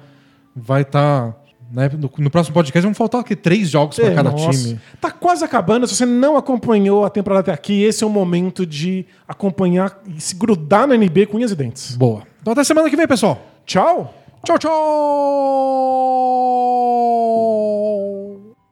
Vai 0.56 0.82
estar. 0.82 1.36
no, 1.98 2.12
no 2.18 2.30
próximo 2.30 2.54
podcast 2.54 2.84
vão 2.86 2.94
faltar 2.94 3.22
aqui, 3.22 3.36
três 3.36 3.70
jogos 3.70 3.96
para 3.96 4.08
É, 4.10 4.14
cada 4.16 4.30
nossa. 4.32 4.52
time. 4.52 4.80
Tá 5.00 5.10
quase 5.10 5.44
acabando. 5.46 5.88
Se 5.88 5.96
você 5.96 6.06
não 6.06 6.36
acompanhou 6.38 7.06
a 7.06 7.10
temporada 7.10 7.42
até 7.42 7.52
aqui, 7.54 7.82
esse 7.84 8.04
é 8.04 8.08
o 8.08 8.10
momento 8.10 8.66
de 8.66 9.06
acompanhar 9.28 10.00
e 10.16 10.20
se 10.20 10.36
grudar 10.36 10.86
na 10.88 10.96
NB 10.96 11.28
com 11.28 11.38
unhas 11.38 11.52
e 11.52 11.56
dentes. 11.56 11.96
Boa. 11.96 12.24
Então 12.42 12.54
até 12.54 12.64
semana 12.64 12.90
que 12.90 12.96
vem, 12.96 13.08
pessoal. 13.08 13.40
Tchau! 13.66 14.14
Tchau, 14.44 14.58
tchau! 14.58 14.72